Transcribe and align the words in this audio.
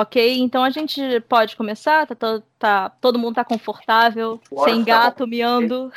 Ok, 0.00 0.38
então 0.38 0.62
a 0.64 0.70
gente 0.70 1.00
pode 1.28 1.56
começar? 1.56 2.06
Tá, 2.06 2.14
to- 2.14 2.42
tá- 2.58 2.88
todo 3.00 3.18
mundo 3.18 3.34
tá 3.36 3.44
confortável, 3.44 4.40
Bora, 4.50 4.70
sem 4.70 4.84
tá 4.84 4.86
gato 5.04 5.26
miando. 5.26 5.92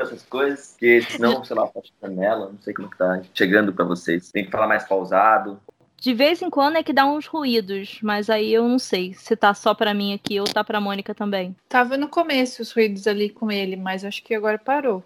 Essas 0.00 0.22
coisas, 0.24 0.70
porque 0.72 1.02
senão, 1.02 1.42
sei 1.44 1.56
lá, 1.56 1.66
pode 1.66 1.92
janela, 2.02 2.50
não 2.52 2.58
sei 2.60 2.74
como 2.74 2.90
que 2.90 2.98
tá 2.98 3.22
chegando 3.32 3.72
pra 3.72 3.84
vocês. 3.84 4.30
Tem 4.30 4.44
que 4.44 4.50
falar 4.50 4.66
mais 4.66 4.84
pausado. 4.84 5.58
De 6.00 6.14
vez 6.14 6.40
em 6.42 6.50
quando 6.50 6.76
é 6.76 6.82
que 6.82 6.92
dá 6.92 7.06
uns 7.06 7.26
ruídos, 7.26 7.98
mas 8.02 8.30
aí 8.30 8.52
eu 8.54 8.68
não 8.68 8.78
sei 8.78 9.14
se 9.14 9.34
tá 9.34 9.52
só 9.52 9.74
pra 9.74 9.92
mim 9.94 10.14
aqui 10.14 10.38
ou 10.38 10.46
tá 10.46 10.62
pra 10.62 10.80
Mônica 10.80 11.12
também. 11.14 11.56
Tava 11.68 11.96
no 11.96 12.06
começo 12.08 12.62
os 12.62 12.70
ruídos 12.70 13.06
ali 13.06 13.30
com 13.30 13.50
ele, 13.50 13.74
mas 13.76 14.04
acho 14.04 14.22
que 14.22 14.34
agora 14.34 14.58
parou. 14.58 15.02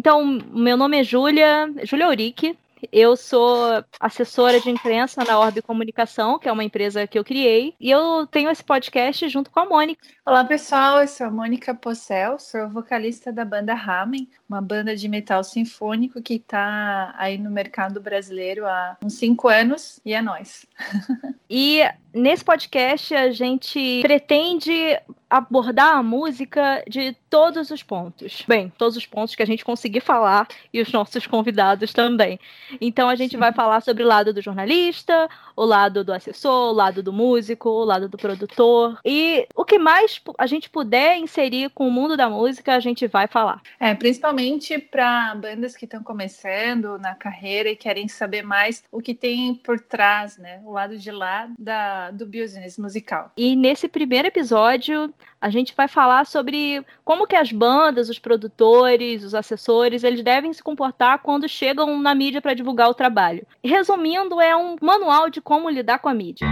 Então, 0.00 0.24
meu 0.50 0.78
nome 0.78 0.98
é 0.98 1.04
Júlia, 1.04 1.70
Júlia 1.84 2.08
Uric. 2.08 2.56
Eu 2.90 3.18
sou 3.18 3.84
assessora 4.00 4.58
de 4.58 4.70
imprensa 4.70 5.22
na 5.22 5.38
Orbe 5.38 5.60
Comunicação, 5.60 6.38
que 6.38 6.48
é 6.48 6.52
uma 6.52 6.64
empresa 6.64 7.06
que 7.06 7.18
eu 7.18 7.22
criei, 7.22 7.74
e 7.78 7.90
eu 7.90 8.26
tenho 8.26 8.48
esse 8.50 8.64
podcast 8.64 9.28
junto 9.28 9.50
com 9.50 9.60
a 9.60 9.66
Mônica. 9.66 10.00
Olá 10.24 10.42
pessoal, 10.42 11.02
eu 11.02 11.06
sou 11.06 11.26
a 11.26 11.30
Mônica 11.30 11.74
Possel, 11.74 12.38
sou 12.38 12.66
vocalista 12.70 13.30
da 13.30 13.44
banda 13.44 13.74
Ramen, 13.74 14.26
uma 14.48 14.62
banda 14.62 14.96
de 14.96 15.06
metal 15.06 15.44
sinfônico 15.44 16.22
que 16.22 16.36
está 16.36 17.14
aí 17.18 17.36
no 17.36 17.50
mercado 17.50 18.00
brasileiro 18.00 18.66
há 18.66 18.96
uns 19.04 19.18
cinco 19.18 19.48
anos 19.48 20.00
e 20.02 20.14
é 20.14 20.22
nós. 20.22 20.64
E 21.52 21.82
nesse 22.12 22.44
podcast 22.44 23.14
a 23.14 23.30
gente 23.30 24.00
pretende 24.02 24.98
abordar 25.30 25.96
a 25.96 26.02
música 26.02 26.82
de 26.88 27.16
todos 27.30 27.70
os 27.70 27.84
pontos. 27.84 28.42
Bem, 28.48 28.72
todos 28.76 28.96
os 28.96 29.06
pontos 29.06 29.36
que 29.36 29.42
a 29.42 29.46
gente 29.46 29.64
conseguir 29.64 30.00
falar 30.00 30.48
e 30.74 30.80
os 30.80 30.90
nossos 30.90 31.24
convidados 31.24 31.92
também. 31.92 32.40
Então 32.80 33.08
a 33.08 33.14
gente 33.14 33.36
vai 33.36 33.52
falar 33.52 33.80
sobre 33.80 34.02
o 34.02 34.06
lado 34.06 34.34
do 34.34 34.42
jornalista, 34.42 35.28
o 35.54 35.64
lado 35.64 36.02
do 36.02 36.12
assessor, 36.12 36.70
o 36.70 36.72
lado 36.72 37.00
do 37.00 37.12
músico, 37.12 37.68
o 37.68 37.84
lado 37.84 38.08
do 38.08 38.18
produtor 38.18 38.98
e 39.04 39.46
o 39.54 39.64
que 39.64 39.78
mais 39.78 40.20
a 40.36 40.46
gente 40.46 40.68
puder 40.68 41.16
inserir 41.18 41.70
com 41.70 41.86
o 41.86 41.92
mundo 41.92 42.16
da 42.16 42.28
música, 42.28 42.74
a 42.74 42.80
gente 42.80 43.06
vai 43.06 43.28
falar. 43.28 43.62
É, 43.78 43.94
principalmente 43.94 44.78
para 44.78 45.36
bandas 45.36 45.76
que 45.76 45.84
estão 45.84 46.02
começando 46.02 46.98
na 46.98 47.14
carreira 47.14 47.68
e 47.70 47.76
querem 47.76 48.08
saber 48.08 48.42
mais 48.42 48.82
o 48.90 49.00
que 49.00 49.14
tem 49.14 49.54
por 49.54 49.78
trás, 49.78 50.36
né? 50.38 50.60
O 50.64 50.72
lado 50.72 50.98
de 50.98 51.12
lá 51.12 51.48
da, 51.56 51.99
do 52.10 52.24
business 52.24 52.78
musical. 52.78 53.32
E 53.36 53.56
nesse 53.56 53.88
primeiro 53.88 54.28
episódio, 54.28 55.12
a 55.40 55.50
gente 55.50 55.74
vai 55.76 55.88
falar 55.88 56.24
sobre 56.24 56.84
como 57.04 57.26
que 57.26 57.34
as 57.34 57.50
bandas, 57.50 58.08
os 58.08 58.18
produtores, 58.18 59.24
os 59.24 59.34
assessores, 59.34 60.04
eles 60.04 60.22
devem 60.22 60.52
se 60.52 60.62
comportar 60.62 61.18
quando 61.18 61.48
chegam 61.48 61.98
na 62.00 62.14
mídia 62.14 62.40
para 62.40 62.54
divulgar 62.54 62.88
o 62.88 62.94
trabalho. 62.94 63.44
Resumindo, 63.62 64.40
é 64.40 64.56
um 64.56 64.76
manual 64.80 65.28
de 65.28 65.40
como 65.40 65.68
lidar 65.68 65.98
com 65.98 66.08
a 66.08 66.14
mídia. 66.14 66.46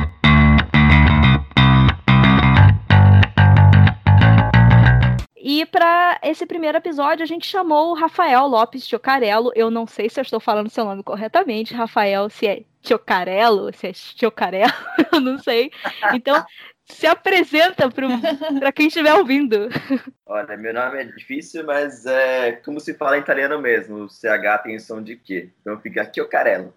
E 5.51 5.65
para 5.65 6.21
esse 6.23 6.45
primeiro 6.45 6.77
episódio, 6.77 7.23
a 7.23 7.27
gente 7.27 7.47
chamou 7.47 7.91
o 7.91 7.95
Rafael 7.95 8.47
Lopes 8.47 8.87
Chocarello. 8.87 9.51
Eu 9.55 9.71
não 9.71 9.87
sei 9.87 10.11
se 10.11 10.21
eu 10.21 10.23
estou 10.23 10.39
falando 10.39 10.69
seu 10.69 10.85
nome 10.85 11.03
corretamente, 11.03 11.73
Rafael, 11.73 12.29
se 12.29 12.47
é 12.47 12.63
Chocarello, 12.89 13.73
se 13.73 13.89
é 13.89 13.93
Chocarello, 13.93 14.73
eu 15.13 15.21
não 15.21 15.39
sei. 15.39 15.71
Então, 16.15 16.45
se 16.87 17.07
apresenta 17.07 17.89
para 18.59 18.73
quem 18.73 18.89
estiver 18.89 19.15
ouvindo. 19.15 19.69
Olha, 20.27 20.57
meu 20.57 20.73
nome 20.73 21.03
é 21.03 21.05
difícil, 21.05 21.65
mas 21.65 22.07
é 22.07 22.53
como 22.53 22.81
se 22.81 22.95
fala 22.95 23.19
em 23.19 23.21
italiano 23.21 23.61
mesmo. 23.61 24.05
O 24.05 24.09
CH 24.09 24.63
tem 24.63 24.79
som 24.79 25.03
de 25.03 25.17
quê? 25.17 25.51
Então 25.61 25.79
fica 25.81 26.03
aqui 26.03 26.21
o 26.21 26.29
carelo. 26.29 26.73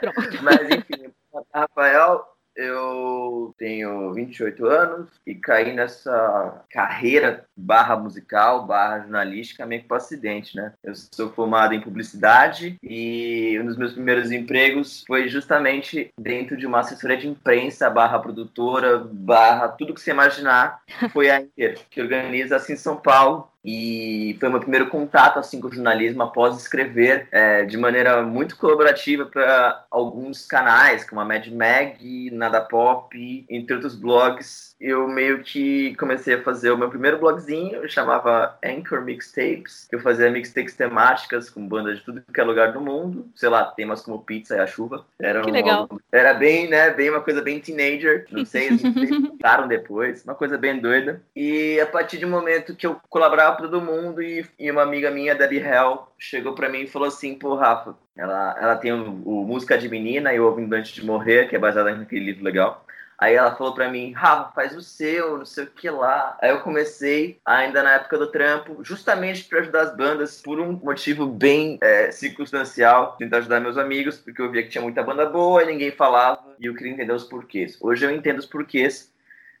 Pronto. 0.00 0.38
Mas 0.42 0.68
enfim, 0.68 1.12
Rafael, 1.54 2.26
eu 2.56 3.54
tenho 3.58 4.12
28 4.12 4.66
anos 4.66 5.08
e 5.26 5.34
caí 5.34 5.72
nessa 5.72 6.64
carreira 6.70 7.44
barra 7.56 7.96
musical, 7.96 8.66
barra 8.66 9.00
jornalística 9.00 9.66
meio 9.66 9.82
que 9.82 9.88
por 9.88 9.96
acidente, 9.96 10.56
né? 10.56 10.72
Eu 10.82 10.94
sou 10.94 11.30
formado 11.32 11.74
em 11.74 11.80
publicidade 11.80 12.76
e 12.82 13.58
um 13.60 13.66
dos 13.66 13.76
meus 13.76 13.92
primeiros 13.92 14.30
empregos 14.30 15.04
foi 15.06 15.28
justamente 15.28 16.10
dentro 16.18 16.56
de 16.56 16.66
uma 16.66 16.80
assessoria 16.80 17.16
de 17.16 17.28
imprensa, 17.28 17.90
barra 17.90 18.18
produtora, 18.18 18.98
barra 18.98 19.68
tudo 19.68 19.94
que 19.94 20.00
você 20.00 20.10
imaginar, 20.10 20.80
foi 21.12 21.30
a 21.30 21.40
Inter, 21.40 21.78
que 21.90 22.00
organiza 22.00 22.56
assim 22.56 22.76
São 22.76 22.96
Paulo 22.96 23.51
e 23.64 24.36
foi 24.40 24.48
meu 24.48 24.58
primeiro 24.58 24.88
contato 24.88 25.38
assim 25.38 25.60
com 25.60 25.68
o 25.68 25.72
jornalismo 25.72 26.22
após 26.22 26.56
escrever 26.58 27.28
é, 27.30 27.64
de 27.64 27.76
maneira 27.76 28.22
muito 28.22 28.56
colaborativa 28.56 29.24
para 29.26 29.84
alguns 29.90 30.44
canais 30.46 31.08
como 31.08 31.20
a 31.20 31.24
Mad 31.24 31.46
Mag, 31.46 32.30
Nada 32.32 32.60
Pop, 32.60 33.46
entre 33.48 33.74
outros 33.74 33.94
blogs. 33.94 34.71
Eu 34.82 35.06
meio 35.06 35.44
que 35.44 35.94
comecei 35.94 36.34
a 36.34 36.42
fazer 36.42 36.72
o 36.72 36.76
meu 36.76 36.90
primeiro 36.90 37.16
blogzinho, 37.18 37.88
chamava 37.88 38.58
Anchor 38.64 39.00
Mixtapes, 39.02 39.88
eu 39.92 40.00
fazia 40.00 40.28
mixtapes 40.28 40.74
temáticas 40.74 41.48
com 41.48 41.64
bandas 41.68 41.98
de 41.98 42.04
tudo 42.04 42.20
que 42.34 42.40
é 42.40 42.42
lugar 42.42 42.72
do 42.72 42.80
mundo, 42.80 43.28
sei 43.36 43.48
lá, 43.48 43.64
temas 43.64 44.00
como 44.02 44.22
pizza 44.24 44.56
e 44.56 44.58
a 44.60 44.66
chuva. 44.66 45.06
Era 45.20 45.40
Que 45.42 45.50
um 45.50 45.52
legal. 45.52 45.80
álbum- 45.82 45.98
Era 46.10 46.34
bem, 46.34 46.68
né, 46.68 46.90
bem 46.90 47.10
uma 47.10 47.20
coisa 47.20 47.40
bem 47.40 47.60
teenager, 47.60 48.26
não 48.32 48.44
sei, 48.44 48.66
eles 48.66 48.82
voltaram 48.82 49.68
depois, 49.68 50.24
uma 50.24 50.34
coisa 50.34 50.58
bem 50.58 50.80
doida. 50.80 51.22
E 51.36 51.78
a 51.80 51.86
partir 51.86 52.18
de 52.18 52.26
um 52.26 52.30
momento 52.30 52.74
que 52.74 52.84
eu 52.86 53.00
colaborava 53.08 53.54
para 53.56 53.68
todo 53.68 53.80
mundo 53.80 54.20
e, 54.20 54.44
e 54.58 54.68
uma 54.68 54.82
amiga 54.82 55.12
minha, 55.12 55.34
Debbie 55.36 55.58
Hell, 55.60 56.08
chegou 56.18 56.56
para 56.56 56.68
mim 56.68 56.80
e 56.82 56.86
falou 56.88 57.06
assim, 57.06 57.36
pô, 57.36 57.54
Rafa, 57.54 57.94
ela, 58.16 58.56
ela 58.60 58.74
tem 58.76 58.92
o, 58.92 59.22
o 59.24 59.44
Música 59.46 59.78
de 59.78 59.88
Menina 59.88 60.34
e 60.34 60.40
o 60.40 60.44
Ouvindo 60.46 60.74
Antes 60.74 60.90
de 60.92 61.06
Morrer, 61.06 61.48
que 61.48 61.54
é 61.54 61.58
baseado 61.58 61.96
naquele 61.96 62.24
livro 62.24 62.42
legal. 62.44 62.84
Aí 63.22 63.36
ela 63.36 63.54
falou 63.54 63.72
pra 63.72 63.88
mim, 63.88 64.10
Rafa, 64.10 64.50
faz 64.50 64.76
o 64.76 64.82
seu, 64.82 65.38
não 65.38 65.46
sei 65.46 65.62
o 65.62 65.68
que 65.68 65.88
lá. 65.88 66.36
Aí 66.42 66.50
eu 66.50 66.60
comecei, 66.60 67.38
ainda 67.44 67.80
na 67.80 67.92
época 67.92 68.18
do 68.18 68.26
trampo, 68.26 68.82
justamente 68.82 69.44
para 69.44 69.60
ajudar 69.60 69.82
as 69.82 69.96
bandas, 69.96 70.42
por 70.42 70.58
um 70.58 70.72
motivo 70.72 71.24
bem 71.24 71.78
é, 71.80 72.10
circunstancial, 72.10 73.14
tentar 73.16 73.36
ajudar 73.38 73.60
meus 73.60 73.78
amigos, 73.78 74.18
porque 74.18 74.42
eu 74.42 74.50
via 74.50 74.64
que 74.64 74.70
tinha 74.70 74.82
muita 74.82 75.04
banda 75.04 75.24
boa 75.24 75.62
e 75.62 75.66
ninguém 75.66 75.92
falava, 75.92 76.42
e 76.58 76.66
eu 76.66 76.74
queria 76.74 76.94
entender 76.94 77.12
os 77.12 77.22
porquês. 77.22 77.78
Hoje 77.80 78.04
eu 78.04 78.10
entendo 78.10 78.40
os 78.40 78.46
porquês. 78.46 79.12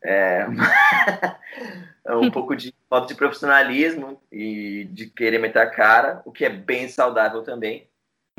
É, 0.02 0.44
é 2.04 2.16
um 2.16 2.32
pouco 2.32 2.56
de 2.56 2.74
falta 2.90 3.06
de 3.06 3.14
profissionalismo 3.14 4.20
e 4.32 4.88
de 4.90 5.06
querer 5.06 5.38
meter 5.38 5.60
a 5.60 5.70
cara, 5.70 6.20
o 6.24 6.32
que 6.32 6.44
é 6.44 6.50
bem 6.50 6.88
saudável 6.88 7.44
também. 7.44 7.86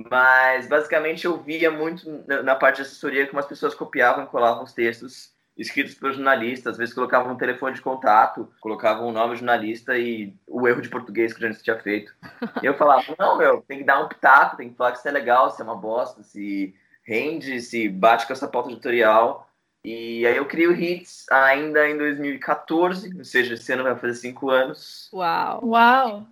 Mas 0.10 0.68
basicamente 0.68 1.26
eu 1.26 1.42
via 1.42 1.70
muito 1.70 2.24
na, 2.28 2.42
na 2.42 2.56
parte 2.56 2.78
de 2.78 2.82
assessoria 2.84 3.28
como 3.28 3.40
as 3.40 3.46
pessoas 3.46 3.76
copiavam 3.76 4.24
e 4.24 4.28
colavam 4.28 4.64
os 4.64 4.74
textos 4.74 5.34
escritos 5.58 5.94
pelos 5.94 6.16
jornalistas, 6.16 6.74
às 6.74 6.78
vezes 6.78 6.96
colocavam 6.96 7.34
um 7.34 7.38
telefone 7.38 7.76
de 7.76 7.82
contato, 7.82 8.52
colocavam 8.60 9.08
o 9.08 9.12
nome 9.12 9.34
do 9.34 9.38
jornalista 9.38 9.98
e 9.98 10.36
o 10.48 10.68
erro 10.68 10.82
de 10.82 10.90
português 10.90 11.32
que 11.32 11.38
o 11.38 11.42
jornalista 11.42 11.64
tinha 11.64 11.80
feito. 11.80 12.14
E 12.62 12.66
eu 12.66 12.74
falava, 12.74 13.04
não, 13.20 13.38
meu, 13.38 13.62
tem 13.68 13.80
que 13.80 13.84
dar 13.84 14.04
um 14.04 14.08
pitaco, 14.08 14.58
tem 14.58 14.70
que 14.70 14.76
falar 14.76 14.94
que 14.94 14.98
isso 14.98 15.08
é 15.08 15.12
legal, 15.12 15.52
se 15.52 15.62
é 15.62 15.64
uma 15.64 15.76
bosta, 15.76 16.24
se 16.24 16.74
rende, 17.06 17.62
se 17.62 17.88
bate 17.88 18.26
com 18.26 18.34
essa 18.34 18.48
pauta 18.48 18.72
editorial. 18.72 19.48
E 19.86 20.26
aí 20.26 20.38
eu 20.38 20.48
crio 20.48 20.74
hits 20.74 21.26
ainda 21.30 21.88
em 21.88 21.98
2014, 21.98 23.16
ou 23.18 23.26
seja, 23.26 23.54
esse 23.54 23.72
ano 23.74 23.84
vai 23.84 23.96
fazer 23.96 24.16
cinco 24.16 24.50
anos, 24.50 25.10
Uau. 25.14 25.66
Uau! 25.66 26.28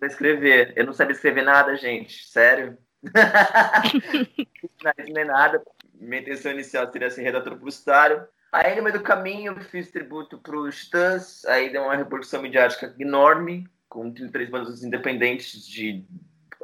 Pra 0.00 0.08
escrever. 0.08 0.72
Eu 0.74 0.86
não 0.86 0.92
sabia 0.92 1.12
escrever 1.12 1.42
nada, 1.42 1.76
gente, 1.76 2.26
sério. 2.26 2.76
Não 4.82 5.20
é 5.20 5.24
nada. 5.24 5.62
Minha 5.94 6.22
intenção 6.22 6.52
inicial 6.52 6.90
seria 6.90 7.10
ser 7.10 7.22
redator 7.22 7.56
publicitário. 7.56 8.26
Aí 8.52 8.74
no 8.74 8.82
meio 8.82 8.98
do 8.98 9.04
caminho 9.04 9.54
fiz 9.60 9.90
tributo 9.90 10.38
pro 10.38 10.70
Titãs, 10.70 11.44
aí 11.44 11.70
deu 11.70 11.82
uma 11.82 11.94
repercussão 11.94 12.42
midiática 12.42 12.92
enorme, 12.98 13.68
com 13.88 14.10
33 14.10 14.50
bandas 14.50 14.82
independentes 14.82 15.64
de 15.64 16.04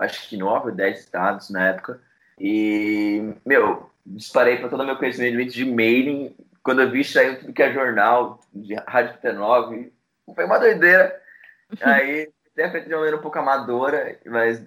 acho 0.01 0.29
que 0.29 0.37
9 0.37 0.71
ou 0.71 0.75
10 0.75 0.99
estados 0.99 1.51
na 1.51 1.69
época. 1.69 2.01
E, 2.39 3.35
meu, 3.45 3.89
disparei 4.05 4.57
para 4.57 4.69
todo 4.69 4.83
o 4.83 4.87
meu 4.87 4.97
conhecimento 4.97 5.53
de 5.53 5.65
mailing. 5.65 6.35
Quando 6.63 6.83
eu 6.83 6.91
vi 6.91 7.05
saiu 7.05 7.39
tudo 7.39 7.53
que 7.53 7.63
é 7.63 7.73
jornal, 7.73 8.41
de 8.53 8.75
Rádio 8.75 9.19
39, 9.21 9.93
foi 10.35 10.45
uma 10.45 10.59
doideira. 10.59 11.23
Aí, 11.81 12.29
até 12.57 12.71
feito 12.71 12.89
de 12.89 12.95
uma 12.95 13.01
maneira 13.01 13.19
um 13.19 13.23
pouco 13.23 13.39
amadora, 13.39 14.19
mas 14.25 14.65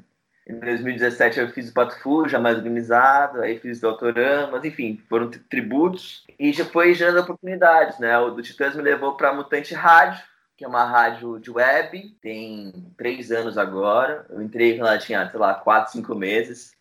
em 0.48 0.60
2017 0.60 1.40
eu 1.40 1.50
fiz 1.50 1.70
o 1.70 1.74
Pato 1.74 2.00
Fu, 2.00 2.28
já 2.28 2.40
mais 2.40 2.58
organizado, 2.58 3.42
aí 3.42 3.60
fiz 3.60 3.82
o 3.82 3.88
Autoramas, 3.88 4.64
enfim, 4.64 5.02
foram 5.10 5.30
tri- 5.30 5.42
tributos. 5.50 6.24
E 6.38 6.54
já 6.54 6.66
foi 6.66 6.94
gerando 6.94 7.20
oportunidades, 7.20 8.00
né? 8.00 8.18
O 8.20 8.32
do 8.32 8.42
Titãs 8.44 8.76
me 8.76 8.82
levou 8.82 9.16
para 9.16 9.34
Mutante 9.34 9.74
Rádio, 9.74 10.24
que 10.56 10.64
é 10.64 10.68
uma 10.68 10.86
rádio 10.86 11.40
de 11.40 11.50
web, 11.50 12.16
tem 12.22 12.94
três 12.98 13.32
anos 13.32 13.58
agora. 13.58 14.26
Eu 14.30 14.42
entrei 14.42 14.78
quando 14.78 14.88
ela 14.88 14.98
tinha, 14.98 15.30
sei 15.30 15.40
lá, 15.40 15.54
quatro, 15.54 15.92
cinco 15.92 16.14
meses. 16.14 16.74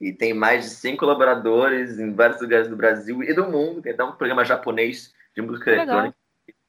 E 0.00 0.12
tem 0.12 0.34
mais 0.34 0.64
de 0.64 0.70
100 0.70 0.96
colaboradores 0.96 1.98
em 1.98 2.12
vários 2.12 2.40
lugares 2.40 2.68
do 2.68 2.76
Brasil 2.76 3.22
e 3.22 3.32
do 3.32 3.48
mundo. 3.48 3.80
Tem 3.80 3.92
até 3.92 4.04
um 4.04 4.12
programa 4.12 4.44
japonês 4.44 5.14
de 5.34 5.40
música 5.40 5.70
Legal. 5.70 5.84
eletrônica. 5.84 6.16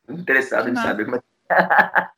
Interessado 0.07 0.65
Que 0.65 0.71
em 0.71 0.75
saber 0.75 1.05
como 1.05 1.17
é 1.17 1.19
que 1.19 1.25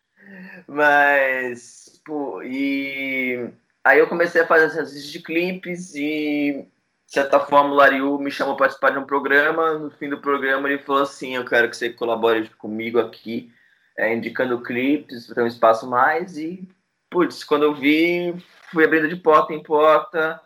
Mas, 0.67 2.01
pô, 2.05 2.41
e 2.41 3.49
aí 3.83 3.99
eu 3.99 4.07
comecei 4.07 4.41
a 4.41 4.47
fazer 4.47 4.65
essas 4.65 5.03
de 5.03 5.21
clipes 5.21 5.93
e, 5.95 6.65
de 7.05 7.13
certa 7.13 7.39
forma, 7.39 7.71
o 7.71 7.75
Lariu 7.75 8.17
me 8.19 8.31
chamou 8.31 8.55
para 8.55 8.65
participar 8.65 8.91
de 8.91 8.99
um 8.99 9.05
programa. 9.05 9.77
No 9.77 9.91
fim 9.91 10.09
do 10.09 10.19
programa, 10.19 10.69
ele 10.69 10.81
falou 10.83 11.03
assim: 11.03 11.35
Eu 11.35 11.45
quero 11.45 11.69
que 11.69 11.77
você 11.77 11.89
colabore 11.89 12.49
comigo 12.57 12.99
aqui, 12.99 13.51
é, 13.97 14.13
indicando 14.13 14.61
clipes, 14.61 15.27
ter 15.27 15.41
um 15.41 15.47
espaço 15.47 15.87
mais. 15.87 16.37
E, 16.37 16.67
putz, 17.09 17.43
quando 17.43 17.63
eu 17.63 17.75
vi, 17.75 18.35
fui 18.71 18.83
abrindo 18.83 19.07
de 19.07 19.15
porta 19.15 19.53
em 19.53 19.61
porta, 19.61 20.41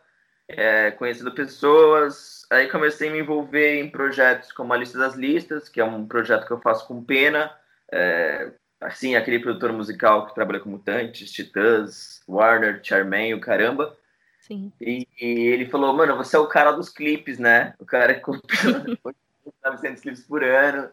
é, 0.47 0.91
conhecendo 0.91 1.33
pessoas. 1.33 2.45
Aí 2.49 2.69
comecei 2.69 3.09
a 3.09 3.11
me 3.11 3.19
envolver 3.19 3.79
em 3.79 3.89
projetos 3.89 4.51
como 4.51 4.73
a 4.73 4.77
Lista 4.77 4.97
das 4.97 5.15
Listas, 5.15 5.69
que 5.69 5.79
é 5.79 5.85
um 5.85 6.05
projeto 6.07 6.45
que 6.45 6.51
eu 6.51 6.59
faço 6.59 6.87
com 6.87 7.03
pena. 7.03 7.51
É, 7.91 8.51
assim, 8.81 9.15
aquele 9.15 9.39
produtor 9.39 9.71
musical 9.71 10.25
que 10.25 10.35
trabalha 10.35 10.59
com 10.59 10.69
Mutantes, 10.69 11.31
Titãs, 11.31 12.21
Warner, 12.27 12.79
Charmaine, 12.83 13.35
o 13.35 13.39
caramba. 13.39 13.95
Sim. 14.39 14.73
E, 14.81 15.07
e, 15.21 15.25
ele 15.47 15.67
falou, 15.67 15.93
mano, 15.93 16.17
você 16.17 16.35
é 16.35 16.39
o 16.39 16.47
cara 16.47 16.71
dos 16.71 16.89
clipes, 16.89 17.37
né? 17.37 17.75
O 17.79 17.85
cara 17.85 18.15
que 18.15 18.21
compila 18.21 18.83
900 19.63 20.01
clipes 20.01 20.23
por 20.23 20.43
ano. 20.43 20.89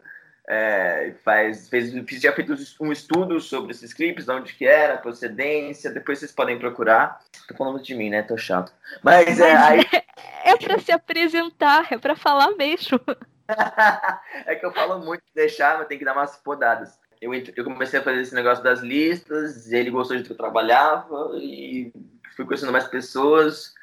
É, 0.51 1.13
faz, 1.23 1.69
fez, 1.69 1.91
já 2.19 2.33
feito 2.33 2.55
um 2.81 2.91
estudo 2.91 3.39
sobre 3.39 3.71
esses 3.71 3.93
clipes, 3.93 4.25
de 4.25 4.31
onde 4.31 4.53
que 4.53 4.65
era, 4.65 4.97
procedência, 4.97 5.91
depois 5.91 6.17
vocês 6.17 6.31
podem 6.31 6.57
procurar. 6.57 7.19
Tô 7.47 7.55
falando 7.55 7.79
de 7.83 7.93
mim, 7.93 8.09
né? 8.09 8.23
Tô 8.23 8.35
chato. 8.35 8.73
Mas, 9.03 9.25
Mas 9.27 9.39
é, 9.39 9.55
aí... 9.55 9.85
é, 10.43 10.51
é 10.51 10.57
para 10.57 10.79
se 10.79 10.91
apresentar, 10.91 11.91
é 11.91 11.99
para 11.99 12.15
falar 12.15 12.49
mesmo. 12.55 12.99
é 14.45 14.55
que 14.55 14.65
eu 14.65 14.73
falo 14.73 14.99
muito 14.99 15.21
de 15.21 15.33
deixar, 15.35 15.77
mas 15.77 15.87
tem 15.87 15.99
que 15.99 16.05
dar 16.05 16.13
umas 16.13 16.35
podadas. 16.37 16.98
Eu, 17.21 17.33
eu 17.33 17.63
comecei 17.63 17.99
a 17.99 18.03
fazer 18.03 18.21
esse 18.21 18.33
negócio 18.33 18.63
das 18.63 18.79
listas, 18.79 19.71
ele 19.71 19.91
gostou 19.91 20.15
de 20.15 20.23
que 20.23 20.31
eu 20.31 20.37
trabalhava 20.37 21.31
e 21.35 21.91
fui 22.35 22.45
conhecendo 22.45 22.71
mais 22.71 22.87
pessoas. 22.87 23.73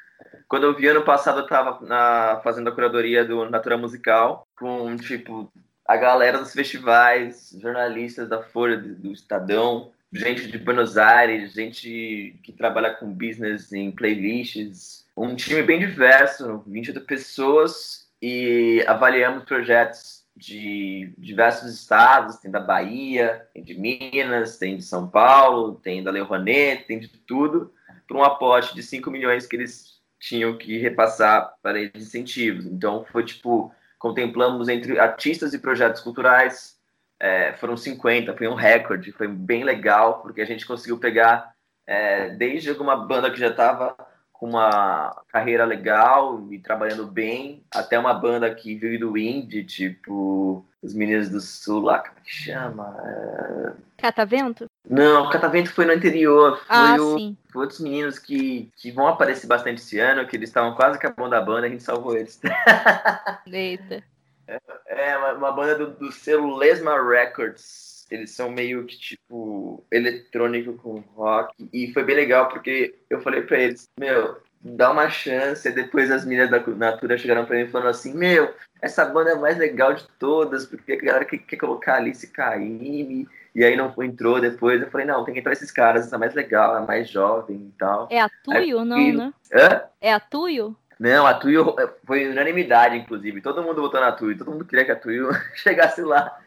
Quando 0.47 0.63
eu 0.63 0.75
vi 0.75 0.87
ano 0.87 1.03
passado, 1.03 1.39
eu 1.39 1.43
estava 1.43 1.85
na, 1.85 2.41
fazendo 2.43 2.69
a 2.69 2.71
curadoria 2.71 3.23
do 3.23 3.49
Natura 3.49 3.77
Musical, 3.77 4.47
com, 4.57 4.95
tipo, 4.95 5.51
a 5.85 5.95
galera 5.95 6.39
dos 6.39 6.53
festivais, 6.53 7.55
jornalistas 7.61 8.27
da 8.27 8.41
Folha, 8.41 8.77
do 8.77 9.11
Estadão, 9.11 9.91
gente 10.11 10.47
de 10.47 10.57
Buenos 10.57 10.97
Aires, 10.97 11.53
gente 11.53 12.39
que 12.43 12.51
trabalha 12.51 12.93
com 12.93 13.11
business 13.11 13.71
em 13.71 13.91
playlists, 13.91 15.05
um 15.15 15.35
time 15.35 15.61
bem 15.63 15.79
diverso, 15.79 16.63
28 16.65 17.01
pessoas, 17.01 18.07
e 18.21 18.83
avaliamos 18.87 19.43
projetos 19.43 20.25
de 20.37 21.13
diversos 21.17 21.73
estados, 21.73 22.37
tem 22.37 22.51
da 22.51 22.59
Bahia, 22.59 23.47
tem 23.53 23.63
de 23.63 23.73
Minas, 23.73 24.57
tem 24.57 24.77
de 24.77 24.83
São 24.83 25.07
Paulo, 25.07 25.75
tem 25.75 26.03
da 26.03 26.11
Lei 26.11 26.21
Rouanet, 26.21 26.85
tem 26.85 26.99
de 26.99 27.07
tudo, 27.07 27.73
para 28.07 28.17
um 28.17 28.23
aporte 28.23 28.75
de 28.75 28.83
5 28.83 29.09
milhões 29.09 29.47
que 29.47 29.55
eles 29.55 29.97
tinham 30.19 30.55
que 30.55 30.77
repassar 30.77 31.55
para 31.61 31.79
eles 31.79 32.03
incentivos. 32.03 32.65
Então 32.65 33.03
foi 33.11 33.25
tipo 33.25 33.73
contemplamos 33.97 34.69
entre 34.69 34.99
artistas 34.99 35.55
e 35.55 35.59
projetos 35.59 36.01
culturais, 36.01 36.77
é, 37.19 37.53
foram 37.53 37.75
50, 37.75 38.37
foi 38.37 38.47
um 38.47 38.53
recorde, 38.53 39.11
foi 39.11 39.27
bem 39.27 39.63
legal, 39.63 40.21
porque 40.21 40.39
a 40.39 40.45
gente 40.45 40.67
conseguiu 40.67 40.99
pegar 40.99 41.51
é, 41.87 42.29
desde 42.29 42.69
alguma 42.69 42.95
banda 42.95 43.31
que 43.31 43.39
já 43.39 43.47
estava 43.47 43.95
com 44.39 44.47
uma 44.47 45.19
carreira 45.29 45.65
legal 45.65 46.45
e 46.51 46.59
trabalhando 46.59 47.07
bem, 47.07 47.63
até 47.73 47.97
uma 47.97 48.13
banda 48.13 48.53
que 48.53 48.75
veio 48.75 48.99
do 48.99 49.17
indie, 49.17 49.63
tipo 49.63 50.65
os 50.81 50.93
meninos 50.93 51.29
do 51.29 51.41
sul 51.41 51.81
lá, 51.81 51.99
como 51.99 52.13
é 52.19 52.21
que 52.21 52.31
chama? 52.31 52.95
É... 53.03 53.71
Catavento? 53.97 54.67
Não, 54.87 55.29
Catavento 55.29 55.71
foi 55.71 55.85
no 55.85 55.93
anterior. 55.93 56.57
Foi, 56.59 56.65
ah, 56.69 56.95
o, 56.95 57.17
sim. 57.17 57.37
foi 57.51 57.61
outros 57.63 57.79
meninos 57.79 58.19
que, 58.19 58.71
que 58.77 58.91
vão 58.91 59.07
aparecer 59.07 59.47
bastante 59.47 59.81
esse 59.81 59.99
ano, 59.99 60.27
que 60.27 60.35
eles 60.35 60.49
estavam 60.49 60.75
quase 60.75 60.97
acabando 60.97 61.31
da 61.31 61.41
banda, 61.41 61.65
a 61.65 61.69
gente 61.69 61.83
salvou 61.83 62.15
eles. 62.15 62.39
Eita. 63.51 64.03
É, 64.47 64.61
é 64.87 65.17
uma, 65.17 65.33
uma, 65.33 65.51
banda 65.51 65.75
do, 65.75 65.87
do 65.91 66.11
selo 66.11 66.55
Lesma 66.55 67.01
Records. 67.01 67.96
Eles 68.09 68.31
são 68.31 68.49
meio 68.49 68.85
que 68.85 68.97
tipo 68.97 69.83
eletrônico 69.91 70.73
com 70.73 71.03
rock. 71.15 71.69
E 71.73 71.91
foi 71.93 72.03
bem 72.03 72.15
legal 72.15 72.49
porque 72.49 72.95
eu 73.09 73.21
falei 73.21 73.41
pra 73.41 73.59
eles: 73.59 73.89
Meu, 73.99 74.37
dá 74.61 74.91
uma 74.91 75.09
chance. 75.09 75.67
E 75.67 75.71
depois 75.71 76.11
as 76.11 76.25
meninas 76.25 76.49
da 76.49 76.59
Natura 76.59 77.17
chegaram 77.17 77.45
pra 77.45 77.57
mim 77.57 77.67
falando 77.67 77.89
assim: 77.89 78.13
Meu, 78.13 78.53
essa 78.81 79.05
banda 79.05 79.31
é 79.31 79.33
a 79.33 79.39
mais 79.39 79.57
legal 79.57 79.93
de 79.93 80.07
todas, 80.19 80.65
porque 80.65 80.93
a 80.93 80.97
galera 80.97 81.25
quer, 81.25 81.37
quer 81.39 81.57
colocar 81.57 81.95
Alice 81.95 82.27
Caymmi. 82.27 83.27
E 83.55 83.63
aí 83.63 83.75
não 83.75 83.93
entrou 84.03 84.39
depois. 84.39 84.81
Eu 84.81 84.89
falei: 84.89 85.05
Não, 85.05 85.23
tem 85.23 85.33
que 85.33 85.39
entrar 85.39 85.53
esses 85.53 85.71
caras, 85.71 86.05
essa 86.05 86.15
é 86.15 86.19
mais 86.19 86.33
legal, 86.33 86.77
é 86.77 86.85
mais 86.85 87.09
jovem 87.09 87.57
e 87.57 87.73
tal. 87.77 88.07
É 88.11 88.21
a 88.21 88.29
Tuyo, 88.43 88.85
não, 88.85 89.13
né? 89.13 89.33
Hã? 89.53 89.81
É 89.99 90.13
a 90.13 90.19
Tuyo? 90.19 90.75
Não, 90.99 91.27
a 91.27 91.33
Tuyo 91.33 91.75
foi 92.05 92.27
unanimidade, 92.27 92.97
inclusive. 92.97 93.41
Todo 93.41 93.61
mundo 93.61 93.81
votou 93.81 93.99
na 93.99 94.11
Tuyo. 94.11 94.37
Todo 94.37 94.51
mundo 94.51 94.65
queria 94.65 94.85
que 94.85 94.91
a 94.91 94.95
Tuyo 94.95 95.29
chegasse 95.55 96.01
lá, 96.01 96.37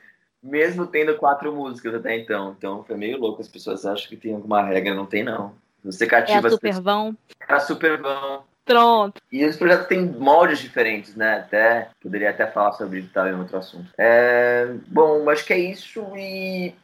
mesmo 0.43 0.87
tendo 0.87 1.17
quatro 1.17 1.55
músicas 1.55 1.95
até 1.95 2.17
então. 2.19 2.55
Então 2.57 2.85
foi 2.85 2.97
meio 2.97 3.19
louco. 3.19 3.41
As 3.41 3.49
pessoas 3.49 3.85
acham 3.85 4.09
que 4.09 4.17
tem 4.17 4.35
alguma 4.35 4.63
regra. 4.63 4.95
Não 4.95 5.07
tem, 5.07 5.23
não. 5.23 5.55
Você 5.85 6.07
cativa 6.07 6.47
é 6.47 6.51
a 6.51 6.51
Supervão. 6.51 7.17
É 7.49 7.55
a 7.55 7.61
Supervão. 7.61 8.45
Pronto. 8.65 9.21
E 9.33 9.45
os 9.45 9.57
projetos 9.57 9.87
têm 9.87 10.05
moldes 10.05 10.61
diferentes, 10.61 11.17
né? 11.17 11.39
Até 11.39 11.91
poderia 12.01 12.31
até 12.31 12.47
falar 12.47 12.73
sobre 12.73 13.01
isso 13.01 13.19
em 13.19 13.35
outro 13.35 13.59
assunto. 13.59 13.91
É, 13.99 14.73
bom, 14.87 15.29
acho 15.29 15.45
que 15.45 15.53
é 15.53 15.59
isso. 15.59 16.05
E 16.17 16.75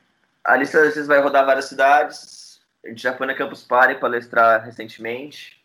a 0.44 0.56
lista 0.56 0.91
vocês 0.91 1.06
vai 1.06 1.20
rodar 1.20 1.47
várias 1.47 1.67
cidades. 1.67 2.61
A 2.85 2.88
gente 2.88 3.02
já 3.02 3.17
foi 3.17 3.26
na 3.26 3.35
Campus 3.35 3.62
Party 3.62 4.00
palestrar 4.00 4.64
recentemente. 4.64 5.62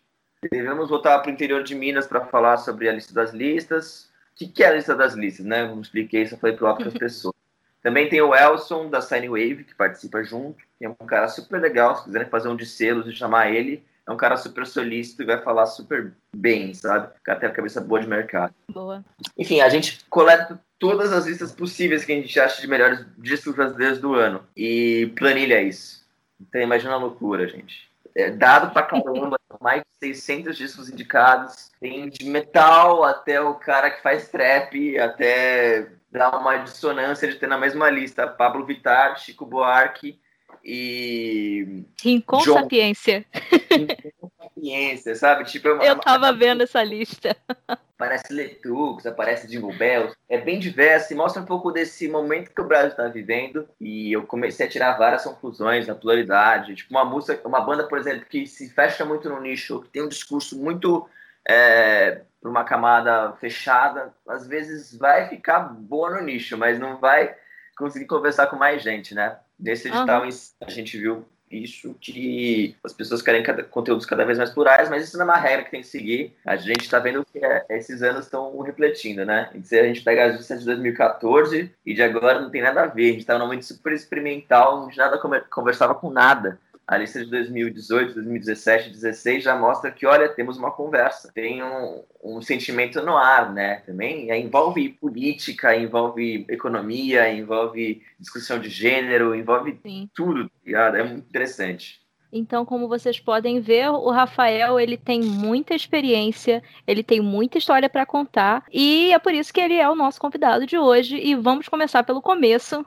Devemos 0.50 0.88
voltar 0.88 1.18
para 1.20 1.30
o 1.30 1.32
interior 1.32 1.62
de 1.62 1.74
Minas 1.74 2.06
para 2.06 2.26
falar 2.26 2.56
sobre 2.58 2.88
a 2.88 2.92
lista 2.92 3.14
das 3.14 3.32
listas. 3.32 4.10
O 4.34 4.36
que, 4.36 4.48
que 4.48 4.64
é 4.64 4.68
a 4.68 4.74
lista 4.74 4.94
das 4.94 5.14
listas, 5.14 5.46
né? 5.46 5.66
Não 5.66 5.80
expliquei, 5.80 6.26
só 6.26 6.36
falei 6.36 6.56
para 6.56 6.70
outras 6.70 6.94
pessoas. 6.98 7.34
Também 7.82 8.08
tem 8.08 8.20
o 8.20 8.34
Elson, 8.34 8.88
da 8.88 9.00
Sign 9.00 9.28
Wave, 9.28 9.64
que 9.64 9.74
participa 9.74 10.22
junto, 10.22 10.62
que 10.78 10.84
é 10.84 10.88
um 10.88 10.94
cara 10.94 11.28
super 11.28 11.60
legal. 11.60 11.96
Se 11.96 12.04
quiserem 12.04 12.28
fazer 12.28 12.48
um 12.48 12.56
de 12.56 12.64
selos 12.64 13.06
e 13.06 13.12
chamar 13.12 13.50
ele, 13.50 13.84
é 14.06 14.12
um 14.12 14.16
cara 14.16 14.36
super 14.36 14.66
solícito 14.66 15.22
e 15.22 15.26
vai 15.26 15.42
falar 15.42 15.66
super 15.66 16.12
bem, 16.34 16.72
sabe? 16.74 17.08
O 17.08 17.22
cara 17.24 17.40
tem 17.40 17.48
a 17.48 17.52
cabeça 17.52 17.80
boa 17.80 18.00
de 18.00 18.06
mercado. 18.06 18.54
Boa. 18.68 19.04
Enfim, 19.36 19.60
a 19.60 19.68
gente 19.68 20.04
coleta 20.08 20.60
todas 20.78 21.12
as 21.12 21.26
listas 21.26 21.52
possíveis 21.52 22.04
que 22.04 22.12
a 22.12 22.16
gente 22.16 22.38
acha 22.38 22.60
de 22.60 22.68
melhores 22.68 23.04
discos 23.18 23.54
brasileiros 23.54 23.98
do 23.98 24.14
ano 24.14 24.42
e 24.56 25.12
planilha 25.16 25.62
isso. 25.62 26.02
Então 26.40 26.60
imagina 26.60 26.94
a 26.94 26.98
loucura, 26.98 27.48
gente 27.48 27.92
é, 28.14 28.30
dado 28.30 28.72
pra 28.72 28.82
caramba, 28.82 29.38
mais 29.60 29.82
de 29.82 29.98
600 29.98 30.56
discos 30.56 30.88
indicados. 30.88 31.70
Tem 31.80 32.08
de 32.08 32.24
metal 32.24 33.04
até 33.04 33.40
o 33.40 33.54
cara 33.54 33.90
que 33.90 34.02
faz 34.02 34.28
trap, 34.28 34.98
até 34.98 35.88
dar 36.10 36.38
uma 36.38 36.58
dissonância 36.58 37.26
de 37.26 37.36
ter 37.36 37.46
na 37.46 37.58
mesma 37.58 37.90
lista 37.90 38.26
Pablo 38.26 38.64
Vittar, 38.64 39.18
Chico 39.18 39.46
Buarque 39.46 40.21
e. 40.64 41.84
Rincon 42.02 42.38
John... 42.38 42.54
Sapiência. 42.60 43.24
Rincon 43.70 44.30
Sapiência, 44.38 45.14
sabe? 45.14 45.44
Tipo, 45.44 45.68
é 45.68 45.72
uma, 45.72 45.84
Eu 45.84 45.96
tava 45.98 46.26
uma... 46.26 46.32
vendo 46.32 46.62
essa 46.62 46.82
lista. 46.82 47.36
Aparece 47.68 48.32
Letux, 48.32 49.06
aparece 49.06 49.46
Jingle 49.46 49.76
Bells. 49.76 50.14
É 50.28 50.38
bem 50.38 50.58
diverso 50.58 51.12
e 51.12 51.16
mostra 51.16 51.42
um 51.42 51.46
pouco 51.46 51.70
desse 51.70 52.08
momento 52.08 52.50
que 52.50 52.60
o 52.60 52.66
Brasil 52.66 52.90
está 52.90 53.08
vivendo. 53.08 53.68
E 53.80 54.12
eu 54.12 54.24
comecei 54.24 54.66
a 54.66 54.68
tirar 54.68 54.98
várias 54.98 55.24
conclusões 55.24 55.86
na 55.86 55.94
pluralidade. 55.94 56.74
Tipo, 56.74 56.90
uma 56.90 57.04
música, 57.04 57.46
uma 57.46 57.60
banda, 57.60 57.84
por 57.84 57.98
exemplo, 57.98 58.26
que 58.28 58.46
se 58.46 58.68
fecha 58.70 59.04
muito 59.04 59.28
no 59.28 59.40
nicho, 59.40 59.82
que 59.82 59.88
tem 59.88 60.02
um 60.02 60.08
discurso 60.08 60.58
muito. 60.58 61.08
É, 61.48 62.22
para 62.40 62.50
uma 62.50 62.64
camada 62.64 63.32
fechada, 63.40 64.12
às 64.28 64.46
vezes 64.48 64.96
vai 64.96 65.28
ficar 65.28 65.60
boa 65.60 66.10
no 66.10 66.20
nicho, 66.20 66.58
mas 66.58 66.78
não 66.78 66.98
vai 66.98 67.36
conseguir 67.82 68.06
conversar 68.06 68.46
com 68.46 68.56
mais 68.56 68.82
gente, 68.82 69.14
né? 69.14 69.36
Nesse 69.58 69.88
edital 69.88 70.22
uhum. 70.22 70.30
a 70.60 70.70
gente 70.70 70.96
viu 70.98 71.24
isso 71.50 71.94
que 72.00 72.74
as 72.82 72.92
pessoas 72.92 73.20
querem 73.20 73.42
cada, 73.42 73.62
conteúdos 73.62 74.06
cada 74.06 74.24
vez 74.24 74.38
mais 74.38 74.50
plurais, 74.50 74.88
mas 74.88 75.04
isso 75.04 75.18
não 75.18 75.26
é 75.26 75.28
uma 75.28 75.36
regra 75.36 75.64
que 75.64 75.70
tem 75.70 75.82
que 75.82 75.86
seguir. 75.86 76.34
A 76.46 76.56
gente 76.56 76.82
está 76.82 76.98
vendo 76.98 77.24
que 77.30 77.44
é, 77.44 77.66
esses 77.70 78.02
anos 78.02 78.24
estão 78.24 78.58
refletindo, 78.60 79.24
né? 79.26 79.50
Se 79.62 79.78
a 79.78 79.84
gente 79.84 80.02
pega 80.02 80.26
as 80.26 80.36
listas 80.36 80.60
de 80.60 80.66
2014 80.66 81.70
e 81.84 81.94
de 81.94 82.02
agora 82.02 82.40
não 82.40 82.50
tem 82.50 82.62
nada 82.62 82.82
a 82.82 82.86
ver. 82.86 83.08
A 83.08 83.12
gente 83.12 83.20
estava 83.20 83.38
num 83.38 83.46
momento 83.46 83.64
super 83.64 83.92
experimental, 83.92 84.84
onde 84.84 84.96
nada 84.96 85.20
conversava 85.50 85.94
com 85.94 86.10
nada 86.10 86.58
a 86.92 86.98
lista 86.98 87.24
de 87.24 87.30
2018, 87.30 88.12
2017, 88.12 88.90
2016 88.90 89.42
já 89.42 89.56
mostra 89.56 89.90
que, 89.90 90.04
olha, 90.04 90.28
temos 90.28 90.58
uma 90.58 90.70
conversa, 90.70 91.32
tem 91.32 91.62
um, 91.62 92.02
um 92.22 92.42
sentimento 92.42 93.00
no 93.00 93.16
ar, 93.16 93.50
né? 93.50 93.76
Também 93.86 94.30
envolve 94.30 94.90
política, 94.90 95.74
envolve 95.74 96.44
economia, 96.50 97.32
envolve 97.32 98.02
discussão 98.20 98.58
de 98.58 98.68
gênero, 98.68 99.34
envolve 99.34 99.78
Sim. 99.82 100.10
tudo, 100.14 100.50
tá? 100.70 100.98
É 100.98 101.02
muito 101.02 101.26
interessante. 101.26 102.02
Então, 102.30 102.62
como 102.66 102.88
vocês 102.88 103.18
podem 103.18 103.58
ver, 103.58 103.88
o 103.88 104.10
Rafael 104.10 104.78
ele 104.78 104.98
tem 104.98 105.22
muita 105.22 105.74
experiência, 105.74 106.62
ele 106.86 107.02
tem 107.02 107.22
muita 107.22 107.56
história 107.56 107.88
para 107.88 108.04
contar 108.04 108.64
e 108.70 109.12
é 109.14 109.18
por 109.18 109.32
isso 109.32 109.52
que 109.52 109.60
ele 109.60 109.76
é 109.76 109.88
o 109.88 109.94
nosso 109.94 110.20
convidado 110.20 110.66
de 110.66 110.76
hoje. 110.76 111.16
E 111.16 111.34
vamos 111.34 111.68
começar 111.68 112.02
pelo 112.02 112.20
começo, 112.20 112.84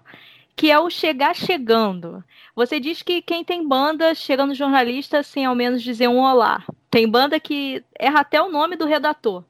que 0.55 0.71
é 0.71 0.79
o 0.79 0.89
chegar 0.89 1.35
chegando. 1.35 2.23
Você 2.55 2.79
diz 2.79 3.01
que 3.01 3.21
quem 3.21 3.43
tem 3.43 3.67
banda 3.67 4.15
chega 4.15 4.45
no 4.45 4.55
jornalista 4.55 5.21
sem 5.21 5.45
ao 5.45 5.55
menos 5.55 5.83
dizer 5.83 6.07
um 6.07 6.19
olá. 6.19 6.63
Tem 6.89 7.09
banda 7.09 7.39
que 7.39 7.83
erra 7.99 8.21
até 8.21 8.41
o 8.41 8.49
nome 8.49 8.75
do 8.75 8.85
redator. 8.85 9.43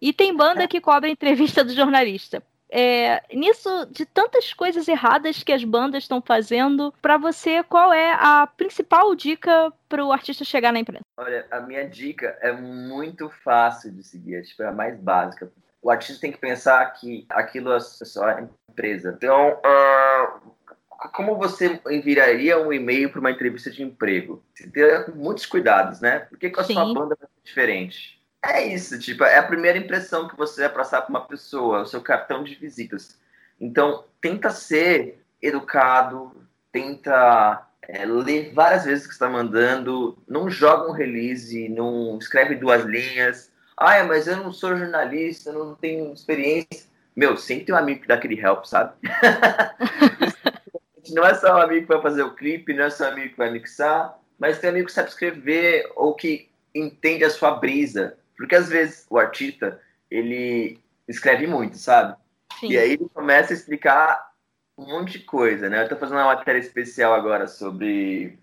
E 0.00 0.12
tem 0.12 0.34
banda 0.34 0.66
que 0.66 0.80
cobra 0.80 1.10
entrevista 1.10 1.62
do 1.62 1.74
jornalista. 1.74 2.42
É, 2.70 3.22
nisso, 3.34 3.86
de 3.90 4.04
tantas 4.04 4.52
coisas 4.52 4.86
erradas 4.88 5.42
que 5.42 5.52
as 5.52 5.64
bandas 5.64 6.04
estão 6.04 6.20
fazendo, 6.20 6.92
para 7.00 7.16
você, 7.16 7.62
qual 7.62 7.92
é 7.92 8.12
a 8.12 8.46
principal 8.46 9.14
dica 9.14 9.72
para 9.88 10.04
o 10.04 10.12
artista 10.12 10.44
chegar 10.44 10.72
na 10.72 10.78
imprensa? 10.78 11.02
Olha, 11.16 11.46
a 11.50 11.60
minha 11.60 11.88
dica 11.88 12.36
é 12.42 12.52
muito 12.52 13.30
fácil 13.30 13.90
de 13.90 14.02
seguir, 14.02 14.36
é, 14.36 14.42
tipo, 14.42 14.62
é 14.62 14.68
a 14.68 14.72
mais 14.72 14.98
básica. 15.00 15.50
O 15.80 15.90
artista 15.90 16.20
tem 16.20 16.32
que 16.32 16.38
pensar 16.38 16.84
que 16.92 17.26
aquilo 17.30 17.72
é 17.72 17.80
só 17.80 18.24
a 18.24 18.42
empresa. 18.70 19.14
Então, 19.16 19.52
uh, 19.52 21.08
como 21.12 21.36
você 21.36 21.80
enviaria 21.88 22.58
um 22.58 22.72
e-mail 22.72 23.10
para 23.10 23.20
uma 23.20 23.30
entrevista 23.30 23.70
de 23.70 23.82
emprego? 23.82 24.42
Teria 24.72 25.06
muitos 25.14 25.46
cuidados, 25.46 26.00
né? 26.00 26.20
Por 26.20 26.36
que, 26.38 26.50
que 26.50 26.60
a 26.60 26.64
Sim. 26.64 26.74
sua 26.74 26.92
banda 26.92 27.16
vai 27.18 27.28
ser 27.28 27.42
diferente? 27.44 28.18
É 28.42 28.66
isso, 28.66 28.98
tipo, 28.98 29.24
é 29.24 29.36
a 29.36 29.42
primeira 29.42 29.78
impressão 29.78 30.28
que 30.28 30.36
você 30.36 30.62
vai 30.62 30.70
passar 30.70 31.02
para 31.02 31.10
uma 31.10 31.26
pessoa, 31.26 31.82
o 31.82 31.86
seu 31.86 32.00
cartão 32.00 32.44
de 32.44 32.54
visitas. 32.54 33.18
Então, 33.60 34.04
tenta 34.20 34.50
ser 34.50 35.24
educado, 35.42 36.32
tenta 36.70 37.66
é, 37.82 38.04
ler 38.04 38.52
várias 38.52 38.84
vezes 38.84 39.04
o 39.04 39.08
que 39.08 39.14
está 39.14 39.28
mandando, 39.28 40.18
não 40.28 40.48
joga 40.48 40.88
um 40.88 40.92
release, 40.92 41.68
não 41.68 42.18
escreve 42.18 42.54
duas 42.54 42.84
linhas. 42.84 43.50
Ah, 43.80 44.02
mas 44.02 44.26
eu 44.26 44.36
não 44.36 44.52
sou 44.52 44.76
jornalista, 44.76 45.52
não 45.52 45.74
tenho 45.74 46.12
experiência. 46.12 46.88
Meu, 47.14 47.36
sempre 47.36 47.66
tem 47.66 47.74
um 47.74 47.78
amigo 47.78 48.02
que 48.02 48.08
dá 48.08 48.14
aquele 48.14 48.38
help, 48.38 48.64
sabe? 48.64 48.92
não 51.10 51.24
é 51.24 51.34
só 51.34 51.56
um 51.56 51.62
amigo 51.62 51.86
que 51.86 51.92
vai 51.92 52.02
fazer 52.02 52.22
o 52.22 52.34
clipe, 52.34 52.74
não 52.74 52.84
é 52.84 52.90
só 52.90 53.04
um 53.04 53.12
amigo 53.12 53.30
que 53.30 53.38
vai 53.38 53.50
mixar, 53.50 54.18
mas 54.38 54.58
tem 54.58 54.68
um 54.68 54.72
amigo 54.72 54.86
que 54.86 54.92
sabe 54.92 55.08
escrever 55.08 55.90
ou 55.94 56.14
que 56.14 56.50
entende 56.74 57.24
a 57.24 57.30
sua 57.30 57.52
brisa. 57.52 58.18
Porque 58.36 58.56
às 58.56 58.68
vezes 58.68 59.06
o 59.08 59.16
artista, 59.16 59.80
ele 60.10 60.80
escreve 61.06 61.46
muito, 61.46 61.78
sabe? 61.78 62.16
Sim. 62.58 62.72
E 62.72 62.78
aí 62.78 62.92
ele 62.92 63.08
começa 63.14 63.52
a 63.52 63.56
explicar 63.56 64.32
um 64.76 64.86
monte 64.86 65.18
de 65.18 65.24
coisa, 65.24 65.68
né? 65.68 65.84
Eu 65.84 65.88
tô 65.88 65.96
fazendo 65.96 66.18
uma 66.18 66.34
matéria 66.34 66.58
especial 66.58 67.14
agora 67.14 67.46
sobre 67.46 68.38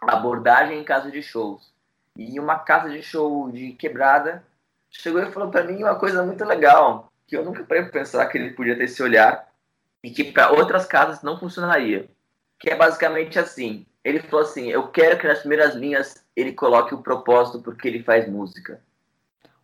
abordagem 0.00 0.80
em 0.80 0.84
casa 0.84 1.10
de 1.10 1.22
shows. 1.22 1.72
E 2.16 2.40
uma 2.40 2.58
casa 2.58 2.88
de 2.88 3.02
show 3.02 3.50
de 3.50 3.72
quebrada 3.72 4.42
chegou 4.90 5.22
e 5.22 5.32
falou 5.32 5.50
para 5.50 5.64
mim 5.64 5.82
uma 5.82 5.94
coisa 5.94 6.22
muito 6.22 6.44
legal, 6.44 7.12
que 7.26 7.36
eu 7.36 7.44
nunca 7.44 7.64
parei 7.64 7.84
pensar 7.84 8.26
que 8.26 8.38
ele 8.38 8.50
podia 8.50 8.76
ter 8.76 8.84
esse 8.84 9.02
olhar 9.02 9.48
e 10.02 10.10
que 10.10 10.24
para 10.24 10.52
outras 10.52 10.86
casas 10.86 11.22
não 11.22 11.38
funcionaria. 11.38 12.08
Que 12.58 12.70
é 12.70 12.74
basicamente 12.74 13.38
assim. 13.38 13.86
Ele 14.02 14.20
falou 14.20 14.44
assim: 14.44 14.68
Eu 14.68 14.88
quero 14.88 15.18
que 15.18 15.28
nas 15.28 15.40
primeiras 15.40 15.74
linhas 15.74 16.24
ele 16.34 16.52
coloque 16.52 16.94
o 16.94 17.02
propósito 17.02 17.60
porque 17.60 17.86
ele 17.86 18.02
faz 18.02 18.28
música. 18.28 18.80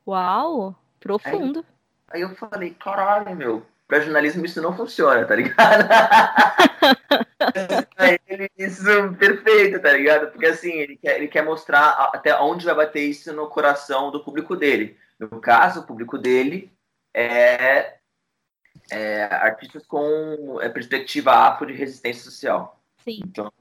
Uau, 0.07 0.76
profundo. 1.00 1.64
Aí, 2.09 2.16
aí 2.16 2.23
eu 2.23 2.37
falei: 2.37 2.71
Caralho, 2.71 3.35
meu, 3.35 3.66
para 3.88 4.00
jornalismo 4.00 4.45
isso 4.45 4.62
não 4.62 4.76
funciona, 4.76 5.25
tá 5.25 5.35
ligado? 5.35 5.88
ele, 8.28 8.50
isso 8.57 8.85
perfeito, 9.19 9.81
tá 9.81 9.93
ligado? 9.93 10.31
Porque 10.31 10.47
assim, 10.47 10.73
ele 10.73 10.97
quer, 10.97 11.16
ele 11.16 11.28
quer 11.28 11.43
mostrar 11.43 12.11
até 12.12 12.38
onde 12.40 12.64
vai 12.64 12.75
bater 12.75 13.02
isso 13.02 13.33
no 13.33 13.49
coração 13.49 14.11
do 14.11 14.23
público 14.23 14.57
dele. 14.57 14.97
No 15.18 15.40
caso, 15.40 15.80
o 15.80 15.87
público 15.87 16.18
dele 16.18 16.73
é 17.14 17.94
é, 18.90 19.25
artistas 19.25 19.87
com 19.87 20.59
é, 20.61 20.68
perspectiva 20.68 21.33
afro 21.33 21.66
de 21.66 21.73
resistência 21.73 22.23
social. 22.23 22.80
Sim. 23.04 23.21
Então, 23.25 23.52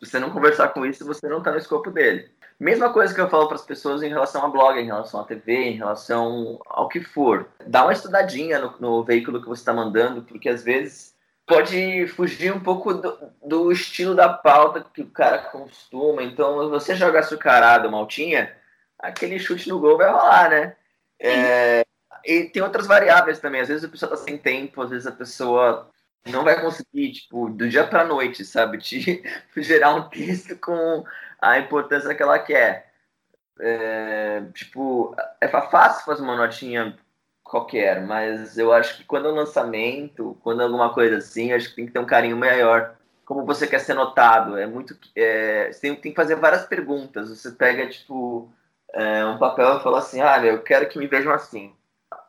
se 0.00 0.10
você 0.10 0.18
não 0.18 0.30
conversar 0.30 0.68
com 0.68 0.84
isso, 0.86 1.04
você 1.04 1.28
não 1.28 1.38
está 1.38 1.50
no 1.50 1.58
escopo 1.58 1.90
dele. 1.90 2.30
Mesma 2.58 2.92
coisa 2.92 3.14
que 3.14 3.20
eu 3.20 3.28
falo 3.28 3.46
para 3.46 3.56
as 3.56 3.64
pessoas 3.64 4.02
em 4.02 4.08
relação 4.08 4.44
a 4.44 4.48
blog, 4.48 4.78
em 4.78 4.86
relação 4.86 5.20
à 5.20 5.24
TV, 5.24 5.52
em 5.54 5.76
relação 5.76 6.60
ao 6.66 6.88
que 6.88 7.00
for. 7.00 7.48
Dá 7.66 7.82
uma 7.82 7.92
estudadinha 7.92 8.58
no, 8.58 8.74
no 8.78 9.04
veículo 9.04 9.40
que 9.40 9.48
você 9.48 9.62
está 9.62 9.72
mandando, 9.72 10.22
porque 10.22 10.48
às 10.48 10.62
vezes 10.62 11.14
pode 11.46 12.06
fugir 12.08 12.52
um 12.52 12.60
pouco 12.60 12.94
do, 12.94 13.18
do, 13.44 13.72
estilo 13.72 14.14
da 14.14 14.28
pauta 14.28 14.84
que 14.94 15.02
o 15.02 15.10
cara 15.10 15.38
costuma. 15.38 16.22
Então, 16.22 16.62
se 16.64 16.70
você 16.70 16.94
jogar 16.94 17.20
açucarado, 17.20 17.90
maltinha, 17.90 18.54
aquele 18.98 19.40
chute 19.40 19.68
no 19.68 19.80
gol 19.80 19.98
vai 19.98 20.10
rolar, 20.10 20.50
né? 20.50 20.76
É, 21.22 21.84
e 22.24 22.44
tem 22.44 22.62
outras 22.62 22.86
variáveis 22.86 23.38
também. 23.38 23.60
Às 23.60 23.68
vezes 23.68 23.84
a 23.84 23.88
pessoa 23.88 24.10
tá 24.10 24.16
sem 24.16 24.36
tempo, 24.36 24.82
às 24.82 24.90
vezes 24.90 25.06
a 25.06 25.12
pessoa 25.12 25.88
não 26.26 26.44
vai 26.44 26.60
conseguir, 26.60 27.12
tipo, 27.12 27.48
do 27.48 27.68
dia 27.68 27.86
pra 27.86 28.04
noite, 28.04 28.44
sabe? 28.44 28.78
Te 28.78 29.22
gerar 29.56 29.94
um 29.94 30.08
texto 30.08 30.56
com 30.56 31.04
a 31.40 31.58
importância 31.58 32.14
que 32.14 32.22
ela 32.22 32.38
quer. 32.38 32.92
É, 33.60 34.42
tipo, 34.54 35.14
é 35.40 35.46
fácil 35.46 36.04
fazer 36.04 36.22
uma 36.22 36.36
notinha 36.36 36.96
qualquer, 37.44 38.00
mas 38.06 38.56
eu 38.56 38.72
acho 38.72 38.96
que 38.96 39.04
quando 39.04 39.28
é 39.28 39.32
um 39.32 39.36
lançamento, 39.36 40.38
quando 40.42 40.62
é 40.62 40.64
alguma 40.64 40.92
coisa 40.94 41.18
assim, 41.18 41.52
acho 41.52 41.68
que 41.70 41.76
tem 41.76 41.86
que 41.86 41.92
ter 41.92 41.98
um 41.98 42.06
carinho 42.06 42.36
maior. 42.36 42.96
Como 43.24 43.44
você 43.44 43.66
quer 43.66 43.78
ser 43.80 43.94
notado? 43.94 44.56
É 44.58 44.66
muito. 44.66 44.96
É, 45.14 45.70
você 45.72 45.80
tem, 45.80 45.94
tem 45.96 46.12
que 46.12 46.16
fazer 46.16 46.34
várias 46.36 46.66
perguntas. 46.66 47.28
Você 47.28 47.52
pega, 47.52 47.86
tipo, 47.88 48.50
é, 48.94 49.24
um 49.26 49.38
papel 49.38 49.78
e 49.78 49.82
fala 49.82 49.98
assim: 49.98 50.20
ah, 50.20 50.44
eu 50.44 50.62
quero 50.62 50.88
que 50.88 50.98
me 50.98 51.06
vejam 51.06 51.32
assim. 51.32 51.74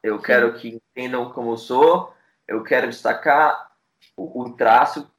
Eu 0.02 0.18
Sim. 0.18 0.26
quero 0.26 0.54
que 0.54 0.82
entendam 0.96 1.32
como 1.32 1.52
eu 1.52 1.58
sou, 1.58 2.14
eu 2.48 2.64
quero 2.64 2.88
destacar 2.88 3.72
o, 4.16 4.42
o, 4.42 4.54
traço 4.54 5.10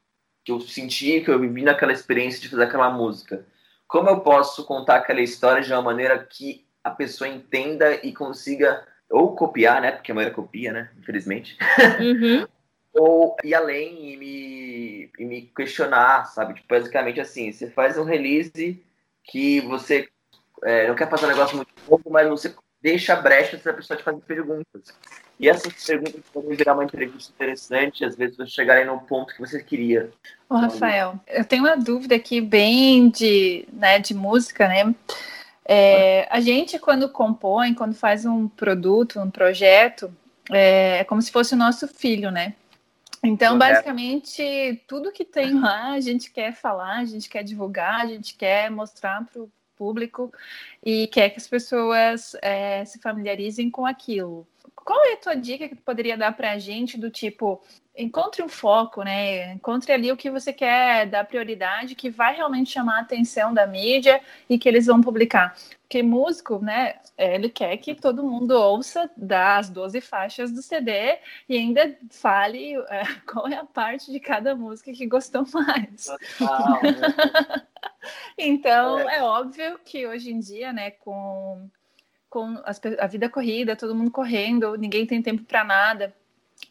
que 0.43 0.51
eu 0.51 0.59
senti, 0.59 1.21
que 1.21 1.29
eu 1.29 1.39
vivi 1.39 1.63
naquela 1.63 1.91
experiência 1.91 2.41
de 2.41 2.49
fazer 2.49 2.63
aquela 2.63 2.89
música. 2.89 3.45
Como 3.87 4.09
eu 4.09 4.19
posso 4.21 4.65
contar 4.65 4.97
aquela 4.97 5.21
história 5.21 5.61
de 5.61 5.71
uma 5.71 5.81
maneira 5.81 6.17
que 6.19 6.65
a 6.83 6.91
pessoa 6.91 7.27
entenda 7.27 7.95
e 8.05 8.13
consiga 8.13 8.85
ou 9.09 9.35
copiar, 9.35 9.81
né? 9.81 9.91
Porque 9.91 10.11
a 10.11 10.15
maioria 10.15 10.35
copia, 10.35 10.71
né? 10.71 10.91
Infelizmente. 10.97 11.57
Uhum. 11.99 12.47
ou 12.95 13.35
ir 13.43 13.53
além 13.53 14.13
e 14.13 14.17
me, 14.17 15.11
e 15.19 15.25
me 15.25 15.41
questionar, 15.55 16.25
sabe? 16.27 16.53
Tipo, 16.53 16.67
basicamente 16.69 17.19
assim, 17.19 17.51
você 17.51 17.69
faz 17.69 17.97
um 17.97 18.03
release 18.03 18.81
que 19.23 19.61
você 19.61 20.07
é, 20.63 20.87
não 20.87 20.95
quer 20.95 21.09
fazer 21.09 21.25
um 21.25 21.29
negócio 21.29 21.55
muito 21.55 21.73
pouco, 21.85 22.09
mas 22.09 22.27
você 22.27 22.55
deixa 22.81 23.15
brecha 23.15 23.57
para 23.57 23.71
a 23.71 23.75
pessoa 23.75 23.97
te 23.97 24.03
fazer 24.03 24.21
perguntas. 24.21 24.93
E 25.39 25.49
essas 25.49 25.73
perguntas 25.85 26.21
podem 26.31 26.55
virar 26.55 26.73
uma 26.73 26.83
entrevista 26.83 27.33
interessante, 27.33 28.05
às 28.05 28.15
vezes 28.15 28.37
você 28.37 28.47
chegarem 28.47 28.85
no 28.85 28.99
ponto 29.01 29.33
que 29.33 29.41
você 29.41 29.61
queria. 29.61 30.11
Ô, 30.49 30.55
Rafael, 30.55 31.19
eu 31.27 31.43
tenho 31.43 31.63
uma 31.63 31.75
dúvida 31.75 32.15
aqui 32.15 32.39
bem 32.39 33.09
de, 33.09 33.67
né, 33.73 33.99
de 33.99 34.13
música, 34.13 34.67
né? 34.67 34.95
É, 35.67 36.27
a 36.29 36.39
gente, 36.39 36.77
quando 36.77 37.09
compõe, 37.09 37.73
quando 37.73 37.95
faz 37.95 38.25
um 38.25 38.47
produto, 38.47 39.19
um 39.19 39.31
projeto, 39.31 40.13
é, 40.51 40.99
é 40.99 41.03
como 41.03 41.21
se 41.21 41.31
fosse 41.31 41.55
o 41.55 41.57
nosso 41.57 41.87
filho, 41.87 42.29
né? 42.29 42.53
Então, 43.23 43.57
basicamente, 43.57 44.83
tudo 44.87 45.11
que 45.11 45.25
tem 45.25 45.59
lá 45.59 45.93
a 45.93 45.99
gente 45.99 46.29
quer 46.29 46.53
falar, 46.53 46.99
a 46.99 47.05
gente 47.05 47.27
quer 47.27 47.43
divulgar, 47.43 48.01
a 48.01 48.05
gente 48.05 48.35
quer 48.35 48.69
mostrar 48.69 49.25
para 49.25 49.41
o 49.41 49.49
público 49.75 50.31
e 50.83 51.07
quer 51.07 51.29
que 51.29 51.37
as 51.37 51.47
pessoas 51.47 52.35
é, 52.41 52.83
se 52.85 52.99
familiarizem 52.99 53.69
com 53.69 53.85
aquilo. 53.85 54.47
Qual 54.75 55.03
é 55.05 55.13
a 55.13 55.17
tua 55.17 55.35
dica 55.35 55.67
que 55.67 55.75
tu 55.75 55.81
poderia 55.81 56.17
dar 56.17 56.35
para 56.35 56.51
a 56.51 56.59
gente 56.59 56.97
do 56.97 57.09
tipo, 57.09 57.61
encontre 57.97 58.43
um 58.43 58.49
foco, 58.49 59.03
né? 59.03 59.53
Encontre 59.53 59.91
ali 59.91 60.11
o 60.11 60.17
que 60.17 60.29
você 60.29 60.51
quer 60.51 61.07
dar 61.07 61.25
prioridade, 61.25 61.95
que 61.95 62.09
vai 62.09 62.35
realmente 62.35 62.71
chamar 62.71 62.97
a 62.97 63.01
atenção 63.01 63.53
da 63.53 63.65
mídia 63.65 64.21
e 64.49 64.59
que 64.59 64.67
eles 64.67 64.85
vão 64.85 65.01
publicar. 65.01 65.55
Porque 65.81 66.01
músico, 66.03 66.59
né, 66.59 66.95
ele 67.17 67.47
quer 67.47 67.77
que 67.77 67.95
todo 67.95 68.23
mundo 68.23 68.51
ouça 68.51 69.09
das 69.15 69.69
12 69.69 70.01
faixas 70.01 70.51
do 70.51 70.61
CD 70.61 71.19
e 71.47 71.55
ainda 71.55 71.95
fale 72.09 72.75
é, 72.89 73.03
qual 73.31 73.47
é 73.47 73.55
a 73.55 73.65
parte 73.65 74.11
de 74.11 74.19
cada 74.19 74.55
música 74.55 74.91
que 74.91 75.05
gostou 75.05 75.45
mais. 75.53 76.07
Total, 76.37 76.81
né? 76.83 77.65
então, 78.37 78.99
é. 79.09 79.17
é. 79.17 79.23
óbvio 79.23 79.79
que 79.83 80.05
hoje 80.07 80.31
em 80.31 80.39
dia, 80.39 80.71
né, 80.73 80.91
com, 80.91 81.69
com 82.29 82.61
as, 82.63 82.79
a 82.99 83.07
vida 83.07 83.29
corrida, 83.29 83.75
todo 83.75 83.95
mundo 83.95 84.11
correndo, 84.11 84.75
ninguém 84.75 85.05
tem 85.05 85.21
tempo 85.21 85.43
para 85.43 85.63
nada. 85.63 86.15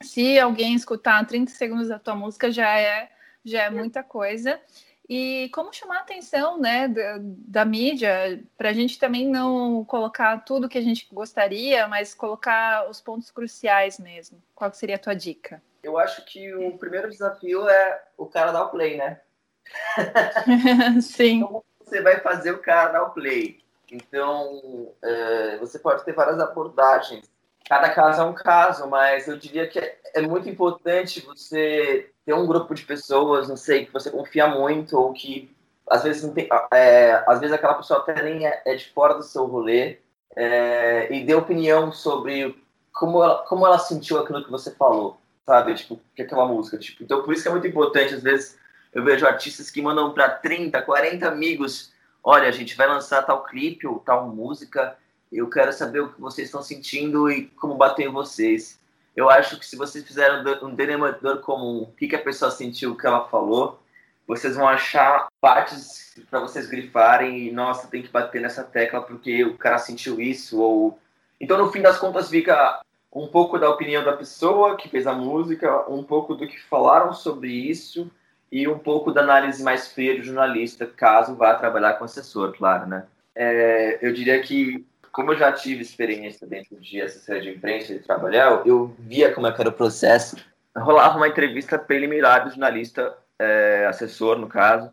Se 0.02 0.38
alguém 0.38 0.74
escutar 0.74 1.26
30 1.26 1.50
segundos 1.52 1.88
da 1.88 1.98
tua 1.98 2.14
música, 2.14 2.50
já 2.50 2.78
é, 2.78 3.10
já 3.44 3.64
é 3.64 3.70
muita 3.70 4.02
coisa. 4.02 4.60
E 5.08 5.50
como 5.52 5.72
chamar 5.72 5.98
a 5.98 6.00
atenção 6.00 6.58
né, 6.58 6.88
da, 6.88 7.18
da 7.20 7.64
mídia, 7.64 8.42
para 8.56 8.70
a 8.70 8.72
gente 8.72 8.98
também 8.98 9.28
não 9.28 9.84
colocar 9.84 10.38
tudo 10.38 10.68
que 10.68 10.78
a 10.78 10.82
gente 10.82 11.06
gostaria, 11.12 11.86
mas 11.86 12.14
colocar 12.14 12.88
os 12.88 13.00
pontos 13.00 13.30
cruciais 13.30 13.98
mesmo. 13.98 14.42
Qual 14.54 14.72
seria 14.72 14.96
a 14.96 14.98
tua 14.98 15.14
dica? 15.14 15.62
Eu 15.82 15.98
acho 15.98 16.24
que 16.24 16.54
o 16.54 16.78
primeiro 16.78 17.10
desafio 17.10 17.68
é 17.68 18.02
o 18.16 18.24
cara 18.24 18.50
dar 18.50 18.64
o 18.64 18.70
play, 18.70 18.96
né? 18.96 19.20
Sim. 21.02 21.42
Como 21.42 21.64
você 21.84 22.00
vai 22.00 22.20
fazer 22.20 22.52
o 22.52 22.60
o 22.60 23.10
play? 23.10 23.58
Então, 23.90 24.92
é, 25.02 25.58
você 25.58 25.78
pode 25.78 26.04
ter 26.04 26.12
várias 26.12 26.40
abordagens. 26.40 27.24
Cada 27.68 27.90
caso 27.90 28.20
é 28.20 28.24
um 28.24 28.34
caso, 28.34 28.88
mas 28.88 29.28
eu 29.28 29.38
diria 29.38 29.66
que 29.66 29.78
é, 29.78 29.98
é 30.14 30.20
muito 30.22 30.48
importante 30.48 31.24
você 31.24 32.10
ter 32.24 32.34
um 32.34 32.46
grupo 32.46 32.74
de 32.74 32.84
pessoas, 32.84 33.48
não 33.48 33.56
sei, 33.56 33.86
que 33.86 33.92
você 33.92 34.10
confia 34.10 34.46
muito 34.46 34.98
ou 34.98 35.12
que 35.12 35.54
às 35.88 36.02
vezes 36.02 36.22
não 36.22 36.32
tem, 36.32 36.48
é, 36.72 37.22
às 37.26 37.40
vezes 37.40 37.54
aquela 37.54 37.74
pessoa 37.74 38.00
até 38.00 38.22
nem 38.22 38.46
é, 38.46 38.62
é 38.64 38.74
de 38.74 38.88
fora 38.90 39.14
do 39.14 39.22
seu 39.22 39.44
rolê 39.46 39.98
é, 40.34 41.12
e 41.12 41.24
dê 41.24 41.34
opinião 41.34 41.92
sobre 41.92 42.58
como 42.92 43.22
ela, 43.22 43.38
como 43.44 43.66
ela 43.66 43.78
sentiu 43.78 44.18
aquilo 44.18 44.44
que 44.44 44.50
você 44.50 44.70
falou, 44.70 45.18
sabe? 45.46 45.74
Tipo, 45.74 46.00
que 46.14 46.22
é 46.22 46.24
aquela 46.24 46.46
música. 46.46 46.78
Tipo, 46.78 47.02
então, 47.02 47.22
por 47.22 47.32
isso 47.32 47.42
que 47.42 47.48
é 47.48 47.52
muito 47.52 47.66
importante, 47.66 48.14
às 48.14 48.22
vezes, 48.22 48.58
eu 48.94 49.02
vejo 49.02 49.26
artistas 49.26 49.70
que 49.70 49.82
mandam 49.82 50.12
para 50.12 50.28
30, 50.28 50.80
40 50.80 51.26
amigos: 51.26 51.92
olha, 52.22 52.48
a 52.48 52.52
gente 52.52 52.76
vai 52.76 52.86
lançar 52.86 53.22
tal 53.22 53.42
clipe 53.44 53.86
ou 53.86 53.98
tal 53.98 54.28
música, 54.28 54.96
eu 55.32 55.50
quero 55.50 55.72
saber 55.72 56.00
o 56.00 56.12
que 56.12 56.20
vocês 56.20 56.48
estão 56.48 56.62
sentindo 56.62 57.30
e 57.30 57.46
como 57.46 57.74
bateu 57.74 58.08
em 58.08 58.12
vocês. 58.12 58.80
Eu 59.16 59.28
acho 59.28 59.58
que 59.58 59.66
se 59.66 59.76
vocês 59.76 60.04
fizeram 60.04 60.42
um 60.62 60.74
denominador 60.74 61.40
comum, 61.40 61.82
o 61.82 61.92
que, 61.92 62.08
que 62.08 62.16
a 62.16 62.22
pessoa 62.22 62.50
sentiu, 62.50 62.92
o 62.92 62.96
que 62.96 63.06
ela 63.06 63.28
falou, 63.28 63.80
vocês 64.26 64.56
vão 64.56 64.66
achar 64.66 65.28
partes 65.40 66.14
para 66.30 66.40
vocês 66.40 66.66
grifarem 66.68 67.46
e, 67.46 67.52
nossa, 67.52 67.86
tem 67.86 68.02
que 68.02 68.08
bater 68.08 68.40
nessa 68.40 68.64
tecla 68.64 69.02
porque 69.02 69.44
o 69.44 69.56
cara 69.56 69.78
sentiu 69.78 70.20
isso, 70.20 70.60
ou... 70.60 70.98
Então, 71.40 71.58
no 71.58 71.70
fim 71.70 71.80
das 71.80 71.98
contas, 71.98 72.28
fica 72.28 72.80
um 73.12 73.28
pouco 73.28 73.58
da 73.58 73.70
opinião 73.70 74.04
da 74.04 74.16
pessoa 74.16 74.76
que 74.76 74.88
fez 74.88 75.06
a 75.06 75.12
música, 75.12 75.88
um 75.88 76.02
pouco 76.02 76.34
do 76.34 76.48
que 76.48 76.60
falaram 76.62 77.12
sobre 77.12 77.50
isso 77.52 78.10
e 78.54 78.68
um 78.68 78.78
pouco 78.78 79.10
da 79.10 79.20
análise 79.20 79.64
mais 79.64 79.88
fria 79.88 80.16
do 80.16 80.22
jornalista, 80.22 80.86
caso 80.86 81.34
vá 81.34 81.56
trabalhar 81.56 81.94
com 81.94 82.04
assessor, 82.04 82.56
claro, 82.56 82.86
né? 82.86 83.04
É, 83.34 83.98
eu 84.00 84.12
diria 84.12 84.40
que, 84.40 84.86
como 85.10 85.32
eu 85.32 85.36
já 85.36 85.50
tive 85.50 85.82
experiência 85.82 86.46
dentro 86.46 86.76
de 86.80 87.02
assessoria 87.02 87.42
de 87.42 87.50
imprensa 87.50 87.92
e 87.92 87.98
trabalhar, 87.98 88.62
eu 88.64 88.94
via 88.96 89.34
como 89.34 89.48
é 89.48 89.50
era 89.58 89.68
o 89.68 89.72
processo. 89.72 90.36
Rolava 90.76 91.16
uma 91.16 91.26
entrevista 91.26 91.76
preliminar 91.76 92.44
do 92.44 92.50
jornalista, 92.50 93.18
é, 93.40 93.86
assessor, 93.88 94.38
no 94.38 94.46
caso, 94.46 94.92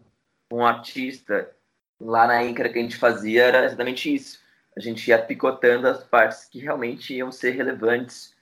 um 0.52 0.66
artista. 0.66 1.48
Lá 2.00 2.26
na 2.26 2.44
Incra 2.44 2.68
que 2.68 2.80
a 2.80 2.82
gente 2.82 2.98
fazia 2.98 3.44
era 3.44 3.66
exatamente 3.66 4.12
isso. 4.12 4.40
A 4.76 4.80
gente 4.80 5.08
ia 5.08 5.20
picotando 5.20 5.88
as 5.88 6.04
partes 6.04 6.46
que 6.46 6.58
realmente 6.58 7.14
iam 7.14 7.32
ser 7.32 7.52
relevantes. 7.52 8.34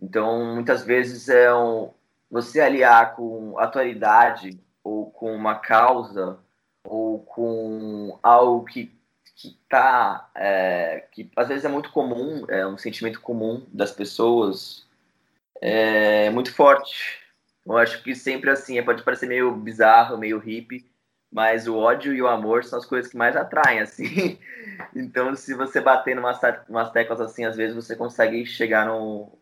Então, 0.00 0.54
muitas 0.54 0.86
vezes 0.86 1.28
é 1.28 1.54
um, 1.54 1.90
você 2.34 2.60
aliar 2.60 3.14
com 3.14 3.56
atualidade 3.60 4.58
ou 4.82 5.08
com 5.08 5.32
uma 5.36 5.54
causa 5.54 6.36
ou 6.82 7.20
com 7.20 8.18
algo 8.20 8.64
que 8.64 8.92
que 9.36 9.56
tá 9.68 10.30
é, 10.34 11.04
que 11.12 11.30
às 11.36 11.46
vezes 11.46 11.64
é 11.64 11.68
muito 11.68 11.92
comum 11.92 12.44
é 12.48 12.66
um 12.66 12.76
sentimento 12.76 13.20
comum 13.20 13.64
das 13.72 13.92
pessoas 13.92 14.84
é 15.60 16.28
muito 16.30 16.52
forte. 16.52 17.20
Eu 17.64 17.76
acho 17.78 18.02
que 18.02 18.14
sempre 18.16 18.50
assim 18.50 18.82
pode 18.82 19.04
parecer 19.04 19.26
meio 19.28 19.54
bizarro 19.54 20.18
meio 20.18 20.40
hippie 20.40 20.84
mas 21.30 21.68
o 21.68 21.76
ódio 21.76 22.12
e 22.12 22.20
o 22.20 22.26
amor 22.26 22.64
são 22.64 22.80
as 22.80 22.84
coisas 22.84 23.10
que 23.12 23.16
mais 23.16 23.36
atraem 23.36 23.78
assim. 23.78 24.40
Então 24.94 25.36
se 25.36 25.54
você 25.54 25.80
bater 25.80 26.16
numas, 26.16 26.40
umas 26.68 26.90
teclas 26.90 27.20
assim 27.20 27.44
às 27.44 27.56
vezes 27.56 27.76
você 27.76 27.94
consegue 27.94 28.44
chegar 28.44 28.86
no 28.86 29.38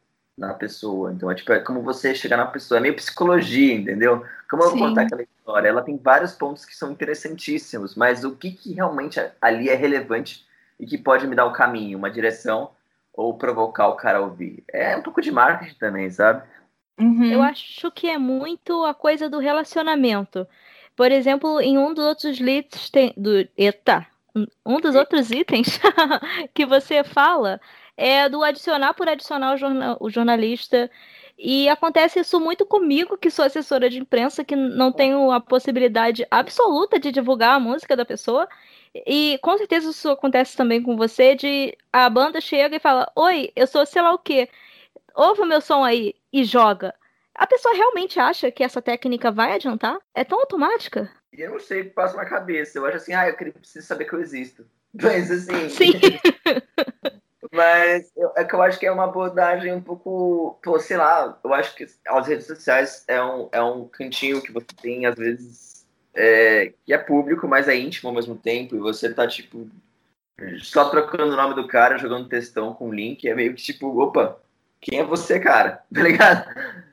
na 0.46 0.54
pessoa. 0.54 1.12
Então, 1.12 1.30
é 1.30 1.34
tipo, 1.34 1.52
é 1.52 1.60
como 1.60 1.82
você 1.82 2.14
chegar 2.14 2.36
na 2.36 2.46
pessoa. 2.46 2.78
É 2.78 2.80
meio 2.80 2.94
psicologia, 2.94 3.74
entendeu? 3.74 4.24
Como 4.50 4.62
eu 4.62 4.70
vou 4.70 4.78
contar 4.78 5.02
aquela 5.02 5.22
história? 5.22 5.68
Ela 5.68 5.82
tem 5.82 5.96
vários 5.96 6.32
pontos 6.32 6.64
que 6.64 6.76
são 6.76 6.90
interessantíssimos, 6.90 7.94
mas 7.94 8.24
o 8.24 8.36
que, 8.36 8.52
que 8.52 8.74
realmente 8.74 9.20
ali 9.40 9.68
é 9.68 9.74
relevante 9.74 10.44
e 10.78 10.86
que 10.86 10.98
pode 10.98 11.26
me 11.26 11.36
dar 11.36 11.46
um 11.46 11.52
caminho, 11.52 11.98
uma 11.98 12.10
direção 12.10 12.70
ou 13.14 13.36
provocar 13.38 13.88
o 13.88 13.96
cara 13.96 14.18
a 14.18 14.22
ouvir? 14.22 14.64
É 14.68 14.96
um 14.96 15.02
pouco 15.02 15.22
de 15.22 15.30
marketing 15.30 15.78
também, 15.78 16.10
sabe? 16.10 16.42
Uhum. 16.98 17.24
Eu 17.24 17.42
acho 17.42 17.90
que 17.90 18.08
é 18.08 18.18
muito 18.18 18.84
a 18.84 18.92
coisa 18.92 19.28
do 19.28 19.38
relacionamento. 19.38 20.46
Por 20.94 21.10
exemplo, 21.10 21.60
em 21.60 21.78
um 21.78 21.94
dos 21.94 22.04
outros 22.04 22.38
leads 22.38 22.90
tem, 22.90 23.14
do 23.16 23.48
eita, 23.56 24.06
um 24.64 24.80
dos 24.80 24.94
outros 24.94 25.30
itens 25.30 25.80
que 26.52 26.66
você 26.66 27.02
fala 27.04 27.60
é 27.96 28.28
do 28.28 28.42
adicionar 28.42 28.94
por 28.94 29.08
adicionar 29.08 29.54
o, 29.54 29.56
jornal, 29.56 29.96
o 30.00 30.10
jornalista. 30.10 30.90
E 31.38 31.68
acontece 31.68 32.20
isso 32.20 32.38
muito 32.38 32.64
comigo, 32.64 33.18
que 33.18 33.30
sou 33.30 33.44
assessora 33.44 33.90
de 33.90 33.98
imprensa, 33.98 34.44
que 34.44 34.54
não 34.54 34.92
tenho 34.92 35.30
a 35.30 35.40
possibilidade 35.40 36.26
absoluta 36.30 36.98
de 36.98 37.10
divulgar 37.10 37.56
a 37.56 37.60
música 37.60 37.96
da 37.96 38.04
pessoa. 38.04 38.48
E 38.94 39.38
com 39.42 39.56
certeza 39.56 39.90
isso 39.90 40.10
acontece 40.10 40.56
também 40.56 40.82
com 40.82 40.96
você, 40.96 41.34
de 41.34 41.76
a 41.92 42.08
banda 42.10 42.40
chega 42.40 42.76
e 42.76 42.80
fala, 42.80 43.10
oi, 43.16 43.50
eu 43.56 43.66
sou 43.66 43.84
sei 43.86 44.02
lá 44.02 44.12
o 44.12 44.18
quê, 44.18 44.48
ouve 45.14 45.40
o 45.42 45.46
meu 45.46 45.60
som 45.60 45.82
aí 45.82 46.14
e 46.32 46.44
joga. 46.44 46.94
A 47.34 47.46
pessoa 47.46 47.74
realmente 47.74 48.20
acha 48.20 48.50
que 48.50 48.62
essa 48.62 48.82
técnica 48.82 49.30
vai 49.30 49.52
adiantar? 49.52 49.98
É 50.14 50.22
tão 50.22 50.38
automática? 50.38 51.10
Eu 51.32 51.52
não 51.52 51.60
sei 51.60 51.80
o 51.80 51.84
que 51.84 51.90
passa 51.90 52.16
na 52.16 52.26
cabeça. 52.26 52.78
Eu 52.78 52.84
acho 52.84 52.98
assim, 52.98 53.14
ah, 53.14 53.26
eu 53.26 53.34
preciso 53.34 53.86
saber 53.86 54.04
que 54.04 54.12
eu 54.12 54.20
existo. 54.20 54.66
Mas 54.92 55.30
assim. 55.30 55.68
Sim. 55.70 55.92
Mas 57.52 58.10
eu, 58.16 58.32
é 58.34 58.44
que 58.44 58.54
eu 58.54 58.62
acho 58.62 58.78
que 58.78 58.86
é 58.86 58.90
uma 58.90 59.04
abordagem 59.04 59.74
um 59.74 59.82
pouco, 59.82 60.58
pô, 60.64 60.80
sei 60.80 60.96
lá, 60.96 61.38
eu 61.44 61.52
acho 61.52 61.74
que 61.74 61.86
as 62.08 62.26
redes 62.26 62.46
sociais 62.46 63.04
é 63.06 63.22
um, 63.22 63.48
é 63.52 63.62
um 63.62 63.86
cantinho 63.86 64.40
que 64.40 64.50
você 64.50 64.66
tem, 64.80 65.04
às 65.04 65.14
vezes, 65.14 65.86
é, 66.14 66.72
que 66.86 66.94
é 66.94 66.98
público, 66.98 67.46
mas 67.46 67.68
é 67.68 67.76
íntimo 67.76 68.08
ao 68.08 68.14
mesmo 68.14 68.34
tempo, 68.36 68.74
e 68.74 68.78
você 68.78 69.12
tá, 69.12 69.28
tipo, 69.28 69.68
só 70.62 70.88
trocando 70.88 71.34
o 71.34 71.36
nome 71.36 71.54
do 71.54 71.68
cara, 71.68 71.98
jogando 71.98 72.28
textão 72.28 72.72
com 72.72 72.92
link, 72.92 73.28
é 73.28 73.34
meio 73.34 73.54
que 73.54 73.62
tipo, 73.62 74.00
opa, 74.00 74.40
quem 74.80 75.00
é 75.00 75.04
você, 75.04 75.38
cara? 75.38 75.84
Tá 75.94 76.02
ligado? 76.02 76.48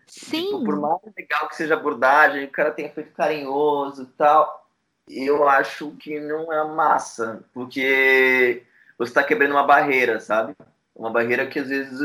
Sim. 0.08 0.46
Tipo, 0.46 0.64
por 0.66 0.76
mais 0.80 1.00
legal 1.16 1.48
que 1.48 1.56
seja 1.56 1.76
a 1.76 1.78
abordagem, 1.78 2.44
o 2.44 2.52
cara 2.52 2.72
tenha 2.72 2.90
feito 2.90 3.14
carinhoso 3.14 4.04
e 4.04 4.18
tal, 4.18 4.68
eu 5.08 5.48
acho 5.48 5.92
que 5.92 6.20
não 6.20 6.52
é 6.52 6.68
massa, 6.68 7.46
porque 7.54 8.64
você 9.00 9.12
está 9.12 9.24
quebrando 9.24 9.52
uma 9.52 9.64
barreira, 9.64 10.20
sabe? 10.20 10.54
Uma 10.94 11.10
barreira 11.10 11.48
que 11.48 11.58
às 11.58 11.70
vezes 11.70 12.00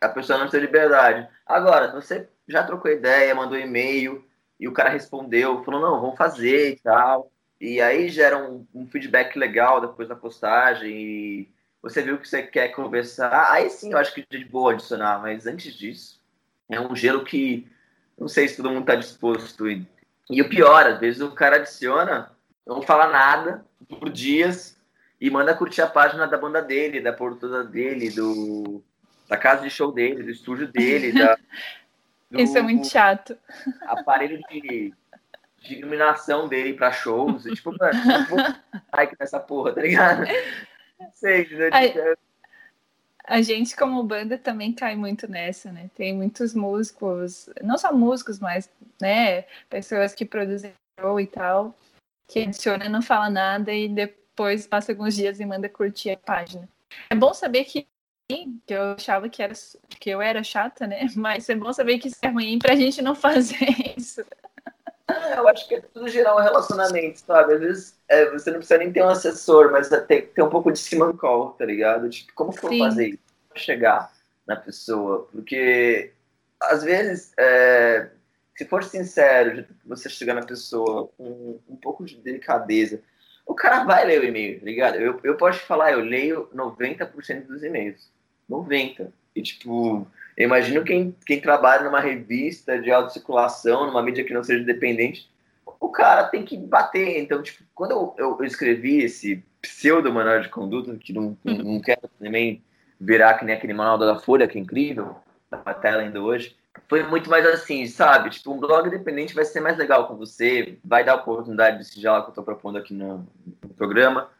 a 0.00 0.08
pessoa 0.10 0.38
não 0.38 0.50
tem 0.50 0.60
liberdade. 0.60 1.26
Agora, 1.46 1.90
você 1.90 2.28
já 2.46 2.62
trocou 2.62 2.90
ideia, 2.90 3.34
mandou 3.34 3.58
e-mail 3.58 4.22
e 4.60 4.68
o 4.68 4.72
cara 4.72 4.90
respondeu, 4.90 5.64
falou, 5.64 5.80
não, 5.80 6.00
vamos 6.00 6.18
fazer 6.18 6.72
e 6.72 6.76
tal. 6.76 7.32
E 7.58 7.80
aí 7.80 8.10
gera 8.10 8.36
um, 8.36 8.66
um 8.74 8.86
feedback 8.86 9.36
legal 9.38 9.80
depois 9.80 10.08
da 10.08 10.14
postagem 10.14 10.90
e 10.90 11.48
você 11.82 12.02
viu 12.02 12.18
que 12.18 12.28
você 12.28 12.42
quer 12.42 12.68
conversar. 12.68 13.50
Aí 13.50 13.70
sim, 13.70 13.92
eu 13.92 13.98
acho 13.98 14.12
que 14.12 14.26
é 14.30 14.36
de 14.36 14.44
boa 14.44 14.72
adicionar, 14.72 15.18
mas 15.22 15.46
antes 15.46 15.72
disso, 15.72 16.20
é 16.68 16.78
um 16.78 16.94
gelo 16.94 17.24
que 17.24 17.66
não 18.18 18.28
sei 18.28 18.46
se 18.46 18.58
todo 18.58 18.68
mundo 18.68 18.80
está 18.80 18.94
disposto. 18.94 19.68
E, 19.70 19.86
e 20.28 20.42
o 20.42 20.48
pior, 20.50 20.86
às 20.86 21.00
vezes 21.00 21.22
o 21.22 21.32
cara 21.32 21.56
adiciona, 21.56 22.30
não 22.66 22.82
fala 22.82 23.06
nada 23.06 23.64
por 23.88 24.10
dias, 24.10 24.75
e 25.20 25.30
manda 25.30 25.54
curtir 25.54 25.82
a 25.82 25.86
página 25.86 26.26
da 26.26 26.36
banda 26.36 26.60
dele, 26.60 27.00
da 27.00 27.12
produtora 27.12 27.64
dele, 27.64 28.10
do, 28.10 28.82
da 29.28 29.36
casa 29.36 29.62
de 29.62 29.70
show 29.70 29.90
dele, 29.90 30.22
do 30.22 30.30
estúdio 30.30 30.68
dele. 30.68 31.12
Da, 31.12 31.36
do, 32.30 32.40
Isso 32.40 32.56
é 32.56 32.62
muito 32.62 32.86
chato. 32.86 33.36
Aparelho 33.82 34.40
de, 34.50 34.92
de 35.60 35.74
iluminação 35.74 36.48
dele 36.48 36.74
para 36.74 36.92
shows. 36.92 37.46
E, 37.46 37.54
tipo, 37.54 37.74
mano, 37.78 38.26
vou 38.28 38.38
like 38.94 39.16
nessa 39.18 39.40
porra, 39.40 39.72
tá 39.72 39.80
ligado? 39.80 40.24
Não 41.00 41.10
sei, 41.14 41.48
né? 41.48 41.70
A, 43.24 43.36
a 43.36 43.42
gente, 43.42 43.74
como 43.74 44.02
banda, 44.04 44.36
também 44.36 44.72
cai 44.72 44.94
muito 44.94 45.28
nessa, 45.28 45.72
né? 45.72 45.90
Tem 45.96 46.14
muitos 46.14 46.54
músicos, 46.54 47.48
não 47.62 47.78
só 47.78 47.92
músicos, 47.92 48.38
mas 48.38 48.70
né, 49.00 49.42
pessoas 49.70 50.14
que 50.14 50.24
produzem 50.24 50.74
show 51.00 51.18
e 51.18 51.26
tal, 51.26 51.74
que 52.28 52.40
adicionam 52.40 52.86
e 52.86 52.88
não 52.88 53.02
fala 53.02 53.30
nada 53.30 53.72
e 53.72 53.88
depois 53.88 54.25
depois 54.36 54.66
passa 54.66 54.92
alguns 54.92 55.16
dias 55.16 55.40
e 55.40 55.46
manda 55.46 55.66
curtir 55.66 56.10
a 56.10 56.16
página. 56.18 56.68
É 57.08 57.14
bom 57.14 57.32
saber 57.32 57.64
que 57.64 57.88
que 58.28 58.74
eu 58.74 58.82
achava 58.94 59.28
que, 59.28 59.40
era, 59.40 59.54
que 60.00 60.10
eu 60.10 60.20
era 60.20 60.42
chata, 60.42 60.84
né? 60.84 61.06
Mas 61.14 61.48
é 61.48 61.54
bom 61.54 61.72
saber 61.72 61.98
que 62.00 62.08
isso 62.08 62.18
é 62.20 62.28
ruim 62.28 62.58
pra 62.58 62.74
gente 62.74 63.00
não 63.00 63.14
fazer 63.14 63.68
isso. 63.96 64.20
É, 65.08 65.38
eu 65.38 65.46
acho 65.46 65.68
que 65.68 65.76
é 65.76 65.80
tudo 65.80 66.08
gerar 66.08 66.34
um 66.34 66.40
relacionamento, 66.40 67.20
sabe? 67.20 67.54
Às 67.54 67.60
vezes 67.60 67.98
é, 68.08 68.28
você 68.30 68.50
não 68.50 68.58
precisa 68.58 68.78
nem 68.78 68.92
ter 68.92 69.04
um 69.04 69.08
assessor, 69.08 69.70
mas 69.70 69.88
tem 70.08 70.22
que 70.22 70.26
ter 70.28 70.42
um 70.42 70.50
pouco 70.50 70.72
de 70.72 70.78
simancol, 70.80 71.50
tá 71.50 71.64
ligado? 71.64 72.10
Tipo, 72.10 72.32
como 72.34 72.50
que 72.50 72.64
eu 72.64 72.68
vou 72.68 72.78
fazer 72.80 73.10
isso? 73.10 73.18
Pra 73.48 73.58
chegar 73.60 74.12
na 74.44 74.56
pessoa? 74.56 75.28
Porque 75.30 76.12
às 76.60 76.82
vezes, 76.82 77.32
é, 77.38 78.10
se 78.56 78.64
for 78.64 78.82
sincero, 78.82 79.64
você 79.84 80.08
chegar 80.08 80.34
na 80.34 80.44
pessoa 80.44 81.08
com 81.16 81.60
um 81.68 81.76
pouco 81.76 82.04
de 82.04 82.16
delicadeza, 82.16 83.00
o 83.46 83.54
cara 83.54 83.84
vai 83.84 84.04
ler 84.04 84.20
o 84.20 84.24
e-mail, 84.24 84.58
tá 84.58 84.66
ligado? 84.66 84.96
Eu, 84.96 85.20
eu 85.22 85.36
posso 85.36 85.60
te 85.60 85.64
falar, 85.64 85.92
eu 85.92 86.00
leio 86.00 86.48
90% 86.54 87.46
dos 87.46 87.62
e-mails. 87.62 88.10
90%. 88.50 89.08
E, 89.34 89.42
tipo, 89.42 90.06
eu 90.36 90.44
imagino 90.44 90.82
quem, 90.82 91.14
quem 91.24 91.40
trabalha 91.40 91.84
numa 91.84 92.00
revista 92.00 92.80
de 92.80 92.90
autocirculação, 92.90 93.86
numa 93.86 94.02
mídia 94.02 94.24
que 94.24 94.34
não 94.34 94.42
seja 94.42 94.62
independente, 94.62 95.30
o 95.78 95.88
cara 95.90 96.24
tem 96.24 96.44
que 96.44 96.56
bater. 96.56 97.20
Então, 97.20 97.42
tipo, 97.42 97.62
quando 97.74 97.92
eu, 97.92 98.14
eu, 98.18 98.36
eu 98.38 98.44
escrevi 98.44 99.02
esse 99.02 99.44
pseudo 99.62 100.12
manual 100.12 100.40
de 100.40 100.48
conduta, 100.48 100.96
que 100.96 101.12
não, 101.12 101.36
não 101.44 101.80
quero 101.80 102.08
também 102.18 102.62
virar 102.98 103.34
que 103.34 103.44
nem 103.44 103.54
aquele 103.54 103.74
manual 103.74 103.98
da 103.98 104.18
Folha, 104.18 104.48
que 104.48 104.58
é 104.58 104.60
incrível, 104.60 105.16
da 105.50 105.58
tela 105.74 106.02
ainda 106.02 106.20
hoje, 106.20 106.56
foi 106.88 107.02
muito 107.02 107.30
mais 107.30 107.46
assim, 107.46 107.86
sabe? 107.86 108.30
Tipo, 108.30 108.52
um 108.52 108.60
blog 108.60 108.86
independente 108.86 109.34
vai 109.34 109.44
ser 109.44 109.60
mais 109.60 109.76
legal 109.76 110.06
com 110.06 110.16
você, 110.16 110.78
vai 110.84 111.04
dar 111.04 111.16
oportunidade 111.16 111.90
de 111.90 112.00
já 112.00 112.22
que 112.22 112.30
eu 112.30 112.34
tô 112.34 112.42
propondo 112.42 112.78
aqui 112.78 112.94
no, 112.94 113.26
no 113.62 113.74
programa, 113.74 114.30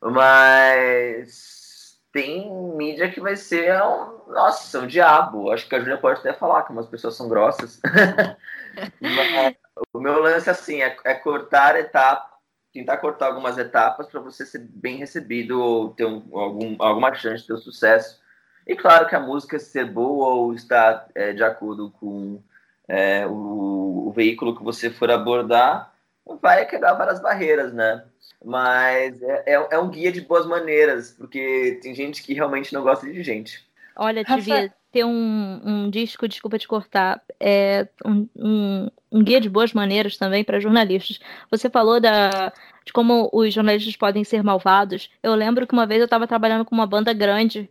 mas 0.00 1.98
tem 2.12 2.50
mídia 2.76 3.10
que 3.10 3.20
vai 3.20 3.36
ser 3.36 3.72
um, 3.82 4.32
nossa, 4.32 4.80
um 4.80 4.86
diabo. 4.86 5.50
Acho 5.50 5.68
que 5.68 5.74
a 5.74 5.80
Julia 5.80 5.96
pode 5.96 6.20
até 6.20 6.32
falar 6.32 6.62
que 6.62 6.72
umas 6.72 6.86
pessoas 6.86 7.16
são 7.16 7.28
grossas. 7.28 7.80
o 9.92 9.98
meu 9.98 10.20
lance 10.20 10.50
assim 10.50 10.82
é, 10.82 10.94
é 11.04 11.14
cortar 11.14 11.76
etapas, 11.76 12.30
tentar 12.72 12.98
cortar 12.98 13.28
algumas 13.28 13.56
etapas 13.56 14.08
para 14.08 14.20
você 14.20 14.44
ser 14.44 14.58
bem 14.58 14.96
recebido 14.96 15.60
ou 15.60 15.90
ter 15.90 16.04
um, 16.04 16.38
algum, 16.38 16.76
alguma 16.78 17.14
chance 17.14 17.42
de 17.42 17.48
ter 17.48 17.54
um 17.54 17.58
sucesso. 17.58 18.20
E 18.66 18.76
claro 18.76 19.08
que 19.08 19.14
a 19.14 19.20
música 19.20 19.58
ser 19.58 19.84
boa 19.90 20.28
ou 20.28 20.54
estar 20.54 21.08
é, 21.14 21.32
de 21.32 21.42
acordo 21.42 21.92
com 21.98 22.40
é, 22.88 23.26
o, 23.26 24.08
o, 24.08 24.12
veículo 24.14 24.56
que 24.56 24.62
você 24.62 24.90
for 24.90 25.10
abordar 25.10 25.92
vai 26.40 26.64
quebrar 26.66 26.94
várias 26.94 27.20
barreiras, 27.20 27.72
né? 27.72 28.04
Mas 28.44 29.20
é, 29.22 29.44
é, 29.46 29.68
é 29.72 29.78
um 29.78 29.88
guia 29.88 30.12
de 30.12 30.20
boas 30.20 30.46
maneiras, 30.46 31.10
porque 31.10 31.80
tem 31.82 31.94
gente 31.94 32.22
que 32.22 32.34
realmente 32.34 32.72
não 32.72 32.82
gosta 32.82 33.06
de 33.06 33.22
gente. 33.22 33.64
Olha, 33.96 34.24
devia 34.24 34.72
ter 34.92 35.04
um, 35.04 35.60
um 35.64 35.90
disco, 35.90 36.28
desculpa 36.28 36.58
te 36.58 36.68
cortar, 36.68 37.20
é, 37.40 37.88
um, 38.04 38.28
um, 38.36 38.90
um 39.10 39.24
guia 39.24 39.40
de 39.40 39.48
boas 39.48 39.72
maneiras 39.72 40.16
também 40.16 40.44
para 40.44 40.60
jornalistas. 40.60 41.18
Você 41.50 41.68
falou 41.68 41.98
da, 42.00 42.52
de 42.84 42.92
como 42.92 43.28
os 43.32 43.52
jornalistas 43.52 43.96
podem 43.96 44.22
ser 44.22 44.42
malvados. 44.42 45.10
Eu 45.22 45.34
lembro 45.34 45.66
que 45.66 45.72
uma 45.72 45.86
vez 45.86 46.00
eu 46.00 46.04
estava 46.04 46.26
trabalhando 46.26 46.64
com 46.64 46.74
uma 46.74 46.86
banda 46.86 47.12
grande 47.12 47.70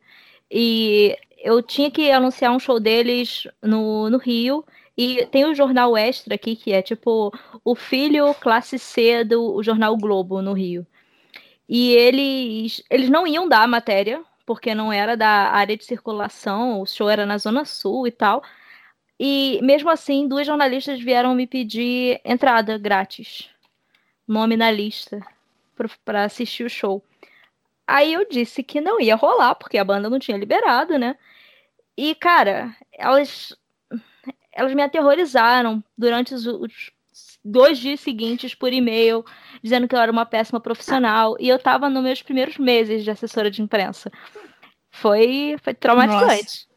e 0.51 1.17
eu 1.37 1.61
tinha 1.63 1.89
que 1.89 2.11
anunciar 2.11 2.51
um 2.51 2.59
show 2.59 2.79
deles 2.79 3.47
no, 3.61 4.09
no 4.09 4.17
Rio. 4.17 4.65
E 4.97 5.25
tem 5.27 5.45
o 5.45 5.55
jornal 5.55 5.97
Extra 5.97 6.35
aqui, 6.35 6.55
que 6.55 6.73
é 6.73 6.81
tipo 6.81 7.33
o 7.63 7.75
filho 7.75 8.33
classe 8.35 8.77
C 8.77 9.23
do 9.23 9.63
jornal 9.63 9.95
Globo 9.97 10.41
no 10.41 10.53
Rio. 10.53 10.85
E 11.67 11.93
eles, 11.93 12.83
eles 12.89 13.09
não 13.09 13.25
iam 13.25 13.47
dar 13.47 13.63
a 13.63 13.67
matéria, 13.67 14.21
porque 14.45 14.75
não 14.75 14.91
era 14.91 15.15
da 15.15 15.51
área 15.51 15.77
de 15.77 15.85
circulação, 15.85 16.81
o 16.81 16.85
show 16.85 17.09
era 17.09 17.25
na 17.25 17.37
Zona 17.37 17.63
Sul 17.63 18.05
e 18.05 18.11
tal. 18.11 18.43
E 19.17 19.59
mesmo 19.63 19.89
assim, 19.89 20.27
duas 20.27 20.45
jornalistas 20.45 20.99
vieram 21.01 21.33
me 21.33 21.47
pedir 21.47 22.19
entrada 22.25 22.77
grátis, 22.77 23.49
nome 24.27 24.57
na 24.57 24.69
lista, 24.69 25.21
para 26.03 26.25
assistir 26.25 26.65
o 26.65 26.69
show. 26.69 27.01
Aí 27.91 28.13
eu 28.13 28.25
disse 28.25 28.63
que 28.63 28.80
não 28.80 29.01
ia 29.01 29.17
rolar, 29.17 29.54
porque 29.54 29.77
a 29.77 29.84
banda 29.84 30.10
não 30.10 30.17
tinha 30.17 30.38
liberado, 30.38 30.97
né? 30.97 31.17
E, 31.97 32.15
cara, 32.15 32.73
elas, 32.93 33.54
elas 34.49 34.73
me 34.73 34.82
aterrorizaram 34.82 35.84
durante 35.97 36.34
os, 36.34 36.47
os 36.47 36.89
dois 37.43 37.77
dias 37.77 37.99
seguintes 37.99 38.56
por 38.56 38.71
e-mail, 38.71 39.25
dizendo 39.62 39.89
que 39.89 39.93
eu 39.93 39.99
era 39.99 40.10
uma 40.10 40.25
péssima 40.25 40.62
profissional. 40.62 41.36
E 41.38 41.49
eu 41.49 41.60
tava 41.60 41.89
nos 41.89 42.01
meus 42.01 42.21
primeiros 42.21 42.58
meses 42.58 43.04
de 43.04 43.12
assessora 43.12 43.51
de 43.51 43.62
imprensa. 43.62 44.10
Foi, 44.89 45.58
foi 45.62 45.73
traumatizante. 45.73 46.69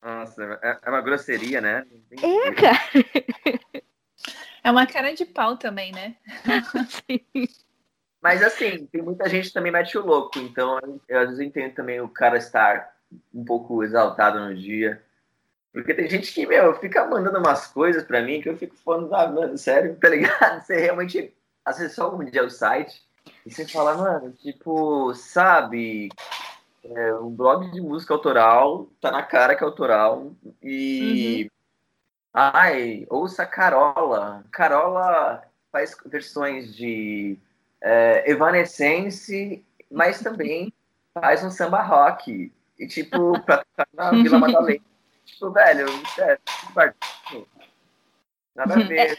Nossa, 0.00 0.46
Nossa 0.46 0.60
é, 0.62 0.78
é 0.80 0.90
uma 0.90 1.00
grosseria, 1.00 1.60
né? 1.60 1.84
É, 2.22 2.52
cara. 2.52 2.78
É 4.62 4.70
uma 4.70 4.86
cara 4.86 5.12
de 5.12 5.24
pau 5.24 5.56
também, 5.56 5.90
né? 5.90 6.14
Sim. 7.10 7.48
Mas 8.22 8.42
assim, 8.42 8.86
tem 8.86 9.02
muita 9.02 9.28
gente 9.28 9.52
também 9.52 9.72
mete 9.72 9.96
o 9.96 10.04
louco, 10.04 10.38
então 10.38 10.78
eu, 11.08 11.18
às 11.18 11.28
vezes 11.28 11.40
entendo 11.40 11.74
também 11.74 12.00
o 12.00 12.08
cara 12.08 12.36
estar 12.36 12.94
um 13.34 13.44
pouco 13.44 13.82
exaltado 13.82 14.38
no 14.38 14.54
dia. 14.54 15.02
Porque 15.72 15.94
tem 15.94 16.08
gente 16.08 16.32
que, 16.32 16.46
meu, 16.46 16.74
fica 16.74 17.06
mandando 17.06 17.38
umas 17.38 17.66
coisas 17.68 18.02
pra 18.04 18.20
mim 18.20 18.40
que 18.40 18.48
eu 18.48 18.56
fico 18.56 18.76
falando, 18.76 19.14
ah, 19.14 19.26
mano, 19.28 19.56
sério, 19.56 19.96
tá 19.96 20.08
ligado? 20.08 20.60
Você 20.66 20.76
realmente 20.76 21.34
acessou 21.64 22.06
algum 22.06 22.24
dia 22.24 22.44
o 22.44 22.50
site 22.50 23.02
e 23.46 23.52
você 23.52 23.66
fala, 23.66 23.96
mano, 23.96 24.32
tipo, 24.32 25.14
sabe, 25.14 26.08
é, 26.82 27.14
um 27.14 27.30
blog 27.30 27.70
de 27.70 27.80
música 27.80 28.12
autoral, 28.12 28.88
tá 29.00 29.10
na 29.10 29.22
cara 29.22 29.54
que 29.54 29.62
é 29.62 29.66
autoral, 29.66 30.32
e. 30.62 31.44
Uhum. 31.44 31.60
Ai, 32.32 33.06
ouça 33.10 33.44
Carola. 33.44 34.44
Carola 34.52 35.42
faz 35.72 35.96
versões 36.06 36.74
de 36.74 37.36
é, 37.82 38.30
Evanescence, 38.30 39.64
mas 39.90 40.20
também 40.20 40.72
faz 41.14 41.42
um 41.44 41.50
samba 41.50 41.82
rock. 41.82 42.52
E, 42.78 42.86
tipo, 42.86 43.38
pra 43.42 43.58
tocar 43.58 43.86
na 43.92 44.10
Vila 44.10 44.38
Madalena. 44.38 44.80
tipo, 45.24 45.50
velho, 45.50 45.86
sério, 46.14 46.40
nada 48.54 48.74
a 48.74 48.78
ver. 48.78 48.98
É, 48.98 49.16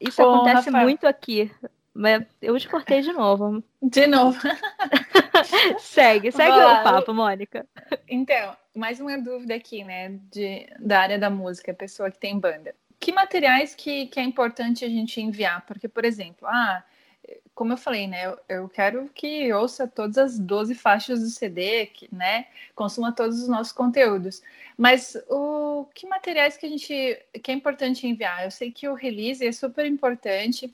isso 0.00 0.22
Bom, 0.22 0.36
acontece 0.36 0.66
Rafael. 0.66 0.84
muito 0.84 1.06
aqui. 1.06 1.50
Mas 1.92 2.24
eu 2.40 2.58
te 2.58 2.68
cortei 2.68 3.02
de 3.02 3.12
novo. 3.12 3.62
De 3.82 4.06
novo. 4.06 4.38
segue, 5.80 6.30
segue 6.30 6.56
o 6.56 6.82
papo, 6.84 7.12
Mônica. 7.12 7.66
Então, 8.08 8.56
mais 8.74 9.00
uma 9.00 9.18
dúvida 9.18 9.54
aqui, 9.54 9.82
né, 9.82 10.18
de, 10.30 10.68
da 10.78 11.00
área 11.00 11.18
da 11.18 11.28
música, 11.28 11.74
pessoa 11.74 12.10
que 12.10 12.18
tem 12.18 12.38
banda. 12.38 12.74
Que 12.98 13.12
materiais 13.12 13.74
que, 13.74 14.06
que 14.06 14.20
é 14.20 14.22
importante 14.22 14.84
a 14.84 14.88
gente 14.88 15.20
enviar? 15.20 15.64
Porque, 15.66 15.88
por 15.88 16.04
exemplo, 16.04 16.46
ah, 16.46 16.84
como 17.54 17.72
eu 17.74 17.76
falei, 17.76 18.06
né, 18.06 18.34
eu 18.48 18.68
quero 18.68 19.08
que 19.14 19.52
ouça 19.52 19.86
todas 19.86 20.16
as 20.16 20.38
12 20.38 20.74
faixas 20.74 21.20
do 21.20 21.28
CD, 21.28 21.86
que, 21.86 22.08
né, 22.14 22.46
consuma 22.74 23.12
todos 23.12 23.42
os 23.42 23.48
nossos 23.48 23.72
conteúdos. 23.72 24.42
Mas 24.78 25.16
o 25.28 25.86
que 25.94 26.06
materiais 26.06 26.56
que 26.56 26.66
a 26.66 26.68
gente 26.68 27.18
que 27.42 27.50
é 27.50 27.54
importante 27.54 28.06
enviar? 28.06 28.44
Eu 28.44 28.50
sei 28.50 28.72
que 28.72 28.88
o 28.88 28.94
release 28.94 29.46
é 29.46 29.52
super 29.52 29.84
importante. 29.84 30.70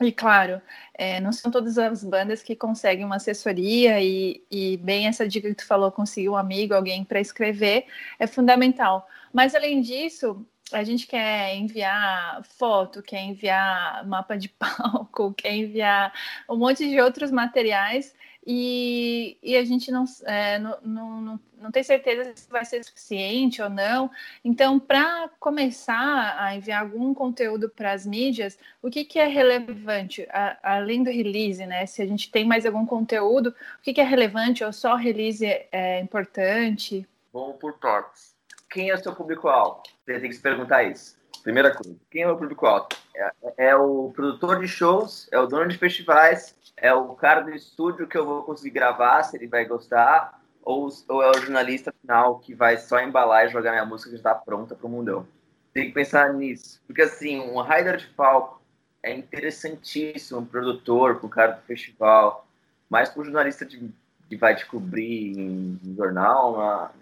E 0.00 0.12
claro, 0.12 0.60
é, 0.94 1.20
não 1.20 1.32
são 1.32 1.50
todas 1.50 1.78
as 1.78 2.04
bandas 2.04 2.42
que 2.42 2.54
conseguem 2.56 3.04
uma 3.04 3.16
assessoria 3.16 4.02
e, 4.02 4.44
e 4.50 4.76
bem 4.78 5.06
essa 5.06 5.26
dica 5.26 5.48
que 5.48 5.54
tu 5.54 5.66
falou, 5.66 5.92
conseguir 5.92 6.28
um 6.28 6.36
amigo, 6.36 6.74
alguém 6.74 7.04
para 7.04 7.20
escrever, 7.20 7.86
é 8.18 8.26
fundamental. 8.26 9.08
Mas 9.32 9.54
além 9.54 9.80
disso, 9.80 10.44
a 10.72 10.82
gente 10.82 11.06
quer 11.06 11.54
enviar 11.54 12.42
foto, 12.44 13.02
quer 13.02 13.22
enviar 13.22 14.06
mapa 14.06 14.36
de 14.36 14.48
palco, 14.58 15.32
quer 15.34 15.54
enviar 15.54 16.12
um 16.48 16.56
monte 16.56 16.88
de 16.88 17.00
outros 17.00 17.30
materiais 17.30 18.14
e, 18.46 19.36
e 19.42 19.56
a 19.56 19.64
gente 19.64 19.90
não, 19.90 20.04
é, 20.24 20.58
não, 20.58 20.78
não, 20.82 21.40
não, 21.58 21.70
tem 21.72 21.82
certeza 21.82 22.32
se 22.36 22.48
vai 22.48 22.64
ser 22.64 22.84
suficiente 22.84 23.60
ou 23.60 23.68
não. 23.68 24.08
Então, 24.44 24.78
para 24.78 25.28
começar 25.40 26.36
a 26.38 26.54
enviar 26.54 26.82
algum 26.82 27.12
conteúdo 27.12 27.68
para 27.68 27.92
as 27.92 28.06
mídias, 28.06 28.56
o 28.80 28.88
que, 28.88 29.04
que 29.04 29.18
é 29.18 29.26
relevante, 29.26 30.26
a, 30.30 30.58
além 30.62 31.02
do 31.02 31.10
release, 31.10 31.64
né? 31.66 31.86
Se 31.86 32.00
a 32.02 32.06
gente 32.06 32.30
tem 32.30 32.44
mais 32.44 32.64
algum 32.64 32.86
conteúdo, 32.86 33.48
o 33.48 33.82
que, 33.82 33.92
que 33.92 34.00
é 34.00 34.04
relevante 34.04 34.62
ou 34.62 34.72
só 34.72 34.94
release 34.94 35.44
é, 35.44 35.68
é 35.72 36.00
importante? 36.00 37.04
Vamos 37.32 37.56
por 37.56 37.78
partes 37.78 38.36
quem 38.76 38.90
é 38.90 38.96
seu 38.98 39.14
público-alvo? 39.14 39.82
Você 40.06 40.20
tem 40.20 40.30
que 40.30 40.36
se 40.36 40.42
perguntar 40.42 40.84
isso. 40.84 41.16
Primeira 41.42 41.74
coisa, 41.74 41.96
quem 42.10 42.22
é 42.22 42.30
o 42.30 42.36
público-alvo? 42.36 42.88
É, 43.14 43.32
é, 43.56 43.76
o 43.76 44.12
produtor 44.14 44.60
de 44.60 44.68
shows, 44.68 45.28
é 45.32 45.38
o 45.38 45.46
dono 45.46 45.68
de 45.68 45.76
festivais, 45.76 46.54
é 46.76 46.94
o 46.94 47.14
cara 47.14 47.40
do 47.40 47.50
estúdio 47.50 48.06
que 48.06 48.16
eu 48.16 48.24
vou 48.24 48.44
conseguir 48.44 48.70
gravar, 48.70 49.24
se 49.24 49.36
ele 49.36 49.48
vai 49.48 49.64
gostar, 49.64 50.40
ou, 50.62 50.88
ou 51.08 51.22
é 51.22 51.30
o 51.30 51.40
jornalista 51.40 51.92
final 52.00 52.38
que 52.38 52.54
vai 52.54 52.76
só 52.76 53.00
embalar 53.00 53.46
e 53.46 53.48
jogar 53.48 53.72
minha 53.72 53.84
música 53.84 54.10
que 54.10 54.16
já 54.16 54.20
está 54.20 54.34
pronta 54.34 54.76
para 54.76 54.86
o 54.86 54.90
mundão. 54.90 55.26
Tem 55.72 55.88
que 55.88 55.92
pensar 55.92 56.32
nisso. 56.32 56.80
Porque, 56.86 57.02
assim, 57.02 57.40
um 57.40 57.60
rider 57.60 57.96
de 57.96 58.06
palco 58.08 58.62
é 59.02 59.12
interessantíssimo, 59.12 60.40
um 60.40 60.46
produtor, 60.46 61.16
para 61.16 61.26
o 61.26 61.30
cara 61.30 61.52
do 61.52 61.62
festival, 61.62 62.46
mas 62.88 63.08
para 63.08 63.22
o 63.22 63.24
jornalista 63.24 63.64
de, 63.64 63.90
que 64.28 64.36
vai 64.36 64.54
te 64.54 64.66
cobrir 64.66 65.36
em, 65.36 65.80
em 65.84 65.94
jornal, 65.96 66.54
uma, 66.54 66.92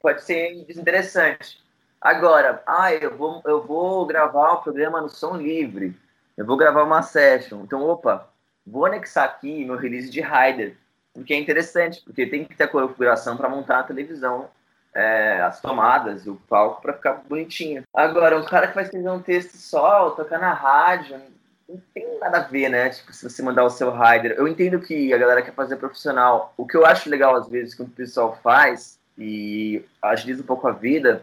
pode 0.00 0.22
ser 0.22 0.64
desinteressante. 0.64 1.58
Agora, 2.00 2.62
ah, 2.66 2.94
eu 2.94 3.16
vou, 3.16 3.42
eu 3.44 3.62
vou 3.62 4.06
gravar 4.06 4.54
um 4.54 4.62
programa 4.62 5.00
no 5.00 5.08
som 5.08 5.36
livre, 5.36 5.94
eu 6.36 6.46
vou 6.46 6.56
gravar 6.56 6.82
uma 6.82 7.02
session. 7.02 7.60
Então, 7.62 7.82
opa, 7.82 8.26
vou 8.66 8.86
anexar 8.86 9.24
aqui 9.24 9.64
meu 9.64 9.76
release 9.76 10.08
de 10.08 10.22
Rider, 10.22 10.76
porque 11.12 11.34
é 11.34 11.38
interessante, 11.38 12.00
porque 12.02 12.26
tem 12.26 12.44
que 12.44 12.56
ter 12.56 12.64
a 12.64 12.68
configuração 12.68 13.36
para 13.36 13.50
montar 13.50 13.80
a 13.80 13.84
televisão, 13.84 14.48
é, 14.94 15.42
as 15.42 15.60
tomadas 15.60 16.26
o 16.26 16.36
palco 16.48 16.80
para 16.80 16.94
ficar 16.94 17.22
bonitinho. 17.28 17.82
Agora, 17.94 18.38
um 18.38 18.44
cara 18.44 18.68
que 18.68 18.74
vai 18.74 18.84
escrever 18.84 19.10
um 19.10 19.20
texto 19.20 19.56
só, 19.56 20.10
tocar 20.10 20.38
na 20.38 20.54
rádio, 20.54 21.20
não 21.68 21.80
tem 21.94 22.18
nada 22.18 22.38
a 22.38 22.42
ver, 22.42 22.68
né? 22.68 22.88
Tipo, 22.88 23.12
se 23.12 23.28
você 23.28 23.42
mandar 23.42 23.64
o 23.64 23.70
seu 23.70 23.92
rider. 23.92 24.32
Eu 24.32 24.48
entendo 24.48 24.80
que 24.80 25.12
a 25.12 25.18
galera 25.18 25.42
quer 25.42 25.54
fazer 25.54 25.76
profissional. 25.76 26.52
O 26.56 26.66
que 26.66 26.76
eu 26.76 26.84
acho 26.84 27.10
legal, 27.10 27.36
às 27.36 27.48
vezes, 27.48 27.74
que 27.74 27.82
o 27.82 27.88
pessoal 27.88 28.38
faz 28.42 28.98
e 29.16 29.84
agiliza 30.02 30.42
um 30.42 30.46
pouco 30.46 30.66
a 30.66 30.72
vida, 30.72 31.22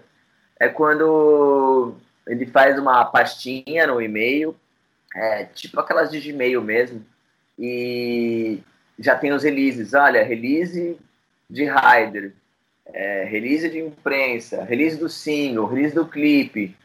é 0.59 0.67
quando 0.67 1.95
ele 2.25 2.45
faz 2.45 2.77
uma 2.77 3.05
pastinha 3.05 3.87
no 3.87 4.01
e-mail, 4.01 4.55
é, 5.15 5.45
tipo 5.45 5.79
aquelas 5.79 6.11
de 6.11 6.19
Gmail 6.19 6.61
mesmo, 6.61 7.05
e 7.57 8.59
já 8.99 9.15
tem 9.15 9.31
os 9.31 9.43
releases. 9.43 9.93
Olha, 9.93 10.23
release 10.23 10.97
de 11.49 11.63
Rider, 11.63 12.33
é, 12.85 13.23
release 13.23 13.69
de 13.69 13.79
imprensa, 13.79 14.63
release 14.63 14.97
do 14.97 15.09
single, 15.09 15.67
release 15.67 15.95
do 15.95 16.07
clipe. 16.07 16.75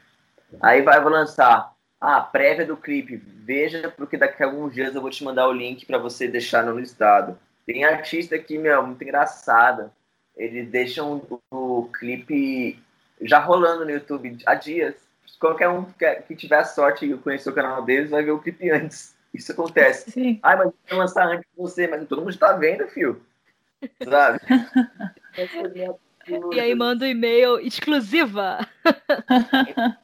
Aí 0.61 0.82
vai 0.82 1.00
vou 1.00 1.11
lançar. 1.11 1.72
Ah, 2.00 2.20
prévia 2.20 2.66
do 2.66 2.76
clipe. 2.76 3.16
Veja, 3.16 3.92
porque 3.96 4.16
daqui 4.16 4.42
a 4.42 4.46
alguns 4.46 4.74
dias 4.74 4.94
eu 4.94 5.00
vou 5.00 5.11
te 5.11 5.22
mandar 5.24 5.48
o 5.48 5.52
link 5.52 5.87
para 5.87 5.98
você 5.98 6.26
deixar 6.26 6.64
no 6.64 6.78
listado. 6.78 7.38
Tem 7.64 7.85
artista 7.85 8.35
aqui, 8.35 8.58
meu, 8.58 8.85
muito 8.85 9.02
engraçada. 9.02 9.92
Eles 10.37 10.68
deixam 10.68 11.22
o, 11.30 11.40
o 11.50 11.88
clipe 11.92 12.82
já 13.22 13.38
rolando 13.38 13.85
no 13.85 13.90
YouTube 13.90 14.38
há 14.46 14.54
dias. 14.54 14.94
Qualquer 15.38 15.68
um 15.68 15.85
que, 15.85 16.37
tiver 16.37 16.58
a 16.58 16.64
sorte 16.64 17.06
de 17.06 17.14
conhecer 17.14 17.50
o 17.50 17.54
canal 17.54 17.82
deles 17.82 18.11
vai 18.11 18.22
ver 18.22 18.30
o 18.30 18.38
clipe 18.38 18.70
antes. 18.70 19.14
Isso 19.35 19.50
acontece. 19.50 20.11
Sim. 20.11 20.38
Ai, 20.42 20.56
mas 20.56 20.72
eu 20.88 20.96
lançar 20.96 21.26
antes 21.26 21.48
de 21.50 21.56
você, 21.56 21.88
mas 21.88 22.06
todo 22.06 22.20
mundo 22.20 22.30
está 22.30 22.52
vendo, 22.52 22.87
fio. 22.88 23.20
Sabe? 24.04 24.38
E 26.52 26.61
aí 26.61 26.74
manda 26.74 27.04
um 27.04 27.08
e-mail 27.08 27.58
exclusiva. 27.58 28.66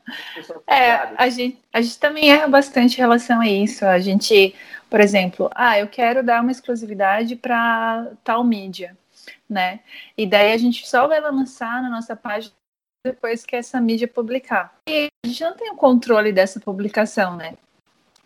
É, 0.67 1.15
a 1.17 1.29
gente, 1.29 1.59
a 1.73 1.83
gente 1.83 1.99
também 1.99 2.31
erra 2.31 2.49
bastante 2.49 2.95
em 2.95 3.01
relação 3.01 3.41
a 3.41 3.47
isso. 3.47 3.85
A 3.85 3.99
gente, 3.99 4.55
por 4.89 5.01
exemplo, 5.01 5.51
ah, 5.55 5.79
eu 5.79 5.87
quero 5.87 6.23
dar 6.23 6.43
uma 6.43 6.51
exclusividade 6.51 7.37
para 7.37 8.11
tal 8.25 8.43
mídia, 8.43 8.97
né? 9.49 9.81
E 10.17 10.27
daí 10.27 10.53
a 10.53 10.57
gente 10.57 10.89
só 10.89 11.07
vai 11.07 11.21
lançar 11.21 11.83
na 11.83 11.91
nossa 11.91 12.17
página 12.17 12.55
depois 13.13 13.45
que 13.45 13.57
essa 13.57 13.81
mídia 13.81 14.09
publicar. 14.09 14.75
E 14.89 15.09
a 15.25 15.27
gente 15.27 15.43
não 15.43 15.55
tem 15.55 15.71
o 15.71 15.77
controle 15.77 16.33
dessa 16.33 16.61
publicação, 16.61 17.37
né? 17.37 17.55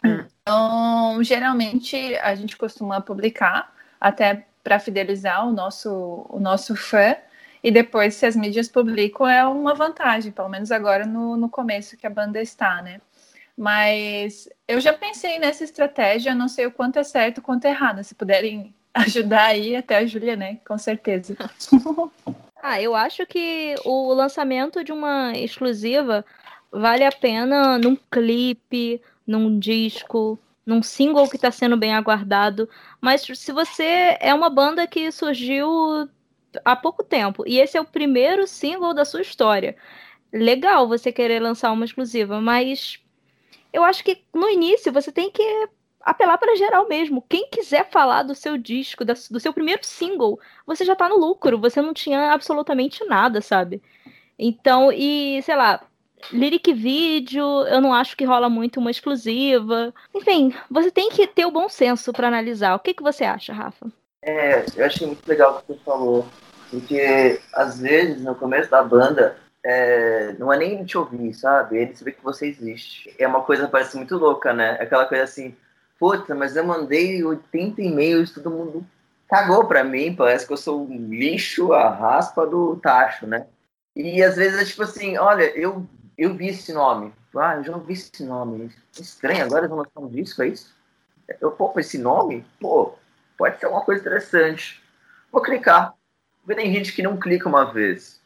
Hum. 0.04 0.24
Então, 0.42 1.22
geralmente 1.22 1.96
a 2.16 2.34
gente 2.34 2.56
costuma 2.56 3.00
publicar 3.00 3.72
até 4.00 4.44
para 4.62 4.78
fidelizar 4.78 5.46
o 5.46 5.52
nosso, 5.52 6.26
o 6.28 6.38
nosso 6.40 6.74
fã. 6.76 7.16
E 7.62 7.70
depois, 7.70 8.14
se 8.14 8.26
as 8.26 8.34
mídias 8.34 8.68
publicam, 8.68 9.28
é 9.28 9.46
uma 9.46 9.74
vantagem, 9.74 10.32
pelo 10.32 10.48
menos 10.48 10.72
agora 10.72 11.06
no, 11.06 11.36
no 11.36 11.48
começo 11.48 11.96
que 11.96 12.06
a 12.06 12.10
banda 12.10 12.42
está, 12.42 12.82
né? 12.82 13.00
Mas 13.56 14.48
eu 14.66 14.80
já 14.80 14.92
pensei 14.92 15.38
nessa 15.38 15.62
estratégia, 15.62 16.34
não 16.34 16.48
sei 16.48 16.66
o 16.66 16.72
quanto 16.72 16.98
é 16.98 17.04
certo 17.04 17.38
o 17.38 17.42
quanto 17.42 17.66
é 17.66 17.70
errado. 17.70 18.02
Se 18.02 18.14
puderem 18.14 18.74
ajudar 18.94 19.46
aí, 19.46 19.76
até 19.76 19.98
a 19.98 20.06
Júlia, 20.06 20.34
né? 20.34 20.58
Com 20.66 20.76
certeza. 20.76 21.36
Ah, 22.64 22.80
eu 22.80 22.94
acho 22.94 23.26
que 23.26 23.74
o 23.84 24.12
lançamento 24.14 24.84
de 24.84 24.92
uma 24.92 25.32
exclusiva 25.36 26.24
vale 26.70 27.04
a 27.04 27.10
pena 27.10 27.76
num 27.76 27.96
clipe, 27.96 29.02
num 29.26 29.58
disco, 29.58 30.38
num 30.64 30.80
single 30.80 31.28
que 31.28 31.34
está 31.34 31.50
sendo 31.50 31.76
bem 31.76 31.92
aguardado. 31.92 32.68
Mas 33.00 33.22
se 33.22 33.50
você 33.50 34.16
é 34.20 34.32
uma 34.32 34.48
banda 34.48 34.86
que 34.86 35.10
surgiu 35.10 36.08
há 36.64 36.76
pouco 36.76 37.02
tempo 37.02 37.42
e 37.48 37.58
esse 37.58 37.76
é 37.76 37.80
o 37.80 37.84
primeiro 37.84 38.46
single 38.46 38.94
da 38.94 39.04
sua 39.04 39.22
história, 39.22 39.76
legal 40.32 40.86
você 40.86 41.12
querer 41.12 41.40
lançar 41.40 41.72
uma 41.72 41.84
exclusiva, 41.84 42.40
mas 42.40 43.00
eu 43.72 43.84
acho 43.84 44.04
que 44.04 44.24
no 44.34 44.48
início 44.48 44.92
você 44.92 45.10
tem 45.12 45.30
que 45.32 45.68
apelar 46.04 46.38
para 46.38 46.56
geral 46.56 46.88
mesmo. 46.88 47.24
Quem 47.28 47.48
quiser 47.48 47.90
falar 47.90 48.22
do 48.22 48.34
seu 48.34 48.56
disco, 48.56 49.04
do 49.04 49.40
seu 49.40 49.52
primeiro 49.52 49.84
single, 49.84 50.38
você 50.66 50.84
já 50.84 50.94
tá 50.94 51.08
no 51.08 51.16
lucro, 51.16 51.58
você 51.58 51.80
não 51.80 51.94
tinha 51.94 52.32
absolutamente 52.32 53.04
nada, 53.04 53.40
sabe? 53.40 53.82
Então, 54.38 54.90
e 54.92 55.40
sei 55.42 55.56
lá, 55.56 55.80
lyric 56.32 56.72
vídeo, 56.72 57.44
eu 57.66 57.80
não 57.80 57.92
acho 57.92 58.16
que 58.16 58.24
rola 58.24 58.48
muito 58.48 58.78
uma 58.78 58.90
exclusiva. 58.90 59.92
Enfim, 60.14 60.54
você 60.70 60.90
tem 60.90 61.10
que 61.10 61.26
ter 61.26 61.46
o 61.46 61.50
bom 61.50 61.68
senso 61.68 62.12
para 62.12 62.28
analisar. 62.28 62.74
O 62.74 62.80
que, 62.80 62.94
que 62.94 63.02
você 63.02 63.24
acha, 63.24 63.52
Rafa? 63.52 63.86
É, 64.22 64.64
eu 64.76 64.84
achei 64.84 65.06
muito 65.06 65.26
legal 65.26 65.56
o 65.56 65.60
que 65.60 65.72
você 65.72 65.84
falou. 65.84 66.26
Porque, 66.70 67.38
às 67.54 67.80
vezes, 67.80 68.22
no 68.22 68.34
começo 68.34 68.70
da 68.70 68.82
banda, 68.82 69.36
é, 69.64 70.34
não 70.38 70.52
é 70.52 70.56
nem 70.56 70.84
te 70.84 70.96
ouvir, 70.96 71.34
sabe? 71.34 71.82
É 71.82 71.84
de 71.84 71.98
saber 71.98 72.12
que 72.12 72.24
você 72.24 72.46
existe. 72.46 73.14
É 73.18 73.26
uma 73.26 73.42
coisa 73.42 73.68
parece 73.68 73.96
muito 73.96 74.16
louca, 74.16 74.52
né? 74.52 74.78
Aquela 74.80 75.04
coisa 75.04 75.24
assim, 75.24 75.54
puta, 76.02 76.34
mas 76.34 76.56
eu 76.56 76.64
mandei 76.64 77.22
80 77.22 77.80
e-mails, 77.80 78.32
todo 78.32 78.50
mundo 78.50 78.84
cagou 79.28 79.68
pra 79.68 79.84
mim, 79.84 80.12
parece 80.12 80.44
que 80.44 80.52
eu 80.52 80.56
sou 80.56 80.84
um 80.84 81.08
lixo, 81.08 81.72
a 81.72 81.88
raspa 81.90 82.44
do 82.44 82.74
tacho, 82.74 83.24
né? 83.24 83.46
E 83.94 84.20
às 84.20 84.34
vezes 84.34 84.60
é 84.60 84.64
tipo 84.64 84.82
assim, 84.82 85.16
olha, 85.16 85.44
eu, 85.56 85.86
eu 86.18 86.34
vi 86.34 86.48
esse 86.48 86.72
nome. 86.72 87.14
Ah, 87.36 87.54
eu 87.54 87.62
já 87.62 87.76
ouvi 87.76 87.92
esse 87.92 88.24
nome. 88.24 88.74
Estranho, 89.00 89.44
agora 89.44 89.68
vão 89.68 89.78
lançar 89.78 90.00
um 90.00 90.08
disco, 90.08 90.42
é 90.42 90.48
isso? 90.48 90.74
Eu, 91.40 91.52
pô, 91.52 91.72
esse 91.76 91.98
nome? 91.98 92.44
Pô, 92.60 92.96
pode 93.38 93.60
ser 93.60 93.68
uma 93.68 93.82
coisa 93.82 94.00
interessante. 94.00 94.82
Vou 95.30 95.40
clicar. 95.40 95.94
Porque 96.44 96.60
tem 96.60 96.74
gente 96.74 96.92
que 96.92 97.02
não 97.02 97.16
clica 97.16 97.48
uma 97.48 97.72
vez. 97.72 98.20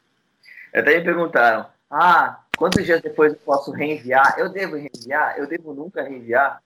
Até 0.74 0.96
me 0.96 1.04
perguntaram, 1.04 1.66
ah, 1.90 2.40
quantos 2.56 2.86
dias 2.86 3.02
depois 3.02 3.34
eu 3.34 3.38
posso 3.40 3.70
reenviar? 3.70 4.38
Eu 4.38 4.48
devo 4.48 4.76
reenviar? 4.76 5.36
Eu 5.36 5.46
devo 5.46 5.74
nunca 5.74 6.02
reenviar? 6.02 6.62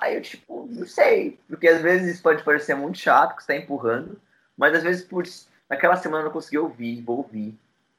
Aí 0.00 0.16
eu, 0.16 0.22
tipo, 0.22 0.66
não 0.70 0.86
sei. 0.86 1.38
Porque 1.48 1.68
às 1.68 1.80
vezes 1.80 2.14
isso 2.14 2.22
pode 2.22 2.42
parecer 2.42 2.74
muito 2.74 2.98
chato, 2.98 3.36
que 3.36 3.42
você 3.42 3.52
está 3.52 3.64
empurrando. 3.64 4.20
Mas 4.56 4.74
às 4.74 4.82
vezes, 4.82 5.04
por 5.04 5.24
naquela 5.68 5.96
semana 5.96 6.22
eu 6.22 6.26
não 6.26 6.32
consegui 6.32 6.58
ouvir, 6.58 7.02
vou 7.02 7.18
ouvir. 7.18 7.54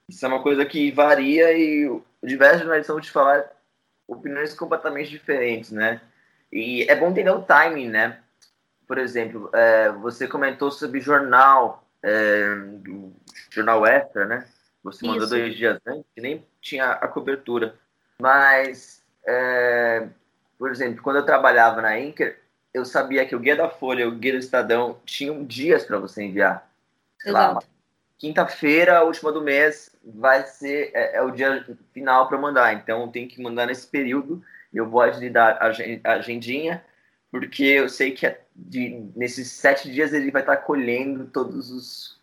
Isso 0.10 0.26
é 0.26 0.30
uma 0.30 0.42
coisa 0.42 0.66
que 0.66 0.92
varia 0.92 1.52
e 1.58 2.02
diversos 2.24 2.62
jornalistas 2.62 2.94
vão 2.94 3.02
te 3.02 3.12
falar 3.12 3.46
opiniões 4.08 4.54
completamente 4.54 5.10
diferentes, 5.10 5.72
né? 5.72 6.02
E 6.52 6.84
é 6.90 6.96
bom 6.96 7.10
entender 7.10 7.32
o 7.32 7.42
timing, 7.42 7.90
né? 7.90 8.20
Por 8.88 8.98
exemplo, 8.98 9.50
é, 9.54 9.92
você 9.92 10.28
comentou 10.28 10.72
sobre 10.72 11.02
jornal, 11.02 11.86
é, 12.02 12.56
do 12.56 13.14
jornal 13.50 13.86
Extra, 13.86 14.26
né? 14.26 14.48
Você 14.82 15.06
Isso. 15.06 15.08
mandou 15.08 15.28
dois 15.28 15.56
dias 15.56 15.78
antes, 15.86 16.06
que 16.16 16.22
nem 16.22 16.46
tinha 16.62 16.92
a 16.92 17.08
cobertura. 17.08 17.76
Mas, 18.22 19.04
é, 19.26 20.08
por 20.58 20.72
exemplo, 20.72 21.04
quando 21.04 21.18
eu 21.18 21.26
trabalhava 21.26 21.82
na 21.82 22.00
Inker, 22.00 22.40
eu 22.74 22.84
sabia 22.84 23.26
que 23.26 23.36
o 23.36 23.40
Guia 23.40 23.56
da 23.56 23.70
Folha 23.70 24.04
e 24.04 24.08
o 24.08 24.16
Guia 24.16 24.34
do 24.34 24.40
Estadão 24.40 25.00
tinham 25.06 25.46
dias 25.46 25.86
para 25.86 26.00
você 26.00 26.24
enviar. 26.24 26.70
Exato. 27.26 27.66
Quinta-feira, 28.18 29.04
última 29.04 29.32
do 29.32 29.42
mês, 29.42 29.96
vai 30.04 30.44
ser 30.46 30.92
é, 30.94 31.18
é 31.18 31.22
o 31.22 31.32
dia 31.32 31.66
final 31.94 32.28
para 32.28 32.38
mandar. 32.38 32.74
Então, 32.74 33.12
tem 33.12 33.28
que 33.28 33.42
mandar 33.42 33.68
nesse 33.68 33.86
período. 33.88 34.44
Eu 34.74 34.90
vou 34.90 35.02
agendar 35.02 35.58
a 36.04 36.14
agendinha, 36.14 36.84
porque 37.32 37.64
eu 37.64 37.90
sei 37.90 38.12
que 38.12 38.26
é 38.26 38.42
de, 38.56 39.12
nesses 39.16 39.52
sete 39.52 39.92
dias 39.92 40.14
ele 40.14 40.32
vai 40.32 40.42
estar 40.42 40.58
colhendo 40.58 41.26
todos 41.26 41.72
os, 41.72 42.20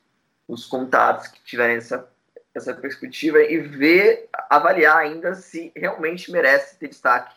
os 0.49 0.67
contatos 0.67 1.29
que 1.29 1.43
tiverem 1.45 1.77
essa, 1.77 2.09
essa 2.53 2.75
perspectiva 2.75 3.41
e 3.41 3.59
ver, 3.59 4.29
avaliar 4.51 4.99
ainda 4.99 5.35
se 5.35 5.73
realmente 5.77 6.31
merece 6.31 6.77
ter 6.77 6.89
destaque 6.89 7.35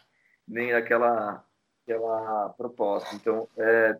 nem 0.48 0.74
aquela, 0.74 1.44
aquela 1.84 2.50
proposta. 2.50 3.16
Então, 3.16 3.48
é, 3.58 3.98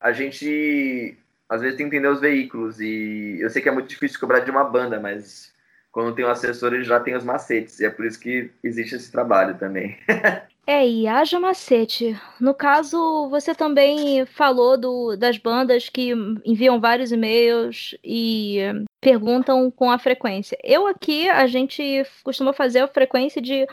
a 0.00 0.12
gente 0.12 1.18
às 1.48 1.60
vezes 1.60 1.76
tem 1.76 1.88
que 1.88 1.96
entender 1.96 2.12
os 2.12 2.20
veículos 2.20 2.80
e 2.80 3.38
eu 3.40 3.48
sei 3.50 3.62
que 3.62 3.68
é 3.68 3.72
muito 3.72 3.88
difícil 3.88 4.18
cobrar 4.18 4.40
de 4.40 4.50
uma 4.50 4.64
banda, 4.64 4.98
mas 4.98 5.54
quando 5.92 6.14
tem 6.14 6.24
um 6.24 6.28
assessor 6.28 6.74
ele 6.74 6.84
já 6.84 7.00
tem 7.00 7.14
os 7.14 7.24
macetes 7.24 7.80
e 7.80 7.86
é 7.86 7.90
por 7.90 8.04
isso 8.04 8.18
que 8.18 8.50
existe 8.62 8.96
esse 8.96 9.10
trabalho 9.10 9.56
também. 9.58 9.98
É, 10.68 10.84
e 10.84 11.06
haja 11.06 11.38
macete. 11.38 12.20
No 12.40 12.52
caso, 12.52 13.28
você 13.28 13.54
também 13.54 14.26
falou 14.26 14.76
do, 14.76 15.16
das 15.16 15.38
bandas 15.38 15.88
que 15.88 16.10
enviam 16.44 16.80
vários 16.80 17.12
e-mails 17.12 17.96
e 18.02 18.58
perguntam 19.00 19.70
com 19.70 19.88
a 19.88 19.96
frequência. 19.96 20.58
Eu 20.64 20.88
aqui, 20.88 21.28
a 21.28 21.46
gente 21.46 22.04
costuma 22.24 22.52
fazer 22.52 22.80
a 22.80 22.88
frequência 22.88 23.40
de 23.40 23.64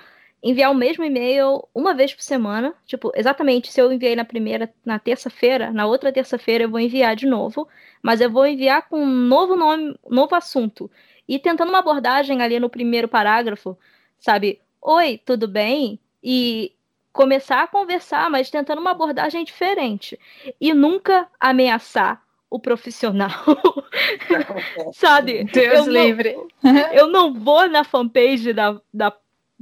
enviar 0.43 0.69
o 0.69 0.75
mesmo 0.75 1.05
e-mail 1.05 1.65
uma 1.73 1.93
vez 1.93 2.13
por 2.13 2.21
semana. 2.21 2.75
Tipo, 2.85 3.11
exatamente, 3.15 3.71
se 3.71 3.79
eu 3.79 3.91
enviei 3.93 4.15
na 4.15 4.25
primeira, 4.25 4.71
na 4.85 4.99
terça-feira, 4.99 5.71
na 5.71 5.85
outra 5.85 6.11
terça-feira 6.11 6.65
eu 6.65 6.69
vou 6.69 6.79
enviar 6.79 7.15
de 7.15 7.25
novo, 7.25 7.67
mas 8.01 8.19
eu 8.19 8.29
vou 8.29 8.45
enviar 8.45 8.89
com 8.89 9.01
um 9.01 9.07
novo 9.07 9.55
nome, 9.55 9.97
novo 10.09 10.35
assunto. 10.35 10.91
E 11.27 11.39
tentando 11.39 11.69
uma 11.69 11.79
abordagem 11.79 12.41
ali 12.41 12.59
no 12.59 12.69
primeiro 12.69 13.07
parágrafo, 13.07 13.77
sabe? 14.19 14.59
Oi, 14.81 15.21
tudo 15.25 15.47
bem? 15.47 15.97
E 16.21 16.73
começar 17.13 17.63
a 17.63 17.67
conversar, 17.67 18.29
mas 18.29 18.49
tentando 18.49 18.81
uma 18.81 18.91
abordagem 18.91 19.45
diferente. 19.45 20.19
E 20.59 20.73
nunca 20.73 21.27
ameaçar 21.39 22.21
o 22.49 22.59
profissional. 22.59 23.31
Sabe? 24.93 25.43
Deus 25.45 25.87
eu 25.87 25.91
livre. 25.91 26.35
Não, 26.61 26.93
eu 26.93 27.07
não 27.07 27.33
vou 27.33 27.67
na 27.67 27.83
fanpage 27.83 28.53
da, 28.53 28.79
da 28.93 29.09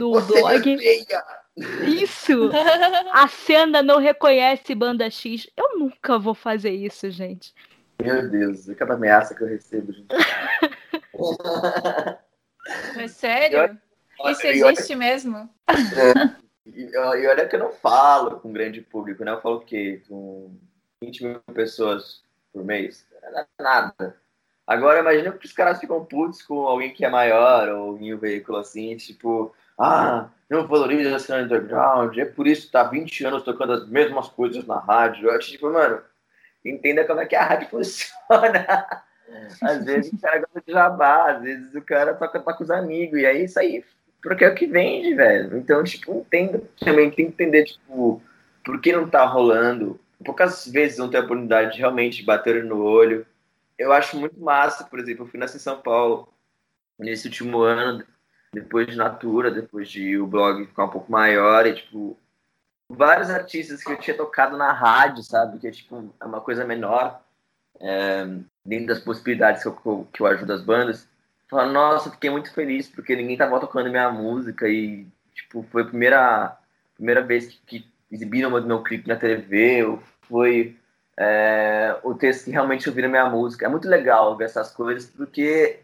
do 0.01 0.13
Você 0.13 0.39
é 0.39 0.41
blog. 0.41 0.79
Isso! 1.85 2.49
A 3.13 3.27
cena 3.27 3.83
não 3.83 3.99
reconhece 3.99 4.73
banda 4.73 5.07
X. 5.11 5.47
Eu 5.55 5.77
nunca 5.77 6.17
vou 6.17 6.33
fazer 6.33 6.71
isso, 6.71 7.11
gente. 7.11 7.53
Meu 8.01 8.27
Deus, 8.27 8.67
é 8.67 8.73
cada 8.73 8.95
ameaça 8.95 9.35
que 9.35 9.43
eu 9.43 9.47
recebo, 9.47 9.93
gente. 9.93 10.07
É 12.95 13.07
sério? 13.07 13.77
Isso 14.27 14.45
existe 14.45 14.95
mesmo? 14.95 15.49
É. 15.67 16.35
E, 16.63 16.95
olha 16.95 17.47
que 17.47 17.55
eu 17.55 17.59
não 17.59 17.71
falo 17.71 18.39
com 18.39 18.53
grande 18.53 18.81
público, 18.81 19.25
né? 19.25 19.31
Eu 19.31 19.41
falo 19.41 19.57
o 19.57 19.65
quê? 19.65 20.03
Com 20.07 20.55
20 21.03 21.25
mil 21.25 21.39
pessoas 21.53 22.23
por 22.53 22.63
mês? 22.63 23.05
Nada. 23.59 24.15
Agora, 24.65 24.99
imagina 24.99 25.31
que 25.31 25.45
os 25.45 25.51
caras 25.51 25.79
ficam 25.79 26.05
putos 26.05 26.41
com 26.43 26.67
alguém 26.67 26.93
que 26.93 27.03
é 27.03 27.09
maior 27.09 27.67
ou 27.69 27.97
em 27.97 28.13
um 28.13 28.17
veículo 28.17 28.59
assim, 28.59 28.95
tipo, 28.95 29.53
ah, 29.79 30.29
não 30.49 30.67
valoriza 30.67 31.15
a 31.15 31.19
cena 31.19 31.43
underground, 31.43 32.17
é 32.17 32.25
por 32.25 32.45
isso 32.45 32.65
que 32.65 32.71
tá 32.73 32.83
20 32.83 33.25
anos 33.25 33.43
tocando 33.43 33.73
as 33.73 33.87
mesmas 33.87 34.27
coisas 34.27 34.65
na 34.65 34.79
rádio. 34.79 35.27
Eu 35.27 35.31
acho, 35.31 35.49
tipo, 35.49 35.71
mano, 35.71 36.01
entenda 36.63 37.05
como 37.05 37.21
é 37.21 37.25
que 37.25 37.35
a 37.35 37.45
rádio 37.45 37.69
funciona. 37.71 38.65
Às 39.61 39.85
vezes 39.85 40.11
o 40.11 40.19
cara 40.19 40.39
gosta 40.39 40.61
de 40.65 40.73
jabá, 40.73 41.31
às 41.31 41.41
vezes 41.41 41.73
o 41.73 41.81
cara 41.81 42.13
toca 42.13 42.39
pra 42.39 42.53
com 42.53 42.63
os 42.63 42.69
amigos, 42.69 43.19
e 43.19 43.25
aí 43.25 43.45
isso 43.45 43.59
aí, 43.59 43.83
porque 44.21 44.43
é 44.43 44.49
o 44.49 44.55
que 44.55 44.67
vende, 44.67 45.13
velho. 45.13 45.57
Então, 45.57 45.83
tipo, 45.83 46.19
entenda 46.19 46.61
também, 46.79 47.09
tem 47.09 47.25
que 47.27 47.31
entender, 47.31 47.63
tipo, 47.63 48.21
por 48.63 48.79
que 48.81 48.91
não 48.91 49.09
tá 49.09 49.25
rolando. 49.25 49.99
Poucas 50.23 50.67
vezes 50.67 50.97
não 50.97 51.09
tem 51.09 51.19
a 51.19 51.23
oportunidade 51.23 51.73
de 51.73 51.79
realmente 51.79 52.23
bater 52.23 52.63
no 52.63 52.83
olho. 52.83 53.25
Eu 53.77 53.91
acho 53.91 54.17
muito 54.17 54.39
massa, 54.39 54.83
por 54.83 54.99
exemplo, 54.99 55.25
eu 55.25 55.29
fui 55.29 55.39
nascer 55.39 55.57
em 55.57 55.61
São 55.61 55.81
Paulo 55.81 56.27
nesse 56.99 57.27
último 57.27 57.61
ano, 57.61 58.03
depois 58.53 58.87
de 58.87 58.95
Natura, 58.95 59.49
depois 59.49 59.89
de 59.89 60.17
o 60.17 60.27
blog 60.27 60.65
ficar 60.65 60.85
um 60.85 60.89
pouco 60.89 61.11
maior, 61.11 61.65
e, 61.65 61.73
tipo, 61.73 62.17
vários 62.89 63.29
artistas 63.29 63.83
que 63.83 63.91
eu 63.91 63.97
tinha 63.97 64.15
tocado 64.15 64.57
na 64.57 64.73
rádio, 64.73 65.23
sabe? 65.23 65.59
Que 65.59 65.67
é, 65.67 65.71
tipo, 65.71 66.13
é 66.19 66.25
uma 66.25 66.41
coisa 66.41 66.65
menor, 66.65 67.21
é, 67.79 68.27
dentro 68.65 68.87
das 68.87 68.99
possibilidades 68.99 69.63
que 69.63 69.69
eu, 69.69 70.07
que 70.11 70.21
eu 70.21 70.27
ajudo 70.27 70.53
as 70.53 70.61
bandas. 70.61 71.07
Falaram, 71.49 71.71
nossa, 71.71 72.11
fiquei 72.11 72.29
muito 72.29 72.53
feliz, 72.53 72.89
porque 72.89 73.15
ninguém 73.15 73.37
tava 73.37 73.59
tocando 73.59 73.89
minha 73.89 74.11
música, 74.11 74.67
e, 74.67 75.07
tipo, 75.33 75.63
foi 75.63 75.83
a 75.83 75.85
primeira, 75.85 76.57
primeira 76.95 77.21
vez 77.21 77.47
que, 77.47 77.79
que 77.79 77.91
exibiram 78.11 78.51
meu, 78.51 78.61
meu 78.61 78.83
clipe 78.83 79.07
na 79.07 79.15
TV, 79.15 79.97
foi 80.23 80.77
é, 81.17 81.97
o 82.03 82.13
texto 82.13 82.45
que 82.45 82.51
realmente 82.51 82.89
ouviram 82.89 83.09
minha 83.09 83.29
música. 83.29 83.65
É 83.65 83.69
muito 83.69 83.87
legal 83.87 84.35
ver 84.35 84.45
essas 84.45 84.71
coisas, 84.71 85.05
porque 85.09 85.79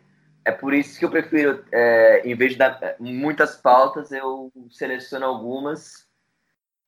é 0.47 0.51
por 0.53 0.73
isso 0.73 0.97
que 0.97 1.03
eu 1.03 1.09
prefiro, 1.09 1.65
é, 1.73 2.21
em 2.25 2.33
vez 2.33 2.53
de 2.53 2.57
dar 2.57 2.95
muitas 3.01 3.57
pautas, 3.57 4.13
eu 4.13 4.49
seleciono 4.71 5.25
algumas. 5.25 6.07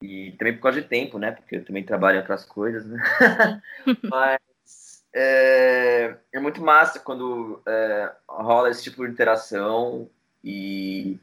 E 0.01 0.31
também 0.39 0.55
por 0.55 0.61
causa 0.61 0.81
de 0.81 0.87
tempo, 0.87 1.19
né? 1.19 1.33
Porque 1.33 1.57
eu 1.57 1.65
também 1.65 1.83
trabalho 1.83 2.15
em 2.15 2.19
outras 2.19 2.45
coisas, 2.45 2.85
né? 2.85 2.97
Mas 4.09 5.03
é, 5.13 6.15
é, 6.31 6.39
muito 6.39 6.61
massa 6.61 7.01
quando 7.01 7.61
é, 7.67 8.09
rola 8.29 8.69
esse 8.69 8.83
tipo 8.83 9.05
de 9.05 9.11
interação 9.11 10.09
e 10.41 11.19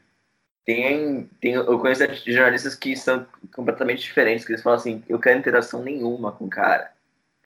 tem, 0.62 1.30
tem, 1.40 1.54
eu 1.54 1.78
conheço 1.78 2.04
jornalistas 2.26 2.74
que 2.74 2.94
são 2.96 3.26
completamente 3.54 4.02
diferentes, 4.02 4.44
que 4.44 4.52
eles 4.52 4.62
falam 4.62 4.78
assim, 4.78 5.02
eu 5.08 5.18
quero 5.18 5.38
interação 5.38 5.82
nenhuma 5.82 6.32
com 6.32 6.44
o 6.44 6.50
cara. 6.50 6.92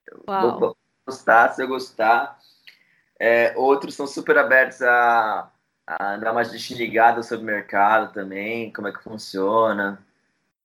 Eu 0.05 0.21
vou, 0.27 0.59
vou 0.59 0.77
gostar, 1.07 1.53
se 1.53 1.63
eu 1.63 1.67
gostar, 1.69 2.37
é, 3.23 3.53
outros 3.55 3.93
são 3.93 4.07
super 4.07 4.35
abertos 4.35 4.81
a, 4.81 5.51
a 5.85 6.17
dar 6.17 6.33
mais 6.33 6.49
desligada 6.49 7.21
sobre 7.21 7.43
o 7.43 7.45
mercado 7.45 8.11
também, 8.11 8.73
como 8.73 8.87
é 8.87 8.91
que 8.91 9.03
funciona. 9.03 10.03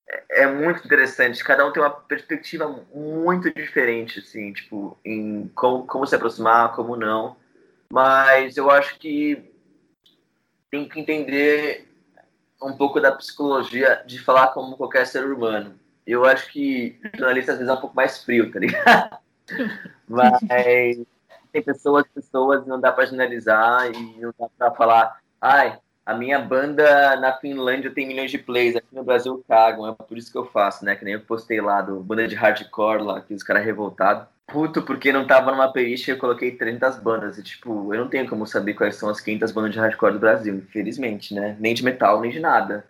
É, 0.08 0.44
é, 0.44 0.46
muito 0.46 0.82
interessante. 0.82 1.44
Cada 1.44 1.66
um 1.66 1.70
tem 1.70 1.82
uma 1.82 1.90
perspectiva 1.90 2.66
muito 2.94 3.52
diferente, 3.52 4.20
assim, 4.20 4.54
tipo, 4.54 4.98
em 5.04 5.48
como, 5.54 5.86
como 5.86 6.06
se 6.06 6.14
aproximar, 6.14 6.74
como 6.74 6.96
não. 6.96 7.36
Mas 7.92 8.56
eu 8.56 8.70
acho 8.70 8.98
que 8.98 9.52
tem 10.70 10.88
que 10.88 10.98
entender 10.98 11.86
um 12.62 12.74
pouco 12.74 12.98
da 13.02 13.12
psicologia 13.12 14.02
de 14.06 14.18
falar 14.18 14.48
como 14.54 14.78
qualquer 14.78 15.06
ser 15.06 15.26
humano. 15.26 15.78
Eu 16.06 16.24
acho 16.24 16.50
que 16.50 16.98
jornalista 17.14 17.52
às 17.52 17.58
vezes 17.58 17.70
é 17.70 17.76
um 17.76 17.80
pouco 17.82 17.94
mais 17.94 18.24
frio, 18.24 18.50
tá 18.50 18.58
ligado? 18.58 19.18
Mas 20.08 20.40
tem 21.56 21.62
pessoas, 21.62 22.04
pessoas, 22.14 22.66
não 22.66 22.78
dá 22.78 22.92
para 22.92 23.06
generalizar 23.06 23.90
e 23.90 24.20
não 24.20 24.34
dá 24.38 24.70
para 24.70 24.70
falar, 24.72 25.20
ai, 25.40 25.78
a 26.04 26.14
minha 26.14 26.38
banda 26.38 27.16
na 27.16 27.32
Finlândia 27.32 27.90
tem 27.90 28.06
milhões 28.06 28.30
de 28.30 28.38
plays, 28.38 28.76
aqui 28.76 28.94
no 28.94 29.02
Brasil 29.02 29.42
cagam, 29.48 29.88
é 29.88 29.92
por 29.92 30.18
isso 30.18 30.30
que 30.30 30.38
eu 30.38 30.44
faço, 30.44 30.84
né? 30.84 30.94
Que 30.94 31.04
nem 31.04 31.14
eu 31.14 31.20
postei 31.20 31.60
lá 31.60 31.80
do 31.80 32.00
banda 32.00 32.28
de 32.28 32.34
hardcore 32.34 33.02
lá, 33.02 33.20
que 33.20 33.34
os 33.34 33.42
caras 33.42 33.64
revoltados. 33.64 34.26
Puto, 34.46 34.82
porque 34.82 35.12
não 35.12 35.26
tava 35.26 35.50
numa 35.50 35.72
playlist 35.72 36.06
eu 36.06 36.18
coloquei 36.18 36.52
300 36.52 36.98
bandas. 36.98 37.38
E, 37.38 37.42
tipo, 37.42 37.92
eu 37.92 38.00
não 38.00 38.08
tenho 38.08 38.28
como 38.28 38.46
saber 38.46 38.74
quais 38.74 38.94
são 38.94 39.08
as 39.08 39.20
500 39.20 39.50
bandas 39.50 39.72
de 39.72 39.80
hardcore 39.80 40.12
do 40.12 40.20
Brasil, 40.20 40.54
infelizmente, 40.54 41.34
né? 41.34 41.56
Nem 41.58 41.74
de 41.74 41.82
metal, 41.82 42.20
nem 42.20 42.30
de 42.30 42.38
nada. 42.38 42.84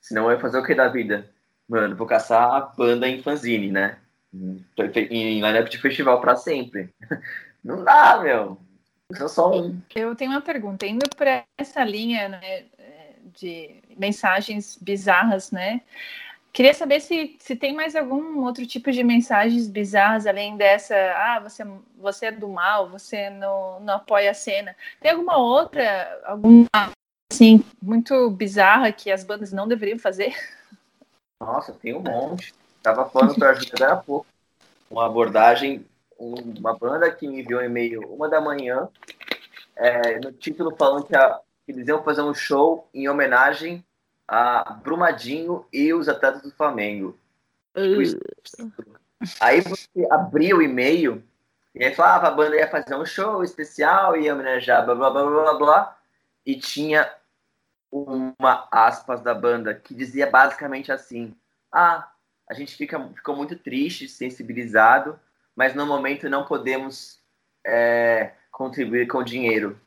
Senão 0.00 0.24
eu 0.24 0.32
ia 0.32 0.40
fazer 0.40 0.58
o 0.58 0.62
que 0.62 0.74
da 0.74 0.88
vida? 0.88 1.30
Mano, 1.66 1.96
vou 1.96 2.06
caçar 2.06 2.52
a 2.52 2.60
banda 2.60 3.08
em 3.08 3.22
fanzine, 3.22 3.70
né? 3.70 3.96
Em 4.34 5.40
line-up 5.40 5.70
de 5.70 5.78
festival 5.78 6.20
para 6.20 6.36
sempre. 6.36 6.92
Não 7.62 7.84
dá, 7.84 8.18
meu. 8.22 8.58
Eu 9.18 9.28
só 9.28 9.52
um. 9.52 9.80
Eu 9.94 10.14
tenho 10.14 10.30
uma 10.30 10.40
pergunta. 10.40 10.86
Indo 10.86 11.08
para 11.16 11.44
essa 11.58 11.82
linha 11.84 12.28
né, 12.28 12.64
de 13.38 13.82
mensagens 13.96 14.78
bizarras, 14.80 15.50
né? 15.50 15.82
Queria 16.52 16.74
saber 16.74 17.00
se, 17.00 17.36
se 17.38 17.54
tem 17.54 17.74
mais 17.74 17.94
algum 17.94 18.44
outro 18.44 18.66
tipo 18.66 18.90
de 18.90 19.04
mensagens 19.04 19.68
bizarras 19.68 20.26
além 20.26 20.56
dessa, 20.56 20.96
ah, 21.14 21.38
você, 21.40 21.64
você 21.96 22.26
é 22.26 22.32
do 22.32 22.48
mal, 22.48 22.88
você 22.88 23.30
não, 23.30 23.78
não 23.80 23.94
apoia 23.94 24.32
a 24.32 24.34
cena. 24.34 24.74
Tem 25.00 25.12
alguma 25.12 25.36
outra, 25.36 26.20
alguma 26.24 26.66
assim, 27.30 27.64
muito 27.80 28.28
bizarra 28.30 28.90
que 28.90 29.12
as 29.12 29.22
bandas 29.22 29.52
não 29.52 29.68
deveriam 29.68 29.98
fazer? 29.98 30.34
Nossa, 31.40 31.72
tem 31.72 31.94
um 31.94 32.00
monte. 32.00 32.52
Tava 32.82 33.08
falando 33.08 33.36
para 33.36 33.50
a 33.50 33.54
gente 33.54 33.82
há 33.82 33.96
pouco. 33.96 34.26
Uma 34.90 35.06
abordagem 35.06 35.86
uma 36.20 36.76
banda 36.76 37.10
que 37.10 37.26
me 37.26 37.40
enviou 37.40 37.60
um 37.60 37.64
e-mail 37.64 38.02
uma 38.12 38.28
da 38.28 38.40
manhã, 38.40 38.88
é, 39.74 40.18
no 40.20 40.30
título 40.30 40.76
falando 40.76 41.06
que, 41.06 41.16
a, 41.16 41.40
que 41.64 41.72
eles 41.72 41.88
iam 41.88 42.04
fazer 42.04 42.20
um 42.20 42.34
show 42.34 42.88
em 42.92 43.08
homenagem 43.08 43.84
a 44.28 44.74
Brumadinho 44.74 45.64
e 45.72 45.92
os 45.94 46.08
atletas 46.08 46.42
do 46.42 46.52
Flamengo. 46.52 47.18
Uh. 47.74 48.02
Aí 49.40 49.60
você 49.60 50.06
abria 50.10 50.54
o 50.54 50.62
e-mail 50.62 51.22
e 51.74 51.84
aí 51.84 51.94
falava 51.94 52.28
a 52.28 52.30
banda 52.30 52.56
ia 52.56 52.68
fazer 52.68 52.94
um 52.94 53.06
show 53.06 53.42
especial, 53.42 54.16
ia 54.16 54.34
homenagear 54.34 54.84
blá 54.84 54.94
blá 54.94 55.10
blá 55.10 55.24
blá 55.24 55.54
blá, 55.54 55.98
e 56.44 56.56
tinha 56.56 57.10
uma 57.90 58.68
aspas 58.70 59.20
da 59.20 59.34
banda 59.34 59.74
que 59.74 59.94
dizia 59.94 60.28
basicamente 60.28 60.92
assim: 60.92 61.34
Ah, 61.72 62.10
a 62.48 62.54
gente 62.54 62.76
fica, 62.76 62.98
ficou 63.14 63.36
muito 63.36 63.56
triste, 63.56 64.08
sensibilizado 64.08 65.18
mas 65.60 65.74
no 65.74 65.84
momento 65.84 66.26
não 66.26 66.46
podemos 66.46 67.18
é, 67.66 68.30
contribuir 68.50 69.06
com 69.06 69.22
dinheiro. 69.22 69.78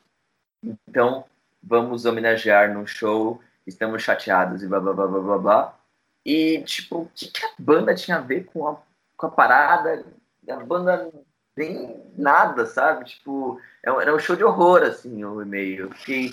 Então, 0.88 1.24
vamos 1.60 2.04
homenagear 2.04 2.72
no 2.72 2.86
show, 2.86 3.42
estamos 3.66 4.04
chateados 4.04 4.62
e 4.62 4.68
blá 4.68 4.78
blá 4.78 4.92
blá 4.92 5.08
blá 5.08 5.20
blá 5.20 5.38
blá. 5.38 5.78
E, 6.24 6.62
tipo, 6.62 6.98
o 6.98 7.10
que, 7.12 7.26
que 7.26 7.44
a 7.44 7.50
banda 7.58 7.92
tinha 7.92 8.18
a 8.18 8.20
ver 8.20 8.44
com 8.44 8.68
a, 8.68 8.76
com 9.16 9.26
a 9.26 9.30
parada? 9.30 10.06
A 10.48 10.56
banda 10.60 11.10
nem 11.56 12.00
nada, 12.16 12.66
sabe? 12.66 13.06
Tipo, 13.06 13.60
é 13.84 13.90
era 13.90 14.14
um 14.14 14.18
show 14.20 14.36
de 14.36 14.44
horror, 14.44 14.84
assim, 14.84 15.24
o 15.24 15.42
e-mail. 15.42 15.90
Fiquei, 15.90 16.30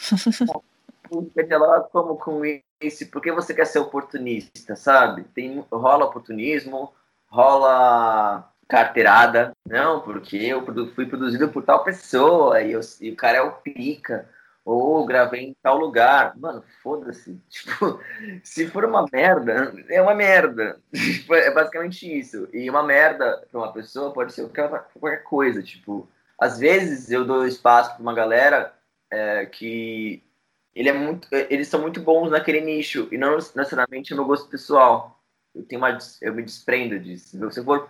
como 1.92 2.16
com 2.16 2.44
isso? 2.80 3.10
Por 3.10 3.24
que 3.24 3.32
você 3.32 3.56
quer 3.56 3.66
ser 3.66 3.80
oportunista, 3.80 4.76
sabe? 4.76 5.24
Tem, 5.34 5.66
rola 5.72 6.06
oportunismo, 6.06 6.94
rola 7.28 8.51
carteirada. 8.72 9.52
Não, 9.68 10.00
porque 10.00 10.38
eu 10.38 10.64
fui 10.96 11.06
produzido 11.06 11.50
por 11.50 11.62
tal 11.64 11.84
pessoa 11.84 12.62
e, 12.62 12.72
eu, 12.72 12.80
e 13.02 13.12
o 13.12 13.16
cara 13.18 13.40
é 13.40 13.42
o 13.42 13.52
pica. 13.52 14.30
Ou 14.64 15.06
gravei 15.06 15.42
em 15.42 15.56
tal 15.62 15.78
lugar. 15.78 16.38
Mano, 16.38 16.64
foda-se. 16.82 17.38
Tipo, 17.50 18.00
se 18.44 18.68
for 18.68 18.86
uma 18.86 19.06
merda, 19.12 19.74
é 19.90 20.02
uma 20.02 20.16
merda. 20.16 20.80
Tipo, 20.94 21.36
é 21.36 21.52
basicamente 21.52 22.08
isso. 22.08 22.48
E 22.54 22.70
uma 22.70 22.82
merda 22.82 23.46
pra 23.52 23.60
uma 23.60 23.74
pessoa 23.74 24.14
pode 24.14 24.32
ser 24.32 24.48
qualquer 24.48 25.24
coisa. 25.24 25.62
Tipo, 25.62 26.08
às 26.40 26.58
vezes 26.58 27.12
eu 27.12 27.26
dou 27.26 27.46
espaço 27.46 27.94
pra 27.94 28.02
uma 28.02 28.14
galera 28.14 28.74
é, 29.12 29.46
que 29.48 30.24
ele 30.74 30.88
é 30.88 30.94
muito, 30.94 31.28
eles 31.32 31.68
são 31.68 31.82
muito 31.82 32.00
bons 32.00 32.32
naquele 32.32 32.62
nicho 32.62 33.10
e 33.12 33.18
não 33.18 33.36
necessariamente 33.36 34.14
é 34.14 34.16
meu 34.16 34.24
gosto 34.24 34.50
pessoal. 34.50 35.20
Eu 35.54 35.64
tenho 35.64 35.82
uma, 35.82 35.98
eu 36.22 36.34
me 36.34 36.44
desprendo 36.44 36.98
disso. 36.98 37.52
Se 37.52 37.60
eu 37.60 37.66
for 37.66 37.90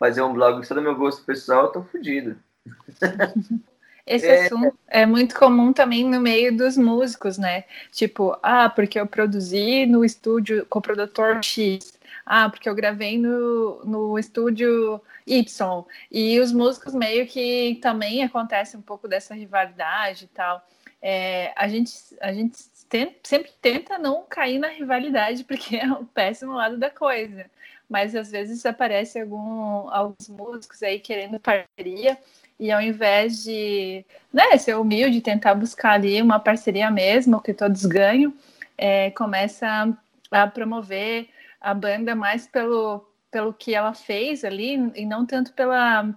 fazer 0.00 0.22
um 0.22 0.32
blog 0.32 0.66
só 0.66 0.74
do 0.74 0.80
meu 0.80 0.96
gosto 0.96 1.22
pessoal, 1.24 1.66
eu 1.66 1.72
tô 1.72 1.82
fodido. 1.84 2.36
Esse 4.06 4.26
é, 4.26 4.46
assunto 4.46 4.76
é 4.88 5.04
muito 5.04 5.38
comum 5.38 5.72
também 5.72 6.04
no 6.04 6.20
meio 6.20 6.56
dos 6.56 6.76
músicos, 6.76 7.36
né? 7.36 7.64
Tipo, 7.92 8.36
ah, 8.42 8.68
porque 8.68 8.98
eu 8.98 9.06
produzi 9.06 9.86
no 9.86 10.04
estúdio 10.04 10.66
com 10.68 10.78
o 10.78 10.82
produtor 10.82 11.44
X. 11.44 11.96
Ah, 12.24 12.48
porque 12.48 12.68
eu 12.68 12.74
gravei 12.74 13.18
no, 13.18 13.84
no 13.84 14.18
estúdio 14.18 15.00
Y. 15.26 15.84
E 16.10 16.40
os 16.40 16.50
músicos 16.50 16.94
meio 16.94 17.26
que 17.26 17.78
também 17.82 18.24
acontece 18.24 18.76
um 18.76 18.82
pouco 18.82 19.06
dessa 19.06 19.34
rivalidade 19.34 20.24
e 20.24 20.28
tal. 20.28 20.66
É, 21.02 21.52
a 21.54 21.68
gente, 21.68 21.92
a 22.20 22.32
gente 22.32 22.58
tem, 22.88 23.16
sempre 23.22 23.52
tenta 23.62 23.96
não 23.96 24.24
cair 24.28 24.58
na 24.58 24.68
rivalidade, 24.68 25.44
porque 25.44 25.76
é 25.76 25.92
o 25.92 26.04
péssimo 26.04 26.54
lado 26.54 26.78
da 26.78 26.90
coisa. 26.90 27.46
Mas 27.90 28.14
às 28.14 28.30
vezes 28.30 28.64
aparece 28.64 29.20
algum, 29.20 29.90
alguns 29.90 30.28
músicos 30.28 30.80
aí 30.80 31.00
querendo 31.00 31.40
parceria, 31.40 32.16
e 32.58 32.70
ao 32.70 32.80
invés 32.80 33.42
de 33.42 34.04
né, 34.32 34.56
ser 34.58 34.76
humilde, 34.76 35.20
tentar 35.20 35.54
buscar 35.54 35.92
ali 35.94 36.22
uma 36.22 36.38
parceria 36.38 36.88
mesmo, 36.90 37.40
que 37.42 37.52
todos 37.52 37.84
ganham, 37.84 38.32
é, 38.78 39.10
começa 39.10 39.92
a, 40.30 40.46
promover 40.46 41.28
a 41.60 41.74
banda 41.74 42.14
mais 42.14 42.46
pelo, 42.46 43.04
pelo 43.30 43.52
que 43.52 43.74
ela 43.74 43.92
fez 43.92 44.44
ali, 44.44 44.74
e 44.94 45.04
não 45.04 45.26
tanto 45.26 45.52
pela, 45.52 46.14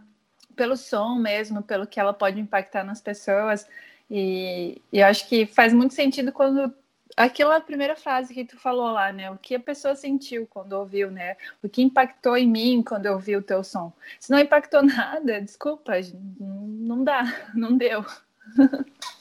pelo 0.55 0.78
som 0.78 1.15
mesmo, 1.15 1.63
pelo 1.63 1.88
que 1.88 1.99
ela 1.99 2.13
pode 2.13 2.39
impactar 2.39 2.84
nas 2.84 3.01
pessoas. 3.01 3.67
E, 4.11 4.80
e 4.91 4.99
eu 4.99 5.07
acho 5.07 5.28
que 5.28 5.45
faz 5.47 5.74
muito 5.74 5.95
sentido 5.95 6.32
quando 6.32 6.71
aquela 7.16 7.59
primeira 7.61 7.95
frase 7.95 8.34
que 8.34 8.45
tu 8.45 8.57
falou 8.59 8.91
lá, 8.91 9.11
né? 9.11 9.30
O 9.32 9.38
que 9.38 9.55
a 9.55 9.59
pessoa 9.59 9.95
sentiu 9.95 10.47
quando 10.47 10.74
ouviu, 10.74 11.11
né? 11.11 11.38
O 11.61 11.70
que 11.70 11.82
impactou 11.82 12.38
em 12.38 12.47
mim 12.47 12.84
quando 12.84 13.05
eu 13.05 13.14
ouvi 13.14 13.36
o 13.36 13.41
teu 13.41 13.64
som. 13.64 13.93
Se 14.20 14.32
não 14.32 14.39
impactou 14.39 14.82
nada, 14.84 15.41
desculpa, 15.41 15.93
não 16.39 17.03
dá, 17.03 17.24
não 17.53 17.78
deu. 17.78 18.05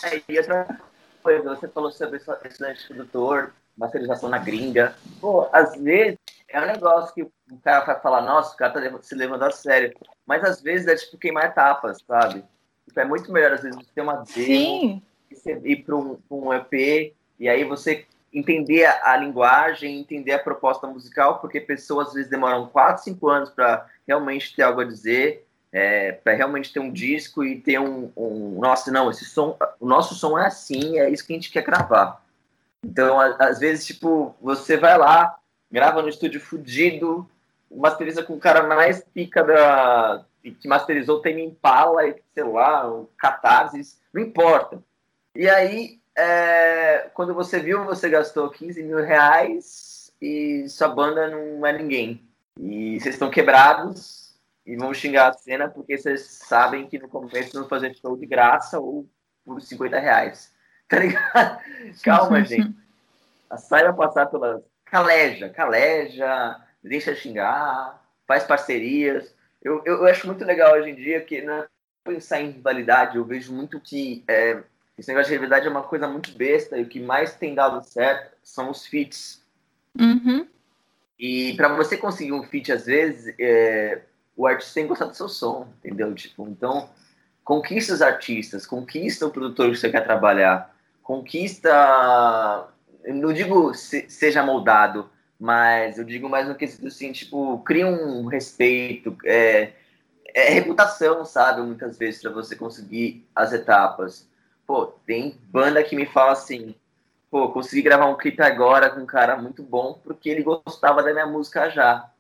É, 0.05 0.23
e 0.29 0.39
outra 0.39 0.81
coisa, 1.23 1.55
você 1.55 1.69
falou 1.69 1.91
sobre 1.91 2.17
esse 2.17 2.87
produtor, 2.89 3.55
masterização 3.77 4.29
na 4.29 4.39
gringa. 4.39 4.95
Pô, 5.21 5.49
às 5.53 5.77
vezes 5.77 6.19
é 6.49 6.61
um 6.61 6.67
negócio 6.67 7.15
que 7.15 7.23
o 7.23 7.59
cara 7.63 7.85
vai 7.85 8.01
falar, 8.01 8.23
nossa, 8.23 8.55
o 8.55 8.57
cara 8.57 8.73
tá 8.73 9.03
se 9.03 9.15
levando 9.15 9.43
a 9.43 9.51
sério. 9.51 9.95
Mas 10.27 10.45
às 10.45 10.61
vezes 10.61 10.87
é 10.87 10.97
tipo 10.97 11.19
queimar 11.19 11.47
etapas, 11.47 12.03
sabe? 12.07 12.45
Tipo, 12.87 13.01
é 13.01 13.05
muito 13.05 13.33
melhor, 13.33 13.53
às 13.53 13.63
vezes, 13.63 13.77
você 13.77 13.91
ter 13.95 14.03
uma 14.03 14.17
demo, 14.17 14.27
Sim. 14.27 15.03
ir 15.65 15.85
para 15.85 15.97
um, 15.97 16.19
um 16.31 16.53
EP 16.53 17.15
e 17.39 17.49
aí 17.49 17.65
você 17.65 18.07
entender 18.33 18.85
a, 18.85 19.13
a, 19.13 19.17
linguagem, 19.17 20.01
entender 20.01 20.33
a 20.33 20.39
proposta 20.39 20.87
musical, 20.87 21.39
porque 21.39 21.61
pessoas 21.61 22.09
às 22.09 22.15
vezes 22.15 22.31
demoram 22.31 22.67
4, 22.67 23.05
5 23.05 23.29
anos 23.29 23.51
para 23.51 23.87
realmente 24.07 24.55
ter 24.55 24.63
algo 24.63 24.81
a 24.81 24.85
dizer, 24.85 25.47
é, 25.71 26.13
para 26.13 26.35
realmente 26.35 26.73
ter 26.73 26.81
um 26.81 26.93
disco 26.93 27.45
e 27.45 27.61
ter 27.61 27.79
um, 27.79 28.11
um, 28.17 28.59
nossa, 28.61 28.91
não, 28.91 29.11
esse 29.11 29.25
som, 29.25 29.57
o 29.79 29.87
nosso 29.87 30.15
som 30.15 30.39
é 30.39 30.47
assim, 30.47 30.99
é 30.99 31.11
isso 31.11 31.27
que 31.27 31.33
a 31.33 31.37
gente 31.37 31.51
quer 31.51 31.63
gravar. 31.63 32.23
Então, 32.85 33.21
a, 33.21 33.37
às 33.37 33.59
vezes, 33.59 33.87
tipo, 33.87 34.35
você 34.41 34.77
vai 34.77 34.97
lá, 34.97 35.37
grava 35.71 36.03
no 36.03 36.09
estúdio 36.09 36.41
fudido, 36.41 37.29
masteriza 37.71 38.23
com 38.23 38.35
o 38.35 38.41
cara 38.41 38.67
mais 38.67 39.05
pica 39.15 39.43
da 39.43 40.25
que 40.43 40.67
masterizou 40.67 41.21
tem 41.21 41.45
Impala, 41.45 42.03
sei 42.35 42.43
lá, 42.43 42.91
o 42.91 43.09
Catarsis, 43.17 44.01
não 44.13 44.21
importa. 44.21 44.83
E 45.37 45.49
aí 45.49 46.02
é, 46.23 47.11
quando 47.15 47.35
você 47.35 47.59
viu, 47.59 47.85
você 47.85 48.09
gastou 48.09 48.49
15 48.49 48.83
mil 48.83 49.05
reais 49.05 50.13
e 50.21 50.69
sua 50.69 50.89
banda 50.89 51.29
não 51.29 51.67
é 51.67 51.73
ninguém. 51.73 52.23
E 52.59 53.01
vocês 53.01 53.17
estão 53.17 53.31
quebrados 53.31 54.35
e 54.65 54.77
vão 54.77 54.95
xingar 54.95 55.29
a 55.29 55.33
cena 55.33 55.69
porque 55.69 55.99
vocês 55.99 56.23
sabem 56.23 56.87
que 56.87 56.99
no 56.99 57.09
começo 57.09 57.59
vão 57.59 57.69
fazer 57.69 57.95
show 57.97 58.17
de 58.17 58.27
graça 58.27 58.79
ou 58.79 59.09
por 59.45 59.61
50 59.61 59.99
reais. 59.99 60.53
Tá 60.93 60.99
ligado? 60.99 61.59
Calma, 62.05 62.45
gente. 62.45 62.77
Saiba 63.57 63.95
passar 63.95 64.27
pela. 64.27 64.63
Caleja, 64.85 65.49
caleja, 65.49 66.61
deixa 66.85 67.15
xingar, 67.15 67.99
faz 68.27 68.45
parcerias. 68.45 69.35
Eu, 69.63 69.81
eu, 69.87 70.01
eu, 70.01 70.07
acho 70.07 70.27
muito 70.27 70.45
legal 70.45 70.75
hoje 70.75 70.91
em 70.91 70.95
dia 70.95 71.23
que 71.23 71.41
não 71.41 71.55
é 71.55 71.67
pensar 72.05 72.43
em 72.43 72.51
rivalidade, 72.51 73.17
eu 73.17 73.25
vejo 73.25 73.55
muito 73.55 73.81
que 73.81 74.23
é, 74.29 74.63
esse 74.99 75.09
negócio 75.09 75.29
de 75.29 75.35
rivalidade 75.35 75.67
é 75.67 75.71
uma 75.71 75.83
coisa 75.83 76.07
muito 76.07 76.33
besta 76.33 76.77
e 76.77 76.83
o 76.83 76.89
que 76.89 77.01
mais 77.01 77.35
tem 77.35 77.55
dado 77.55 77.83
certo 77.83 78.37
são 78.43 78.71
os 78.71 78.87
feats. 78.87 79.43
Uhum. 79.99 80.47
E 81.19 81.55
para 81.57 81.69
você 81.69 81.97
conseguir 81.97 82.33
um 82.33 82.43
feat, 82.43 82.73
às 82.73 82.87
vezes, 82.87 83.35
é, 83.39 84.03
o 84.37 84.47
artista 84.47 84.75
tem 84.75 84.85
que 84.85 84.89
gostar 84.89 85.07
do 85.07 85.15
seu 85.15 85.29
som, 85.29 85.69
entendeu? 85.79 86.15
Tipo, 86.15 86.49
então, 86.49 86.91
conquista 87.45 87.95
os 87.95 88.03
artistas, 88.03 88.67
conquista 88.67 89.27
o 89.27 89.31
produtor 89.31 89.71
que 89.71 89.77
você 89.77 89.91
quer 89.91 90.03
trabalhar, 90.03 90.75
conquista. 91.03 92.69
Não 93.07 93.33
digo 93.33 93.75
se, 93.75 94.09
seja 94.09 94.43
moldado, 94.43 95.09
mas 95.39 95.99
eu 95.99 96.05
digo 96.05 96.29
mais 96.29 96.49
no 96.49 96.55
quesito 96.55 96.87
assim, 96.87 97.13
tipo, 97.13 97.59
cria 97.61 97.87
um 97.87 98.27
respeito, 98.27 99.17
é, 99.25 99.73
é 100.35 100.51
reputação, 100.51 101.25
sabe? 101.25 101.63
Muitas 101.63 101.99
vezes, 101.99 102.21
para 102.21 102.31
você 102.31 102.57
conseguir 102.57 103.27
as 103.35 103.53
etapas. 103.53 104.31
Pô, 104.67 104.87
tem 105.07 105.39
banda 105.51 105.83
que 105.83 105.97
me 105.97 106.07
fala 106.07 106.33
assim, 106.33 106.75
pô, 107.31 107.51
consegui 107.51 107.83
gravar 107.83 108.07
um 108.07 108.17
clipe 108.17 108.43
agora 108.43 108.91
com 108.91 109.01
um 109.01 109.07
cara 109.07 109.37
muito 109.37 109.63
bom 109.63 109.99
porque 110.05 110.29
ele 110.29 110.43
gostava 110.43 111.03
da 111.03 111.13
minha 111.13 111.27
música 111.27 111.69
já. 111.69 112.11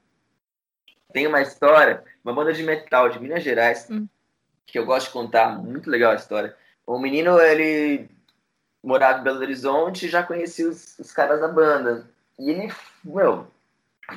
Tem 1.12 1.26
uma 1.26 1.42
história, 1.42 2.02
uma 2.24 2.32
banda 2.32 2.52
de 2.52 2.62
metal 2.62 3.08
de 3.08 3.20
Minas 3.20 3.42
Gerais, 3.42 3.88
hum. 3.90 4.06
que 4.66 4.78
eu 4.78 4.86
gosto 4.86 5.06
de 5.06 5.12
contar, 5.12 5.58
muito 5.58 5.90
legal 5.90 6.12
a 6.12 6.16
história. 6.16 6.56
O 6.86 6.98
menino, 6.98 7.38
ele 7.38 8.08
morava 8.82 9.20
em 9.20 9.22
Belo 9.22 9.38
Horizonte 9.38 10.06
e 10.06 10.08
já 10.08 10.22
conhecia 10.22 10.68
os, 10.68 10.98
os 10.98 11.12
caras 11.12 11.40
da 11.40 11.48
banda. 11.48 12.10
E 12.38 12.50
ele, 12.50 12.72
meu, 13.04 13.46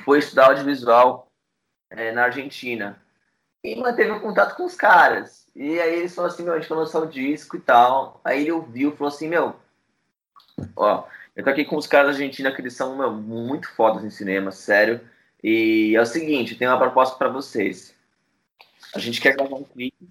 foi 0.04 0.20
estudar 0.20 0.48
audiovisual 0.48 1.28
é, 1.90 2.12
na 2.12 2.24
Argentina 2.24 3.00
e 3.66 3.76
manteve 3.76 4.12
o 4.12 4.22
contato 4.22 4.56
com 4.56 4.64
os 4.66 4.76
caras. 4.76 5.48
E 5.56 5.80
aí 5.80 5.96
eles 5.96 6.14
falaram 6.14 6.34
assim, 6.34 6.44
meu, 6.44 6.54
a 6.54 6.60
gente 6.60 6.70
vai 6.70 6.78
lançar 6.78 7.00
o 7.00 7.08
disco 7.08 7.58
e 7.58 7.60
tal. 7.60 8.22
Aí 8.24 8.42
ele 8.42 8.52
ouviu 8.52 8.92
e 8.92 8.96
falou 8.96 9.12
assim, 9.12 9.28
meu, 9.28 9.56
ó, 10.76 11.06
eu 11.36 11.44
tô 11.44 11.50
aqui 11.50 11.66
com 11.66 11.76
os 11.76 11.88
caras 11.88 12.08
da 12.08 12.14
Argentina 12.14 12.52
que 12.52 12.62
eles 12.62 12.76
são 12.76 12.96
meu, 12.96 13.12
muito 13.12 13.68
fodas 13.74 14.04
em 14.04 14.12
cinema, 14.12 14.52
sério. 14.52 15.02
E 15.44 15.96
é 15.96 16.02
o 16.02 16.06
seguinte, 16.06 16.56
tem 16.56 16.68
uma 16.68 16.78
proposta 16.78 17.18
para 17.18 17.30
vocês. 17.30 17.96
A 18.94 19.00
gente 19.00 19.20
quer 19.20 19.36
gravar 19.36 19.56
um 19.56 19.64
clipe 19.64 20.08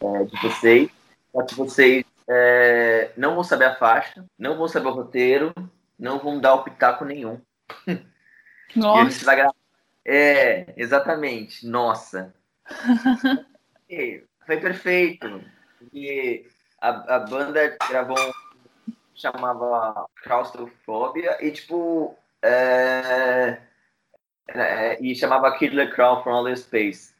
é, 0.00 0.24
de 0.24 0.42
vocês, 0.42 0.90
só 1.32 1.42
que 1.42 1.54
vocês 1.54 2.04
é, 2.28 3.12
não 3.16 3.34
vão 3.34 3.42
saber 3.42 3.64
a 3.64 3.76
faixa, 3.76 4.24
não 4.38 4.58
vão 4.58 4.68
saber 4.68 4.88
o 4.88 4.94
roteiro, 4.94 5.54
não 5.98 6.18
vão 6.18 6.38
dar 6.38 6.54
o 6.54 6.64
pitaco 6.64 7.04
nenhum. 7.04 7.40
Nossa. 8.76 9.00
e 9.00 9.06
a 9.06 9.10
gente 9.10 9.24
vai 9.24 9.36
gravar 9.36 9.59
é, 10.04 10.72
exatamente. 10.76 11.66
Nossa. 11.66 12.34
e 13.88 14.22
foi 14.46 14.58
perfeito. 14.58 15.42
E 15.92 16.46
a, 16.80 17.16
a 17.16 17.18
banda 17.20 17.76
gravou 17.88 18.18
um 18.18 18.32
chamava 19.14 20.06
Claustrofobia 20.22 21.36
e 21.44 21.50
tipo 21.50 22.16
é, 22.42 23.58
é, 24.48 25.02
e 25.02 25.14
chamava 25.14 25.56
Killer 25.58 25.94
Crown 25.94 26.22
from 26.22 26.32
Outer 26.32 26.56
Space. 26.56 27.12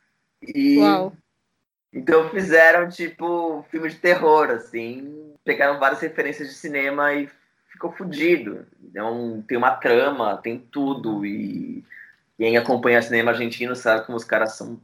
E 0.43 0.79
Uau. 0.79 1.13
então 1.93 2.31
fizeram 2.31 2.89
tipo 2.89 3.65
filme 3.71 3.91
de 3.91 3.97
terror 3.97 4.51
assim, 4.51 5.35
pegaram 5.45 5.79
várias 5.79 6.01
referências 6.01 6.49
de 6.49 6.55
cinema 6.55 7.13
e 7.13 7.29
ficou 7.69 7.93
fodido. 7.93 8.67
Então 8.83 9.45
tem 9.47 9.59
uma 9.59 9.73
trama, 9.77 10.39
tem 10.39 10.59
tudo 10.59 11.25
e 11.27 11.85
quem 12.41 12.57
acompanha 12.57 13.03
cinema 13.03 13.33
argentino 13.33 13.77
sabe 13.77 14.07
como 14.07 14.17
os 14.17 14.25
caras 14.25 14.55
são 14.55 14.81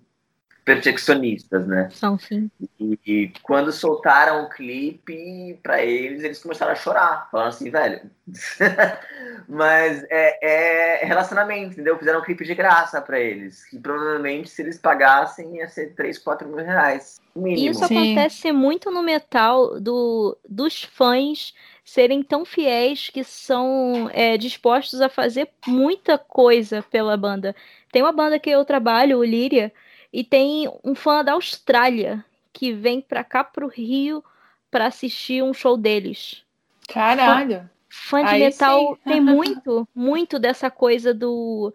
perfeccionistas, 0.66 1.64
né? 1.64 1.88
São 1.92 2.18
sim. 2.18 2.50
E, 2.80 2.98
e 3.06 3.32
quando 3.40 3.70
soltaram 3.70 4.42
o 4.42 4.48
clipe 4.50 5.56
para 5.62 5.80
eles, 5.80 6.24
eles 6.24 6.42
começaram 6.42 6.72
a 6.72 6.74
chorar, 6.74 7.28
falando 7.30 7.48
assim, 7.50 7.70
velho. 7.70 8.00
Mas 9.48 10.04
é, 10.10 11.02
é, 11.02 11.06
relacionamento, 11.06 11.74
entendeu? 11.74 11.96
Fizeram 11.96 12.18
um 12.18 12.24
clipe 12.24 12.44
de 12.44 12.52
graça 12.52 13.00
para 13.00 13.20
eles, 13.20 13.64
que 13.64 13.78
provavelmente 13.78 14.48
se 14.48 14.60
eles 14.60 14.76
pagassem 14.76 15.58
ia 15.58 15.68
ser 15.68 15.94
3, 15.94 16.18
4 16.18 16.48
mil 16.48 16.56
reais. 16.56 17.20
Mínimo. 17.36 17.70
Isso 17.70 17.86
sim. 17.86 18.14
acontece 18.14 18.50
muito 18.50 18.90
no 18.90 19.04
metal 19.04 19.80
do, 19.80 20.36
dos 20.48 20.82
fãs 20.82 21.54
serem 21.84 22.24
tão 22.24 22.44
fiéis 22.44 23.08
que 23.08 23.22
são 23.22 24.10
é, 24.12 24.36
dispostos 24.36 25.00
a 25.00 25.08
fazer 25.08 25.48
muita 25.64 26.18
coisa 26.18 26.82
pela 26.90 27.16
banda. 27.16 27.54
Tem 27.92 28.02
uma 28.02 28.10
banda 28.10 28.36
que 28.40 28.50
eu 28.50 28.64
trabalho, 28.64 29.18
o 29.18 29.24
Líria, 29.24 29.72
e 30.12 30.24
tem 30.24 30.70
um 30.84 30.94
fã 30.94 31.24
da 31.24 31.32
Austrália 31.32 32.24
que 32.52 32.72
vem 32.72 33.00
pra 33.00 33.22
cá 33.22 33.44
pro 33.44 33.68
Rio 33.68 34.24
para 34.70 34.86
assistir 34.86 35.42
um 35.42 35.52
show 35.52 35.76
deles. 35.76 36.44
Caralho! 36.88 37.68
Fã, 37.88 38.20
fã 38.20 38.24
de 38.24 38.34
Aí 38.34 38.40
metal 38.40 38.94
sim. 38.94 39.00
tem 39.10 39.20
muito, 39.20 39.88
muito 39.94 40.38
dessa 40.38 40.70
coisa 40.70 41.12
do 41.12 41.72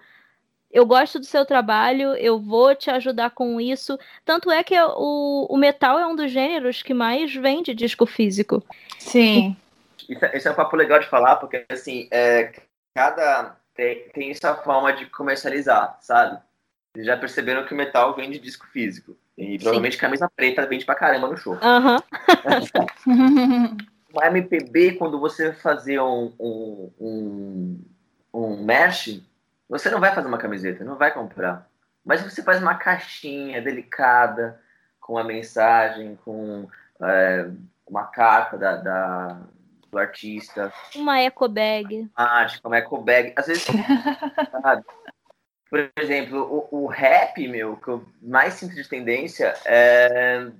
eu 0.74 0.86
gosto 0.86 1.20
do 1.20 1.26
seu 1.26 1.46
trabalho, 1.46 2.16
eu 2.16 2.40
vou 2.40 2.74
te 2.74 2.90
ajudar 2.90 3.32
com 3.32 3.60
isso. 3.60 4.00
Tanto 4.24 4.50
é 4.50 4.64
que 4.64 4.80
o, 4.80 5.48
o 5.50 5.58
metal 5.58 6.00
é 6.00 6.08
um 6.08 6.16
dos 6.16 6.32
gêneros 6.32 6.82
que 6.82 6.94
mais 6.94 7.34
vende 7.34 7.74
disco 7.74 8.06
físico. 8.06 8.64
Sim. 8.98 9.56
Isso, 10.08 10.26
é, 10.26 10.38
isso 10.38 10.48
é 10.48 10.52
um 10.52 10.56
papo 10.56 10.76
legal 10.76 11.00
de 11.00 11.08
falar, 11.08 11.36
porque 11.36 11.66
assim, 11.70 12.08
é, 12.10 12.54
cada 12.96 13.58
tem, 13.76 14.10
tem 14.10 14.32
essa 14.32 14.56
forma 14.56 14.94
de 14.94 15.06
comercializar, 15.08 15.98
sabe? 16.02 16.42
Vocês 16.94 17.06
já 17.06 17.16
perceberam 17.16 17.66
que 17.66 17.74
o 17.74 17.78
metal 17.78 18.14
vende 18.16 18.38
disco 18.38 18.68
físico. 18.68 19.16
E 19.38 19.58
provavelmente 19.58 19.96
Sim. 19.96 20.02
camisa 20.02 20.30
preta 20.36 20.66
vende 20.68 20.86
pra 20.86 20.96
caramba 20.96 21.28
no 21.28 21.38
show. 21.38 21.54
Uhum. 21.54 21.98
o 24.14 24.24
MPB, 24.24 24.94
quando 24.94 25.20
você 25.20 25.54
fazer 25.54 26.02
um, 26.02 26.34
um, 26.38 26.92
um, 27.00 27.80
um 28.34 28.64
merch, 28.64 29.24
Você 29.70 29.89
não 29.89 30.02
vai 30.02 30.14
fazer 30.14 30.28
uma 30.28 30.38
camiseta, 30.38 30.84
não 30.84 30.98
vai 30.98 31.14
comprar. 31.14 31.70
Mas 32.04 32.22
você 32.22 32.44
faz 32.44 32.62
uma 32.62 32.76
caixinha 32.76 33.62
delicada, 33.62 34.60
com 35.00 35.18
a 35.18 35.24
mensagem, 35.24 36.18
com 36.26 36.68
é, 37.02 37.50
uma 37.88 38.06
carta 38.06 38.58
da, 38.58 38.76
da, 38.76 39.42
do 39.89 39.98
artista. 39.98 40.74
Uma 40.96 41.20
eco 41.20 41.48
bag. 41.48 42.10
Ah, 42.16 42.48
uma 42.64 42.78
eco 42.78 42.98
bag. 42.98 43.34
Às 43.36 43.48
vezes, 43.48 43.66
sabe? 44.62 44.84
Por 45.72 45.89
exemplo, 45.97 46.67
o, 46.72 46.84
o 46.84 46.88
rap, 46.88 47.47
meu, 47.47 47.78
que 47.78 47.88
eu 47.88 48.05
mais 48.22 48.55
sinto 48.55 48.76
de 48.76 48.88
tendência 48.88 49.55
é 49.65 50.51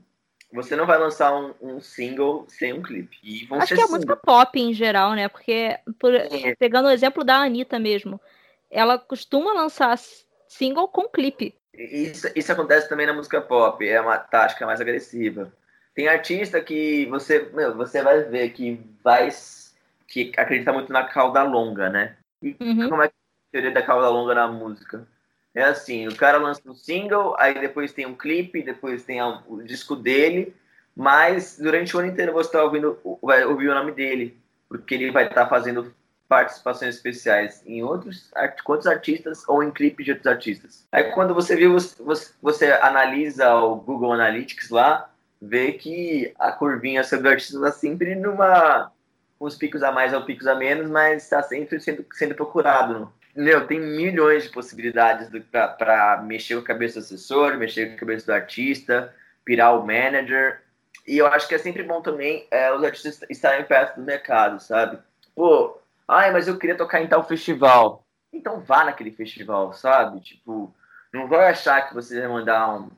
você 0.54 0.76
não 0.76 0.86
vai 0.86 0.98
lançar 0.98 1.34
um, 1.34 1.54
um, 1.62 1.82
single 1.82 2.46
sem 2.48 2.74
um 2.74 2.82
clipe. 2.82 3.18
E 3.24 3.46
vão 3.46 3.62
Acho 3.62 3.74
que 3.74 3.82
é 3.82 3.88
música 3.88 4.16
pop 4.16 4.60
em 4.60 4.74
geral, 4.74 5.14
né? 5.14 5.28
Porque, 5.30 5.78
por, 6.00 6.14
é. 6.14 6.56
pegando 6.56 6.88
o 6.88 6.92
exemplo 6.92 7.24
da 7.24 7.38
Anitta 7.38 7.80
mesmo, 7.80 8.20
ela 8.70 8.98
costuma 8.98 9.54
lançar 9.54 9.98
single 10.48 10.88
com 10.88 11.08
clipe. 11.08 11.56
Isso, 11.74 12.28
isso 12.36 12.52
acontece 12.52 12.90
também 12.90 13.06
na 13.06 13.14
música 13.14 13.42
pop, 13.42 13.88
é 13.88 14.00
uma 14.00 14.18
tática 14.18 14.66
mais 14.66 14.82
agressiva. 14.82 15.52
Tem 15.96 16.08
artista 16.08 16.62
que 16.62 17.06
você, 17.08 17.50
meu, 17.54 17.76
você 17.76 18.02
vai 18.02 18.24
ver 18.24 18.50
que 18.50 18.80
vai 19.04 19.30
que 20.08 20.34
acredita 20.36 20.74
muito 20.74 20.92
na 20.92 21.06
cauda 21.06 21.44
longa, 21.44 21.90
né? 21.90 22.18
E 22.42 22.56
uhum. 22.60 22.90
como 22.90 23.02
é 23.02 23.08
que 23.08 23.14
teoria 23.52 23.72
da 23.72 23.82
cauda 23.82 24.10
longa 24.10 24.34
na 24.34 24.48
música? 24.48 25.08
É 25.54 25.64
assim, 25.64 26.08
o 26.08 26.16
cara 26.16 26.38
lança 26.38 26.62
um 26.66 26.74
single, 26.74 27.36
aí 27.38 27.60
depois 27.60 27.92
tem 27.92 28.06
um 28.06 28.16
clipe, 28.16 28.64
depois 28.64 29.04
tem 29.04 29.22
o 29.22 29.62
disco 29.64 29.96
dele, 29.96 30.56
mas 30.96 31.58
durante 31.60 31.96
o 31.96 32.00
ano 32.00 32.10
inteiro 32.10 32.32
você 32.32 32.48
está 32.48 32.64
ouvindo, 32.64 32.98
vai 33.22 33.44
ouvir 33.44 33.70
o 33.70 33.76
nome 33.76 33.92
dele, 33.92 34.40
porque 34.70 34.96
ele 34.96 35.12
vai 35.12 35.24
estar 35.24 35.44
tá 35.44 35.50
fazendo 35.50 35.94
participações 36.30 36.96
especiais 36.96 37.62
em 37.66 37.84
outros, 37.84 38.32
outros 38.66 38.88
artistas 38.88 39.44
ou 39.50 39.62
em 39.62 39.70
clipes 39.70 40.06
de 40.06 40.12
outros 40.12 40.28
artistas. 40.28 40.88
Aí 40.90 41.12
quando 41.12 41.34
você 41.34 41.58
viu, 41.58 41.74
você, 41.74 42.34
você 42.42 42.72
analisa 42.72 43.54
o 43.56 43.76
Google 43.76 44.14
Analytics 44.14 44.70
lá, 44.70 45.12
vê 45.42 45.74
que 45.74 46.34
a 46.40 46.54
curvinha 46.54 47.04
sobre 47.04 47.28
o 47.28 47.32
artista 47.32 47.58
está 47.58 47.72
sempre 47.74 48.16
numa 48.16 48.90
uns 49.42 49.56
picos 49.56 49.84
a 49.84 49.92
mais 49.92 50.14
ou 50.14 50.22
picos 50.22 50.48
a 50.48 50.56
menos, 50.56 50.90
mas 50.90 51.24
está 51.24 51.44
sempre 51.44 51.80
sendo, 51.82 52.06
sendo 52.14 52.36
procurado. 52.36 53.12
Meu, 53.36 53.66
tem 53.68 53.80
milhões 53.80 54.44
de 54.44 54.50
possibilidades 54.50 55.30
para 55.52 56.22
mexer 56.26 56.56
com 56.56 56.62
a 56.62 56.66
cabeça 56.66 57.00
do 57.00 57.04
assessor, 57.04 57.58
mexer 57.58 57.88
com 57.88 57.96
a 57.96 58.00
cabeça 58.00 58.26
do 58.26 58.34
artista, 58.34 59.14
pirar 59.46 59.78
o 59.78 59.86
manager. 59.86 60.62
E 61.08 61.18
eu 61.18 61.28
acho 61.28 61.48
que 61.48 61.56
é 61.56 61.58
sempre 61.58 61.84
bom 61.84 62.02
também 62.02 62.48
é, 62.52 62.74
os 62.74 62.84
artistas 62.84 63.20
estarem 63.30 63.66
perto 63.66 63.96
do 63.96 64.06
mercado, 64.06 64.60
sabe? 64.62 65.00
Pô, 65.34 65.82
Ai, 66.14 66.30
mas 66.30 66.46
eu 66.46 66.58
queria 66.58 66.76
tocar 66.76 67.02
em 67.02 67.08
tal 67.08 67.24
festival. 67.24 68.06
Então 68.34 68.60
vá 68.60 68.84
naquele 68.84 69.12
festival, 69.12 69.72
sabe? 69.72 70.20
Tipo, 70.20 70.76
não 71.14 71.26
vai 71.26 71.50
achar 71.50 71.88
que 71.88 71.94
você 71.94 72.20
vai 72.20 72.28
mandar 72.28 72.70
um, 72.76 72.90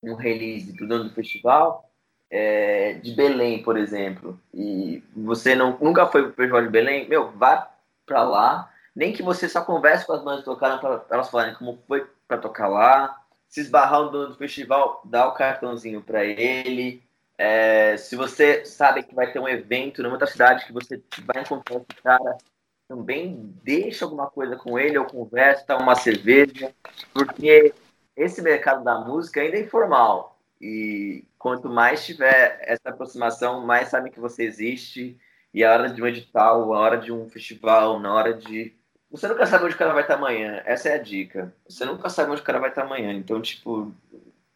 um 0.00 0.14
release 0.14 0.72
do 0.72 0.86
dono 0.86 1.04
do 1.08 1.14
festival 1.14 1.90
é, 2.30 2.92
de 2.94 3.16
Belém, 3.16 3.64
por 3.64 3.76
exemplo, 3.76 4.40
e 4.54 5.02
você 5.14 5.56
não, 5.56 5.76
nunca 5.80 6.06
foi 6.06 6.22
pro 6.22 6.34
festival 6.34 6.62
de 6.62 6.68
Belém, 6.68 7.08
meu, 7.08 7.32
vá 7.32 7.68
pra 8.06 8.22
lá. 8.22 8.71
Nem 8.94 9.12
que 9.12 9.22
você 9.22 9.48
só 9.48 9.62
converse 9.64 10.06
com 10.06 10.12
as 10.12 10.22
bandas 10.22 10.40
que 10.40 10.44
tocaram 10.44 10.78
para 10.78 11.04
elas 11.10 11.30
falarem 11.30 11.54
como 11.54 11.82
foi 11.86 12.06
para 12.28 12.38
tocar 12.38 12.68
lá. 12.68 13.18
Se 13.48 13.60
esbarrar 13.60 14.02
no 14.02 14.10
dono 14.10 14.28
do 14.28 14.36
festival, 14.36 15.02
dá 15.04 15.26
o 15.26 15.34
cartãozinho 15.34 16.02
para 16.02 16.24
ele. 16.24 17.02
É, 17.38 17.96
se 17.96 18.14
você 18.14 18.64
sabe 18.64 19.02
que 19.02 19.14
vai 19.14 19.32
ter 19.32 19.38
um 19.38 19.48
evento 19.48 20.02
numa 20.02 20.12
outra 20.12 20.26
cidade 20.26 20.66
que 20.66 20.72
você 20.72 21.02
vai 21.24 21.42
encontrar 21.42 21.76
esse 21.76 22.02
cara, 22.02 22.38
também 22.86 23.54
deixa 23.62 24.04
alguma 24.04 24.28
coisa 24.28 24.56
com 24.56 24.78
ele 24.78 24.98
ou 24.98 25.06
conversa, 25.06 25.64
toma 25.66 25.82
uma 25.82 25.94
cerveja, 25.94 26.74
porque 27.12 27.74
esse 28.14 28.42
mercado 28.42 28.84
da 28.84 28.98
música 29.00 29.40
ainda 29.40 29.56
é 29.56 29.62
informal. 29.62 30.38
E 30.60 31.24
quanto 31.38 31.68
mais 31.68 32.04
tiver 32.06 32.60
essa 32.62 32.90
aproximação, 32.90 33.66
mais 33.66 33.88
sabem 33.88 34.12
que 34.12 34.20
você 34.20 34.44
existe. 34.44 35.18
E 35.52 35.64
a 35.64 35.72
hora 35.72 35.88
de 35.88 36.00
um 36.00 36.06
edital, 36.06 36.72
a 36.72 36.78
hora 36.78 36.96
de 36.96 37.10
um 37.12 37.28
festival, 37.28 37.98
na 37.98 38.14
hora 38.14 38.32
de. 38.32 38.72
Você 39.12 39.28
nunca 39.28 39.44
sabe 39.44 39.66
onde 39.66 39.74
o 39.74 39.78
cara 39.78 39.92
vai 39.92 40.02
estar 40.02 40.14
amanhã. 40.14 40.62
Essa 40.64 40.88
é 40.88 40.94
a 40.94 40.98
dica. 40.98 41.54
Você 41.68 41.84
nunca 41.84 42.08
sabe 42.08 42.30
onde 42.30 42.40
o 42.40 42.44
cara 42.44 42.58
vai 42.58 42.70
estar 42.70 42.82
amanhã. 42.82 43.12
Então, 43.12 43.42
tipo, 43.42 43.92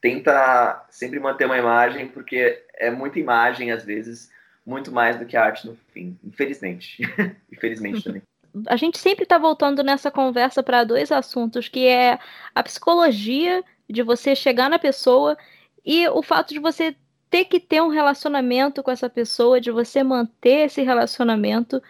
tenta 0.01 0.87
sempre 0.89 1.21
manter 1.21 1.45
uma 1.45 1.59
imagem, 1.59 2.09
porque 2.09 2.65
é 2.75 2.91
muita 2.91 3.21
imagem, 3.21 3.71
às 3.71 3.85
vezes, 3.85 4.31
muito 4.65 4.91
mais 4.91 5.19
do 5.19 5.27
que 5.27 5.37
a 5.37 5.45
arte 5.45 5.67
no 5.67 5.77
fim, 5.93 6.19
infelizmente. 6.25 7.03
infelizmente 7.53 8.03
também. 8.03 8.23
A 8.67 8.77
gente 8.77 8.99
sempre 8.99 9.25
está 9.25 9.37
voltando 9.37 9.83
nessa 9.83 10.11
conversa 10.11 10.63
para 10.63 10.85
dois 10.85 11.13
assuntos, 11.13 11.69
que 11.69 11.87
é 11.87 12.19
a 12.55 12.63
psicologia 12.63 13.63
de 13.89 14.03
você 14.03 14.35
chegar 14.35 14.71
na 14.71 14.79
pessoa 14.79 15.37
e 15.85 16.09
o 16.09 16.23
fato 16.23 16.55
de 16.55 16.59
você 16.59 16.97
ter 17.29 17.45
que 17.45 17.61
ter 17.61 17.83
um 17.83 17.89
relacionamento 17.89 18.83
com 18.83 18.91
essa 18.91 19.11
pessoa, 19.11 19.61
de 19.61 19.71
você 19.71 20.03
manter 20.03 20.67
esse 20.67 20.81
relacionamento. 20.83 21.83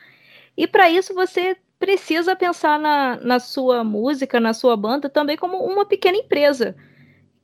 E 0.56 0.66
para 0.66 0.90
isso 0.90 1.14
você 1.14 1.56
precisa 1.79 2.35
pensar 2.35 2.79
na, 2.79 3.16
na 3.16 3.39
sua 3.39 3.85
música, 3.85 4.41
na 4.41 4.55
sua 4.55 4.77
banda, 4.77 5.09
também 5.09 5.37
como 5.37 5.59
uma 5.59 5.85
pequena 5.85 6.16
empresa, 6.16 6.77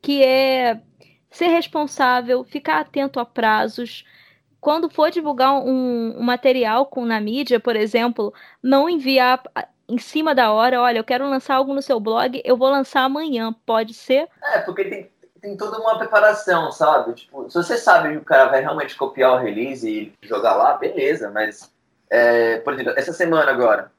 que 0.01 0.23
é 0.23 0.81
ser 1.31 1.49
responsável, 1.49 2.45
ficar 2.45 2.81
atento 2.81 3.19
a 3.19 3.25
prazos, 3.25 4.05
quando 4.61 4.89
for 4.89 5.11
divulgar 5.11 5.55
um, 5.55 6.17
um 6.19 6.23
material 6.23 6.87
com, 6.87 7.05
na 7.05 7.21
mídia, 7.21 7.59
por 7.59 7.75
exemplo, 7.75 8.33
não 8.63 8.89
enviar 8.89 9.43
em 9.89 9.99
cima 9.99 10.35
da 10.35 10.53
hora, 10.53 10.81
olha, 10.81 10.99
eu 10.99 11.05
quero 11.05 11.29
lançar 11.29 11.57
algo 11.57 11.75
no 11.75 11.83
seu 11.83 11.99
blog, 11.99 12.41
eu 12.45 12.57
vou 12.57 12.71
lançar 12.71 13.03
amanhã, 13.03 13.53
pode 13.67 13.93
ser? 13.93 14.29
É, 14.43 14.61
porque 14.61 14.85
tem, 14.85 15.11
tem 15.41 15.57
toda 15.57 15.79
uma 15.79 15.99
preparação, 15.99 16.71
sabe? 16.71 17.15
Tipo, 17.15 17.51
se 17.51 17.57
você 17.57 17.77
sabe 17.77 18.13
que 18.13 18.19
o 18.19 18.25
cara 18.25 18.51
vai 18.51 18.61
realmente 18.61 18.97
copiar 18.97 19.35
o 19.35 19.39
release 19.39 19.89
e 19.89 20.13
jogar 20.23 20.55
lá, 20.55 20.75
beleza, 20.75 21.29
mas, 21.31 21.73
é, 22.09 22.59
por 22.59 22.75
exemplo, 22.75 22.95
essa 22.97 23.13
semana 23.13 23.51
agora, 23.51 23.91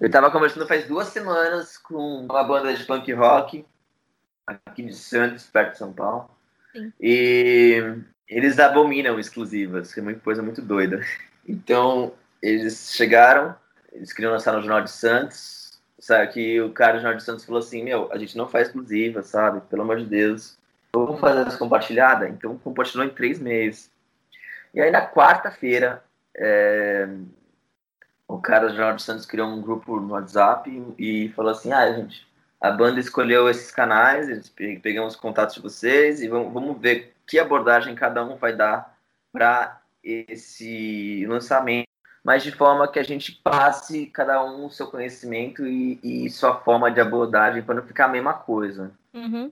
eu 0.00 0.10
tava 0.10 0.30
conversando 0.30 0.66
faz 0.66 0.86
duas 0.86 1.08
semanas 1.08 1.76
com 1.76 2.26
uma 2.26 2.44
banda 2.44 2.72
de 2.72 2.84
punk 2.84 3.12
rock 3.12 3.64
aqui 4.46 4.82
de 4.82 4.94
Santos, 4.94 5.44
perto 5.44 5.72
de 5.72 5.78
São 5.78 5.92
Paulo. 5.92 6.30
Sim. 6.72 6.92
E 7.00 7.82
eles 8.28 8.58
abominam 8.58 9.18
exclusivas, 9.18 9.92
que 9.92 10.00
é 10.00 10.02
uma 10.02 10.14
coisa 10.14 10.42
muito 10.42 10.62
doida. 10.62 11.00
Então, 11.50 12.12
eles 12.42 12.92
chegaram, 12.94 13.56
eles 13.90 14.12
queriam 14.12 14.32
lançar 14.32 14.52
no 14.52 14.60
Jornal 14.60 14.82
de 14.82 14.90
Santos, 14.90 15.80
sabe? 15.98 16.30
Que 16.30 16.60
o 16.60 16.70
cara 16.74 16.92
do 16.92 17.00
Jornal 17.00 17.16
de 17.16 17.24
Santos 17.24 17.46
falou 17.46 17.60
assim: 17.60 17.82
Meu, 17.82 18.12
a 18.12 18.18
gente 18.18 18.36
não 18.36 18.46
faz 18.46 18.66
exclusiva, 18.66 19.22
sabe? 19.22 19.62
Pelo 19.62 19.80
amor 19.80 19.96
de 19.96 20.04
Deus. 20.04 20.58
Vamos 20.94 21.18
fazer 21.18 21.46
essa 21.46 21.56
compartilhada? 21.56 22.28
Então, 22.28 22.58
compartilhou 22.58 23.06
em 23.06 23.08
três 23.08 23.38
meses. 23.38 23.90
E 24.74 24.80
aí, 24.82 24.90
na 24.90 25.10
quarta-feira, 25.10 26.04
é... 26.36 27.08
o 28.28 28.38
cara 28.38 28.68
do 28.68 28.76
Jornal 28.76 28.98
Santos 28.98 29.24
criou 29.24 29.48
um 29.48 29.62
grupo 29.62 29.98
no 29.98 30.12
WhatsApp 30.12 30.70
e, 30.98 31.24
e 31.26 31.28
falou 31.30 31.50
assim: 31.50 31.72
Ah, 31.72 31.90
gente, 31.90 32.28
a 32.60 32.70
banda 32.70 33.00
escolheu 33.00 33.48
esses 33.48 33.70
canais, 33.70 34.48
pegamos 34.82 35.14
os 35.14 35.20
contatos 35.20 35.54
de 35.54 35.62
vocês 35.62 36.20
e 36.20 36.28
vamos, 36.28 36.52
vamos 36.52 36.78
ver 36.78 37.14
que 37.26 37.38
abordagem 37.38 37.94
cada 37.94 38.24
um 38.24 38.36
vai 38.36 38.54
dar 38.54 38.96
para 39.32 39.80
esse 40.04 41.24
lançamento, 41.26 41.88
mas 42.22 42.42
de 42.42 42.52
forma 42.52 42.86
que 42.86 42.98
a 42.98 43.02
gente 43.02 43.32
passe 43.32 44.06
cada 44.06 44.44
um 44.44 44.66
o 44.66 44.70
seu 44.70 44.86
conhecimento 44.86 45.66
e, 45.66 45.98
e 46.02 46.30
sua 46.30 46.54
forma 46.60 46.90
de 46.90 47.00
abordagem 47.00 47.62
para 47.62 47.76
não 47.76 47.82
ficar 47.82 48.04
a 48.04 48.08
mesma 48.08 48.34
coisa. 48.34 48.92
Uhum. 49.14 49.50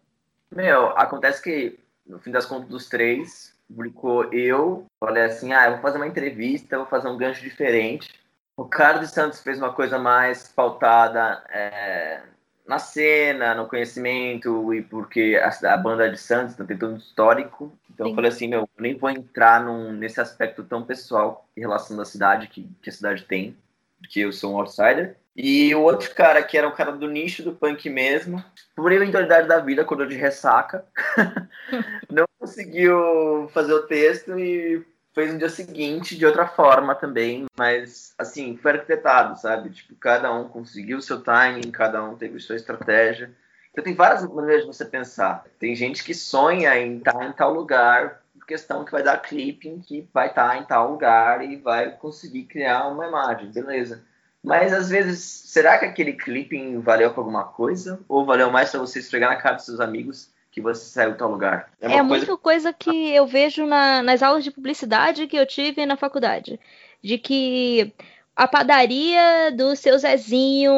Meu, 0.50 0.88
acontece 0.98 1.42
que 1.42 1.78
no 2.06 2.18
fim 2.18 2.30
das 2.30 2.46
contas 2.46 2.68
dos 2.68 2.88
três, 2.88 3.54
publicou 3.68 4.32
eu, 4.32 4.86
falei 5.00 5.24
assim, 5.24 5.52
ah, 5.52 5.66
eu 5.66 5.72
vou 5.72 5.80
fazer 5.80 5.96
uma 5.96 6.06
entrevista, 6.06 6.78
vou 6.78 6.86
fazer 6.86 7.08
um 7.08 7.16
gancho 7.16 7.42
diferente. 7.42 8.14
O 8.56 8.64
Carlos 8.64 9.10
Santos 9.10 9.40
fez 9.40 9.58
uma 9.58 9.72
coisa 9.72 9.98
mais 9.98 10.48
pautada 10.48 11.44
é, 11.50 12.22
na 12.66 12.78
cena, 12.78 13.54
no 13.54 13.68
conhecimento, 13.68 14.72
e 14.72 14.82
porque 14.82 15.38
a, 15.42 15.74
a 15.74 15.76
banda 15.76 16.08
de 16.08 16.16
Santos 16.16 16.56
tem 16.56 16.78
todo 16.78 16.94
um 16.94 16.96
histórico. 16.96 17.70
Então 17.92 18.06
Sim. 18.06 18.12
eu 18.12 18.14
falei 18.14 18.30
assim, 18.30 18.48
meu, 18.48 18.60
eu 18.60 18.68
nem 18.78 18.96
vou 18.96 19.10
entrar 19.10 19.62
num, 19.62 19.92
nesse 19.92 20.20
aspecto 20.20 20.64
tão 20.64 20.82
pessoal 20.82 21.46
em 21.54 21.60
relação 21.60 21.96
da 21.98 22.04
cidade, 22.06 22.48
que, 22.48 22.66
que 22.80 22.88
a 22.88 22.92
cidade 22.92 23.24
tem, 23.24 23.54
porque 23.98 24.20
eu 24.20 24.32
sou 24.32 24.54
um 24.54 24.58
outsider. 24.58 25.16
E 25.36 25.74
o 25.74 25.82
outro 25.82 26.14
cara, 26.14 26.42
que 26.42 26.56
era 26.56 26.66
um 26.66 26.74
cara 26.74 26.92
do 26.92 27.06
nicho 27.06 27.42
do 27.42 27.54
punk 27.54 27.90
mesmo, 27.90 28.42
por 28.74 28.90
eventualidade 28.90 29.46
da 29.46 29.60
vida, 29.60 29.82
acordou 29.82 30.06
de 30.06 30.16
ressaca, 30.16 30.82
não 32.10 32.24
conseguiu 32.38 33.50
fazer 33.52 33.74
o 33.74 33.86
texto 33.86 34.38
e 34.38 34.82
fez 35.16 35.32
no 35.32 35.38
dia 35.38 35.48
seguinte 35.48 36.14
de 36.14 36.26
outra 36.26 36.46
forma 36.46 36.94
também, 36.94 37.46
mas 37.58 38.14
assim, 38.18 38.54
foi 38.58 38.72
arquitetado, 38.72 39.40
sabe? 39.40 39.70
Tipo, 39.70 39.94
cada 39.94 40.30
um 40.30 40.46
conseguiu 40.46 40.98
o 40.98 41.02
seu 41.02 41.22
timing, 41.22 41.70
cada 41.70 42.04
um 42.04 42.14
teve 42.14 42.38
sua 42.38 42.54
estratégia. 42.54 43.30
Então 43.72 43.82
tem 43.82 43.94
várias 43.94 44.22
maneiras 44.28 44.66
de 44.66 44.66
você 44.66 44.84
pensar. 44.84 45.42
Tem 45.58 45.74
gente 45.74 46.04
que 46.04 46.12
sonha 46.12 46.78
em 46.78 46.98
estar 46.98 47.24
em 47.24 47.32
tal 47.32 47.54
lugar, 47.54 48.20
questão 48.46 48.84
que 48.84 48.92
vai 48.92 49.02
dar 49.02 49.16
clipping 49.22 49.80
que 49.80 50.06
vai 50.12 50.28
estar 50.28 50.58
em 50.58 50.64
tal 50.64 50.92
lugar 50.92 51.42
e 51.42 51.56
vai 51.56 51.92
conseguir 51.92 52.44
criar 52.44 52.86
uma 52.86 53.08
imagem, 53.08 53.50
beleza. 53.50 54.04
Mas 54.44 54.70
às 54.72 54.90
vezes, 54.90 55.18
será 55.24 55.78
que 55.78 55.86
aquele 55.86 56.12
clipping 56.12 56.78
valeu 56.80 57.10
pra 57.10 57.20
alguma 57.20 57.44
coisa? 57.44 57.98
Ou 58.06 58.26
valeu 58.26 58.50
mais 58.50 58.70
pra 58.70 58.80
você 58.80 58.98
esfregar 58.98 59.30
na 59.30 59.40
cara 59.40 59.56
dos 59.56 59.64
seus 59.64 59.80
amigos 59.80 60.30
que 60.56 60.60
você 60.62 60.86
saiu 60.86 61.12
de 61.12 61.18
tal 61.18 61.30
lugar? 61.30 61.70
É, 61.78 61.84
é 61.84 61.88
coisa... 61.90 62.04
muito 62.04 62.38
coisa 62.38 62.72
que 62.72 63.10
eu 63.14 63.26
vejo 63.26 63.66
na, 63.66 64.02
nas 64.02 64.22
aulas 64.22 64.42
de 64.42 64.50
publicidade 64.50 65.26
que 65.26 65.36
eu 65.36 65.44
tive 65.44 65.84
na 65.84 65.98
faculdade. 65.98 66.58
De 67.02 67.18
que 67.18 67.92
a 68.34 68.48
padaria 68.48 69.52
do 69.54 69.76
seu 69.76 69.98
Zezinho 69.98 70.72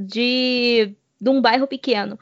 de, 0.00 0.94
de 1.20 1.28
um 1.28 1.40
bairro 1.40 1.66
pequeno, 1.66 2.16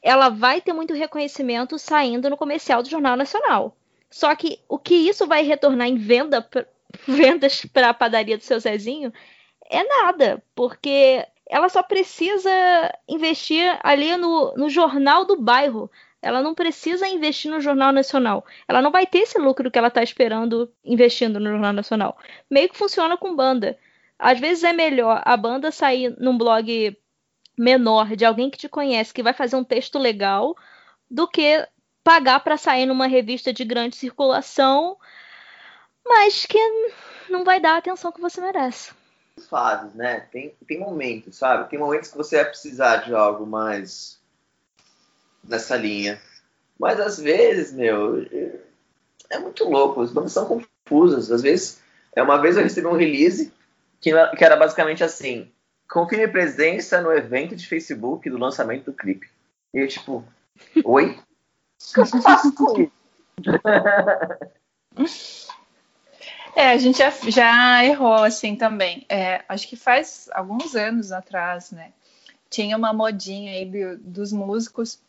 ela 0.00 0.28
vai 0.28 0.60
ter 0.60 0.72
muito 0.72 0.94
reconhecimento 0.94 1.80
saindo 1.80 2.30
no 2.30 2.36
comercial 2.36 2.80
do 2.80 2.88
Jornal 2.88 3.16
Nacional. 3.16 3.76
Só 4.08 4.32
que 4.36 4.60
o 4.68 4.78
que 4.78 4.94
isso 4.94 5.26
vai 5.26 5.42
retornar 5.42 5.88
em 5.88 5.96
venda, 5.96 6.48
vendas 7.08 7.64
para 7.64 7.88
a 7.88 7.94
padaria 7.94 8.38
do 8.38 8.44
seu 8.44 8.60
Zezinho 8.60 9.12
é 9.68 9.82
nada, 9.82 10.40
porque 10.54 11.26
ela 11.50 11.68
só 11.68 11.82
precisa 11.82 12.50
investir 13.08 13.76
ali 13.82 14.16
no, 14.16 14.54
no 14.54 14.70
jornal 14.70 15.24
do 15.24 15.40
bairro. 15.40 15.90
Ela 16.22 16.40
não 16.40 16.54
precisa 16.54 17.08
investir 17.08 17.50
no 17.50 17.60
Jornal 17.60 17.92
Nacional. 17.92 18.46
Ela 18.68 18.80
não 18.80 18.92
vai 18.92 19.04
ter 19.04 19.18
esse 19.18 19.38
lucro 19.38 19.70
que 19.70 19.78
ela 19.78 19.88
está 19.88 20.02
esperando 20.02 20.72
investindo 20.84 21.40
no 21.40 21.50
Jornal 21.50 21.72
Nacional. 21.72 22.16
Meio 22.48 22.68
que 22.68 22.78
funciona 22.78 23.16
com 23.16 23.34
banda. 23.34 23.76
Às 24.16 24.38
vezes 24.38 24.62
é 24.62 24.72
melhor 24.72 25.20
a 25.24 25.36
banda 25.36 25.72
sair 25.72 26.14
num 26.20 26.38
blog 26.38 26.96
menor 27.58 28.14
de 28.14 28.24
alguém 28.24 28.48
que 28.48 28.56
te 28.56 28.68
conhece, 28.68 29.12
que 29.12 29.22
vai 29.22 29.32
fazer 29.32 29.56
um 29.56 29.64
texto 29.64 29.98
legal, 29.98 30.56
do 31.10 31.26
que 31.26 31.66
pagar 32.04 32.38
para 32.40 32.56
sair 32.56 32.86
numa 32.86 33.08
revista 33.08 33.52
de 33.52 33.64
grande 33.64 33.96
circulação, 33.96 34.96
mas 36.06 36.46
que 36.46 36.58
não 37.28 37.42
vai 37.42 37.58
dar 37.60 37.74
a 37.74 37.78
atenção 37.78 38.12
que 38.12 38.20
você 38.20 38.40
merece. 38.40 38.92
Fases, 39.48 39.92
né? 39.94 40.20
Tem, 40.30 40.54
tem 40.68 40.78
momentos, 40.78 41.36
sabe? 41.36 41.68
Tem 41.68 41.78
momentos 41.78 42.10
que 42.10 42.16
você 42.16 42.36
vai 42.36 42.44
precisar 42.46 42.98
de 42.98 43.12
algo 43.12 43.44
mais 43.44 44.21
nessa 45.42 45.76
linha. 45.76 46.20
Mas 46.78 46.98
às 47.00 47.18
vezes, 47.18 47.72
meu, 47.72 48.26
é 49.30 49.38
muito 49.38 49.64
louco. 49.64 50.00
As 50.00 50.12
bandas 50.12 50.32
são 50.32 50.46
confusas. 50.46 51.30
Às 51.30 51.42
vezes, 51.42 51.80
é 52.14 52.22
uma 52.22 52.40
vez 52.40 52.56
eu 52.56 52.62
recebi 52.62 52.86
um 52.86 52.96
release 52.96 53.52
que, 54.00 54.10
que 54.36 54.44
era 54.44 54.56
basicamente 54.56 55.04
assim: 55.04 55.50
confirme 55.88 56.28
presença 56.28 57.00
no 57.00 57.12
evento 57.12 57.56
de 57.56 57.66
Facebook 57.66 58.28
do 58.28 58.38
lançamento 58.38 58.86
do 58.86 58.92
clipe. 58.92 59.28
E 59.72 59.78
eu, 59.78 59.88
tipo, 59.88 60.24
oi? 60.84 61.18
O 61.82 61.94
que 61.94 62.00
eu 62.00 62.22
faço 62.22 62.54
com 62.54 62.88
isso? 65.02 65.48
É, 66.54 66.68
a 66.68 66.76
gente 66.76 66.98
já, 66.98 67.10
já 67.10 67.84
errou 67.84 68.22
assim 68.22 68.54
também. 68.54 69.04
É, 69.08 69.42
acho 69.48 69.66
que 69.66 69.74
faz 69.74 70.28
alguns 70.32 70.76
anos 70.76 71.10
atrás, 71.10 71.72
né? 71.72 71.92
Tinha 72.48 72.76
uma 72.76 72.92
modinha 72.92 73.52
aí 73.52 73.64
do, 73.64 73.98
dos 73.98 74.32
músicos 74.32 75.00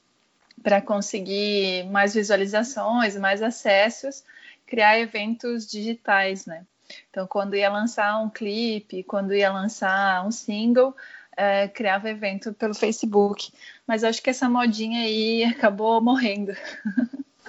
para 0.61 0.81
conseguir 0.81 1.85
mais 1.89 2.13
visualizações, 2.13 3.15
mais 3.15 3.41
acessos, 3.41 4.23
criar 4.65 4.99
eventos 4.99 5.67
digitais, 5.67 6.45
né? 6.45 6.65
Então, 7.09 7.25
quando 7.25 7.55
ia 7.55 7.69
lançar 7.69 8.19
um 8.19 8.29
clipe, 8.29 9.03
quando 9.03 9.33
ia 9.33 9.51
lançar 9.51 10.25
um 10.25 10.31
single, 10.31 10.95
é, 11.35 11.67
criava 11.67 12.09
evento 12.09 12.53
pelo 12.53 12.73
Facebook. 12.73 13.51
Mas 13.87 14.03
acho 14.03 14.21
que 14.21 14.29
essa 14.29 14.49
modinha 14.49 15.03
aí 15.03 15.43
acabou 15.55 16.01
morrendo. 16.01 16.55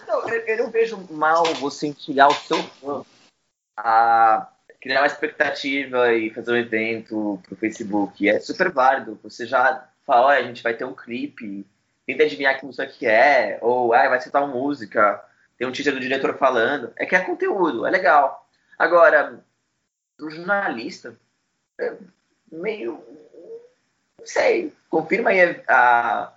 Não, 0.07 0.29
eu, 0.29 0.41
eu 0.47 0.65
não 0.65 0.71
vejo 0.71 0.97
mal 1.11 1.45
você 1.55 1.89
instigar 1.89 2.29
o 2.29 2.35
seu 2.35 2.63
fã 2.63 3.05
a 3.77 4.49
criar 4.81 5.01
uma 5.01 5.07
expectativa 5.07 6.13
e 6.13 6.31
fazer 6.31 6.53
um 6.53 6.57
evento 6.57 7.41
pro 7.43 7.57
Facebook. 7.57 8.29
É 8.29 8.39
super 8.39 8.71
válido. 8.71 9.19
Você 9.23 9.47
já 9.47 9.89
fala, 10.07 10.35
a 10.35 10.43
gente 10.43 10.63
vai 10.63 10.75
ter 10.75 10.85
um 10.85 10.95
clipe, 10.95 11.67
tenta 12.07 12.25
adivinhar 12.25 12.59
que 12.59 12.67
música 12.67 12.87
que 12.87 13.07
é, 13.07 13.59
ou 13.61 13.93
ah, 13.93 14.09
vai 14.09 14.21
ser 14.21 14.31
tal 14.31 14.47
música, 14.49 15.23
tem 15.59 15.67
um 15.67 15.73
título 15.73 15.97
do 15.97 16.03
diretor 16.03 16.37
falando. 16.37 16.93
É 16.97 17.07
que 17.07 17.15
é 17.15 17.21
conteúdo, 17.21 17.87
é 17.87 17.91
legal. 17.91 18.47
Agora, 18.79 19.41
o 20.21 20.31
jornalista, 20.31 21.17
é 21.81 21.95
meio. 22.51 23.03
Não 24.19 24.27
sei. 24.27 24.73
Confirma 24.89 25.31
aí 25.31 25.61
a, 25.69 26.33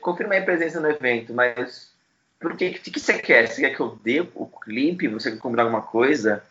confirma 0.00 0.34
aí 0.34 0.40
a 0.40 0.44
presença 0.44 0.80
no 0.80 0.88
evento, 0.88 1.32
mas 1.34 1.92
por 2.40 2.56
que, 2.56 2.72
que, 2.72 2.90
que 2.90 3.00
você 3.00 3.18
quer? 3.18 3.48
Você 3.48 3.62
quer 3.62 3.74
que 3.74 3.80
eu 3.80 3.98
dê 4.02 4.20
o 4.20 4.46
clipe? 4.46 5.08
Você 5.08 5.32
quer 5.32 5.38
combinar 5.38 5.62
alguma 5.62 5.82
coisa? 5.82 6.42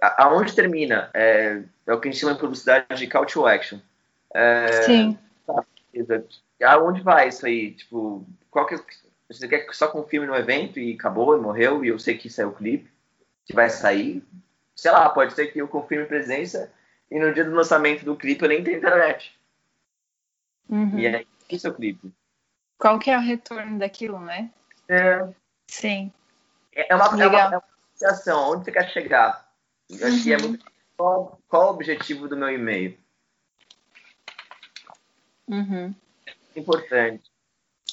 A, 0.00 0.24
aonde 0.24 0.54
termina? 0.54 1.10
É, 1.14 1.62
é, 1.86 1.92
o 1.92 2.00
que 2.00 2.08
a 2.08 2.10
gente 2.10 2.20
chama 2.20 2.32
em 2.32 2.38
publicidade 2.38 2.96
de 2.96 3.06
call 3.06 3.26
to 3.26 3.46
action. 3.46 3.78
É, 4.34 4.82
Sim. 4.82 5.18
Tá, 5.46 5.64
aonde 6.62 7.02
vai 7.02 7.28
isso 7.28 7.46
aí? 7.46 7.72
Tipo, 7.72 8.26
qual 8.50 8.66
que, 8.66 8.76
você 9.28 9.48
quer 9.48 9.60
que 9.60 9.76
só 9.76 9.88
confirme 9.88 10.26
no 10.26 10.34
evento 10.34 10.78
e 10.78 10.94
acabou, 10.94 11.36
e 11.36 11.40
morreu, 11.40 11.84
e 11.84 11.88
eu 11.88 11.98
sei 11.98 12.16
que 12.16 12.30
saiu 12.30 12.48
o 12.48 12.54
clipe, 12.54 12.90
que 13.44 13.54
vai 13.54 13.70
sair? 13.70 14.24
sei 14.76 14.90
lá, 14.90 15.08
pode 15.08 15.32
ser 15.32 15.46
que 15.46 15.58
eu 15.58 15.66
confirme 15.66 16.04
presença 16.04 16.70
e 17.10 17.18
no 17.18 17.32
dia 17.32 17.44
do 17.44 17.54
lançamento 17.54 18.04
do 18.04 18.14
clipe 18.14 18.42
eu 18.42 18.48
nem 18.48 18.62
tenho 18.62 18.76
internet. 18.76 19.34
Uhum. 20.68 20.98
E 20.98 21.06
aí, 21.06 21.26
que 21.48 21.66
é 21.66 21.70
o 21.70 21.74
clipe? 21.74 22.12
Qual 22.78 22.98
que 22.98 23.10
é 23.10 23.16
o 23.16 23.22
retorno 23.22 23.78
daquilo, 23.78 24.20
né? 24.20 24.50
É. 24.88 25.26
Sim. 25.66 26.12
É, 26.74 26.92
é 26.92 26.94
uma, 26.94 27.04
é 27.06 27.26
uma, 27.26 27.40
é 27.40 27.48
uma 27.48 28.50
onde 28.50 28.64
você 28.64 28.72
quer 28.72 28.90
chegar? 28.90 29.50
Eu 29.88 30.06
acho 30.06 30.22
que 30.22 30.32
é 30.32 30.36
uhum. 30.36 30.48
muito... 30.48 30.66
Qual, 30.96 31.40
qual 31.48 31.68
o 31.68 31.74
objetivo 31.74 32.28
do 32.28 32.36
meu 32.36 32.50
e-mail? 32.50 32.98
Uhum. 35.48 35.94
Importante. 36.54 37.30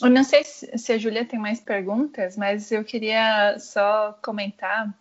Eu 0.01 0.09
não 0.09 0.23
sei 0.23 0.43
se 0.43 0.91
a 0.91 0.97
Júlia 0.97 1.23
tem 1.23 1.39
mais 1.39 1.59
perguntas, 1.59 2.35
mas 2.35 2.71
eu 2.71 2.83
queria 2.83 3.57
só 3.59 4.17
comentar 4.23 4.93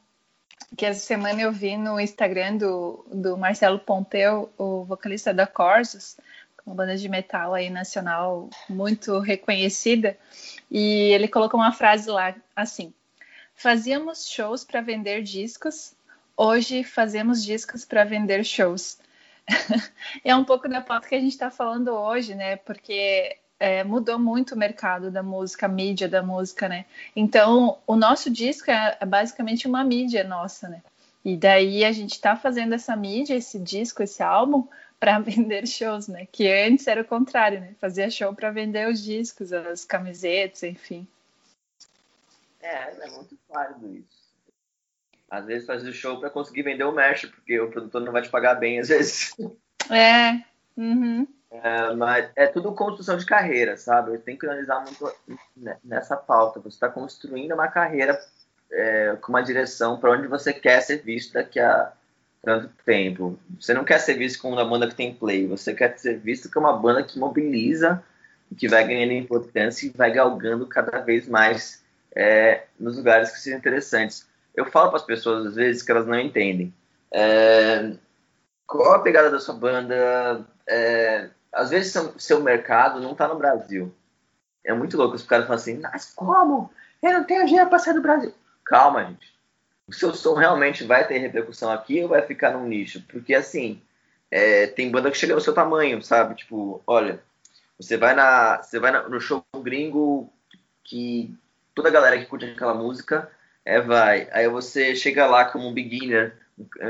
que 0.76 0.86
essa 0.86 1.00
semana 1.00 1.40
eu 1.40 1.52
vi 1.52 1.76
no 1.76 2.00
Instagram 2.00 2.56
do, 2.56 3.04
do 3.12 3.36
Marcelo 3.36 3.78
Pompeu, 3.78 4.50
o 4.58 4.84
vocalista 4.84 5.32
da 5.32 5.46
Corsos, 5.46 6.16
uma 6.64 6.74
banda 6.74 6.96
de 6.96 7.08
metal 7.08 7.54
aí 7.54 7.70
nacional 7.70 8.48
muito 8.68 9.18
reconhecida, 9.18 10.16
e 10.70 11.12
ele 11.12 11.26
colocou 11.26 11.58
uma 11.58 11.72
frase 11.72 12.08
lá 12.08 12.34
assim: 12.54 12.92
Fazíamos 13.54 14.28
shows 14.28 14.64
para 14.64 14.80
vender 14.80 15.22
discos, 15.22 15.94
hoje 16.36 16.84
fazemos 16.84 17.44
discos 17.44 17.84
para 17.84 18.04
vender 18.04 18.44
shows. 18.44 18.98
é 20.24 20.34
um 20.34 20.44
pouco 20.44 20.68
da 20.68 20.80
pauta 20.80 21.08
que 21.08 21.14
a 21.14 21.20
gente 21.20 21.32
está 21.32 21.50
falando 21.50 21.88
hoje, 21.88 22.34
né? 22.34 22.56
Porque 22.56 23.36
é, 23.58 23.84
mudou 23.84 24.18
muito 24.18 24.54
o 24.54 24.58
mercado 24.58 25.10
da 25.10 25.22
música, 25.22 25.66
a 25.66 25.68
mídia 25.68 26.08
da 26.08 26.22
música, 26.22 26.68
né? 26.68 26.84
Então, 27.14 27.78
o 27.86 27.96
nosso 27.96 28.30
disco 28.30 28.70
é, 28.70 28.96
é 29.00 29.06
basicamente 29.06 29.66
uma 29.68 29.84
mídia 29.84 30.24
nossa, 30.24 30.68
né? 30.68 30.82
E 31.24 31.36
daí 31.36 31.84
a 31.84 31.92
gente 31.92 32.12
está 32.12 32.34
fazendo 32.36 32.74
essa 32.74 32.96
mídia, 32.96 33.36
esse 33.36 33.58
disco, 33.58 34.02
esse 34.02 34.22
álbum, 34.22 34.66
para 34.98 35.18
vender 35.20 35.66
shows, 35.66 36.08
né? 36.08 36.26
Que 36.30 36.48
antes 36.48 36.86
era 36.86 37.02
o 37.02 37.04
contrário, 37.04 37.60
né? 37.60 37.74
Fazia 37.80 38.10
show 38.10 38.34
para 38.34 38.50
vender 38.50 38.88
os 38.88 39.02
discos, 39.02 39.52
as 39.52 39.84
camisetas, 39.84 40.62
enfim. 40.64 41.06
É, 42.60 43.04
é 43.04 43.10
muito 43.10 43.38
válido 43.48 43.96
isso. 43.96 44.21
Às 45.32 45.46
vezes 45.46 45.66
faz 45.66 45.82
o 45.82 45.92
show 45.94 46.20
para 46.20 46.28
conseguir 46.28 46.62
vender 46.62 46.84
o 46.84 46.92
merch, 46.92 47.26
porque 47.28 47.58
o 47.58 47.70
produtor 47.70 48.02
não 48.02 48.12
vai 48.12 48.20
te 48.20 48.28
pagar 48.28 48.54
bem, 48.54 48.78
às 48.78 48.88
vezes. 48.88 49.34
É. 49.90 50.40
Uhum. 50.76 51.26
É, 51.50 51.92
mas 51.94 52.30
é 52.36 52.46
tudo 52.46 52.72
construção 52.72 53.16
de 53.16 53.26
carreira, 53.26 53.76
sabe? 53.76 54.16
Tenho 54.18 54.38
que 54.38 54.46
analisar 54.46 54.80
muito 54.80 55.12
nessa 55.84 56.16
pauta. 56.16 56.60
Você 56.60 56.76
está 56.76 56.88
construindo 56.88 57.52
uma 57.52 57.66
carreira 57.66 58.16
é, 58.70 59.16
com 59.20 59.32
uma 59.32 59.42
direção 59.42 59.98
para 59.98 60.12
onde 60.12 60.28
você 60.28 60.52
quer 60.52 60.80
ser 60.82 61.02
visto 61.02 61.32
daqui 61.32 61.58
a 61.58 61.92
tanto 62.42 62.70
tempo. 62.86 63.36
Você 63.60 63.74
não 63.74 63.82
quer 63.84 63.98
ser 63.98 64.14
visto 64.14 64.40
como 64.40 64.54
uma 64.54 64.64
banda 64.64 64.86
que 64.86 64.94
tem 64.94 65.12
play, 65.12 65.48
você 65.48 65.74
quer 65.74 65.98
ser 65.98 66.16
visto 66.18 66.48
como 66.48 66.68
uma 66.68 66.78
banda 66.78 67.02
que 67.02 67.18
mobiliza, 67.18 68.02
que 68.56 68.68
vai 68.68 68.86
ganhando 68.86 69.12
importância 69.14 69.86
e 69.86 69.90
vai 69.90 70.12
galgando 70.12 70.64
cada 70.66 71.00
vez 71.00 71.26
mais 71.26 71.82
é, 72.14 72.62
nos 72.78 72.96
lugares 72.96 73.32
que 73.32 73.40
sejam 73.40 73.58
interessantes. 73.58 74.30
Eu 74.54 74.66
falo 74.66 74.88
para 74.88 74.98
as 74.98 75.04
pessoas 75.04 75.46
às 75.46 75.54
vezes 75.54 75.82
que 75.82 75.90
elas 75.90 76.06
não 76.06 76.18
entendem. 76.18 76.72
É, 77.12 77.92
qual 78.66 78.94
a 78.94 78.98
pegada 79.00 79.30
da 79.30 79.40
sua 79.40 79.54
banda? 79.54 80.46
É, 80.66 81.28
às 81.52 81.70
vezes 81.70 81.92
seu, 81.92 82.18
seu 82.18 82.40
mercado 82.40 83.00
não 83.00 83.12
está 83.12 83.28
no 83.28 83.36
Brasil. 83.36 83.94
É 84.64 84.72
muito 84.72 84.96
louco 84.96 85.16
os 85.16 85.22
caras 85.22 85.46
falam 85.46 85.60
assim, 85.60 85.78
mas 85.78 86.12
como? 86.14 86.70
Eu 87.02 87.12
não 87.12 87.24
tenho 87.24 87.46
dinheiro 87.46 87.68
para 87.68 87.78
sair 87.78 87.94
do 87.94 88.02
Brasil. 88.02 88.32
Calma, 88.64 89.04
gente. 89.04 89.32
O 89.86 89.92
seu 89.92 90.14
som 90.14 90.34
realmente 90.34 90.84
vai 90.84 91.06
ter 91.06 91.18
repercussão 91.18 91.70
aqui 91.70 92.02
ou 92.02 92.08
vai 92.08 92.22
ficar 92.22 92.52
num 92.52 92.66
nicho? 92.66 93.02
Porque 93.08 93.34
assim, 93.34 93.82
é, 94.30 94.66
tem 94.68 94.90
banda 94.90 95.10
que 95.10 95.18
chega 95.18 95.34
no 95.34 95.40
seu 95.40 95.52
tamanho, 95.52 96.02
sabe? 96.02 96.36
Tipo, 96.36 96.80
olha, 96.86 97.20
você 97.78 97.96
vai 97.96 98.14
na, 98.14 98.62
você 98.62 98.78
vai 98.78 98.92
na, 98.92 99.08
no 99.08 99.20
show 99.20 99.44
gringo 99.62 100.32
que 100.84 101.36
toda 101.74 101.88
a 101.88 101.92
galera 101.92 102.18
que 102.18 102.26
curte 102.26 102.46
aquela 102.46 102.74
música 102.74 103.30
é 103.64 103.80
vai. 103.80 104.28
Aí 104.32 104.48
você 104.48 104.94
chega 104.94 105.26
lá 105.26 105.44
como 105.44 105.68
um 105.68 105.74
beginner 105.74 106.36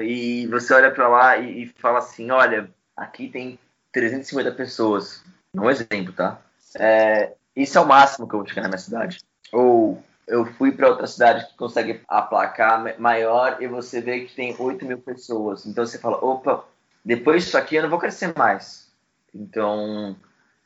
e 0.02 0.46
você 0.48 0.74
olha 0.74 0.90
para 0.90 1.08
lá 1.08 1.36
e, 1.36 1.64
e, 1.64 1.66
fala 1.66 1.98
assim, 1.98 2.30
olha, 2.30 2.70
aqui 2.96 3.28
tem 3.28 3.58
350 3.92 4.52
pessoas. 4.52 5.24
Um 5.54 5.70
exemplo, 5.70 6.12
tá? 6.12 6.40
É, 6.78 7.32
isso 7.54 7.76
é 7.76 7.80
o 7.80 7.86
máximo 7.86 8.26
que 8.26 8.34
eu 8.34 8.40
vou 8.40 8.48
chegar 8.48 8.62
na 8.62 8.68
minha 8.68 8.78
cidade. 8.78 9.20
Ou 9.52 10.02
eu 10.26 10.46
fui 10.46 10.72
para 10.72 10.88
outra 10.88 11.06
cidade 11.06 11.46
que 11.46 11.56
consegue 11.56 12.00
aplacar 12.08 12.98
maior 12.98 13.58
e 13.60 13.66
você 13.66 14.00
vê 14.00 14.20
que 14.20 14.34
tem 14.34 14.56
8 14.58 14.84
mil 14.86 14.98
pessoas. 14.98 15.66
Então 15.66 15.84
você 15.84 15.98
fala, 15.98 16.24
opa, 16.24 16.64
depois 17.04 17.44
disso 17.44 17.58
aqui 17.58 17.76
eu 17.76 17.82
não 17.82 17.90
vou 17.90 17.98
crescer 17.98 18.32
mais. 18.36 18.90
Então, 19.34 20.16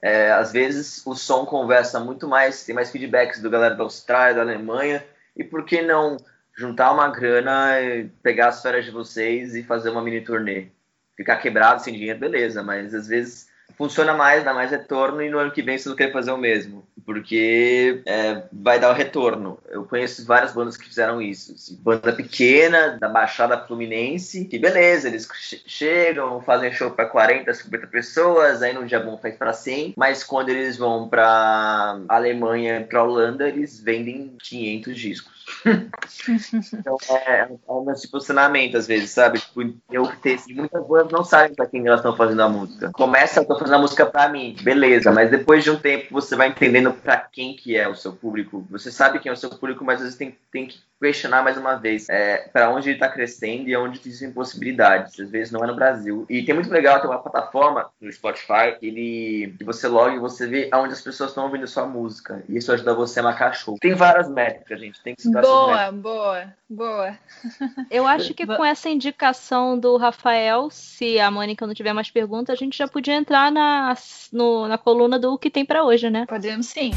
é, 0.02 0.30
às 0.32 0.52
vezes 0.52 1.04
o 1.07 1.14
som 1.14 1.44
conversa 1.46 1.98
muito 1.98 2.28
mais, 2.28 2.64
tem 2.64 2.74
mais 2.74 2.90
feedbacks 2.90 3.40
do 3.40 3.50
galera 3.50 3.74
da 3.74 3.82
Austrália, 3.82 4.36
da 4.36 4.42
Alemanha, 4.42 5.04
e 5.37 5.45
por 5.45 5.64
que 5.64 5.82
não 5.82 6.16
juntar 6.57 6.93
uma 6.93 7.09
grana, 7.09 7.74
pegar 8.22 8.49
as 8.49 8.62
férias 8.62 8.84
de 8.84 8.91
vocês 8.91 9.55
e 9.55 9.62
fazer 9.62 9.91
uma 9.91 10.03
mini 10.03 10.22
turnê? 10.22 10.68
Ficar 11.16 11.37
quebrado 11.37 11.82
sem 11.82 11.95
dinheiro, 11.95 12.18
beleza, 12.18 12.62
mas 12.62 12.95
às 12.95 13.09
vezes 13.09 13.45
funciona 13.76 14.14
mais, 14.14 14.44
dá 14.44 14.54
mais 14.54 14.70
retorno 14.70 15.22
e 15.22 15.28
no 15.28 15.38
ano 15.38 15.50
que 15.50 15.62
vem 15.62 15.76
você 15.76 15.88
não 15.88 15.96
quer 15.96 16.12
fazer 16.12 16.30
o 16.32 16.38
mesmo, 16.38 16.86
porque 17.04 18.02
é, 18.06 18.42
vai 18.52 18.78
dar 18.78 18.90
o 18.90 18.94
retorno. 18.94 19.58
Eu 19.68 19.84
conheço 19.84 20.24
várias 20.24 20.52
bandas 20.52 20.76
que 20.76 20.86
fizeram 20.86 21.20
isso. 21.20 21.52
Assim, 21.52 21.76
banda 21.76 22.12
pequena, 22.12 22.96
da 22.98 23.08
Baixada 23.08 23.58
Fluminense, 23.66 24.46
que 24.46 24.58
beleza, 24.58 25.08
eles 25.08 25.28
chegam, 25.66 26.40
fazem 26.42 26.72
show 26.72 26.90
para 26.90 27.06
40, 27.06 27.52
50 27.52 27.86
pessoas, 27.88 28.62
aí 28.62 28.72
no 28.72 28.86
dia 28.86 29.00
bom 29.00 29.18
faz 29.18 29.36
para 29.36 29.52
100, 29.52 29.94
mas 29.96 30.24
quando 30.24 30.48
eles 30.48 30.76
vão 30.76 31.08
para 31.08 32.00
Alemanha, 32.08 32.86
para 32.88 33.02
Holanda, 33.02 33.48
eles 33.48 33.78
vendem 33.80 34.36
500 34.42 34.96
discos 34.96 35.36
então 36.74 36.97
é, 37.09 37.40
é 37.40 37.72
um 37.72 37.84
meu 37.84 37.94
posicionamento 38.11 38.76
às 38.76 38.86
vezes, 38.86 39.11
sabe? 39.11 39.38
Tipo, 39.38 39.62
eu 39.90 40.05
assim, 40.34 40.55
muitas 40.55 40.86
bandas 40.86 41.12
não 41.12 41.24
sabem 41.24 41.55
pra 41.55 41.66
quem 41.66 41.86
elas 41.86 42.01
estão 42.01 42.16
fazendo 42.16 42.42
a 42.42 42.49
música. 42.49 42.90
Começa, 42.92 43.40
eu 43.40 43.44
tô 43.44 43.59
fazendo 43.59 43.76
a 43.76 43.80
música 43.80 44.05
pra 44.07 44.28
mim, 44.28 44.57
beleza, 44.62 45.12
mas 45.12 45.30
depois 45.30 45.62
de 45.62 45.70
um 45.70 45.78
tempo 45.78 46.07
você 46.11 46.34
vai 46.34 46.49
entendendo 46.49 46.92
pra 46.92 47.16
quem 47.16 47.55
que 47.55 47.76
é 47.76 47.88
o 47.88 47.94
seu 47.94 48.12
público. 48.12 48.66
Você 48.70 48.90
sabe 48.90 49.18
quem 49.18 49.30
é 49.30 49.32
o 49.32 49.36
seu 49.36 49.51
público, 49.51 49.84
mas 49.84 49.97
às 49.97 50.03
vezes 50.03 50.18
tem, 50.18 50.36
tem 50.51 50.66
que 50.66 50.78
questionar 51.01 51.42
mais 51.42 51.57
uma 51.57 51.74
vez 51.76 52.09
é, 52.09 52.49
para 52.53 52.70
onde 52.70 52.88
ele 52.88 52.97
está 52.97 53.09
crescendo 53.09 53.68
e 53.68 53.76
onde 53.76 53.99
existem 53.99 54.32
possibilidades. 54.32 55.18
Às 55.18 55.30
vezes 55.30 55.53
não 55.53 55.62
é 55.62 55.66
no 55.66 55.76
Brasil. 55.76 56.26
E 56.28 56.42
tem 56.42 56.55
muito 56.55 56.70
legal 56.70 57.01
ter 57.01 57.07
uma 57.07 57.18
plataforma 57.18 57.90
no 58.01 58.12
Spotify 58.12 58.76
que 58.78 58.86
ele 58.86 59.55
que 59.59 59.64
você 59.64 59.86
loga 59.88 60.14
e 60.14 60.18
você 60.18 60.47
vê 60.47 60.68
aonde 60.72 60.92
as 60.92 61.03
pessoas 61.03 61.30
estão 61.30 61.44
ouvindo 61.44 61.66
sua 61.66 61.86
música. 61.86 62.42
E 62.49 62.57
isso 62.57 62.72
ajuda 62.72 62.94
você 62.94 63.20
a 63.20 63.22
marcar 63.22 63.53
show. 63.53 63.76
Tem 63.80 63.94
várias 63.94 64.28
métricas, 64.28 64.80
gente. 64.80 65.03
Tem 65.03 65.14
que 65.14 65.22
se 65.22 65.30
Boa, 65.30 65.92
boa, 65.92 66.55
boa. 66.68 67.18
Eu 67.90 68.07
acho 68.07 68.32
que 68.32 68.47
com 68.47 68.64
essa 68.64 68.88
indicação 68.88 69.78
do 69.78 69.97
Rafael, 69.97 70.68
se 70.70 71.20
a 71.20 71.30
Mônica 71.30 71.66
não 71.66 71.74
tiver 71.74 71.92
mais 71.92 72.11
perguntas, 72.11 72.55
a 72.55 72.57
gente 72.57 72.76
já 72.76 72.88
podia 72.88 73.14
entrar 73.14 73.53
na, 73.53 73.94
no, 74.32 74.66
na 74.66 74.78
coluna 74.78 75.18
do 75.18 75.38
que 75.38 75.51
tem 75.51 75.64
para 75.64 75.84
hoje, 75.84 76.09
né? 76.11 76.24
Podemos 76.26 76.66
sim. 76.66 76.92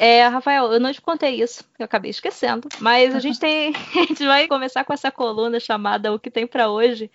É, 0.00 0.26
Rafael, 0.28 0.72
eu 0.72 0.80
não 0.80 0.92
te 0.92 1.00
contei 1.00 1.42
isso, 1.42 1.64
eu 1.78 1.84
acabei 1.84 2.10
esquecendo. 2.10 2.68
Mas 2.80 3.14
a 3.14 3.18
gente 3.18 3.38
tem. 3.38 3.72
A 3.96 4.06
gente 4.06 4.26
vai 4.26 4.46
começar 4.46 4.84
com 4.84 4.92
essa 4.92 5.10
coluna 5.10 5.58
chamada 5.58 6.12
O 6.12 6.18
que 6.18 6.30
tem 6.30 6.46
para 6.46 6.70
hoje 6.70 7.10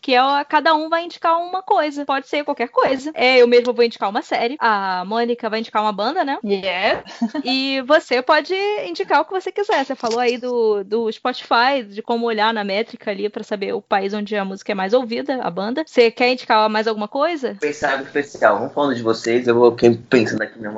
que 0.00 0.14
é 0.14 0.20
cada 0.48 0.74
um 0.74 0.88
vai 0.88 1.04
indicar 1.04 1.38
uma 1.38 1.62
coisa. 1.62 2.04
Pode 2.04 2.28
ser 2.28 2.44
qualquer 2.44 2.68
coisa. 2.68 3.10
É, 3.14 3.38
eu 3.38 3.46
mesmo 3.46 3.72
vou 3.72 3.84
indicar 3.84 4.08
uma 4.08 4.22
série. 4.22 4.56
A 4.58 5.04
Mônica 5.04 5.48
vai 5.48 5.60
indicar 5.60 5.82
uma 5.82 5.92
banda, 5.92 6.24
né? 6.24 6.38
Yeah. 6.44 7.04
e 7.44 7.82
você 7.82 8.22
pode 8.22 8.54
indicar 8.86 9.20
o 9.20 9.24
que 9.24 9.32
você 9.32 9.52
quiser. 9.52 9.84
Você 9.84 9.94
falou 9.94 10.20
aí 10.20 10.38
do, 10.38 10.84
do 10.84 11.10
Spotify, 11.12 11.82
de 11.88 12.02
como 12.02 12.26
olhar 12.26 12.52
na 12.52 12.64
métrica 12.64 13.10
ali 13.10 13.28
para 13.28 13.42
saber 13.42 13.72
o 13.72 13.82
país 13.82 14.14
onde 14.14 14.36
a 14.36 14.44
música 14.44 14.72
é 14.72 14.74
mais 14.74 14.92
ouvida, 14.92 15.40
a 15.42 15.50
banda. 15.50 15.84
Você 15.86 16.10
quer 16.10 16.32
indicar 16.32 16.68
mais 16.68 16.86
alguma 16.86 17.08
coisa? 17.08 17.56
Pensar 17.60 17.92
algo 17.92 18.04
especial. 18.04 18.58
Vamos 18.58 18.74
falando 18.74 18.94
de 18.94 19.02
vocês, 19.02 19.46
eu 19.46 19.54
vou 19.54 19.72
pensando 19.72 20.42
aqui 20.42 20.58
mesmo 20.58 20.76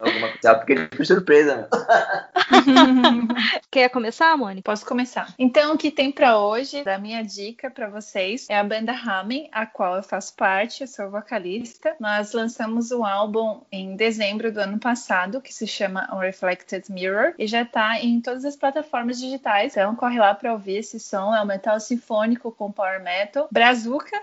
alguma 0.00 0.28
coisa, 0.28 0.54
porque 0.54 0.88
foi 0.96 1.04
surpresa. 1.04 1.68
quer 3.70 3.88
começar, 3.88 4.36
Mônica? 4.36 4.70
Posso 4.70 4.86
começar. 4.86 5.34
Então, 5.38 5.74
o 5.74 5.78
que 5.78 5.90
tem 5.90 6.10
para 6.10 6.38
hoje, 6.38 6.82
da 6.84 6.98
minha 6.98 7.22
dica 7.22 7.70
para 7.70 7.88
vocês, 7.88 8.47
é 8.48 8.58
a 8.58 8.64
banda 8.64 8.92
Ramen, 8.92 9.48
a 9.52 9.66
qual 9.66 9.96
eu 9.96 10.02
faço 10.02 10.34
parte, 10.34 10.80
eu 10.80 10.88
sou 10.88 11.10
vocalista. 11.10 11.94
Nós 12.00 12.32
lançamos 12.32 12.90
um 12.90 13.04
álbum 13.04 13.60
em 13.70 13.94
dezembro 13.94 14.50
do 14.50 14.58
ano 14.58 14.78
passado, 14.78 15.40
que 15.40 15.52
se 15.52 15.66
chama 15.66 16.08
Unreflected 16.12 16.90
Mirror, 16.90 17.34
e 17.38 17.46
já 17.46 17.62
está 17.62 18.00
em 18.00 18.20
todas 18.20 18.44
as 18.44 18.56
plataformas 18.56 19.20
digitais. 19.20 19.76
Então 19.76 19.94
corre 19.94 20.18
lá 20.18 20.34
para 20.34 20.52
ouvir 20.52 20.78
esse 20.78 20.98
som, 20.98 21.34
é 21.34 21.42
um 21.42 21.46
metal 21.46 21.78
sinfônico 21.78 22.50
com 22.50 22.72
power 22.72 23.02
metal, 23.02 23.48
brazuca. 23.50 24.20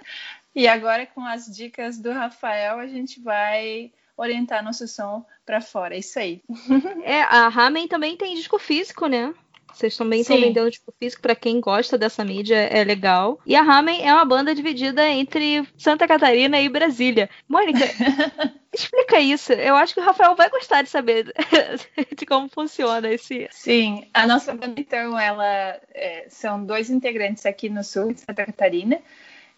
E 0.56 0.68
agora 0.68 1.06
com 1.06 1.24
as 1.24 1.46
dicas 1.46 2.00
do 2.00 2.12
Rafael, 2.12 2.80
a 2.80 2.88
gente 2.88 3.20
vai 3.20 3.92
orientar 4.18 4.64
nosso 4.64 4.88
som 4.88 5.26
para 5.46 5.62
fora. 5.62 5.96
É 5.96 6.00
isso 6.00 6.18
aí. 6.18 6.42
É, 7.04 7.22
a 7.22 7.48
Ramen 7.50 7.88
também 7.88 8.18
tem 8.18 8.34
disco 8.34 8.58
físico, 8.58 9.06
né? 9.06 9.32
Vocês 9.76 9.98
também 9.98 10.22
estão 10.22 10.40
vendendo 10.40 10.72
tipo 10.72 10.94
físico 10.98 11.22
para 11.22 11.36
quem 11.36 11.60
gosta 11.60 11.98
dessa 11.98 12.24
mídia, 12.24 12.56
é 12.56 12.82
legal. 12.84 13.40
E 13.46 13.56
a 13.56 13.62
Ramen 13.62 14.08
é 14.08 14.14
uma 14.14 14.24
banda 14.24 14.56
dividida 14.56 15.06
entre 15.10 15.68
Santa 15.78 16.08
Catarina 16.08 16.60
e 16.62 16.70
Brasília. 16.70 17.30
Mônica, 17.48 17.80
explica 18.74 19.20
isso. 19.20 19.52
Eu 19.52 19.76
acho 19.76 19.94
que 19.94 20.00
o 20.00 20.04
Rafael 20.04 20.34
vai 20.34 20.50
gostar 20.50 20.82
de 20.82 20.90
saber 20.90 21.34
de 22.18 22.26
como 22.26 22.48
funciona 22.48 23.12
esse. 23.12 23.50
Sim, 23.52 24.08
a 24.14 24.26
nossa 24.26 24.54
banda 24.54 24.80
então 24.80 25.20
ela 25.20 25.78
é, 25.94 26.26
são 26.30 26.64
dois 26.66 26.90
integrantes 26.90 27.46
aqui 27.46 27.68
no 27.68 27.84
sul 27.84 28.14
de 28.14 28.22
Santa 28.22 28.46
Catarina. 28.46 29.02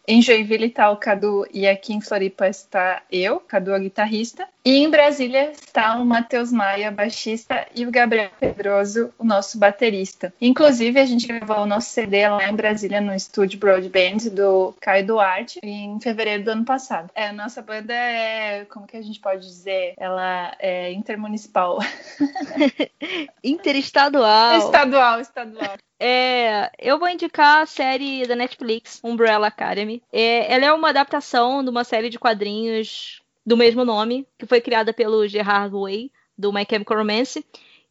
Em 0.09 0.21
Joinville 0.21 0.67
está 0.67 0.89
o 0.89 0.95
Cadu 0.95 1.45
e 1.53 1.67
aqui 1.67 1.93
em 1.93 1.99
Floripa 1.99 2.47
está 2.47 3.01
eu, 3.11 3.41
Cadu, 3.41 3.73
a 3.73 3.79
guitarrista. 3.79 4.47
E 4.63 4.77
em 4.77 4.89
Brasília 4.89 5.51
está 5.51 5.97
o 5.97 6.05
Matheus 6.05 6.49
Maia, 6.49 6.89
baixista, 6.89 7.67
e 7.75 7.85
o 7.85 7.91
Gabriel 7.91 8.29
Pedroso, 8.39 9.13
o 9.19 9.25
nosso 9.25 9.57
baterista. 9.57 10.33
Inclusive, 10.39 10.97
a 10.97 11.05
gente 11.05 11.27
gravou 11.27 11.57
o 11.57 11.65
nosso 11.65 11.89
CD 11.89 12.25
lá 12.27 12.49
em 12.49 12.55
Brasília, 12.55 13.01
no 13.01 13.13
estúdio 13.13 13.59
Broadband 13.59 14.29
do 14.31 14.73
Caio 14.79 15.05
Duarte, 15.05 15.59
em 15.61 15.99
fevereiro 15.99 16.45
do 16.45 16.51
ano 16.51 16.63
passado. 16.63 17.09
É, 17.13 17.27
a 17.27 17.33
nossa 17.33 17.61
banda 17.61 17.93
é, 17.93 18.63
como 18.65 18.87
que 18.87 18.95
a 18.95 19.01
gente 19.01 19.19
pode 19.19 19.45
dizer? 19.45 19.93
Ela 19.97 20.55
é 20.57 20.89
intermunicipal. 20.93 21.79
Interestadual. 23.43 24.57
Estadual, 24.57 25.19
estadual. 25.19 25.77
É, 25.99 26.71
eu 26.79 26.99
vou 26.99 27.09
indicar 27.09 27.61
a 27.61 27.65
série 27.65 28.25
da 28.27 28.35
Netflix, 28.35 28.99
Umbrella 29.03 29.47
Academy. 29.47 30.01
É, 30.11 30.53
ela 30.53 30.65
é 30.65 30.73
uma 30.73 30.89
adaptação 30.89 31.63
de 31.63 31.69
uma 31.69 31.83
série 31.83 32.09
de 32.09 32.19
quadrinhos 32.19 33.21
do 33.45 33.57
mesmo 33.57 33.85
nome, 33.85 34.27
que 34.37 34.45
foi 34.45 34.61
criada 34.61 34.93
pelo 34.93 35.27
Gerard 35.27 35.73
Way, 35.73 36.11
do 36.37 36.53
My 36.53 36.65
Chemical 36.69 36.97
Romance, 36.97 37.43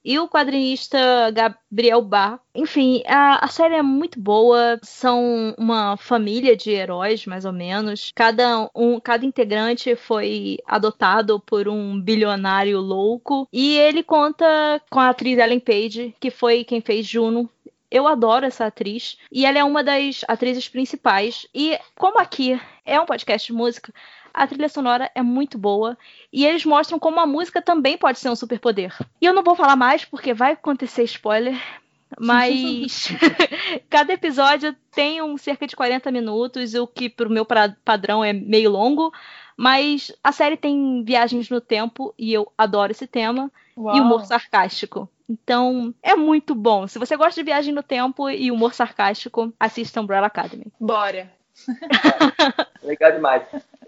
e 0.04 0.20
o 0.20 0.28
quadrinista 0.28 1.32
Gabriel 1.32 2.00
Bar. 2.00 2.38
Enfim, 2.54 3.02
a, 3.08 3.44
a, 3.44 3.48
série 3.48 3.74
é 3.74 3.82
muito 3.82 4.20
boa. 4.20 4.78
São 4.80 5.52
uma 5.58 5.96
família 5.96 6.56
de 6.56 6.70
heróis, 6.70 7.26
mais 7.26 7.44
ou 7.44 7.52
menos. 7.52 8.12
Cada, 8.14 8.70
um, 8.72 9.00
cada 9.00 9.26
integrante 9.26 9.96
foi 9.96 10.58
adotado 10.64 11.40
por 11.40 11.66
um 11.66 12.00
bilionário 12.00 12.78
louco. 12.78 13.48
E 13.52 13.76
ele 13.78 14.04
conta 14.04 14.80
com 14.88 15.00
a 15.00 15.08
atriz 15.08 15.38
Ellen 15.38 15.58
Page, 15.58 16.14
que 16.20 16.30
foi 16.30 16.62
quem 16.62 16.80
fez 16.80 17.04
Juno 17.04 17.50
eu 17.96 18.06
adoro 18.06 18.44
essa 18.44 18.66
atriz 18.66 19.18
e 19.32 19.46
ela 19.46 19.58
é 19.58 19.64
uma 19.64 19.82
das 19.82 20.22
atrizes 20.28 20.68
principais. 20.68 21.46
E 21.54 21.78
como 21.96 22.18
aqui 22.18 22.60
é 22.84 23.00
um 23.00 23.06
podcast 23.06 23.46
de 23.46 23.52
música, 23.52 23.92
a 24.32 24.46
trilha 24.46 24.68
sonora 24.68 25.10
é 25.14 25.22
muito 25.22 25.56
boa 25.56 25.96
e 26.30 26.44
eles 26.44 26.64
mostram 26.64 26.98
como 26.98 27.18
a 27.18 27.26
música 27.26 27.62
também 27.62 27.96
pode 27.96 28.18
ser 28.18 28.28
um 28.28 28.36
superpoder. 28.36 28.94
E 29.20 29.24
eu 29.24 29.32
não 29.32 29.42
vou 29.42 29.56
falar 29.56 29.76
mais 29.76 30.04
porque 30.04 30.34
vai 30.34 30.52
acontecer 30.52 31.04
spoiler, 31.04 31.58
mas 32.20 33.08
cada 33.88 34.12
episódio 34.12 34.76
tem 34.94 35.22
um 35.22 35.38
cerca 35.38 35.66
de 35.66 35.74
40 35.74 36.10
minutos, 36.10 36.74
o 36.74 36.86
que 36.86 37.08
pro 37.08 37.30
meu 37.30 37.46
padrão 37.84 38.22
é 38.22 38.34
meio 38.34 38.70
longo, 38.70 39.10
mas 39.56 40.12
a 40.22 40.32
série 40.32 40.56
tem 40.56 41.02
viagens 41.02 41.48
no 41.48 41.62
tempo 41.62 42.14
e 42.18 42.30
eu 42.30 42.52
adoro 42.58 42.92
esse 42.92 43.06
tema 43.06 43.50
Uau. 43.74 43.96
e 43.96 44.00
humor 44.00 44.26
sarcástico. 44.26 45.08
Então, 45.28 45.94
é 46.02 46.14
muito 46.14 46.54
bom. 46.54 46.86
Se 46.86 46.98
você 46.98 47.16
gosta 47.16 47.40
de 47.40 47.44
viagem 47.44 47.74
no 47.74 47.82
tempo 47.82 48.30
e 48.30 48.50
humor 48.50 48.74
sarcástico, 48.74 49.52
assista 49.58 50.00
Umbrella 50.00 50.26
Academy. 50.26 50.66
Bora! 50.80 51.30
Legal 52.82 53.12
demais. 53.12 53.42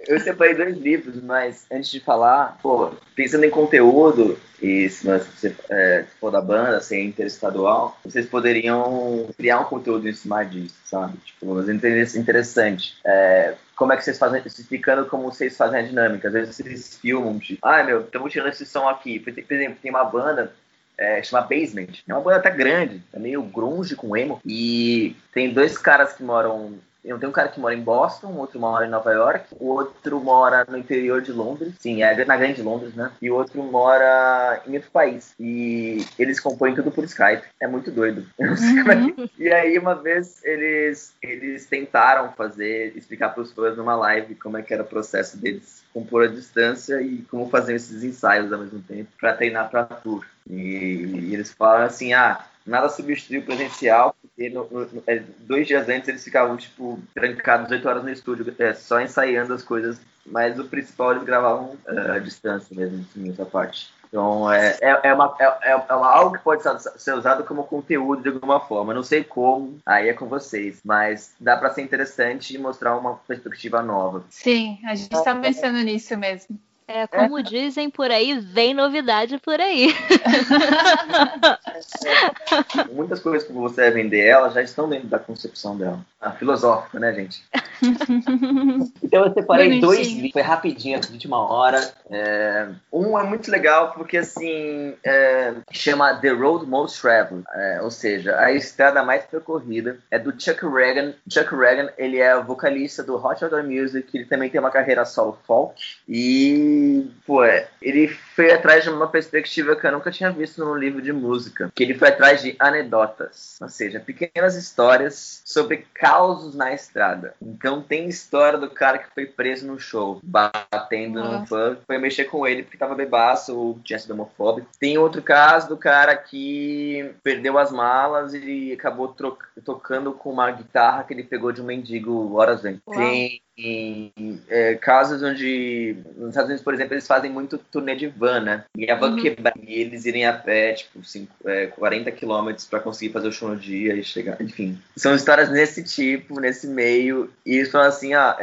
Eu 0.07 0.19
separei 0.21 0.55
dois 0.55 0.77
livros, 0.77 1.23
mas 1.23 1.67
antes 1.71 1.91
de 1.91 2.01
falar, 2.01 2.59
pô, 2.63 2.93
pensando 3.15 3.45
em 3.45 3.51
conteúdo, 3.51 4.39
e 4.61 4.89
se 4.89 5.07
você 5.07 5.55
é, 5.69 6.05
for 6.19 6.31
da 6.31 6.41
banda, 6.41 6.81
ser 6.81 7.03
interestadual, 7.05 7.99
vocês 8.05 8.27
poderiam 8.27 9.29
criar 9.37 9.61
um 9.61 9.65
conteúdo 9.65 10.09
em 10.09 10.13
cima 10.15 10.45
disso, 10.45 10.77
sabe? 10.85 11.19
Tipo, 11.19 11.55
mas 11.55 11.69
interessante. 12.17 12.97
É, 13.05 13.55
como 13.77 13.93
é 13.93 13.97
que 13.97 14.05
vocês 14.05 14.19
fazem, 14.19 14.43
explicando 14.45 15.07
como 15.07 15.31
vocês 15.31 15.57
fazem 15.57 15.81
a 15.81 15.83
dinâmica. 15.83 16.29
Às 16.29 16.35
vezes 16.35 16.57
vocês 16.57 16.99
filmam, 16.99 17.39
tipo, 17.39 17.61
ai 17.63 17.83
ah, 17.83 17.85
meu, 17.85 18.01
estamos 18.01 18.33
tirando 18.33 18.49
esse 18.49 18.67
som 18.67 18.89
aqui. 18.89 19.21
Por 19.21 19.31
exemplo, 19.31 19.79
tem 19.81 19.91
uma 19.91 20.05
banda 20.05 20.53
é, 20.99 21.23
chama 21.23 21.47
Basement. 21.47 22.03
É 22.07 22.13
uma 22.13 22.21
banda 22.21 22.39
até 22.39 22.51
grande, 22.51 23.03
é 23.13 23.19
meio 23.19 23.43
grunge 23.43 23.95
com 23.95 24.17
emo. 24.17 24.41
E 24.45 25.15
tem 25.33 25.55
dois 25.55 25.79
caras 25.79 26.13
que 26.13 26.23
moram 26.23 26.75
Tem 27.17 27.29
um 27.29 27.33
cara 27.33 27.49
que 27.49 27.61
mora 27.61 27.75
em 27.75 27.81
Boston, 27.81 28.33
outro 28.35 28.59
mora 28.59 28.87
em 28.87 28.91
Nova 28.91 29.13
York, 29.13 29.47
o 29.59 29.69
outro 29.69 30.21
mora 30.21 30.67
no 30.69 30.77
interior 30.77 31.23
de 31.23 31.33
Londres, 31.33 31.75
sim, 31.79 32.03
é 32.03 32.25
na 32.25 32.37
grande 32.37 32.61
Londres, 32.61 32.95
né? 32.95 33.11
E 33.23 33.31
o 33.31 33.35
outro 33.35 33.63
mora 33.63 34.61
em 34.67 34.75
outro 34.75 34.91
país. 34.91 35.35
E 35.39 36.05
eles 36.19 36.41
compõem 36.41 36.75
tudo 36.75 36.91
por 36.91 37.05
Skype. 37.05 37.45
É 37.61 37.67
muito 37.67 37.91
doido. 37.91 38.27
Eu 38.39 38.53
é. 38.53 38.95
Uhum. 38.97 39.29
E 39.39 39.51
aí, 39.53 39.79
uma 39.79 39.95
vez, 39.95 40.43
eles, 40.45 41.15
eles 41.23 41.67
tentaram 41.67 42.33
fazer, 42.33 42.93
explicar 42.97 43.31
para 43.31 43.43
os 43.43 43.53
fãs 43.53 43.77
numa 43.77 43.95
live 43.95 44.35
como 44.35 44.57
é 44.57 44.63
que 44.63 44.75
era 44.75 44.83
o 44.83 44.87
processo 44.87 45.37
deles 45.37 45.79
compor 45.93 46.25
a 46.25 46.29
distância 46.29 47.01
e 47.01 47.19
como 47.31 47.49
fazer 47.49 47.75
esses 47.75 48.05
ensaios 48.05 48.53
ao 48.53 48.61
mesmo 48.61 48.81
tempo 48.81 49.09
para 49.19 49.35
treinar 49.35 49.71
para 49.71 49.85
tour. 49.85 50.25
E, 50.49 50.55
e, 50.55 51.35
eles 51.35 51.53
falam 51.53 51.83
assim, 51.83 52.13
ah, 52.13 52.45
nada 52.69 52.89
substitui 52.89 53.39
o 53.39 53.45
presencial, 53.45 54.15
porque 54.21 54.51
no, 54.51 54.69
no, 54.71 55.03
é, 55.07 55.23
dois 55.41 55.67
dias 55.67 55.89
antes 55.89 56.09
eles 56.09 56.23
ficavam, 56.23 56.57
tipo, 56.57 57.01
trancados 57.15 57.71
oito 57.71 57.89
horas 57.89 58.05
no 58.05 58.11
estúdio, 58.11 58.55
é, 58.59 58.75
só 58.75 59.01
ensaiando 59.01 59.55
as 59.55 59.63
coisas, 59.63 60.01
mas 60.27 60.59
o 60.59 60.65
principal 60.65 61.13
eles 61.13 61.25
gravavam 61.25 61.77
uh, 61.87 62.13
à 62.13 62.19
distância 62.19 62.77
mesmo, 62.77 63.05
assim, 63.11 63.31
essa 63.31 63.47
parte. 63.47 63.91
Então, 64.09 64.51
é, 64.51 64.77
é, 64.81 65.01
é, 65.05 65.15
uma, 65.15 65.35
é, 65.39 65.45
é, 65.45 65.73
é 65.73 65.85
algo 65.89 66.37
que 66.37 66.43
pode 66.43 66.63
ser 66.97 67.13
usado 67.15 67.45
como 67.45 67.65
conteúdo 67.65 68.23
de 68.23 68.29
alguma 68.31 68.59
forma. 68.59 68.95
Não 68.95 69.03
sei 69.03 69.23
como, 69.23 69.79
aí 69.85 70.09
é 70.09 70.15
com 70.15 70.27
vocês, 70.27 70.81
mas 70.85 71.35
dá 71.39 71.57
para 71.57 71.71
ser 71.71 71.83
interessante 71.83 72.55
e 72.55 72.59
mostrar 72.59 72.97
uma 72.97 73.17
perspectiva 73.17 73.83
nova. 73.83 74.25
Sim, 74.31 74.79
a 74.87 74.95
gente 74.95 75.15
está 75.15 75.35
pensando 75.35 75.79
nisso 75.79 76.17
mesmo. 76.17 76.59
É, 76.89 77.07
como 77.07 77.39
é. 77.39 77.43
dizem 77.43 77.91
por 77.91 78.11
aí, 78.11 78.41
vem 78.41 78.73
novidade 78.73 79.37
por 79.39 79.61
aí. 79.61 79.95
Muitas 82.91 83.21
coisas 83.21 83.47
que 83.47 83.53
você 83.53 83.83
vai 83.83 83.91
vender 83.91 84.25
ela 84.25 84.49
já 84.49 84.63
estão 84.63 84.89
dentro 84.89 85.07
da 85.07 85.19
concepção 85.19 85.77
dela. 85.77 86.01
A 86.19 86.33
filosófica, 86.33 86.99
né, 86.99 87.13
gente? 87.13 87.45
então 89.03 89.27
eu 89.27 89.35
separei 89.35 89.67
Bonitinho. 89.67 89.87
dois 89.87 90.09
livros, 90.09 90.33
foi 90.33 90.43
rapidinho, 90.43 90.99
de 91.01 91.27
uma 91.27 91.47
hora. 91.47 91.93
É... 92.11 92.69
Um 92.91 93.19
é 93.19 93.23
muito 93.23 93.51
legal 93.51 93.93
porque, 93.93 94.17
assim, 94.17 94.95
é... 95.05 95.53
chama 95.71 96.15
The 96.15 96.31
Road 96.31 96.67
Most 96.67 97.01
Traveled, 97.01 97.45
é... 97.55 97.83
ou 97.83 97.91
seja, 97.91 98.39
a 98.39 98.51
estrada 98.51 99.05
mais 99.05 99.27
percorrida. 99.27 99.99
É 100.11 100.19
do 100.19 100.33
Chuck 100.33 100.67
Reagan. 100.67 101.13
Chuck 101.31 101.55
Reagan, 101.55 101.91
ele 101.99 102.19
é 102.19 102.35
vocalista 102.43 103.03
do 103.03 103.15
Hot 103.15 103.45
Water 103.45 103.63
Music, 103.63 104.09
ele 104.17 104.25
também 104.25 104.49
tem 104.49 104.59
uma 104.59 104.71
carreira 104.71 105.05
solo 105.05 105.39
folk. 105.47 105.79
E 106.09 106.78
pô, 107.27 107.45
é, 107.45 107.69
ele 107.81 108.11
foi 108.39 108.53
atrás 108.53 108.85
de 108.85 108.91
uma 108.91 109.09
perspectiva 109.09 109.75
que 109.75 109.85
eu 109.85 109.91
nunca 109.91 110.13
tinha 110.13 110.31
visto 110.31 110.65
num 110.65 110.77
livro 110.77 111.03
de 111.03 111.13
música. 111.13 111.73
Que 111.75 111.83
ele 111.83 111.95
foi 111.95 112.07
atrás 112.07 112.41
de 112.41 112.55
anedotas, 112.57 113.59
ou 113.61 113.69
seja, 113.69 113.99
pequenas 113.99 114.55
histórias 114.55 115.43
sobre 115.45 115.85
causos 115.93 116.55
na 116.55 116.73
estrada. 116.73 117.35
Então 117.43 117.83
tem 117.83 118.09
história 118.09 118.57
do 118.57 118.71
cara 118.71 118.99
que 118.99 119.13
foi 119.13 119.27
preso 119.27 119.67
no 119.67 119.77
show, 119.81 120.21
batendo 120.23 121.19
Nossa. 121.19 121.33
num 121.33 121.47
fã, 121.47 121.79
foi 121.85 121.99
mexer 121.99 122.27
com 122.27 122.47
ele 122.47 122.63
porque 122.63 122.79
tava 122.79 122.95
bebaço 122.95 123.59
ou 123.59 123.81
tinha 123.83 123.99
sido 123.99 124.13
homofóbico. 124.13 124.69
Tem 124.79 124.97
outro 124.99 125.21
caso 125.21 125.69
do 125.69 125.77
cara 125.77 126.17
que 126.17 127.13
perdeu 127.25 127.59
as 127.59 127.73
malas 127.73 128.35
e 128.35 128.71
acabou 128.73 129.17
tocando 129.65 130.13
com 130.13 130.31
uma 130.31 130.49
guitarra 130.53 131.03
que 131.03 131.13
ele 131.13 131.25
pegou 131.25 131.51
de 131.51 131.61
um 131.61 131.65
mendigo 131.65 132.37
horas 132.37 132.65
antes. 132.65 132.83
Tem 132.89 133.43
em 133.59 134.41
é, 134.49 134.77
casos 134.77 135.21
onde, 135.21 135.97
nos 136.17 136.29
Estados 136.29 136.49
Unidos, 136.49 136.63
por 136.63 136.73
exemplo, 136.73 136.95
eles 136.95 137.09
fazem 137.09 137.31
muito 137.31 137.59
turnê 137.59 137.97
de 137.97 138.07
van, 138.07 138.28
né? 138.41 138.65
E 138.77 138.91
a 138.91 138.95
van 138.95 139.11
uhum. 139.11 139.17
quebrar 139.17 139.55
e 139.63 139.81
eles 139.81 140.05
irem 140.05 140.27
a 140.27 140.33
pé, 140.33 140.75
tipo, 140.75 141.05
cinco, 141.05 141.35
é, 141.45 141.67
40 141.67 142.11
quilômetros 142.13 142.67
para 142.67 142.81
conseguir 142.81 143.13
fazer 143.13 143.29
o 143.29 143.33
show 143.33 143.49
no 143.49 143.57
dia 143.57 143.95
e 143.95 144.03
chegar, 144.03 144.41
enfim. 144.41 144.79
São 144.97 145.15
histórias 145.15 145.51
nesse 145.51 145.83
tipo, 145.83 146.41
nesse 146.41 146.67
meio, 146.67 147.31
e 147.45 147.57
eles 147.57 147.71
falam 147.71 147.89
assim, 147.89 148.15
ah, 148.15 148.37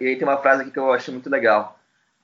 e 0.00 0.06
aí 0.06 0.16
tem 0.16 0.26
uma 0.26 0.38
frase 0.38 0.62
aqui 0.62 0.70
que 0.70 0.78
eu 0.78 0.92
acho 0.92 1.12
muito 1.12 1.30
legal 1.30 1.77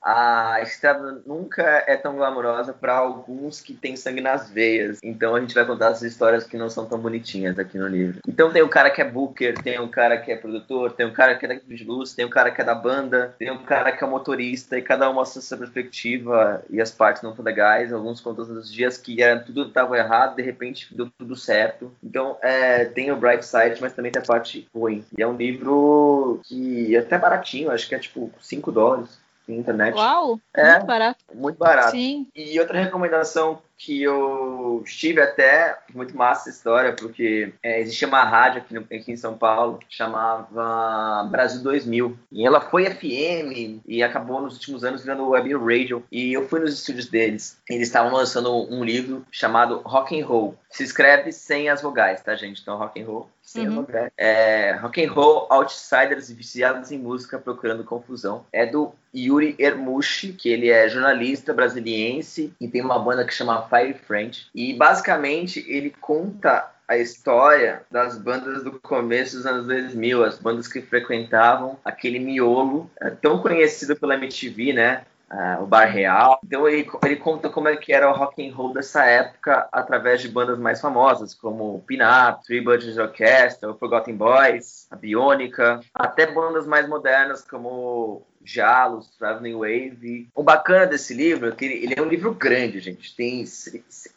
a 0.05 0.61
estrada 0.61 1.23
nunca 1.25 1.83
é 1.87 1.97
tão 1.97 2.15
glamourosa 2.15 2.71
para 2.71 2.93
alguns 2.93 3.59
que 3.59 3.73
têm 3.73 3.95
sangue 3.95 4.21
nas 4.21 4.51
veias. 4.51 4.99
Então 5.03 5.33
a 5.33 5.41
gente 5.41 5.55
vai 5.55 5.65
contar 5.65 5.87
as 5.87 6.03
histórias 6.03 6.43
que 6.43 6.55
não 6.55 6.69
são 6.69 6.85
tão 6.85 6.99
bonitinhas 6.99 7.57
aqui 7.57 7.79
no 7.79 7.87
livro. 7.87 8.19
Então 8.27 8.51
tem 8.51 8.61
o 8.61 8.69
cara 8.69 8.91
que 8.91 9.01
é 9.01 9.09
booker, 9.09 9.55
tem 9.63 9.79
o 9.79 9.87
cara 9.87 10.17
que 10.19 10.31
é 10.31 10.35
produtor, 10.35 10.93
tem 10.93 11.07
o 11.07 11.11
cara 11.11 11.33
que 11.33 11.45
é 11.45 11.49
da 11.49 11.55
de 11.55 11.83
luz, 11.83 12.13
tem 12.13 12.23
o 12.23 12.29
cara 12.29 12.51
que 12.51 12.61
é 12.61 12.63
da 12.63 12.75
banda, 12.75 13.33
tem 13.39 13.49
o 13.49 13.63
cara 13.63 13.91
que 13.91 14.03
é 14.03 14.07
motorista 14.07 14.77
e 14.77 14.81
cada 14.83 15.09
um 15.09 15.13
mostra 15.13 15.41
sua 15.41 15.57
perspectiva 15.57 16.63
e 16.69 16.79
as 16.79 16.91
partes 16.91 17.23
não 17.23 17.33
tão 17.33 17.43
legais. 17.43 17.91
Alguns 17.91 18.21
contam 18.21 18.45
os 18.45 18.71
dias 18.71 18.99
que 18.99 19.23
era, 19.23 19.39
tudo 19.39 19.63
estava 19.63 19.97
errado, 19.97 20.35
de 20.35 20.43
repente 20.43 20.95
deu 20.95 21.09
tudo 21.17 21.35
certo. 21.35 21.91
Então 22.03 22.37
é, 22.43 22.85
tem 22.85 23.11
o 23.11 23.17
bright 23.17 23.43
side, 23.43 23.81
mas 23.81 23.93
também 23.93 24.11
tem 24.11 24.21
a 24.21 24.25
parte 24.25 24.67
ruim. 24.71 25.03
E 25.17 25.23
é 25.23 25.27
um 25.27 25.35
livro 25.35 26.39
que 26.43 26.95
é 26.95 26.99
até 26.99 27.17
baratinho, 27.17 27.71
acho 27.71 27.89
que 27.89 27.95
é 27.95 27.99
tipo 27.99 28.31
5 28.39 28.71
dólares 28.71 29.24
internet. 29.47 29.95
Uau! 29.95 30.39
É, 30.53 30.71
muito 30.73 30.85
barato. 30.85 31.14
Muito 31.33 31.57
barato. 31.57 31.91
Sim. 31.91 32.27
E 32.35 32.59
outra 32.59 32.79
recomendação 32.79 33.61
que 33.77 34.01
eu 34.01 34.81
estive 34.85 35.21
até, 35.21 35.77
muito 35.93 36.15
massa 36.15 36.49
essa 36.49 36.57
história, 36.57 36.93
porque 36.93 37.53
é, 37.61 37.81
existia 37.81 38.07
uma 38.07 38.23
rádio 38.23 38.61
aqui, 38.61 38.73
no, 38.73 38.81
aqui 38.81 39.11
em 39.11 39.17
São 39.17 39.37
Paulo, 39.37 39.79
chamava 39.89 41.27
Brasil 41.29 41.61
2000. 41.61 42.17
E 42.31 42.45
ela 42.45 42.61
foi 42.61 42.89
FM 42.89 43.81
e 43.85 44.01
acabou 44.01 44.41
nos 44.41 44.53
últimos 44.53 44.83
anos 44.83 45.01
virando 45.01 45.27
web 45.27 45.53
radio. 45.55 46.03
E 46.11 46.31
eu 46.31 46.47
fui 46.47 46.59
nos 46.59 46.73
estúdios 46.73 47.07
deles. 47.07 47.57
Eles 47.69 47.87
estavam 47.87 48.13
lançando 48.13 48.53
um 48.73 48.83
livro 48.83 49.25
chamado 49.31 49.81
Rock 49.85 50.19
and 50.19 50.25
Roll. 50.25 50.55
Se 50.69 50.83
escreve 50.83 51.31
sem 51.31 51.69
as 51.69 51.81
vogais, 51.81 52.21
tá, 52.21 52.35
gente? 52.35 52.61
Então, 52.61 52.77
Rock 52.77 53.01
and 53.01 53.05
Roll 53.05 53.29
sem 53.41 53.63
uhum. 53.63 53.69
as 53.69 53.75
vogais. 53.75 54.11
É, 54.17 54.71
rock 54.81 55.03
and 55.03 55.11
Roll, 55.11 55.47
Outsiders 55.49 56.31
viciados 56.31 56.91
em 56.91 56.97
música 56.97 57.37
procurando 57.37 57.83
confusão. 57.83 58.45
É 58.51 58.65
do 58.65 58.91
Yuri 59.15 59.55
Ermushi, 59.57 60.33
que 60.33 60.49
ele 60.49 60.69
é 60.69 60.89
jornalista 60.89 61.14
brasiliense 61.53 62.53
e 62.59 62.67
tem 62.67 62.81
uma 62.81 62.99
banda 62.99 63.25
que 63.25 63.33
chama 63.33 63.67
Fire 63.67 63.93
French. 63.93 64.47
E 64.53 64.73
basicamente 64.73 65.65
ele 65.67 65.93
conta 66.01 66.71
a 66.87 66.97
história 66.97 67.83
das 67.89 68.17
bandas 68.17 68.63
do 68.63 68.79
começo 68.79 69.37
dos 69.37 69.45
anos 69.45 69.65
2000, 69.65 70.23
as 70.23 70.37
bandas 70.37 70.67
que 70.67 70.81
frequentavam 70.81 71.77
aquele 71.83 72.19
miolo 72.19 72.89
é, 73.01 73.09
tão 73.09 73.39
conhecido 73.39 73.95
pela 73.95 74.15
MTV, 74.15 74.73
né? 74.73 75.05
Uh, 75.27 75.63
o 75.63 75.65
Bar 75.65 75.85
Real. 75.85 76.39
Então 76.45 76.69
ele, 76.69 76.87
ele 77.03 77.15
conta 77.15 77.49
como 77.49 77.67
é 77.67 77.75
que 77.75 77.91
era 77.91 78.07
o 78.07 78.13
rock 78.13 78.47
and 78.47 78.53
roll 78.53 78.71
dessa 78.71 79.03
época 79.05 79.67
através 79.71 80.21
de 80.21 80.29
bandas 80.29 80.57
mais 80.57 80.79
famosas, 80.79 81.33
como 81.33 81.83
Pin-Up, 81.87 82.45
Three 82.45 82.61
Budget 82.61 82.97
Orchestra, 82.99 83.71
o 83.71 83.75
Forgotten 83.75 84.15
Boys, 84.15 84.87
a 84.91 84.95
Bionica, 84.95 85.79
até 85.95 86.27
bandas 86.27 86.67
mais 86.67 86.87
modernas 86.87 87.41
como 87.41 88.21
Jalos, 88.45 89.09
Traveling 89.17 89.55
Wave. 89.55 90.29
O 90.35 90.43
bacana 90.43 90.85
desse 90.85 91.13
livro 91.13 91.49
é 91.49 91.51
que 91.51 91.65
ele, 91.65 91.83
ele 91.83 91.95
é 91.97 92.01
um 92.01 92.07
livro 92.07 92.33
grande, 92.33 92.79
gente. 92.79 93.15
Tem 93.15 93.43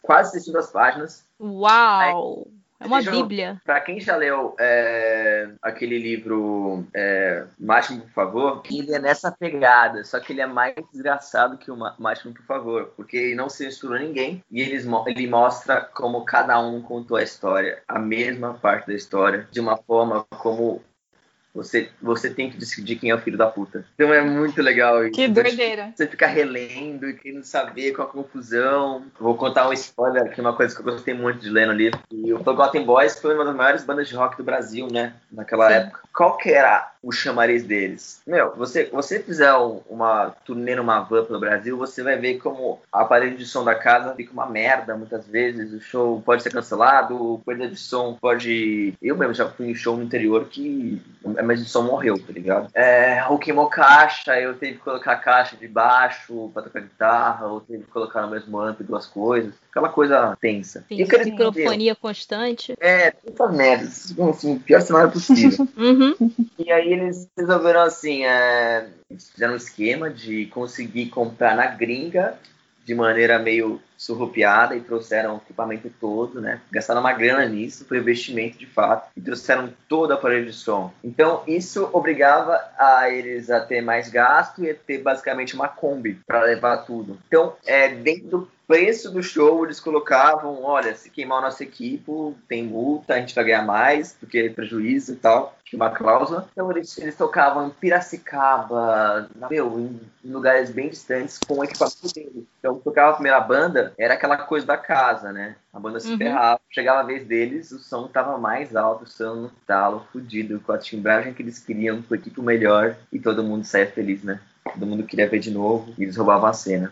quase 0.01 0.31
600 0.31 0.67
páginas. 0.67 1.25
Uau! 1.39 2.47
É 2.79 2.87
uma 2.87 3.01
bíblia. 3.01 3.61
Para 3.65 3.81
quem 3.81 3.99
já 3.99 4.15
leu 4.15 4.55
é, 4.57 5.49
aquele 5.61 5.99
livro 5.99 6.85
é, 6.93 7.45
Máximo, 7.59 8.01
por 8.03 8.11
favor, 8.11 8.63
ele 8.71 8.93
é 8.93 8.99
nessa 8.99 9.29
pegada, 9.29 10.05
só 10.05 10.17
que 10.19 10.31
ele 10.31 10.39
é 10.39 10.47
mais 10.47 10.73
desgraçado 10.93 11.57
que 11.57 11.69
o 11.69 11.75
Máximo, 11.75 12.33
por 12.33 12.45
favor, 12.45 12.93
porque 12.95 13.17
ele 13.17 13.35
não 13.35 13.49
censurou 13.49 13.99
ninguém 13.99 14.41
e 14.49 14.61
ele, 14.61 14.81
ele 15.07 15.27
mostra 15.27 15.81
como 15.81 16.23
cada 16.23 16.57
um 16.59 16.81
contou 16.81 17.17
a 17.17 17.23
história, 17.23 17.83
a 17.85 17.99
mesma 17.99 18.53
parte 18.53 18.87
da 18.87 18.93
história, 18.93 19.45
de 19.51 19.59
uma 19.59 19.75
forma 19.75 20.25
como 20.37 20.81
você, 21.53 21.89
você 22.01 22.29
tem 22.29 22.49
que 22.49 22.57
decidir 22.57 22.95
quem 22.97 23.09
é 23.09 23.15
o 23.15 23.19
filho 23.19 23.37
da 23.37 23.47
puta. 23.47 23.85
Então 23.95 24.13
é 24.13 24.21
muito 24.21 24.61
legal 24.61 25.03
isso. 25.03 25.13
Que 25.13 25.27
doideira. 25.27 25.91
Você 25.95 26.07
fica 26.07 26.27
relendo 26.27 27.09
e 27.09 27.13
querendo 27.13 27.43
saber 27.43 27.93
qual 27.93 28.07
a 28.07 28.11
confusão. 28.11 29.03
Vou 29.19 29.35
contar 29.35 29.67
um 29.67 29.73
spoiler, 29.73 30.31
que 30.31 30.39
é 30.39 30.43
uma 30.43 30.55
coisa 30.55 30.73
que 30.75 30.81
eu 30.81 30.85
gostei 30.85 31.13
muito 31.13 31.39
de 31.39 31.49
ler 31.49 31.67
no 31.67 31.73
livro. 31.73 31.99
E 32.11 32.33
o 32.33 32.43
Forgotten 32.43 32.85
Boys 32.85 33.19
foi 33.19 33.35
uma 33.35 33.45
das 33.45 33.55
maiores 33.55 33.83
bandas 33.83 34.07
de 34.07 34.15
rock 34.15 34.37
do 34.37 34.43
Brasil, 34.43 34.87
né? 34.91 35.13
Naquela 35.31 35.67
Sim. 35.67 35.73
época. 35.73 35.99
Qual 36.13 36.37
que 36.37 36.51
era 36.51 36.91
o 37.01 37.11
chamariz 37.11 37.63
deles? 37.63 38.21
Meu, 38.27 38.53
você, 38.55 38.85
você 38.85 39.19
fizer 39.19 39.53
uma 39.53 40.35
turnê 40.43 40.75
numa 40.75 40.99
van 40.99 41.23
pelo 41.23 41.39
Brasil, 41.39 41.77
você 41.77 42.03
vai 42.03 42.17
ver 42.17 42.39
como 42.39 42.81
a 42.91 43.05
parede 43.05 43.37
de 43.37 43.45
som 43.45 43.63
da 43.63 43.73
casa 43.73 44.13
fica 44.15 44.33
uma 44.33 44.45
merda 44.45 44.97
muitas 44.97 45.25
vezes. 45.25 45.71
O 45.71 45.79
show 45.79 46.21
pode 46.25 46.43
ser 46.43 46.51
cancelado, 46.51 47.41
perda 47.45 47.67
de 47.67 47.77
som 47.77 48.17
pode. 48.19 48.93
Eu 49.01 49.15
mesmo 49.17 49.33
já 49.33 49.47
fui 49.47 49.69
em 49.69 49.75
show 49.75 49.95
no 49.95 50.03
interior 50.03 50.45
que 50.45 51.01
mas 51.41 51.61
o 51.61 51.65
som 51.65 51.83
morreu, 51.83 52.17
tá 52.17 52.31
ligado? 52.31 52.69
É, 52.73 53.25
ou 53.29 53.37
queimou 53.37 53.67
caixa, 53.67 54.39
eu 54.39 54.53
tive 54.53 54.73
que 54.73 54.79
colocar 54.79 55.13
a 55.13 55.17
caixa 55.17 55.55
de 55.55 55.67
baixo 55.67 56.49
pra 56.53 56.63
tocar 56.63 56.81
guitarra, 56.81 57.47
ou 57.47 57.61
teve 57.61 57.83
que 57.83 57.91
colocar 57.91 58.21
no 58.21 58.31
mesmo 58.31 58.59
amp 58.59 58.81
duas 58.81 59.05
coisas. 59.05 59.53
Aquela 59.69 59.89
coisa 59.89 60.37
tensa. 60.39 60.85
Tem 60.87 60.97
microfonia 60.99 61.95
constante. 61.95 62.75
É, 62.79 63.13
essas 63.25 63.55
merdas. 63.55 64.15
Assim, 64.19 64.55
o 64.55 64.59
pior 64.59 64.81
cenário 64.81 65.11
possível. 65.11 65.67
uhum. 65.77 66.15
E 66.57 66.71
aí 66.71 66.91
eles 66.91 67.27
resolveram 67.37 67.81
assim, 67.81 68.25
é, 68.25 68.87
fizeram 69.31 69.53
um 69.53 69.57
esquema 69.57 70.09
de 70.09 70.47
conseguir 70.47 71.07
comprar 71.07 71.55
na 71.55 71.67
gringa 71.67 72.37
de 72.89 72.95
maneira 72.95 73.37
meio 73.37 73.79
surrupiada 73.95 74.75
e 74.75 74.81
trouxeram 74.81 75.35
o 75.35 75.37
equipamento 75.37 75.91
todo, 76.01 76.41
né? 76.41 76.59
Gastaram 76.71 77.01
uma 77.01 77.13
grana 77.13 77.45
nisso, 77.45 77.85
foi 77.85 77.99
investimento 77.99 78.57
de 78.57 78.65
fato, 78.65 79.11
e 79.15 79.21
trouxeram 79.21 79.71
todo 79.87 80.09
o 80.09 80.13
aparelho 80.13 80.47
de 80.47 80.53
som. 80.53 80.91
Então, 81.03 81.43
isso 81.45 81.87
obrigava 81.93 82.59
a 82.79 83.07
eles 83.11 83.51
a 83.51 83.59
ter 83.59 83.81
mais 83.81 84.09
gasto 84.09 84.63
e 84.63 84.71
a 84.71 84.73
ter 84.73 85.03
basicamente 85.03 85.53
uma 85.53 85.67
Kombi 85.67 86.19
para 86.25 86.41
levar 86.41 86.77
tudo. 86.77 87.19
Então, 87.27 87.53
é, 87.63 87.89
dentro 87.89 88.27
do 88.27 88.51
preço 88.65 89.11
do 89.11 89.21
show, 89.21 89.65
eles 89.65 89.79
colocavam, 89.79 90.63
olha, 90.63 90.95
se 90.95 91.11
queimar 91.11 91.39
o 91.39 91.41
nosso 91.41 91.61
equipo, 91.61 92.35
tem 92.47 92.63
multa, 92.63 93.13
a 93.13 93.19
gente 93.19 93.35
vai 93.35 93.43
ganhar 93.43 93.65
mais, 93.65 94.15
porque 94.19 94.39
é 94.39 94.49
prejuízo 94.49 95.13
e 95.13 95.15
tal, 95.15 95.58
uma 95.73 95.89
cláusula. 95.89 96.47
Então 96.51 96.71
eles, 96.71 96.97
eles 96.97 97.15
tocavam 97.15 97.67
em 97.67 97.69
Piracicaba, 97.69 99.29
meu, 99.49 99.79
em 100.23 100.31
lugares 100.31 100.69
bem 100.69 100.89
distantes, 100.89 101.37
com 101.39 101.59
o 101.59 101.63
equipamento 101.63 102.13
deles. 102.13 102.43
Então, 102.59 102.79
tocava 102.79 103.11
a 103.11 103.13
primeira 103.13 103.39
banda, 103.39 103.93
era 103.97 104.13
aquela 104.13 104.37
coisa 104.37 104.65
da 104.65 104.77
casa, 104.77 105.31
né? 105.31 105.55
A 105.73 105.79
banda 105.79 105.99
se 105.99 106.11
uhum. 106.11 106.17
ferrava, 106.17 106.59
chegava 106.69 106.99
a 106.99 107.03
vez 107.03 107.25
deles, 107.25 107.71
o 107.71 107.79
som 107.79 108.07
tava 108.07 108.37
mais 108.37 108.75
alto, 108.75 109.03
o 109.03 109.07
som 109.07 109.35
no 109.35 109.51
talo, 109.65 110.05
fudido, 110.11 110.59
com 110.59 110.71
a 110.71 110.77
timbragem 110.77 111.33
que 111.33 111.41
eles 111.41 111.59
queriam, 111.59 112.01
com 112.01 112.13
o 112.13 112.17
equipe 112.17 112.41
melhor, 112.41 112.95
e 113.11 113.19
todo 113.19 113.43
mundo 113.43 113.63
saia 113.63 113.87
feliz, 113.87 114.23
né? 114.23 114.39
Todo 114.63 114.85
mundo 114.85 115.03
queria 115.03 115.29
ver 115.29 115.39
de 115.39 115.51
novo, 115.51 115.93
e 115.97 116.03
eles 116.03 116.17
roubavam 116.17 116.49
a 116.49 116.53
cena. 116.53 116.91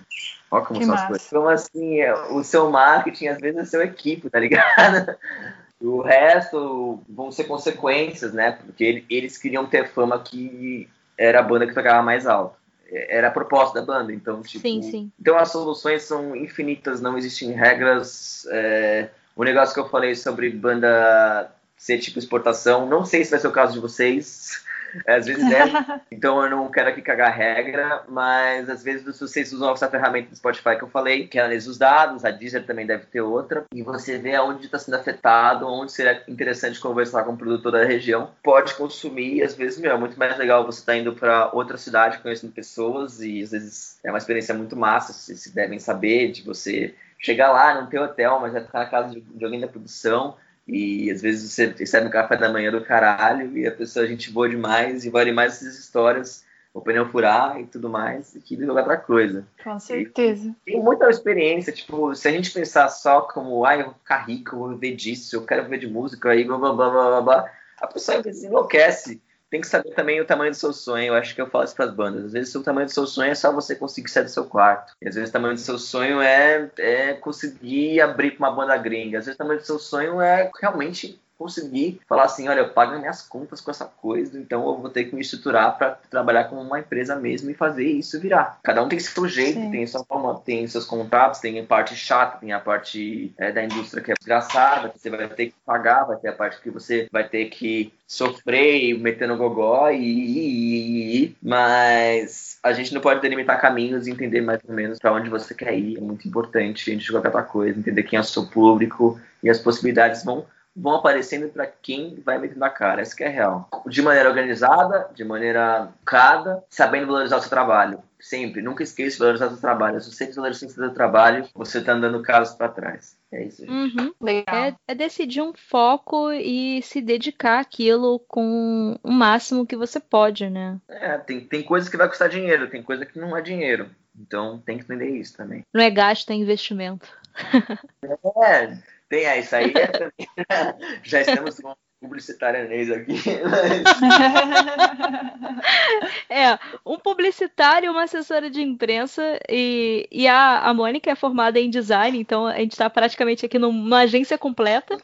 Olha 0.49 0.65
como 0.65 0.79
que 0.79 0.85
são 0.85 0.95
massa. 0.95 1.05
as 1.05 1.09
coisas. 1.09 1.27
Então, 1.27 1.49
assim, 1.49 1.99
é, 1.99 2.13
o 2.31 2.43
seu 2.43 2.69
marketing, 2.69 3.27
às 3.27 3.39
vezes, 3.39 3.59
é 3.59 3.65
seu 3.65 3.81
equipe, 3.81 4.29
tá 4.29 4.39
ligado? 4.39 5.15
O 5.79 6.01
resto 6.01 7.01
vão 7.07 7.31
ser 7.31 7.43
consequências, 7.45 8.33
né? 8.33 8.53
Porque 8.53 9.05
eles 9.09 9.37
queriam 9.37 9.65
ter 9.65 9.89
fama 9.89 10.19
que 10.19 10.89
era 11.17 11.39
a 11.39 11.43
banda 11.43 11.67
que 11.67 11.73
tocava 11.73 12.01
mais 12.01 12.25
alto. 12.25 12.55
Era 12.89 13.27
a 13.27 13.31
proposta 13.31 13.79
da 13.79 13.85
banda, 13.85 14.13
então, 14.13 14.41
tipo... 14.41 14.61
Sim, 14.61 14.81
sim. 14.81 15.11
Então, 15.19 15.37
as 15.37 15.51
soluções 15.51 16.03
são 16.03 16.35
infinitas, 16.35 17.01
não 17.01 17.17
existem 17.17 17.51
regras. 17.51 18.47
É... 18.49 19.09
O 19.35 19.43
negócio 19.43 19.73
que 19.73 19.79
eu 19.79 19.89
falei 19.89 20.15
sobre 20.15 20.49
banda 20.49 21.51
ser 21.77 21.99
tipo 21.99 22.17
exportação, 22.17 22.87
não 22.87 23.05
sei 23.05 23.23
se 23.23 23.31
vai 23.31 23.39
ser 23.39 23.47
o 23.47 23.51
caso 23.51 23.73
de 23.73 23.79
vocês, 23.79 24.65
às 25.05 25.25
vezes 25.25 25.43
é. 25.51 26.01
então 26.11 26.43
eu 26.43 26.49
não 26.49 26.71
quero 26.71 26.89
aqui 26.89 27.01
cagar 27.01 27.35
regra, 27.35 28.03
mas 28.07 28.69
às 28.69 28.83
vezes 28.83 29.19
vocês 29.19 29.51
usam 29.53 29.71
essa 29.71 29.89
ferramenta 29.89 30.29
do 30.29 30.35
Spotify 30.35 30.75
que 30.77 30.83
eu 30.83 30.89
falei, 30.89 31.27
que 31.27 31.39
analisa 31.39 31.69
os 31.69 31.77
dados, 31.77 32.25
a 32.25 32.31
Deezer 32.31 32.65
também 32.65 32.85
deve 32.85 33.05
ter 33.05 33.21
outra, 33.21 33.65
e 33.73 33.81
você 33.81 34.17
vê 34.17 34.35
aonde 34.35 34.65
está 34.65 34.79
sendo 34.79 34.95
afetado, 34.95 35.67
onde 35.67 35.91
seria 35.91 36.23
interessante 36.27 36.79
conversar 36.79 37.23
com 37.23 37.33
o 37.33 37.37
produtor 37.37 37.71
da 37.71 37.83
região. 37.83 38.31
Pode 38.43 38.73
consumir, 38.75 39.43
às 39.43 39.53
vezes, 39.53 39.79
meu, 39.79 39.91
é 39.91 39.97
muito 39.97 40.17
mais 40.17 40.37
legal 40.37 40.65
você 40.65 40.79
estar 40.79 40.93
tá 40.93 40.97
indo 40.97 41.13
para 41.13 41.51
outra 41.53 41.77
cidade 41.77 42.19
conhecendo 42.19 42.53
pessoas, 42.53 43.21
e 43.21 43.41
às 43.41 43.51
vezes 43.51 43.99
é 44.03 44.09
uma 44.09 44.17
experiência 44.17 44.53
muito 44.53 44.75
massa, 44.75 45.13
vocês 45.13 45.47
devem 45.53 45.79
saber 45.79 46.31
de 46.31 46.43
você 46.43 46.93
chegar 47.19 47.51
lá, 47.51 47.73
não 47.73 47.87
ter 47.87 47.99
hotel, 47.99 48.39
mas 48.39 48.53
já 48.53 48.61
ficar 48.61 48.79
na 48.79 48.85
casa 48.85 49.19
de 49.19 49.45
alguém 49.45 49.59
da 49.59 49.67
produção 49.67 50.35
e 50.67 51.09
às 51.09 51.21
vezes 51.21 51.51
você 51.51 51.67
recebe 51.67 52.07
um 52.07 52.11
café 52.11 52.35
da 52.35 52.51
manhã 52.51 52.71
do 52.71 52.83
caralho 52.83 53.57
e 53.57 53.65
a 53.65 53.71
pessoa 53.71 54.03
a 54.03 54.07
gente 54.07 54.31
boa 54.31 54.49
demais 54.49 55.05
e 55.05 55.09
vale 55.09 55.31
mais 55.31 55.53
essas 55.53 55.79
histórias, 55.79 56.45
o 56.73 56.81
pneu 56.81 57.07
furar 57.09 57.59
e 57.59 57.65
tudo 57.65 57.89
mais, 57.89 58.35
e 58.35 58.41
que 58.41 58.57
jogar 58.57 58.81
outra 58.81 58.97
coisa. 58.97 59.47
Com 59.63 59.79
certeza. 59.79 60.53
E 60.65 60.71
tem 60.71 60.81
muita 60.81 61.09
experiência, 61.09 61.71
tipo, 61.71 62.13
se 62.13 62.27
a 62.27 62.31
gente 62.31 62.51
pensar 62.51 62.89
só 62.89 63.21
como, 63.21 63.65
ah, 63.65 63.77
eu 63.77 63.85
vou 63.85 63.93
ficar 63.93 64.25
rico, 64.25 64.55
eu 64.55 64.59
vou 64.59 64.69
viver 64.69 64.95
disso, 64.95 65.35
eu 65.35 65.45
quero 65.45 65.63
viver 65.63 65.79
de 65.79 65.87
música, 65.87 66.29
aí 66.29 66.43
blá 66.43 66.57
blá 66.57 66.73
blá 66.73 66.89
blá 66.89 67.21
blá, 67.21 67.51
a 67.79 67.87
pessoa 67.87 68.21
enlouquece 68.43 69.21
tem 69.49 69.61
que 69.61 69.67
saber 69.67 69.93
também 69.93 70.19
o 70.19 70.25
tamanho 70.25 70.51
do 70.51 70.57
seu 70.57 70.73
sonho. 70.73 71.07
Eu 71.07 71.13
acho 71.15 71.33
que 71.33 71.41
eu 71.41 71.49
falo 71.49 71.63
isso 71.63 71.75
para 71.75 71.85
as 71.85 71.93
bandas. 71.93 72.25
Às 72.25 72.33
vezes 72.33 72.55
o 72.55 72.63
tamanho 72.63 72.85
do 72.87 72.91
seu 72.91 73.07
sonho 73.07 73.31
é 73.31 73.35
só 73.35 73.51
você 73.51 73.75
conseguir 73.75 74.09
sair 74.09 74.23
do 74.23 74.29
seu 74.29 74.45
quarto. 74.45 74.93
E 75.01 75.07
às 75.07 75.15
vezes 75.15 75.29
o 75.29 75.33
tamanho 75.33 75.53
do 75.53 75.59
seu 75.59 75.77
sonho 75.77 76.21
é, 76.21 76.69
é 76.77 77.13
conseguir 77.13 78.01
abrir 78.01 78.31
para 78.31 78.47
uma 78.49 78.55
banda 78.55 78.77
gringa. 78.77 79.19
Às 79.19 79.25
vezes 79.25 79.35
o 79.35 79.37
tamanho 79.37 79.59
do 79.59 79.65
seu 79.65 79.79
sonho 79.79 80.21
é 80.21 80.51
realmente 80.59 81.19
conseguir 81.37 81.99
falar 82.07 82.23
assim, 82.23 82.47
olha, 82.47 82.59
eu 82.59 82.69
pago 82.69 82.97
minhas 82.97 83.21
contas 83.21 83.61
com 83.61 83.71
essa 83.71 83.85
coisa, 83.85 84.39
então 84.39 84.67
eu 84.67 84.77
vou 84.77 84.89
ter 84.89 85.05
que 85.05 85.15
me 85.15 85.21
estruturar 85.21 85.77
para 85.77 85.91
trabalhar 86.09 86.45
com 86.45 86.55
uma 86.55 86.79
empresa 86.79 87.15
mesmo 87.15 87.49
e 87.49 87.53
fazer 87.53 87.85
isso 87.85 88.19
virar. 88.19 88.59
Cada 88.63 88.83
um 88.83 88.89
tem 88.89 88.99
seu 88.99 89.27
jeito, 89.27 89.59
Sim. 89.59 89.71
tem 89.71 89.85
sua 89.85 90.03
forma, 90.03 90.39
tem 90.43 90.67
seus 90.67 90.85
contratos, 90.85 91.39
tem 91.39 91.59
a 91.59 91.63
parte 91.63 91.95
chata, 91.95 92.39
tem 92.39 92.51
a 92.51 92.59
parte 92.59 93.33
é, 93.37 93.51
da 93.51 93.63
indústria 93.63 94.01
que 94.01 94.11
é 94.11 94.15
desgraçada, 94.17 94.89
que 94.89 94.99
você 94.99 95.09
vai 95.09 95.27
ter 95.27 95.47
que 95.47 95.55
pagar, 95.65 96.05
vai 96.05 96.17
ter 96.17 96.29
a 96.29 96.33
parte 96.33 96.61
que 96.61 96.69
você 96.69 97.07
vai 97.11 97.27
ter 97.27 97.45
que 97.45 97.93
sofrer 98.07 98.97
meter 98.97 99.27
no 99.27 99.37
gogó 99.37 99.89
e, 99.89 99.97
e, 99.97 101.23
e, 101.23 101.37
mas 101.41 102.57
a 102.63 102.71
gente 102.71 102.93
não 102.93 103.01
pode 103.01 103.21
delimitar 103.21 103.59
caminhos 103.59 104.07
e 104.07 104.11
entender 104.11 104.41
mais 104.41 104.61
ou 104.67 104.73
menos 104.73 104.97
para 104.97 105.13
onde 105.13 105.29
você 105.29 105.53
quer 105.53 105.77
ir. 105.77 105.97
É 105.97 106.01
muito 106.01 106.27
importante 106.27 106.89
a 106.89 106.93
gente 106.93 107.05
jogar 107.05 107.29
qualquer 107.29 107.51
coisa, 107.51 107.79
entender 107.79 108.03
quem 108.03 108.17
é 108.17 108.21
o 108.21 108.23
seu 108.23 108.45
público 108.45 109.19
e 109.43 109.49
as 109.49 109.59
possibilidades 109.59 110.23
vão 110.23 110.45
vão 110.77 110.95
aparecendo 110.95 111.49
para 111.49 111.65
quem 111.65 112.21
vai 112.23 112.37
metendo 112.37 112.63
a 112.63 112.69
cara. 112.69 113.01
Essa 113.01 113.15
que 113.15 113.23
é 113.23 113.27
real. 113.27 113.67
De 113.87 114.01
maneira 114.01 114.29
organizada, 114.29 115.09
de 115.13 115.23
maneira 115.23 115.89
cada, 116.05 116.63
sabendo 116.69 117.07
valorizar 117.07 117.37
o 117.37 117.41
seu 117.41 117.49
trabalho. 117.49 117.99
Sempre, 118.19 118.61
nunca 118.61 118.83
esqueça 118.83 119.13
de 119.13 119.19
valorizar 119.19 119.47
o 119.47 119.51
seu 119.51 119.61
trabalho. 119.61 119.99
Se 119.99 120.11
você 120.11 120.25
desvalorizar 120.25 120.69
o 120.69 120.71
seu 120.71 120.93
trabalho, 120.93 121.47
você 121.53 121.79
está 121.79 121.93
andando 121.93 122.21
casos 122.21 122.55
para 122.55 122.69
trás. 122.69 123.17
É 123.31 123.43
isso, 123.43 123.65
gente. 123.65 123.71
Uhum. 123.71 124.13
É, 124.27 124.73
é, 124.87 124.95
decidir 124.95 125.41
um 125.41 125.53
foco 125.53 126.31
e 126.31 126.81
se 126.83 127.01
dedicar 127.01 127.59
àquilo 127.59 128.19
com 128.27 128.99
o 129.03 129.11
máximo 129.11 129.65
que 129.65 129.75
você 129.75 129.99
pode, 129.99 130.49
né? 130.49 130.77
É, 130.87 131.17
tem, 131.17 131.41
tem 131.41 131.63
coisas 131.63 131.89
que 131.89 131.97
vai 131.97 132.07
custar 132.07 132.29
dinheiro, 132.29 132.69
tem 132.69 132.83
coisa 132.83 133.05
que 133.05 133.19
não 133.19 133.35
é 133.35 133.41
dinheiro. 133.41 133.89
Então 134.19 134.59
tem 134.65 134.77
que 134.77 134.83
entender 134.83 135.09
isso 135.09 135.37
também. 135.37 135.63
Não 135.73 135.81
é 135.81 135.89
gasto, 135.89 136.31
é 136.31 136.33
investimento. 136.33 137.07
é, 138.43 138.77
tem, 139.09 139.25
é, 139.25 139.39
isso 139.39 139.55
aí 139.55 139.73
já 141.03 141.21
estamos 141.21 141.59
com 141.59 141.73
publicitarianês 141.99 142.91
aqui. 142.91 143.15
é, 146.29 146.59
um 146.85 146.99
publicitário, 146.99 147.91
uma 147.91 148.03
assessora 148.03 148.49
de 148.49 148.61
imprensa 148.61 149.39
e, 149.49 150.07
e 150.11 150.27
a, 150.27 150.59
a 150.59 150.73
Mônica 150.73 151.09
é 151.09 151.15
formada 151.15 151.59
em 151.59 151.69
design, 151.69 152.19
então 152.19 152.45
a 152.45 152.57
gente 152.57 152.73
está 152.73 152.89
praticamente 152.89 153.45
aqui 153.45 153.57
numa 153.57 154.01
agência 154.01 154.37
completa. 154.37 154.97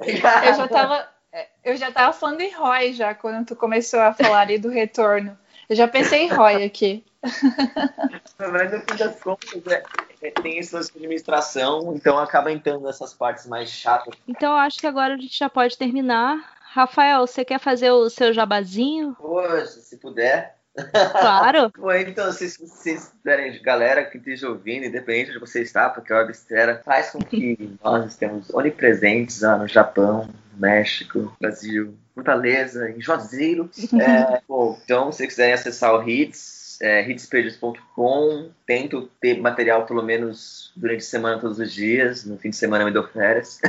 eu 0.00 0.54
já 0.54 0.64
estava 0.64 1.08
eu 1.64 1.76
já 1.76 1.92
tava 1.92 2.12
falando 2.12 2.40
em 2.40 2.50
ROI 2.50 2.94
já 2.94 3.14
quando 3.14 3.46
tu 3.46 3.56
começou 3.56 4.00
a 4.00 4.12
falar 4.12 4.40
ali 4.40 4.58
do 4.58 4.68
retorno. 4.68 5.38
Eu 5.68 5.76
já 5.76 5.86
pensei 5.86 6.22
em 6.22 6.28
ROI 6.28 6.64
aqui. 6.64 7.04
Mas 7.22 8.72
no 8.72 8.80
fim 8.80 8.96
das 8.96 9.20
contas, 9.20 9.66
é, 9.66 9.82
é, 10.22 10.30
tem 10.30 10.58
esse 10.58 10.74
lance 10.74 10.92
de 10.92 10.98
administração, 10.98 11.92
então 11.94 12.18
acaba 12.18 12.52
entrando 12.52 12.84
nessas 12.84 13.12
partes 13.12 13.46
mais 13.46 13.70
chatas. 13.70 14.14
Então 14.26 14.52
eu 14.52 14.58
acho 14.58 14.78
que 14.78 14.86
agora 14.86 15.14
a 15.14 15.16
gente 15.16 15.36
já 15.36 15.50
pode 15.50 15.76
terminar. 15.76 16.56
Rafael, 16.60 17.26
você 17.26 17.44
quer 17.44 17.58
fazer 17.58 17.90
o 17.90 18.08
seu 18.10 18.32
jabazinho? 18.32 19.16
Poxa, 19.18 19.66
se 19.66 19.96
puder. 19.96 20.58
Claro. 21.12 21.72
Bom, 21.76 21.92
então, 21.92 22.30
se 22.32 22.48
vocês 22.58 23.12
tiverem 23.16 23.60
galera 23.62 24.04
que 24.04 24.18
esteja 24.18 24.48
ouvindo, 24.48 24.84
independente 24.84 25.32
de 25.32 25.38
você 25.38 25.62
estar, 25.62 25.90
porque 25.90 26.12
a 26.12 26.18
Webstera 26.18 26.80
faz 26.84 27.10
com 27.10 27.18
que 27.18 27.76
nós 27.82 28.06
estejamos 28.06 28.50
onipresentes 28.50 29.40
lá 29.40 29.56
no 29.56 29.66
Japão, 29.66 30.28
México, 30.56 31.34
Brasil, 31.40 31.96
Fortaleza, 32.14 32.90
em 32.90 33.00
Juazeiro. 33.00 33.70
É, 33.98 34.40
bom, 34.46 34.78
então, 34.84 35.10
se 35.10 35.26
quiserem 35.26 35.54
acessar 35.54 35.94
o 35.94 36.08
Hits, 36.08 36.57
é. 36.80 37.02
Tento 38.66 39.10
ter 39.20 39.40
material 39.40 39.86
pelo 39.86 40.02
menos 40.02 40.72
durante 40.76 41.00
a 41.00 41.06
semana, 41.06 41.40
todos 41.40 41.58
os 41.58 41.72
dias. 41.72 42.24
No 42.24 42.38
fim 42.38 42.50
de 42.50 42.56
semana 42.56 42.84
me 42.84 42.90
dou 42.90 43.06
férias. 43.06 43.60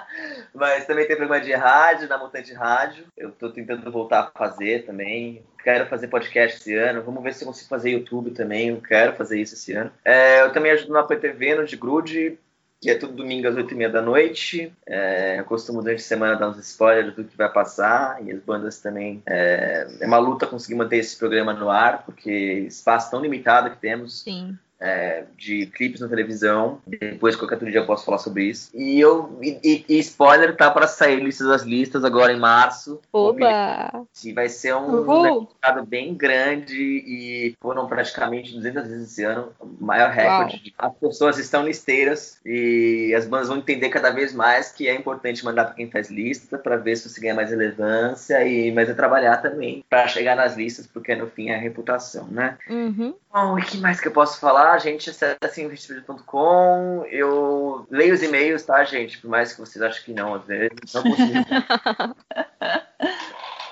Mas 0.54 0.86
também 0.86 1.06
tem 1.06 1.16
programa 1.16 1.44
de 1.44 1.52
rádio, 1.52 2.08
na 2.08 2.16
Montante 2.16 2.52
Rádio. 2.52 3.06
Eu 3.16 3.30
estou 3.30 3.50
tentando 3.50 3.90
voltar 3.90 4.20
a 4.20 4.38
fazer 4.38 4.84
também. 4.86 5.42
Quero 5.62 5.86
fazer 5.86 6.08
podcast 6.08 6.60
esse 6.60 6.74
ano. 6.74 7.02
Vamos 7.02 7.22
ver 7.22 7.34
se 7.34 7.42
eu 7.42 7.48
consigo 7.48 7.68
fazer 7.68 7.90
YouTube 7.90 8.30
também. 8.30 8.68
Eu 8.68 8.80
quero 8.80 9.14
fazer 9.14 9.40
isso 9.40 9.54
esse 9.54 9.72
ano. 9.72 9.90
É, 10.04 10.42
eu 10.42 10.52
também 10.52 10.72
ajudo 10.72 10.92
no 10.92 10.98
APTV, 10.98 11.56
no 11.56 11.66
de 11.66 11.76
Grude 11.76 12.38
que 12.84 12.90
é 12.90 12.94
tudo 12.98 13.14
domingo 13.14 13.48
às 13.48 13.54
8h30 13.54 13.90
da 13.90 14.02
noite. 14.02 14.70
É, 14.84 15.40
eu 15.40 15.44
costumo 15.46 15.80
durante 15.80 16.00
a 16.00 16.04
semana 16.04 16.36
dar 16.36 16.50
uns 16.50 16.58
spoilers 16.58 17.14
do 17.16 17.24
que 17.24 17.34
vai 17.34 17.50
passar 17.50 18.22
e 18.22 18.30
as 18.30 18.40
bandas 18.40 18.78
também. 18.78 19.22
É, 19.24 19.88
é 20.02 20.06
uma 20.06 20.18
luta 20.18 20.46
conseguir 20.46 20.74
manter 20.74 20.98
esse 20.98 21.16
programa 21.16 21.54
no 21.54 21.70
ar, 21.70 22.04
porque 22.04 22.30
espaço 22.68 23.10
tão 23.10 23.22
limitado 23.22 23.70
que 23.70 23.78
temos. 23.78 24.20
Sim 24.20 24.58
é, 24.84 25.24
de 25.38 25.66
clipes 25.66 26.00
na 26.00 26.08
televisão. 26.08 26.78
Depois, 26.86 27.34
qualquer 27.34 27.54
outro 27.54 27.70
dia, 27.70 27.80
eu 27.80 27.86
posso 27.86 28.04
falar 28.04 28.18
sobre 28.18 28.44
isso. 28.44 28.70
E 28.74 29.00
eu 29.00 29.38
e, 29.42 29.84
e 29.88 29.98
spoiler, 30.00 30.54
tá 30.56 30.70
para 30.70 30.86
sair 30.86 31.22
listas 31.22 31.48
das 31.48 31.62
listas 31.62 32.04
agora 32.04 32.32
em 32.32 32.38
março. 32.38 33.00
Oba! 33.10 34.06
E 34.22 34.32
vai 34.32 34.48
ser 34.50 34.74
um 34.74 35.22
mercado 35.22 35.86
bem 35.86 36.14
grande 36.14 36.76
e 36.76 37.56
foram 37.60 37.86
praticamente 37.86 38.54
200 38.54 38.86
vezes 38.86 39.12
esse 39.12 39.24
ano, 39.24 39.52
maior 39.80 40.10
recorde. 40.10 40.74
Uau. 40.78 40.90
As 40.90 40.98
pessoas 40.98 41.38
estão 41.38 41.64
listeiras 41.64 42.38
e 42.44 43.14
as 43.16 43.26
bandas 43.26 43.48
vão 43.48 43.56
entender 43.56 43.88
cada 43.88 44.10
vez 44.10 44.34
mais 44.34 44.70
que 44.70 44.86
é 44.86 44.94
importante 44.94 45.44
mandar 45.44 45.64
para 45.64 45.74
quem 45.74 45.90
faz 45.90 46.10
lista 46.10 46.58
para 46.58 46.76
ver 46.76 46.96
se 46.96 47.08
você 47.08 47.20
ganha 47.20 47.34
mais 47.34 47.50
relevância 47.50 48.44
e 48.44 48.70
mas 48.72 48.90
é 48.90 48.94
trabalhar 48.94 49.38
também 49.38 49.84
para 49.88 50.06
chegar 50.08 50.36
nas 50.36 50.56
listas 50.56 50.86
porque 50.86 51.14
no 51.14 51.28
fim 51.28 51.48
é 51.48 51.56
a 51.56 51.58
reputação, 51.58 52.26
né? 52.28 52.58
Uhum. 52.68 53.14
Bom, 53.32 53.54
o 53.54 53.56
que 53.56 53.78
mais 53.78 54.00
que 54.00 54.08
eu 54.08 54.12
posso 54.12 54.38
falar? 54.38 54.73
Gente, 54.78 55.10
acessem 55.10 55.66
hitspeed.com. 55.66 57.04
Eu 57.10 57.84
leio 57.90 58.14
os 58.14 58.22
e-mails, 58.22 58.62
tá, 58.62 58.84
gente? 58.84 59.18
Por 59.18 59.28
mais 59.28 59.52
que 59.52 59.60
vocês 59.60 59.82
achem 59.82 60.04
que 60.04 60.12
não, 60.12 60.34
às 60.34 60.44
vezes. 60.44 60.92
Não 60.94 61.02
consigo. 61.02 61.32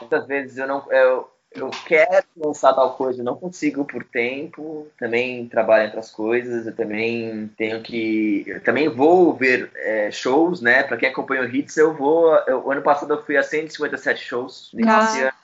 Muitas 0.01 0.27
vezes 0.27 0.59
eu 0.59 0.67
não. 0.67 0.85
Eu, 0.91 1.33
eu 1.55 1.71
quero 1.87 2.27
lançar 2.37 2.73
tal 2.73 2.95
coisa, 2.95 3.21
eu 3.21 3.25
não 3.25 3.37
consigo 3.37 3.85
por 3.85 4.05
tempo, 4.05 4.87
também 4.99 5.49
trabalho 5.49 5.87
entre 5.87 5.99
as 5.99 6.11
coisas, 6.11 6.67
eu 6.67 6.75
também 6.75 7.51
tenho 7.57 7.83
que. 7.83 8.45
Eu 8.47 8.63
também 8.63 8.89
vou 8.89 9.35
ver 9.35 9.71
é, 9.77 10.11
shows, 10.11 10.61
né? 10.61 10.83
Pra 10.83 10.97
quem 10.97 11.09
acompanha 11.09 11.43
o 11.43 11.47
Hits, 11.47 11.77
eu 11.77 11.95
vou. 11.95 12.35
Eu, 12.47 12.71
ano 12.71 12.83
passado 12.83 13.15
eu 13.15 13.25
fui 13.25 13.37
a 13.37 13.43
157 13.43 14.21
shows. 14.21 14.71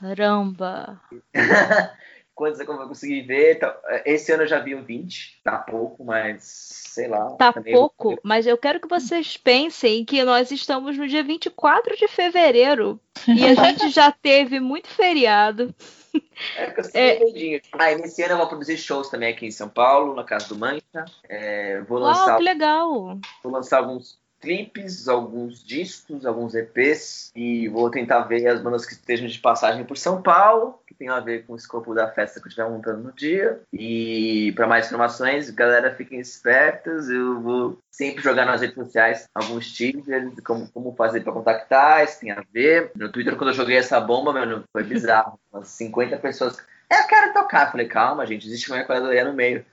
Caramba! 0.01 1.01
Quantos 2.39 2.61
eu 2.61 2.67
consegui 2.67 3.21
ver? 3.23 3.57
Então, 3.57 3.75
esse 4.05 4.31
ano 4.31 4.45
eu 4.45 4.47
já 4.47 4.61
vi 4.61 4.73
um 4.73 4.85
20, 4.85 5.41
tá 5.43 5.59
pouco, 5.59 6.05
mas 6.05 6.45
sei 6.45 7.09
lá. 7.09 7.33
Tá 7.33 7.53
pouco, 7.53 8.13
eu... 8.13 8.19
mas 8.23 8.47
eu 8.47 8.57
quero 8.57 8.79
que 8.79 8.87
vocês 8.87 9.37
pensem 9.37 10.05
que 10.05 10.23
nós 10.23 10.53
estamos 10.53 10.97
no 10.97 11.09
dia 11.09 11.25
24 11.25 11.97
de 11.97 12.07
fevereiro 12.07 13.01
e 13.27 13.45
a 13.45 13.55
gente 13.55 13.89
já 13.91 14.13
teve 14.13 14.61
muito 14.61 14.87
feriado. 14.87 15.75
É, 16.57 16.71
que 16.71 16.81
eu 16.81 16.85
é... 16.95 17.61
Ah, 17.73 17.97
nesse 17.97 18.23
ano 18.23 18.35
eu 18.35 18.39
vou 18.39 18.47
produzir 18.47 18.77
shows 18.77 19.11
também 19.11 19.31
aqui 19.31 19.47
em 19.47 19.51
São 19.51 19.69
Paulo, 19.69 20.15
na 20.15 20.23
Casa 20.23 20.47
do 20.49 20.57
Mancha. 20.57 21.05
É, 21.29 21.81
vou 21.89 21.99
lançar. 21.99 22.29
Uau, 22.29 22.39
que 22.39 22.45
legal! 22.45 23.19
Vou 23.43 23.53
lançar 23.53 23.79
alguns 23.79 24.17
clipes, 24.41 25.09
alguns 25.09 25.65
discos, 25.65 26.25
alguns 26.25 26.55
EPs 26.55 27.31
e 27.35 27.69
vou 27.69 27.91
tentar 27.91 28.21
ver 28.23 28.47
as 28.47 28.61
bandas 28.61 28.87
que 28.87 28.93
estejam 28.93 29.27
de 29.27 29.39
passagem 29.39 29.85
por 29.85 29.97
São 29.97 30.23
Paulo, 30.23 30.79
que 30.87 30.95
tem 30.95 31.09
a 31.09 31.21
ver 31.21 31.45
com 31.45 31.53
o 31.53 31.57
escopo 31.57 31.95
da 31.95 32.09
festa 32.11 32.41
que 32.41 32.47
eu 32.47 32.49
estiver 32.49 32.69
montando 32.69 33.03
no 33.03 33.13
dia. 33.13 33.61
E 33.73 34.53
para 34.53 34.67
mais 34.67 34.87
informações, 34.87 35.51
galera, 35.51 35.95
fiquem 35.95 36.21
espertos, 36.21 37.09
eu 37.09 37.41
vou 37.41 37.79
sempre 37.91 38.23
jogar 38.23 38.47
nas 38.47 38.61
redes 38.61 38.77
sociais 38.77 39.29
alguns 39.35 39.73
teasers, 39.73 40.33
como, 40.45 40.69
como 40.71 40.95
fazer 40.95 41.21
para 41.21 41.33
contactar, 41.33 42.05
isso 42.05 42.21
tem 42.21 42.31
a 42.31 42.43
ver. 42.53 42.93
No 42.95 43.11
Twitter, 43.11 43.37
quando 43.37 43.51
eu 43.51 43.57
joguei 43.57 43.77
essa 43.77 44.01
bomba, 44.01 44.33
mano, 44.33 44.65
foi 44.73 44.85
bizarro. 44.85 45.39
Umas 45.53 45.69
50 45.69 46.17
pessoas. 46.19 46.57
Eu 46.91 47.07
quero 47.07 47.33
tocar. 47.33 47.71
Falei, 47.71 47.87
calma, 47.87 48.27
gente, 48.27 48.47
existe 48.47 48.71
uma 48.71 48.81
equadoria 48.81 49.25
no 49.25 49.35
meio. 49.35 49.65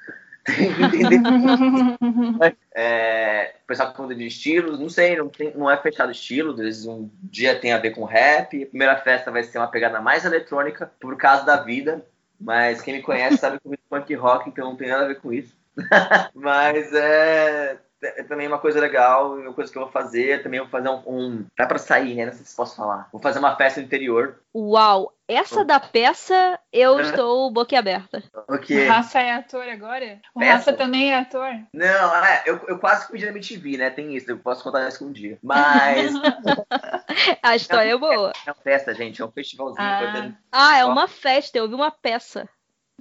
entender. 0.49 1.21
é, 2.75 3.55
o 3.63 3.67
pessoal 3.67 3.91
tá 3.91 4.05
de 4.07 4.27
estilos, 4.27 4.79
não 4.79 4.89
sei, 4.89 5.15
não, 5.15 5.27
tem, 5.27 5.51
não 5.55 5.69
é 5.69 5.77
fechado 5.77 6.11
estilo, 6.11 6.51
às 6.51 6.59
vezes 6.59 6.85
um 6.85 7.09
dia 7.23 7.59
tem 7.59 7.73
a 7.73 7.79
ver 7.79 7.91
com 7.91 8.03
rap, 8.03 8.63
a 8.63 8.67
primeira 8.67 8.97
festa 8.97 9.31
vai 9.31 9.43
ser 9.43 9.57
uma 9.57 9.67
pegada 9.67 9.99
mais 9.99 10.23
eletrônica, 10.23 10.91
por 10.99 11.17
causa 11.17 11.45
da 11.45 11.57
vida, 11.57 12.05
mas 12.39 12.81
quem 12.81 12.95
me 12.95 13.01
conhece 13.01 13.37
sabe 13.37 13.59
que 13.59 13.67
eu 13.67 13.77
punk 13.89 14.13
rock, 14.15 14.49
então 14.49 14.69
não 14.69 14.75
tem 14.75 14.89
nada 14.89 15.05
a 15.05 15.07
ver 15.07 15.19
com 15.19 15.33
isso. 15.33 15.55
mas 16.33 16.93
é, 16.93 17.77
é 18.01 18.23
também 18.23 18.47
uma 18.47 18.59
coisa 18.59 18.79
legal, 18.79 19.33
uma 19.33 19.53
coisa 19.53 19.71
que 19.71 19.77
eu 19.77 19.83
vou 19.83 19.91
fazer, 19.91 20.43
também 20.43 20.59
vou 20.59 20.69
fazer 20.69 20.89
um, 20.89 21.01
um 21.07 21.45
dá 21.57 21.65
para 21.65 21.77
sair, 21.77 22.15
né? 22.15 22.25
Não 22.25 22.33
sei 22.33 22.45
se 22.45 22.55
posso 22.55 22.75
falar. 22.75 23.07
Vou 23.11 23.21
fazer 23.21 23.39
uma 23.39 23.55
festa 23.55 23.79
no 23.79 23.85
interior. 23.85 24.41
Uau, 24.53 25.13
essa 25.27 25.65
da 25.65 25.79
peça 25.79 26.59
eu 26.71 26.99
estou 26.99 27.51
boquiaberta. 27.51 28.23
Okay. 28.47 28.85
O 28.85 28.89
Rafa 28.89 29.19
é 29.19 29.33
ator 29.33 29.67
agora? 29.67 30.19
O 30.35 30.39
peça? 30.39 30.53
Rafa 30.53 30.73
também 30.73 31.11
é 31.11 31.19
ator? 31.19 31.51
Não, 31.73 32.25
é, 32.25 32.43
eu, 32.45 32.59
eu 32.67 32.79
quase 32.79 33.09
pedi 33.11 33.25
na 33.25 33.31
MTV, 33.31 33.77
né? 33.77 33.89
Tem 33.89 34.15
isso, 34.15 34.29
eu 34.29 34.37
posso 34.37 34.63
contar 34.63 34.87
isso 34.87 35.05
um 35.05 35.11
dia. 35.11 35.37
Mas. 35.41 36.13
A 37.41 37.55
história 37.55 37.89
é, 37.89 37.93
é 37.93 37.97
boa. 37.97 38.31
É 38.45 38.51
uma 38.51 38.61
festa, 38.61 38.93
gente, 38.93 39.21
é 39.21 39.25
um 39.25 39.31
festivalzinho. 39.31 39.79
Ah, 39.81 40.31
ah 40.51 40.77
é 40.77 40.85
uma 40.85 41.07
festa, 41.07 41.57
eu 41.57 41.67
vi 41.67 41.75
uma 41.75 41.91
peça. 41.91 42.47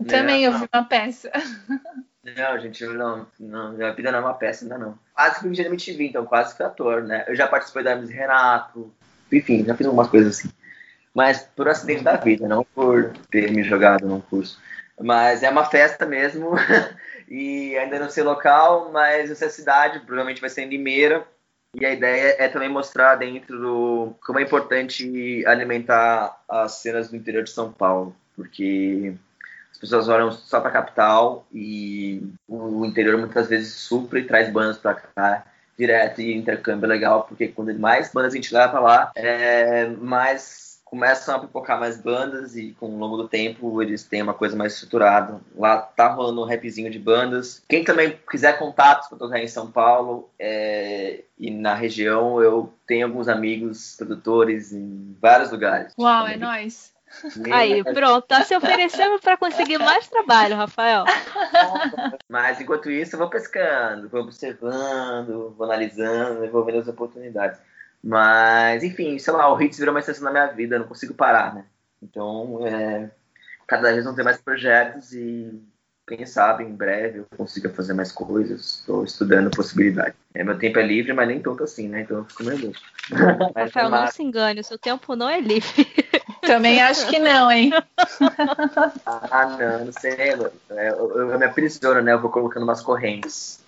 Também 0.09 0.45
eu 0.45 0.53
vi 0.53 0.68
uma 0.72 0.84
peça. 0.84 1.30
Não, 2.25 2.59
gente, 2.59 2.83
eu 2.83 2.95
não, 2.95 3.27
não, 3.39 3.72
minha 3.72 3.93
vida 3.93 4.11
não 4.11 4.20
é 4.20 4.22
uma 4.22 4.35
peça 4.35 4.64
ainda 4.64 4.79
não. 4.79 4.99
Quase 5.14 5.41
fui 5.41 5.51
na 5.51 5.68
MTV, 5.68 6.07
então 6.07 6.25
quase 6.25 6.57
fui 6.57 6.64
ator, 6.64 7.03
né? 7.03 7.25
Eu 7.29 7.37
já 7.37 7.47
participei 7.47 7.83
da 7.83 7.91
Hermes 7.91 8.09
Renato, 8.09 8.93
enfim, 9.31 9.64
já 9.64 9.77
fiz 9.77 9.87
algumas 9.87 10.09
coisas 10.09 10.39
assim. 10.39 10.51
Mas 11.12 11.43
por 11.55 11.68
acidente 11.68 12.03
da 12.03 12.16
vida, 12.16 12.49
não 12.49 12.64
por 12.75 13.12
ter 13.31 13.51
me 13.51 13.62
jogado 13.62 14.07
num 14.07 14.20
curso. 14.20 14.59
Mas 15.01 15.43
é 15.43 15.51
uma 15.51 15.64
festa 15.64 16.07
mesmo, 16.07 16.53
e 17.29 17.77
ainda 17.77 17.99
não 17.99 18.09
sei 18.09 18.22
local, 18.22 18.91
mas 18.91 19.31
essa 19.31 19.51
cidade, 19.51 20.01
provavelmente 20.01 20.41
vai 20.41 20.49
ser 20.49 20.62
em 20.62 20.68
Limeira, 20.68 21.27
e 21.75 21.85
a 21.85 21.93
ideia 21.93 22.37
é 22.39 22.49
também 22.49 22.68
mostrar 22.68 23.16
dentro 23.16 23.59
do 23.59 24.14
como 24.25 24.39
é 24.39 24.43
importante 24.43 25.45
alimentar 25.47 26.41
as 26.49 26.77
cenas 26.77 27.11
do 27.11 27.16
interior 27.16 27.43
de 27.43 27.51
São 27.51 27.72
Paulo, 27.72 28.14
porque 28.37 29.14
as 29.75 29.79
pessoas 29.79 30.09
olham 30.09 30.31
só 30.31 30.61
para 30.61 30.70
a 30.70 30.72
capital 30.72 31.45
e 31.53 32.22
o 32.49 32.87
interior 32.87 33.18
muitas 33.18 33.49
vezes 33.49 33.75
supra 33.75 34.20
e 34.20 34.25
traz 34.25 34.49
bandas 34.49 34.79
para 34.79 34.95
cá 34.95 35.45
direto 35.77 36.20
e 36.20 36.33
intercâmbio 36.33 36.87
é 36.87 36.89
legal, 36.89 37.25
porque 37.25 37.49
quando 37.49 37.77
mais 37.77 38.12
bandas 38.12 38.33
a 38.33 38.37
gente 38.37 38.55
leva 38.55 38.68
para 38.68 38.81
lá, 38.81 39.12
é, 39.16 39.89
mais 39.89 40.64
começam 40.85 41.35
a 41.35 41.41
pipocar 41.41 41.81
mais 41.81 42.01
bandas 42.01 42.57
e 42.57 42.70
com 42.79 42.87
o 42.87 42.97
longo 42.97 43.16
do 43.16 43.27
tempo 43.27 43.83
eles 43.83 44.05
têm 44.05 44.22
uma 44.22 44.33
coisa 44.33 44.55
mais 44.55 44.75
estruturada. 44.75 45.41
Lá 45.57 45.79
tá 45.79 46.07
rolando 46.07 46.41
um 46.41 46.45
rapzinho 46.45 46.89
de 46.89 47.01
bandas. 47.01 47.61
Quem 47.68 47.83
também 47.83 48.16
quiser 48.31 48.57
contatos 48.61 49.09
para 49.09 49.18
tocar 49.18 49.41
em 49.41 49.49
São 49.49 49.68
Paulo 49.68 50.31
é, 50.39 51.25
e 51.37 51.51
na 51.51 51.75
região, 51.75 52.41
eu 52.41 52.72
tenho 52.87 53.07
alguns 53.07 53.27
amigos 53.27 53.97
produtores 53.97 54.72
em 54.72 55.16
vários 55.20 55.51
lugares. 55.51 55.93
Uau, 55.99 56.29
é 56.29 56.37
nóis! 56.37 56.93
Aí, 57.53 57.83
pronto, 57.83 58.27
tá 58.27 58.43
se 58.45 58.57
oferecendo 58.57 59.19
para 59.21 59.37
conseguir 59.37 59.79
mais 59.79 60.09
trabalho, 60.09 60.57
Rafael. 60.57 61.05
Mas 62.29 62.61
enquanto 62.61 62.91
isso, 62.91 63.15
eu 63.15 63.19
vou 63.19 63.31
pescando, 63.31 64.09
vou 64.09 64.23
observando, 64.23 65.55
vou 65.57 65.65
analisando, 65.67 66.51
vou 66.51 66.65
vendo 66.65 66.79
as 66.79 66.89
oportunidades. 66.89 67.59
Mas, 68.03 68.83
enfim, 68.83 69.19
sei 69.19 69.33
lá, 69.33 69.53
o 69.53 69.61
Hits 69.61 69.79
virou 69.79 69.95
uma 69.95 70.01
extensão 70.01 70.25
na 70.25 70.31
minha 70.31 70.47
vida, 70.47 70.77
eu 70.77 70.81
não 70.81 70.89
consigo 70.89 71.15
parar, 71.15 71.55
né? 71.55 71.65
Então, 72.03 72.67
é, 72.67 73.11
cada 73.67 73.93
vez 73.93 74.05
vão 74.05 74.15
ter 74.15 74.23
mais 74.23 74.41
projetos 74.41 75.12
e 75.12 75.62
quem 76.07 76.27
sabe 76.27 76.65
em 76.65 76.75
breve 76.75 77.21
eu 77.21 77.27
consiga 77.37 77.71
fazer 77.71 77.95
mais 77.95 78.12
coisas. 78.12 78.81
Estou 78.81 79.05
estudando 79.05 79.51
possibilidades. 79.51 80.15
É, 80.35 80.45
meu 80.45 80.59
tempo 80.59 80.79
é 80.79 80.87
livre, 80.87 81.15
mas 81.15 81.27
nem 81.27 81.41
tanto 81.41 81.65
assim, 81.65 81.89
né? 81.89 82.03
Então 82.03 82.19
eu 82.19 82.25
fico 82.25 82.43
louco. 82.43 82.79
Rafael, 83.57 83.89
não 83.89 84.07
se 84.09 84.23
engane, 84.23 84.61
o 84.61 84.65
seu 84.65 84.79
tempo 84.79 85.17
não 85.17 85.29
é 85.29 85.41
livre. 85.41 85.87
Também 86.47 86.82
acho 86.82 87.07
que 87.09 87.18
não, 87.18 87.51
hein? 87.51 87.72
ah, 89.07 89.57
não, 89.59 89.86
não 89.86 89.92
sei. 89.92 90.32
Eu, 90.32 90.53
eu, 90.70 91.32
eu 91.32 91.38
me 91.38 91.47
aprisiono, 91.47 92.03
né? 92.03 92.12
Eu 92.12 92.20
vou 92.20 92.30
colocando 92.30 92.62
umas 92.62 92.80
correntes. 92.80 93.61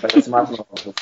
Parece 0.00 0.28
umas 0.28 0.50
novas. 0.50 0.94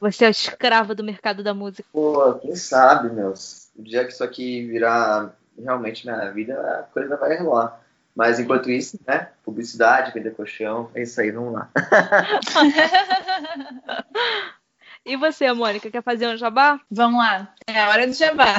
Você 0.00 0.24
é 0.24 0.28
o 0.28 0.30
escravo 0.30 0.94
do 0.94 1.04
mercado 1.04 1.44
da 1.44 1.54
música. 1.54 1.88
Pô, 1.92 2.34
quem 2.34 2.56
sabe, 2.56 3.10
meus. 3.10 3.68
O 3.76 3.82
dia 3.82 4.04
que 4.04 4.12
isso 4.12 4.24
aqui 4.24 4.66
virar 4.66 5.34
realmente 5.58 6.04
minha 6.04 6.30
vida, 6.30 6.54
a 6.54 6.82
coisa 6.92 7.16
vai 7.16 7.38
rolar. 7.38 7.80
Mas 8.14 8.38
enquanto 8.38 8.70
isso, 8.70 9.00
né? 9.06 9.28
Publicidade, 9.44 10.12
vender 10.12 10.34
colchão, 10.34 10.90
é 10.94 11.02
isso 11.02 11.18
aí, 11.20 11.30
vamos 11.30 11.54
lá. 11.54 11.70
e 15.04 15.16
você, 15.16 15.52
Mônica, 15.52 15.90
quer 15.90 16.02
fazer 16.02 16.28
um 16.28 16.36
jabá? 16.36 16.80
Vamos 16.90 17.18
lá, 17.18 17.54
é 17.66 17.80
a 17.80 17.88
hora 17.88 18.06
do 18.06 18.12
jabá. 18.12 18.56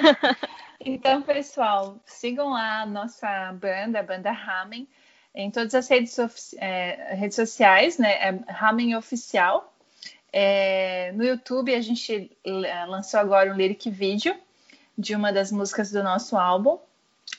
então, 0.80 1.22
pessoal, 1.22 1.98
sigam 2.06 2.50
lá 2.50 2.82
a 2.82 2.86
nossa 2.86 3.52
banda, 3.52 4.00
a 4.00 4.02
banda 4.02 4.30
Ramen, 4.30 4.88
em 5.34 5.50
todas 5.50 5.74
as 5.74 5.88
redes, 5.88 6.16
é, 6.58 7.14
redes 7.14 7.36
sociais, 7.36 7.98
né? 7.98 8.12
É 8.12 8.52
Ramen 8.52 8.96
Oficial. 8.96 9.74
É, 10.32 11.12
no 11.12 11.24
YouTube, 11.24 11.74
a 11.74 11.80
gente 11.80 12.30
lançou 12.86 13.20
agora 13.20 13.50
um 13.52 13.56
lyric 13.56 13.90
vídeo 13.90 14.34
de 14.96 15.14
uma 15.14 15.32
das 15.32 15.52
músicas 15.52 15.90
do 15.90 16.02
nosso 16.02 16.36
álbum. 16.36 16.78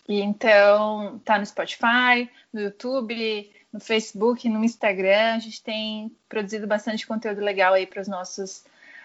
E 0.08 0.22
então 0.22 1.20
tá 1.26 1.38
no 1.38 1.46
Spotify, 1.46 2.30
no 2.54 2.62
YouTube, 2.62 3.52
no 3.72 3.80
Facebook, 3.80 4.48
no 4.50 4.64
Instagram. 4.64 5.36
A 5.36 5.40
gente 5.40 5.64
tem 5.64 6.16
produzido 6.28 6.68
bastante 6.68 7.06
conteúdo 7.06 7.42
legal 7.42 7.74
aí 7.74 7.86
para 7.86 8.02
os 8.02 8.08
nossos 8.08 8.64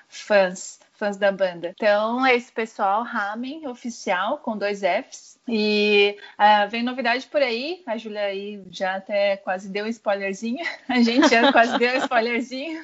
fãs, 0.08 0.80
fãs 0.92 1.16
da 1.16 1.32
banda. 1.32 1.74
Então 1.76 2.24
é 2.24 2.34
esse 2.34 2.52
pessoal, 2.52 3.02
Ramen 3.02 3.66
Oficial, 3.66 4.38
com 4.38 4.56
dois 4.56 4.80
Fs. 4.80 5.38
E 5.46 6.16
uh, 6.38 6.70
vem 6.70 6.82
novidade 6.82 7.26
por 7.26 7.42
aí, 7.42 7.82
a 7.86 7.98
Júlia 7.98 8.22
aí 8.22 8.62
já 8.70 8.96
até 8.96 9.36
quase 9.36 9.68
deu 9.68 9.84
um 9.84 9.88
spoilerzinho, 9.88 10.64
a 10.88 11.02
gente 11.02 11.28
já 11.28 11.52
quase 11.52 11.78
deu 11.78 11.92
um 11.92 11.98
spoilerzinho. 11.98 12.82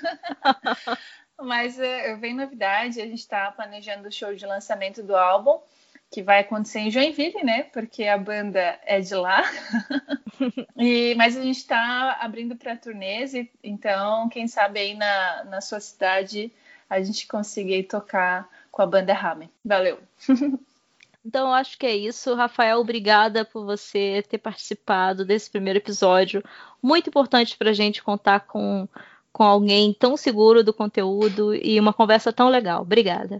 Mas 1.40 1.78
uh, 1.78 2.18
vem 2.18 2.34
novidade, 2.34 3.00
a 3.00 3.06
gente 3.06 3.20
está 3.20 3.50
planejando 3.50 4.08
o 4.08 4.12
show 4.12 4.34
de 4.34 4.44
lançamento 4.44 5.02
do 5.02 5.16
álbum 5.16 5.58
que 6.10 6.22
vai 6.22 6.40
acontecer 6.40 6.80
em 6.80 6.90
Joinville, 6.90 7.44
né? 7.44 7.62
Porque 7.62 8.04
a 8.04 8.18
banda 8.18 8.78
é 8.84 9.00
de 9.00 9.14
lá. 9.14 9.42
e, 10.76 11.14
mas 11.16 11.36
a 11.36 11.42
gente 11.42 11.58
está 11.58 12.18
abrindo 12.20 12.56
para 12.56 12.76
turnês, 12.76 13.32
então 13.62 14.28
quem 14.28 14.48
sabe 14.48 14.80
aí 14.80 14.94
na, 14.94 15.44
na 15.44 15.60
sua 15.60 15.78
cidade 15.78 16.52
a 16.88 17.00
gente 17.00 17.28
consiga 17.28 17.80
tocar 17.88 18.48
com 18.72 18.82
a 18.82 18.86
banda 18.86 19.12
Ramen. 19.12 19.48
Valeu! 19.64 19.98
Então 21.22 21.48
eu 21.48 21.52
acho 21.52 21.76
que 21.78 21.84
é 21.84 21.94
isso. 21.94 22.34
Rafael, 22.34 22.80
obrigada 22.80 23.44
por 23.44 23.62
você 23.62 24.24
ter 24.26 24.38
participado 24.38 25.22
desse 25.22 25.50
primeiro 25.50 25.78
episódio. 25.78 26.42
Muito 26.82 27.10
importante 27.10 27.58
para 27.58 27.68
a 27.68 27.74
gente 27.74 28.02
contar 28.02 28.40
com, 28.40 28.88
com 29.30 29.44
alguém 29.44 29.92
tão 29.92 30.16
seguro 30.16 30.64
do 30.64 30.72
conteúdo 30.72 31.54
e 31.54 31.78
uma 31.78 31.92
conversa 31.92 32.32
tão 32.32 32.48
legal. 32.48 32.80
Obrigada. 32.80 33.38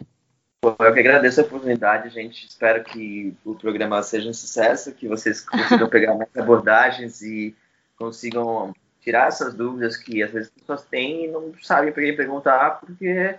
Eu 0.62 0.93
que 0.93 1.01
agradeço 1.01 1.41
a 1.41 1.45
oportunidade, 1.45 2.11
gente. 2.11 2.47
Espero 2.47 2.85
que 2.85 3.35
o 3.47 3.55
programa 3.55 4.03
seja 4.03 4.28
um 4.28 4.35
sucesso, 4.35 4.93
que 4.93 5.09
vocês 5.09 5.41
consigam 5.41 5.89
pegar 5.89 6.15
mais 6.15 6.28
abordagens 6.37 7.23
e 7.23 7.57
consigam 7.97 8.74
tirar 9.01 9.28
essas 9.28 9.55
dúvidas 9.55 9.97
que 9.97 10.23
às 10.23 10.31
vezes 10.31 10.49
as 10.49 10.61
pessoas 10.61 10.85
têm 10.85 11.24
e 11.24 11.28
não 11.28 11.55
sabem 11.62 11.91
para 11.93 12.03
quem 12.03 12.15
perguntar, 12.15 12.78
porque 12.78 13.39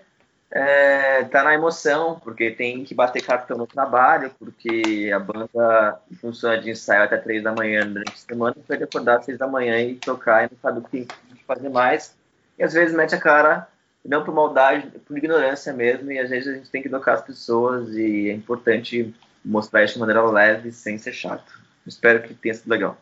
é, 0.50 1.24
tá 1.26 1.44
na 1.44 1.54
emoção, 1.54 2.20
porque 2.20 2.50
tem 2.50 2.84
que 2.84 2.96
bater 2.96 3.24
cartão 3.24 3.56
no 3.56 3.68
trabalho, 3.68 4.32
porque 4.40 5.12
a 5.14 5.20
banda 5.20 6.02
funciona 6.20 6.60
de 6.60 6.72
ensaio 6.72 7.04
até 7.04 7.18
três 7.18 7.44
da 7.44 7.54
manhã 7.54 7.86
durante 7.86 8.14
a 8.14 8.18
semana, 8.18 8.56
pode 8.68 8.84
acordar 8.84 9.20
às 9.20 9.26
seis 9.26 9.38
da 9.38 9.46
manhã 9.46 9.80
e 9.80 9.96
tocar 9.96 10.46
e 10.46 10.50
não 10.52 10.58
sabe 10.60 10.80
o 10.80 10.82
que 10.82 11.08
fazer 11.46 11.70
mais. 11.70 12.16
E 12.58 12.64
às 12.64 12.74
vezes 12.74 12.96
mete 12.96 13.14
a 13.14 13.20
cara, 13.20 13.68
não 14.04 14.24
por 14.24 14.34
maldade, 14.34 14.88
por 15.06 15.18
ignorância 15.18 15.74
mesmo, 15.74 16.12
e 16.12 16.20
às 16.20 16.30
vezes 16.30 16.48
a 16.48 16.54
gente 16.56 16.70
tem 16.70 16.82
que 16.82 16.88
educar 16.88 17.14
as 17.14 17.22
pessoas 17.22 17.96
e 17.96 18.30
é 18.30 18.34
importante 18.34 19.14
mostrar 19.44 19.84
isso 19.84 19.96
de 19.96 20.00
maneira 20.00 20.24
leve, 20.24 20.72
sem 20.72 20.98
ser 20.98 21.14
chato. 21.14 21.60
Espero 21.86 22.22
que 22.24 22.34
tenha 22.34 22.54
sido 22.54 22.70
legal. 22.70 22.98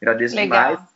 Agradeço 0.00 0.34
legal. 0.34 0.70
demais 0.70 0.88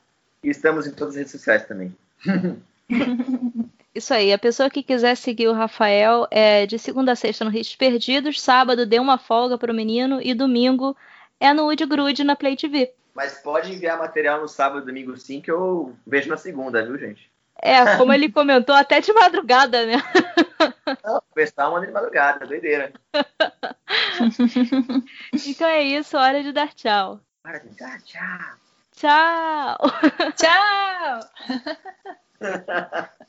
e 0.43 0.51
estamos 0.51 0.87
em 0.87 0.93
todas 0.93 1.15
as 1.15 1.19
redes 1.19 1.33
sociais 1.33 1.65
também. 1.65 1.95
Isso 3.93 4.15
aí, 4.15 4.33
a 4.33 4.39
pessoa 4.39 4.71
que 4.71 4.85
quiser 4.85 5.17
seguir 5.17 5.49
o 5.49 5.53
Rafael 5.53 6.27
é 6.31 6.65
de 6.65 6.79
segunda 6.79 7.11
a 7.13 7.17
sexta 7.17 7.45
no 7.45 7.55
Hits 7.55 7.75
Perdidos, 7.75 8.41
sábado 8.41 8.87
dê 8.87 9.01
uma 9.01 9.19
folga 9.19 9.59
para 9.59 9.73
o 9.73 9.75
menino 9.75 10.21
e 10.23 10.33
domingo 10.33 10.97
é 11.41 11.53
no 11.53 11.65
Wood 11.65 11.87
Grude 11.87 12.23
na 12.23 12.37
Play 12.37 12.57
TV. 12.57 12.93
Mas 13.15 13.39
pode 13.41 13.73
enviar 13.73 13.99
material 13.99 14.41
no 14.41 14.47
sábado 14.47 14.83
e 14.83 14.87
domingo 14.87 15.17
sim, 15.17 15.41
que 15.41 15.51
eu 15.51 15.97
vejo 16.07 16.29
na 16.29 16.37
segunda, 16.37 16.85
viu, 16.85 16.97
gente? 16.99 17.30
É, 17.63 17.97
como 17.97 18.13
ele 18.13 18.33
comentou, 18.33 18.75
até 18.75 19.01
de 19.01 19.13
madrugada, 19.13 19.85
né? 19.85 19.97
Não, 21.05 21.23
pessoal 21.35 21.73
manda 21.73 21.87
de 21.87 21.93
madrugada, 21.93 22.47
doideira. 22.47 22.93
então 25.47 25.69
é 25.69 25.83
isso, 25.83 26.17
hora 26.17 26.43
de 26.43 26.53
dar 26.53 26.73
tchau. 26.73 27.21
Hora 27.47 27.61
de 27.61 27.69
dar 27.77 28.01
tchau. 28.03 28.57
Tchau! 28.97 29.77
Tchau! 30.37 31.21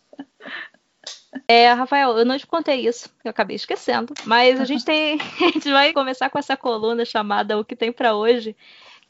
É, 1.48 1.72
Rafael, 1.72 2.18
eu 2.18 2.26
não 2.26 2.38
te 2.38 2.46
contei 2.46 2.88
isso, 2.88 3.10
eu 3.24 3.32
acabei 3.32 3.56
esquecendo. 3.56 4.14
Mas 4.26 4.60
a 4.60 4.66
gente 4.66 4.84
tem, 4.84 5.18
a 5.20 5.52
gente 5.52 5.72
vai 5.72 5.94
começar 5.94 6.30
com 6.30 6.38
essa 6.38 6.58
coluna 6.58 7.06
chamada 7.06 7.58
O 7.58 7.66
que 7.66 7.76
tem 7.76 7.92
para 7.92 8.16
hoje, 8.16 8.56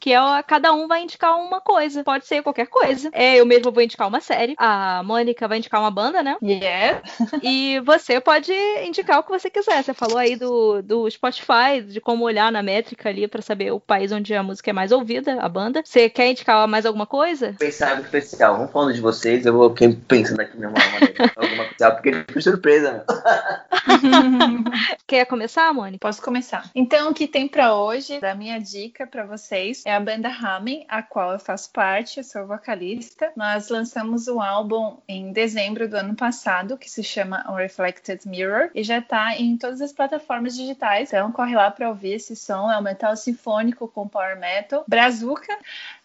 que 0.02 0.12
é 0.12 0.42
cada 0.48 0.72
um 0.72 0.88
vai 0.88 1.04
indicar 1.04 1.38
uma 1.38 1.60
coisa. 1.60 2.02
Pode 2.02 2.26
ser 2.26 2.42
qualquer 2.42 2.66
coisa. 2.66 3.08
É, 3.12 3.36
eu 3.36 3.46
mesmo 3.46 3.70
vou 3.70 3.84
indicar 3.84 4.08
uma 4.08 4.20
série. 4.20 4.56
A 4.58 5.00
Mônica 5.04 5.46
vai 5.46 5.58
indicar 5.58 5.80
uma 5.80 5.92
banda, 5.92 6.24
né? 6.24 6.36
Yeah. 6.42 7.00
e 7.40 7.78
você 7.86 8.20
pode 8.20 8.52
indicar 8.84 9.20
o 9.20 9.22
que 9.22 9.30
você 9.30 9.48
quiser. 9.48 9.80
Você 9.80 9.94
falou 9.94 10.18
aí 10.18 10.34
do, 10.34 10.82
do 10.82 11.08
Spotify, 11.08 11.80
de 11.86 12.00
como 12.00 12.24
olhar 12.24 12.50
na 12.50 12.64
métrica 12.64 13.10
ali 13.10 13.28
para 13.28 13.40
saber 13.40 13.70
o 13.70 13.78
país 13.78 14.10
onde 14.10 14.34
a 14.34 14.42
música 14.42 14.70
é 14.70 14.72
mais 14.72 14.90
ouvida, 14.90 15.40
a 15.40 15.48
banda. 15.48 15.82
Você 15.84 16.10
quer 16.10 16.32
indicar 16.32 16.66
mais 16.66 16.84
alguma 16.84 17.06
coisa? 17.06 17.54
Pensar 17.56 17.90
algo 17.90 18.02
especial. 18.02 18.56
Vamos 18.56 18.72
falando 18.72 18.94
de 18.94 19.00
vocês, 19.00 19.46
eu 19.46 19.52
vou 19.52 19.72
quem 19.72 19.92
pensando 19.92 20.40
aqui 20.40 20.58
mesmo 20.58 20.74
alguma 21.36 21.64
coisa, 21.64 21.90
porque 21.92 22.10
é 22.10 22.40
surpresa, 22.40 22.92
né? 22.92 23.04
Quer 25.06 25.26
começar, 25.26 25.72
Mônica? 25.72 25.98
Posso 26.00 26.20
começar. 26.22 26.68
Então, 26.74 27.10
o 27.10 27.14
que 27.14 27.28
tem 27.28 27.46
para 27.46 27.76
hoje, 27.76 28.18
da 28.18 28.34
minha 28.34 28.58
dica 28.58 29.06
para 29.06 29.24
vocês, 29.24 29.82
é 29.84 29.91
é 29.92 29.96
a 29.96 30.00
banda 30.00 30.28
Ramen, 30.30 30.86
a 30.88 31.02
qual 31.02 31.32
eu 31.32 31.38
faço 31.38 31.70
parte, 31.70 32.16
eu 32.16 32.24
sou 32.24 32.46
vocalista. 32.46 33.30
Nós 33.36 33.68
lançamos 33.68 34.26
um 34.26 34.40
álbum 34.40 34.96
em 35.06 35.32
dezembro 35.32 35.86
do 35.86 35.96
ano 35.96 36.16
passado, 36.16 36.78
que 36.78 36.90
se 36.90 37.04
chama 37.04 37.44
Unreflected 37.46 38.26
Mirror, 38.26 38.70
e 38.74 38.82
já 38.82 38.98
está 38.98 39.36
em 39.36 39.54
todas 39.58 39.82
as 39.82 39.92
plataformas 39.92 40.56
digitais. 40.56 41.12
Então 41.12 41.30
corre 41.30 41.54
lá 41.54 41.70
para 41.70 41.90
ouvir 41.90 42.14
esse 42.14 42.34
som, 42.34 42.72
é 42.72 42.78
um 42.78 42.82
metal 42.82 43.14
sinfônico 43.14 43.86
com 43.86 44.08
power 44.08 44.38
metal, 44.40 44.82
brazuca. 44.88 45.58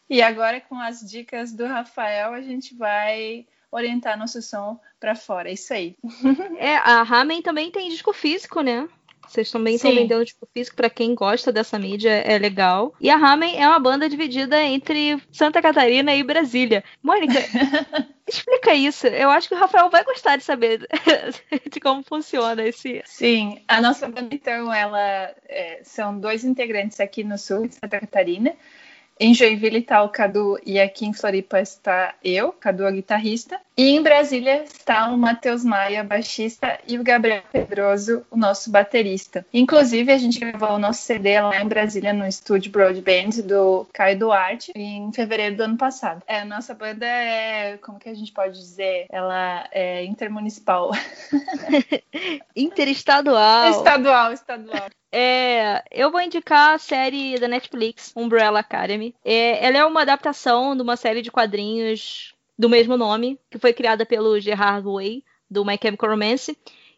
E 0.10 0.22
agora 0.22 0.60
com 0.60 0.78
as 0.78 1.00
dicas 1.00 1.54
do 1.54 1.66
Rafael, 1.66 2.34
a 2.34 2.42
gente 2.42 2.76
vai 2.76 3.46
orientar 3.72 4.18
nosso 4.18 4.42
som 4.42 4.78
para 5.00 5.16
fora. 5.16 5.50
É 5.50 5.54
isso 5.54 5.74
aí. 5.74 5.96
É, 6.60 6.76
a 6.76 7.04
Ramen 7.04 7.42
também 7.42 7.72
tem 7.72 7.90
disco 7.90 8.12
físico, 8.12 8.62
né? 8.62 8.90
Vocês 9.28 9.52
também 9.52 9.76
estão 9.76 9.94
vendendo 9.94 10.26
tipo 10.26 10.48
físico 10.54 10.76
para 10.76 10.90
quem 10.90 11.14
gosta 11.14 11.52
dessa 11.52 11.78
mídia, 11.78 12.12
é 12.12 12.38
legal. 12.38 12.94
E 13.00 13.10
a 13.10 13.18
Ramen 13.18 13.62
é 13.62 13.68
uma 13.68 13.80
banda 13.80 14.08
dividida 14.08 14.62
entre 14.64 15.22
Santa 15.32 15.62
Catarina 15.62 16.16
e 16.16 16.24
Brasília. 16.24 16.84
Mônica, 17.04 17.34
explica 18.28 18.74
isso. 18.74 19.08
Eu 19.08 19.30
acho 19.30 19.50
que 19.50 19.56
o 19.56 19.58
Rafael 19.58 19.90
vai 19.90 20.04
gostar 20.04 20.38
de 20.38 20.44
saber 20.44 20.88
de 21.70 21.80
como 21.80 22.04
funciona 22.04 22.66
esse. 22.66 23.02
Sim, 23.06 23.62
a 23.68 23.82
nossa 23.82 24.08
banda 24.08 24.34
então, 24.34 24.74
ela 24.74 25.34
é, 25.48 25.82
são 25.84 26.18
dois 26.18 26.46
integrantes 26.46 27.00
aqui 27.00 27.24
no 27.24 27.38
sul 27.38 27.68
de 27.68 27.76
Santa 27.76 28.00
Catarina. 28.00 28.56
Em 29.20 29.34
Joinville 29.34 29.80
está 29.80 30.04
o 30.04 30.10
Cadu 30.10 30.60
e 30.66 30.80
aqui 30.80 31.06
em 31.06 31.14
Floripa 31.14 31.60
está 31.60 32.14
eu, 32.24 32.52
Cadu, 32.52 32.86
a 32.86 32.92
guitarrista. 32.92 33.60
E 33.76 33.90
em 33.90 34.02
Brasília 34.02 34.64
está 34.64 35.08
o 35.10 35.18
Matheus 35.18 35.64
Maia, 35.64 36.04
baixista, 36.04 36.80
e 36.88 36.98
o 36.98 37.04
Gabriel 37.04 37.44
Pedroso, 37.52 38.26
o 38.32 38.38
nosso 38.38 38.72
baterista. 38.72 39.46
Inclusive, 39.54 40.12
a 40.12 40.18
gente 40.18 40.40
gravou 40.40 40.72
o 40.72 40.80
nosso 40.80 41.04
CD 41.04 41.40
lá 41.40 41.62
em 41.62 41.68
Brasília, 41.68 42.12
no 42.12 42.26
estúdio 42.26 42.72
Broadband 42.72 43.44
do 43.44 43.88
Caio 43.94 44.18
Duarte, 44.18 44.72
em 44.76 45.12
fevereiro 45.12 45.58
do 45.58 45.64
ano 45.64 45.78
passado. 45.78 46.24
É, 46.26 46.40
a 46.40 46.46
nossa 46.46 46.74
banda 46.74 47.06
é, 47.06 47.78
como 47.78 48.00
que 48.00 48.10
a 48.10 48.16
gente 48.16 48.32
pode 48.32 48.58
dizer? 48.58 49.06
Ela 49.12 49.68
é 49.72 50.04
intermunicipal. 50.06 50.92
Interestadual. 52.56 53.70
Estadual, 53.70 54.34
estadual. 54.34 54.90
É, 55.12 55.84
eu 55.92 56.12
vou 56.12 56.22
indicar 56.22 56.76
a 56.76 56.78
série 56.78 57.40
da 57.40 57.48
Netflix, 57.48 58.12
Umbrella 58.16 58.60
Academy. 58.60 59.16
É, 59.24 59.66
ela 59.66 59.78
é 59.78 59.86
uma 59.86 60.02
adaptação 60.02 60.76
de 60.76 60.82
uma 60.82 60.98
série 60.98 61.22
de 61.22 61.32
quadrinhos 61.32 62.34
do 62.58 62.70
mesmo 62.70 62.98
nome, 62.98 63.40
que 63.50 63.60
foi 63.60 63.72
criada 63.74 64.06
pelo 64.06 64.40
Gerard 64.40 64.86
Way, 64.86 65.24
do 65.50 65.64
My 65.64 65.78
Chemical 65.82 66.10
Romance, 66.10 66.58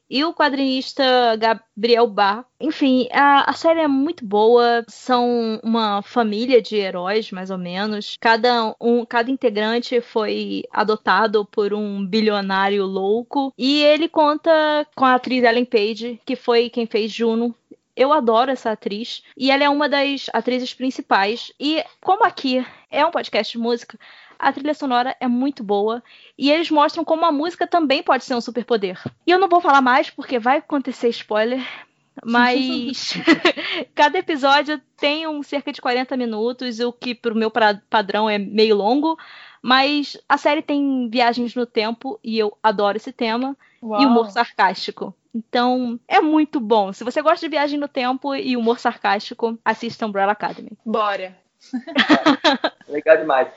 e 0.09 0.23
o 0.23 0.33
quadrinista 0.33 1.35
Gabriel 1.37 2.07
Bar. 2.07 2.43
Enfim, 2.59 3.07
a, 3.11 3.51
a, 3.51 3.53
série 3.53 3.81
é 3.81 3.87
muito 3.87 4.25
boa. 4.25 4.83
São 4.87 5.59
uma 5.63 6.01
família 6.01 6.61
de 6.61 6.77
heróis, 6.77 7.31
mais 7.31 7.51
ou 7.51 7.59
menos. 7.59 8.17
Cada, 8.19 8.75
um, 8.81 9.05
cada 9.05 9.29
integrante 9.29 10.01
foi 10.01 10.63
adotado 10.71 11.45
por 11.45 11.73
um 11.75 12.03
bilionário 12.03 12.85
louco. 12.85 13.53
E 13.55 13.83
ele 13.83 14.09
conta 14.09 14.51
com 14.95 15.05
a 15.05 15.13
atriz 15.13 15.43
Ellen 15.43 15.65
Page, 15.65 16.19
que 16.25 16.35
foi 16.35 16.71
quem 16.71 16.87
fez 16.87 17.11
Juno 17.11 17.53
eu 17.95 18.13
adoro 18.13 18.51
essa 18.51 18.71
atriz 18.71 19.23
e 19.37 19.51
ela 19.51 19.63
é 19.63 19.69
uma 19.69 19.89
das 19.89 20.27
atrizes 20.33 20.73
principais. 20.73 21.51
E 21.59 21.83
como 22.01 22.23
aqui 22.23 22.65
é 22.89 23.05
um 23.05 23.11
podcast 23.11 23.51
de 23.51 23.61
música, 23.61 23.99
a 24.37 24.53
trilha 24.53 24.73
sonora 24.73 25.15
é 25.19 25.27
muito 25.27 25.63
boa 25.63 26.01
e 26.37 26.49
eles 26.49 26.71
mostram 26.71 27.03
como 27.03 27.25
a 27.25 27.31
música 27.31 27.67
também 27.67 28.01
pode 28.01 28.23
ser 28.23 28.35
um 28.35 28.41
superpoder. 28.41 28.97
E 29.27 29.31
eu 29.31 29.39
não 29.39 29.49
vou 29.49 29.59
falar 29.59 29.81
mais 29.81 30.09
porque 30.09 30.39
vai 30.39 30.57
acontecer 30.57 31.09
spoiler, 31.09 31.61
mas 32.23 33.13
cada 33.93 34.17
episódio 34.17 34.81
tem 34.97 35.27
um 35.27 35.43
cerca 35.43 35.71
de 35.71 35.81
40 35.81 36.15
minutos, 36.15 36.79
o 36.79 36.93
que 36.93 37.13
pro 37.13 37.35
meu 37.35 37.51
padrão 37.89 38.29
é 38.29 38.37
meio 38.37 38.75
longo. 38.75 39.17
Mas 39.61 40.17
a 40.27 40.37
série 40.37 40.61
tem 40.61 41.09
viagens 41.09 41.53
no 41.53 41.65
tempo 41.65 42.17
e 42.23 42.39
eu 42.39 42.57
adoro 42.63 42.95
esse 42.95 43.11
tema. 43.11 43.57
Uau. 43.81 44.01
E 44.01 44.05
humor 44.05 44.31
sarcástico. 44.31 45.13
Então, 45.33 45.99
é 46.07 46.19
muito 46.19 46.59
bom. 46.59 46.91
Se 46.91 47.03
você 47.03 47.21
gosta 47.21 47.45
de 47.45 47.51
viagem 47.51 47.79
no 47.79 47.87
tempo 47.87 48.33
e 48.35 48.57
humor 48.57 48.79
sarcástico, 48.79 49.57
assista 49.63 50.05
Umbrella 50.05 50.31
Academy. 50.31 50.71
Bora! 50.85 51.35
Legal 52.87 53.17
demais. 53.17 53.49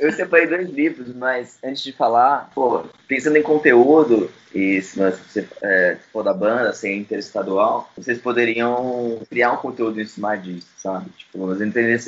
Eu 0.00 0.12
separei 0.12 0.46
dois 0.46 0.70
livros, 0.70 1.12
mas 1.14 1.58
antes 1.62 1.82
de 1.82 1.92
falar, 1.92 2.50
pô, 2.54 2.84
pensando 3.08 3.36
em 3.36 3.42
conteúdo, 3.42 4.30
e 4.54 4.80
se 4.80 4.98
você 4.98 5.46
é, 5.62 5.98
for 6.12 6.22
da 6.22 6.32
banda, 6.32 6.72
ser 6.72 6.94
interestadual, 6.94 7.90
vocês 7.96 8.18
poderiam 8.18 9.20
criar 9.28 9.52
um 9.52 9.56
conteúdo 9.56 10.00
em 10.00 10.06
cima 10.06 10.36
disso, 10.36 10.68
sabe? 10.76 11.10
Tipo, 11.10 11.52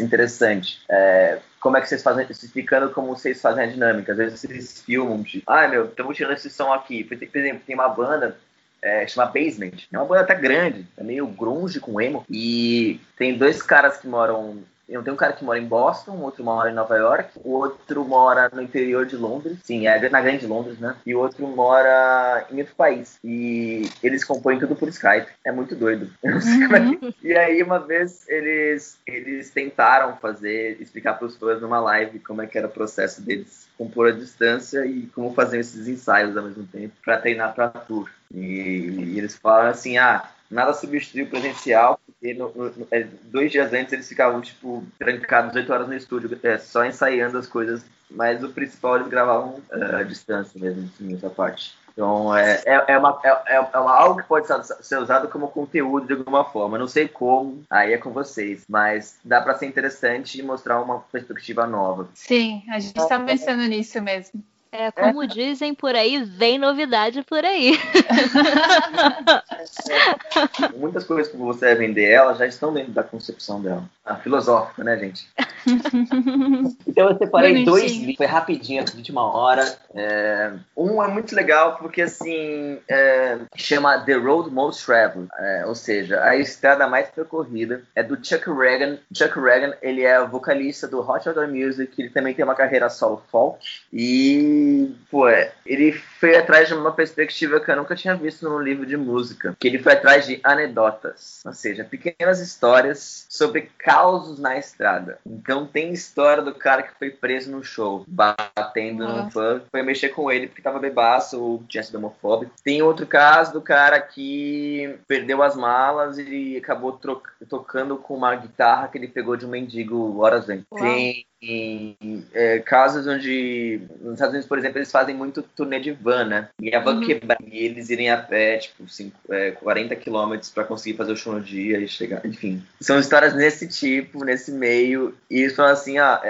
interessante. 0.00 0.80
É, 0.88 1.40
como 1.58 1.76
é 1.76 1.80
que 1.80 1.88
vocês 1.88 2.02
fazem, 2.02 2.26
explicando 2.30 2.90
como 2.90 3.08
vocês 3.08 3.40
fazem 3.40 3.64
a 3.64 3.66
dinâmica. 3.66 4.12
Às 4.12 4.18
vezes 4.18 4.40
vocês 4.40 4.82
filmam, 4.82 5.22
tipo, 5.22 5.50
ah, 5.50 5.66
meu, 5.66 5.86
estamos 5.86 6.16
tirando 6.16 6.34
esse 6.34 6.48
som 6.48 6.72
aqui. 6.72 7.02
Por 7.02 7.14
exemplo, 7.14 7.62
tem 7.66 7.74
uma 7.74 7.88
banda 7.88 8.38
é, 8.82 9.06
chama 9.06 9.30
Basement. 9.30 9.86
É 9.92 9.98
uma 9.98 10.06
banda 10.06 10.22
até 10.22 10.34
grande, 10.34 10.86
é 10.96 11.02
meio 11.02 11.26
grunge 11.26 11.80
com 11.80 12.00
emo. 12.00 12.24
E 12.28 13.00
tem 13.16 13.36
dois 13.36 13.62
caras 13.62 13.98
que 13.98 14.06
moram 14.08 14.58
Tem 15.02 15.12
um 15.12 15.16
cara 15.16 15.32
que 15.32 15.44
mora 15.44 15.58
em 15.58 15.66
Boston, 15.66 16.18
outro 16.18 16.44
mora 16.44 16.70
em 16.70 16.74
Nova 16.74 16.96
York, 16.96 17.30
o 17.44 17.52
outro 17.52 18.04
mora 18.04 18.50
no 18.52 18.62
interior 18.62 19.06
de 19.06 19.16
Londres, 19.16 19.58
sim, 19.62 19.86
é 19.86 20.08
na 20.08 20.20
grande 20.20 20.46
Londres, 20.46 20.78
né? 20.78 20.96
E 21.06 21.14
o 21.14 21.20
outro 21.20 21.46
mora 21.46 22.46
em 22.50 22.58
outro 22.58 22.74
país. 22.74 23.18
E 23.22 23.88
eles 24.02 24.24
compõem 24.24 24.58
tudo 24.58 24.74
por 24.74 24.88
Skype. 24.88 25.28
É 25.44 25.52
muito 25.52 25.74
doido. 25.74 26.10
Eu 26.22 26.34
não 26.34 26.40
sei 26.40 26.66
como 26.66 26.76
é 26.76 26.96
que... 26.96 27.16
E 27.22 27.36
aí, 27.36 27.62
uma 27.62 27.78
vez, 27.78 28.28
eles, 28.28 28.98
eles 29.06 29.50
tentaram 29.50 30.16
fazer, 30.16 30.76
explicar 30.80 31.14
para 31.14 31.26
os 31.26 31.36
fãs 31.36 31.60
numa 31.60 31.80
live 31.80 32.18
como 32.18 32.42
é 32.42 32.46
que 32.46 32.58
era 32.58 32.66
o 32.66 32.70
processo 32.70 33.22
deles 33.22 33.70
compor 33.80 34.08
a 34.08 34.12
distância 34.12 34.84
e 34.84 35.06
como 35.14 35.32
fazer 35.32 35.58
esses 35.58 35.88
ensaios 35.88 36.36
ao 36.36 36.44
mesmo 36.44 36.66
tempo 36.66 36.92
para 37.02 37.16
treinar 37.16 37.54
para 37.54 37.68
tour. 37.68 38.10
E, 38.32 38.38
e, 38.38 39.18
eles 39.18 39.34
falaram 39.36 39.70
assim, 39.70 39.96
ah, 39.96 40.28
nada 40.50 40.72
substitui 40.74 41.22
o 41.22 41.30
presencial, 41.30 42.00
porque 42.04 42.34
no, 42.34 42.52
no, 42.54 42.88
é, 42.90 43.06
dois 43.24 43.50
dias 43.52 43.72
antes 43.72 43.92
eles 43.92 44.08
ficavam, 44.08 44.40
tipo, 44.40 44.84
trancados 44.98 45.54
oito 45.54 45.72
horas 45.72 45.88
no 45.88 45.94
estúdio, 45.94 46.38
é, 46.42 46.58
só 46.58 46.84
ensaiando 46.84 47.38
as 47.38 47.46
coisas, 47.46 47.84
mas 48.10 48.42
o 48.42 48.50
principal 48.50 48.96
eles 48.96 49.08
gravavam 49.08 49.60
uh, 49.72 49.96
à 49.96 50.02
distância 50.02 50.60
mesmo, 50.60 50.90
assim, 50.92 51.14
essa 51.14 51.30
parte. 51.30 51.78
Então, 51.92 52.34
é, 52.34 52.62
é, 52.64 52.84
é, 52.88 52.98
uma, 52.98 53.20
é, 53.22 53.54
é 53.56 53.78
uma, 53.78 53.94
algo 53.94 54.22
que 54.22 54.28
pode 54.28 54.46
ser 54.80 54.98
usado 54.98 55.28
como 55.28 55.48
conteúdo 55.48 56.06
de 56.06 56.14
alguma 56.14 56.44
forma. 56.44 56.78
Não 56.78 56.86
sei 56.86 57.08
como, 57.08 57.62
aí 57.68 57.92
é 57.92 57.98
com 57.98 58.10
vocês, 58.10 58.64
mas 58.68 59.18
dá 59.24 59.40
para 59.40 59.54
ser 59.54 59.66
interessante 59.66 60.38
e 60.38 60.42
mostrar 60.42 60.80
uma 60.80 61.00
perspectiva 61.00 61.66
nova. 61.66 62.08
Sim, 62.14 62.62
a 62.70 62.78
gente 62.78 62.98
está 62.98 63.20
pensando 63.20 63.62
nisso 63.64 64.00
mesmo. 64.00 64.42
É, 64.72 64.90
como 64.92 65.22
é. 65.22 65.26
dizem 65.26 65.74
por 65.74 65.94
aí, 65.94 66.22
vem 66.22 66.58
novidade 66.58 67.22
por 67.22 67.44
aí. 67.44 67.78
Muitas 70.78 71.04
coisas 71.04 71.30
que 71.30 71.36
você 71.36 71.66
vai 71.66 71.74
vender 71.74 72.08
ela 72.08 72.34
já 72.34 72.46
estão 72.46 72.72
dentro 72.72 72.92
da 72.92 73.02
concepção 73.02 73.60
dela. 73.60 73.84
A 74.10 74.16
filosófica, 74.16 74.82
né, 74.82 74.98
gente? 74.98 75.28
então 76.84 77.10
eu 77.10 77.16
separei 77.16 77.64
dois 77.64 77.92
livros, 77.92 78.16
foi 78.16 78.26
rapidinho, 78.26 78.84
de 78.84 78.96
última 78.96 79.22
hora. 79.22 79.64
É, 79.94 80.52
um 80.76 81.00
é 81.00 81.06
muito 81.06 81.32
legal 81.32 81.76
porque, 81.76 82.02
assim, 82.02 82.80
é, 82.88 83.38
chama 83.54 84.00
The 84.00 84.14
Road 84.14 84.50
Most 84.50 84.84
Traveled, 84.84 85.28
é, 85.38 85.64
ou 85.64 85.76
seja, 85.76 86.20
a 86.24 86.34
estrada 86.34 86.88
mais 86.88 87.08
percorrida. 87.10 87.84
É 87.94 88.02
do 88.02 88.16
Chuck 88.16 88.50
Reagan. 88.50 88.98
Chuck 89.14 89.38
Reagan, 89.38 89.74
ele 89.80 90.02
é 90.02 90.26
vocalista 90.26 90.88
do 90.88 90.98
Hot 91.00 91.28
Outdoor 91.28 91.46
Music, 91.46 91.94
ele 91.96 92.10
também 92.10 92.34
tem 92.34 92.44
uma 92.44 92.56
carreira 92.56 92.90
solo 92.90 93.22
folk. 93.30 93.64
E, 93.92 94.92
pô, 95.08 95.28
é, 95.28 95.52
ele 95.64 95.92
foi 96.20 96.36
atrás 96.36 96.68
de 96.68 96.74
uma 96.74 96.92
perspectiva 96.92 97.58
que 97.58 97.70
eu 97.70 97.76
nunca 97.76 97.96
tinha 97.96 98.14
visto 98.14 98.46
num 98.46 98.60
livro 98.60 98.84
de 98.84 98.94
música, 98.94 99.56
que 99.58 99.66
ele 99.66 99.78
foi 99.78 99.94
atrás 99.94 100.26
de 100.26 100.38
anedotas, 100.44 101.40
ou 101.46 101.54
seja, 101.54 101.82
pequenas 101.82 102.40
histórias 102.40 103.26
sobre 103.30 103.70
causos 103.78 104.38
na 104.38 104.58
estrada. 104.58 105.18
Então 105.26 105.66
tem 105.66 105.92
história 105.92 106.42
do 106.42 106.54
cara 106.54 106.82
que 106.82 106.92
foi 106.98 107.10
preso 107.10 107.50
no 107.50 107.64
show, 107.64 108.04
batendo 108.06 109.08
no 109.08 109.30
fã, 109.30 109.62
foi 109.70 109.82
mexer 109.82 110.10
com 110.10 110.30
ele 110.30 110.46
porque 110.46 110.60
tava 110.60 110.78
bebaço 110.78 111.42
ou 111.42 111.64
tinha 111.66 111.82
sido 111.82 111.96
homofóbico. 111.96 112.52
Tem 112.62 112.82
outro 112.82 113.06
caso 113.06 113.54
do 113.54 113.62
cara 113.62 113.98
que 113.98 114.98
perdeu 115.08 115.42
as 115.42 115.56
malas 115.56 116.18
e 116.18 116.58
acabou 116.58 117.00
tocando 117.48 117.96
com 117.96 118.14
uma 118.14 118.34
guitarra 118.34 118.88
que 118.88 118.98
ele 118.98 119.08
pegou 119.08 119.36
de 119.36 119.46
um 119.46 119.50
mendigo 119.50 120.20
horas 120.20 120.50
antes. 120.50 120.66
Tem 120.78 121.24
em 121.42 121.96
é, 122.32 122.58
casos 122.58 123.06
onde 123.06 123.80
nos 124.00 124.14
Estados 124.14 124.32
Unidos, 124.32 124.46
por 124.46 124.58
exemplo, 124.58 124.78
eles 124.78 124.90
fazem 124.90 125.14
muito 125.14 125.42
turnê 125.42 125.80
de 125.80 125.92
van, 125.92 126.24
né? 126.24 126.48
E 126.60 126.74
a 126.74 126.80
van 126.80 126.96
uhum. 126.96 127.06
quebrar 127.06 127.38
e 127.40 127.64
eles 127.64 127.88
irem 127.90 128.10
a 128.10 128.18
pé, 128.18 128.58
tipo, 128.58 128.88
cinco, 128.88 129.16
é, 129.30 129.52
40 129.52 129.96
quilômetros 129.96 130.50
para 130.50 130.64
conseguir 130.64 130.96
fazer 130.96 131.12
o 131.12 131.16
show 131.16 131.32
no 131.32 131.40
dia 131.40 131.78
e 131.78 131.88
chegar. 131.88 132.24
Enfim, 132.24 132.62
são 132.80 132.98
histórias 132.98 133.34
nesse 133.34 133.66
tipo, 133.68 134.24
nesse 134.24 134.52
meio. 134.52 135.14
E 135.30 135.40
eles 135.40 135.56
falam 135.56 135.72
assim, 135.72 135.98
ah, 135.98 136.20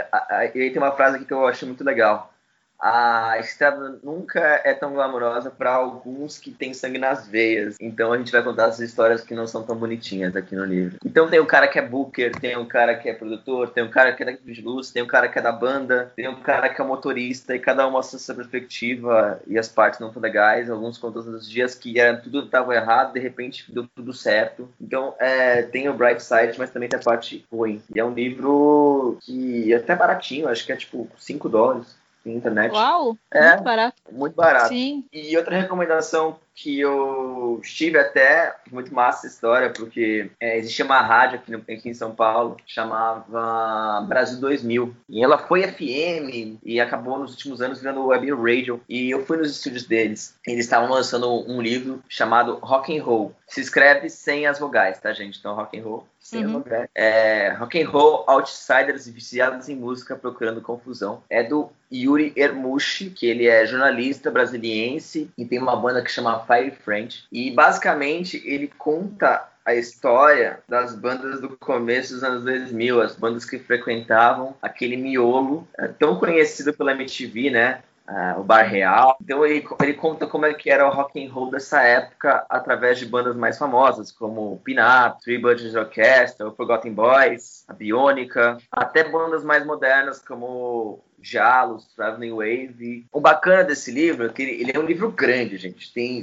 e 0.54 0.60
aí 0.60 0.70
tem 0.70 0.78
uma 0.78 0.92
frase 0.92 1.16
aqui 1.16 1.24
que 1.24 1.32
eu 1.32 1.46
acho 1.46 1.66
muito 1.66 1.84
legal 1.84 2.32
a 2.80 3.38
estrada 3.38 3.98
nunca 4.02 4.40
é 4.64 4.72
tão 4.72 4.92
glamourosa 4.92 5.50
para 5.50 5.72
alguns 5.72 6.38
que 6.38 6.50
têm 6.50 6.72
sangue 6.72 6.98
nas 6.98 7.28
veias. 7.28 7.76
Então 7.80 8.12
a 8.12 8.18
gente 8.18 8.32
vai 8.32 8.42
contar 8.42 8.66
as 8.66 8.80
histórias 8.80 9.22
que 9.22 9.34
não 9.34 9.46
são 9.46 9.62
tão 9.62 9.76
bonitinhas 9.76 10.34
aqui 10.34 10.54
no 10.54 10.64
livro. 10.64 10.98
Então 11.04 11.28
tem 11.28 11.40
o 11.40 11.46
cara 11.46 11.68
que 11.68 11.78
é 11.78 11.82
booker, 11.82 12.32
tem 12.32 12.56
o 12.56 12.66
cara 12.66 12.94
que 12.94 13.08
é 13.08 13.14
produtor, 13.14 13.70
tem 13.70 13.84
o 13.84 13.90
cara 13.90 14.12
que 14.12 14.22
é 14.22 14.26
da 14.26 14.32
de 14.32 14.62
luz, 14.62 14.90
tem 14.90 15.02
o 15.02 15.06
cara 15.06 15.28
que 15.28 15.38
é 15.38 15.42
da 15.42 15.52
banda, 15.52 16.12
tem 16.16 16.28
o 16.28 16.36
cara 16.36 16.68
que 16.68 16.80
é 16.80 16.84
motorista 16.84 17.54
e 17.54 17.58
cada 17.58 17.86
um 17.86 17.90
mostra 17.90 18.18
sua 18.18 18.34
perspectiva 18.34 19.40
e 19.46 19.58
as 19.58 19.68
partes 19.68 20.00
não 20.00 20.10
tão 20.10 20.22
legais. 20.22 20.70
Alguns 20.70 20.96
contam 20.96 21.22
os 21.22 21.48
dias 21.48 21.74
que 21.74 21.98
era, 22.00 22.16
tudo 22.16 22.40
estava 22.40 22.74
errado, 22.74 23.12
de 23.12 23.20
repente 23.20 23.70
deu 23.72 23.86
tudo 23.94 24.12
certo. 24.12 24.68
Então 24.80 25.14
é, 25.18 25.62
tem 25.62 25.88
o 25.88 25.94
bright 25.94 26.22
side, 26.22 26.58
mas 26.58 26.70
também 26.70 26.88
tem 26.88 26.98
a 26.98 27.02
parte 27.02 27.44
ruim. 27.52 27.82
E 27.94 28.00
é 28.00 28.04
um 28.04 28.14
livro 28.14 29.18
que 29.20 29.72
é 29.72 29.76
até 29.76 29.94
baratinho, 29.94 30.48
acho 30.48 30.64
que 30.64 30.72
é 30.72 30.76
tipo 30.76 31.08
5 31.18 31.48
dólares 31.48 31.99
internet. 32.26 32.72
Uau! 32.72 33.16
É, 33.30 33.50
muito 33.50 33.64
barato. 33.64 34.02
Muito 34.12 34.34
barato. 34.34 34.68
Sim. 34.68 35.04
E 35.12 35.36
outra 35.36 35.56
recomendação 35.58 36.38
que 36.54 36.80
eu 36.80 37.60
estive 37.62 37.98
até, 37.98 38.54
muito 38.70 38.92
massa 38.94 39.26
essa 39.26 39.34
história, 39.34 39.70
porque 39.70 40.30
é, 40.38 40.58
existia 40.58 40.84
uma 40.84 41.00
rádio 41.00 41.38
aqui, 41.38 41.50
no, 41.50 41.58
aqui 41.58 41.88
em 41.88 41.94
São 41.94 42.14
Paulo, 42.14 42.56
chamava 42.66 44.04
Brasil 44.06 44.38
2000. 44.40 44.94
E 45.08 45.24
ela 45.24 45.38
foi 45.38 45.66
FM 45.66 46.58
e 46.62 46.80
acabou 46.80 47.18
nos 47.18 47.32
últimos 47.32 47.62
anos 47.62 47.80
virando 47.80 48.06
web 48.06 48.30
radio. 48.32 48.80
E 48.88 49.10
eu 49.10 49.24
fui 49.24 49.38
nos 49.38 49.50
estúdios 49.50 49.84
deles. 49.84 50.36
Eles 50.46 50.64
estavam 50.64 50.90
lançando 50.90 51.28
um 51.50 51.60
livro 51.60 52.02
chamado 52.08 52.58
Rock 52.62 52.96
and 52.96 53.02
Roll. 53.02 53.34
Se 53.46 53.60
escreve 53.60 54.08
sem 54.08 54.46
as 54.46 54.58
vogais, 54.58 55.00
tá, 55.00 55.12
gente? 55.12 55.38
Então, 55.38 55.54
rock 55.54 55.78
and 55.78 55.82
roll 55.82 56.06
sem 56.20 56.44
uhum. 56.44 56.46
as 56.46 56.52
vogais. 56.52 56.88
É, 56.94 57.50
rock 57.58 57.82
and 57.82 57.88
Roll 57.88 58.24
Outsiders 58.28 59.08
Viciados 59.08 59.68
em 59.68 59.74
Música 59.74 60.14
Procurando 60.14 60.60
Confusão. 60.60 61.22
É 61.28 61.42
do 61.42 61.70
Yuri 61.92 62.32
Ermushi, 62.36 63.10
que 63.10 63.26
ele 63.26 63.48
é 63.48 63.66
jornalista 63.66 64.30
brasiliense 64.30 65.30
e 65.36 65.44
tem 65.44 65.58
uma 65.58 65.74
banda 65.74 66.02
que 66.02 66.10
chama 66.10 66.38
Fire 66.46 66.70
French. 66.70 67.24
E 67.30 67.50
basicamente 67.50 68.42
ele 68.44 68.68
conta 68.78 69.48
a 69.64 69.74
história 69.74 70.60
das 70.68 70.94
bandas 70.94 71.40
do 71.40 71.56
começo 71.56 72.14
dos 72.14 72.24
anos 72.24 72.44
2000, 72.44 73.00
as 73.00 73.16
bandas 73.16 73.44
que 73.44 73.58
frequentavam 73.58 74.56
aquele 74.60 74.96
miolo 74.96 75.66
é, 75.78 75.88
tão 75.88 76.16
conhecido 76.16 76.72
pela 76.72 76.92
MTV, 76.92 77.50
né? 77.50 77.82
Uh, 78.08 78.40
o 78.40 78.42
Bar 78.42 78.62
Real. 78.62 79.16
Então 79.22 79.46
ele, 79.46 79.64
ele, 79.80 79.94
conta 79.94 80.26
como 80.26 80.44
é 80.44 80.52
que 80.52 80.68
era 80.68 80.84
o 80.84 80.90
rock 80.90 81.24
and 81.24 81.32
roll 81.32 81.48
dessa 81.48 81.80
época 81.80 82.44
através 82.50 82.98
de 82.98 83.06
bandas 83.06 83.36
mais 83.36 83.56
famosas, 83.56 84.10
como 84.10 84.60
Pin-Up, 84.64 85.22
Three 85.22 85.38
Budget 85.38 85.76
Orchestra, 85.76 86.48
o 86.48 86.52
Forgotten 86.56 86.92
Boys, 86.92 87.64
a 87.68 87.72
Bionica, 87.72 88.58
até 88.72 89.08
bandas 89.08 89.44
mais 89.44 89.64
modernas 89.64 90.18
como 90.18 91.04
Jalos, 91.22 91.86
Traveling 91.94 92.32
Wave. 92.32 93.06
O 93.12 93.20
bacana 93.20 93.64
desse 93.64 93.90
livro 93.90 94.26
é 94.26 94.28
que 94.28 94.42
ele, 94.42 94.62
ele 94.62 94.72
é 94.74 94.78
um 94.78 94.86
livro 94.86 95.10
grande, 95.10 95.56
gente. 95.56 95.92
Tem 95.92 96.22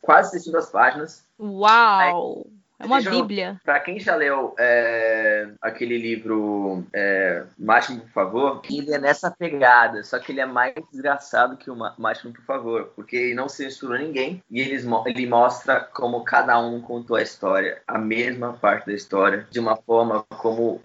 quase 0.00 0.30
600 0.32 0.66
páginas. 0.66 1.24
Uau! 1.38 2.46
Aí, 2.46 2.56
é 2.78 2.84
uma 2.84 3.00
bíblia. 3.00 3.60
Para 3.64 3.80
quem 3.80 3.98
já 3.98 4.14
leu 4.14 4.54
é, 4.58 5.48
aquele 5.62 5.96
livro 5.96 6.84
é, 6.92 7.44
Máximo, 7.58 8.00
por 8.02 8.10
favor, 8.10 8.62
ele 8.68 8.92
é 8.92 8.98
nessa 8.98 9.30
pegada, 9.30 10.02
só 10.04 10.18
que 10.18 10.30
ele 10.30 10.40
é 10.40 10.46
mais 10.46 10.74
desgraçado 10.92 11.56
que 11.56 11.70
o 11.70 11.76
Máximo, 11.98 12.34
por 12.34 12.44
favor, 12.44 12.92
porque 12.94 13.16
ele 13.16 13.34
não 13.34 13.48
censura 13.48 13.98
ninguém 13.98 14.42
e 14.50 14.60
ele, 14.60 14.76
ele 15.06 15.26
mostra 15.26 15.80
como 15.80 16.24
cada 16.24 16.58
um 16.58 16.80
contou 16.82 17.16
a 17.16 17.22
história, 17.22 17.80
a 17.86 17.98
mesma 17.98 18.52
parte 18.52 18.86
da 18.86 18.92
história, 18.92 19.46
de 19.50 19.58
uma 19.58 19.76
forma 19.76 20.22
como 20.28 20.82